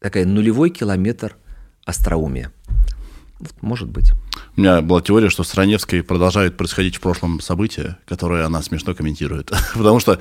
такая 0.00 0.24
нулевой 0.24 0.70
километр 0.70 1.36
остроумия. 1.84 2.52
Может 3.60 3.88
быть. 3.88 4.12
У 4.56 4.60
меня 4.60 4.80
была 4.80 5.00
теория, 5.00 5.30
что 5.30 5.42
с 5.42 5.54
Раневской 5.54 6.02
продолжают 6.02 6.56
происходить 6.56 6.96
в 6.96 7.00
прошлом 7.00 7.40
события, 7.40 7.98
которые 8.06 8.44
она 8.44 8.62
смешно 8.62 8.94
комментирует. 8.94 9.50
Потому 9.74 9.98
что 9.98 10.20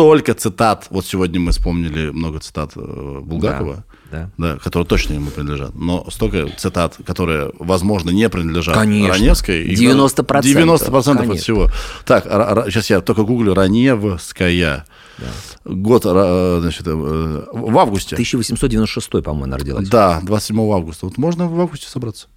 столько 0.00 0.34
цитат. 0.34 0.86
Вот 0.90 1.04
сегодня 1.04 1.40
мы 1.40 1.52
вспомнили 1.52 2.10
много 2.10 2.40
цитат 2.40 2.72
э, 2.74 3.20
Булгакова, 3.22 3.84
да, 4.10 4.30
да. 4.38 4.56
Которые 4.56 4.86
точно 4.86 5.14
ему 5.14 5.30
принадлежат. 5.30 5.74
Но 5.74 6.08
столько 6.10 6.48
цитат, 6.56 6.96
которые, 7.04 7.52
возможно, 7.58 8.10
не 8.10 8.28
принадлежат 8.30 8.74
Конечно. 8.74 9.12
Раневской. 9.12 9.66
90%. 9.66 10.24
90% 10.24 11.32
от 11.32 11.38
всего. 11.38 11.70
Так, 12.06 12.24
сейчас 12.70 12.88
я 12.88 13.00
только 13.02 13.24
гуглю 13.24 13.52
Раневская. 13.54 14.86
Да. 15.18 15.26
Год, 15.66 16.02
значит, 16.04 16.86
э, 16.86 17.44
в 17.52 17.78
августе. 17.78 18.16
1896, 18.16 19.10
по-моему, 19.22 19.44
она 19.44 19.58
родилась. 19.58 19.88
Да, 19.88 20.20
27 20.22 20.72
августа. 20.72 21.06
Вот 21.06 21.18
можно 21.18 21.46
в 21.46 21.60
августе 21.60 21.88
собраться? 21.88 22.28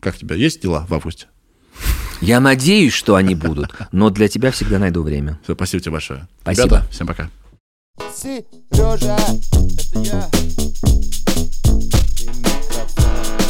Как 0.00 0.16
тебя? 0.16 0.36
Есть 0.36 0.62
дела 0.62 0.86
в 0.88 0.94
августе? 0.94 1.26
Я 2.20 2.40
надеюсь, 2.40 2.92
что 2.92 3.16
они 3.16 3.34
будут, 3.34 3.74
но 3.92 4.10
для 4.10 4.28
тебя 4.28 4.50
всегда 4.50 4.78
найду 4.78 5.02
время. 5.02 5.38
Все, 5.44 5.54
спасибо 5.54 5.82
тебе 5.82 5.92
большое. 5.92 6.26
Спасибо. 6.40 6.66
Ребята, 6.66 6.86
всем 6.90 7.06
пока. 7.06 7.30
Сережа, 8.16 9.16
это 9.16 9.98
я. 10.00 10.30
И 12.20 12.26
микрофон. 12.28 13.43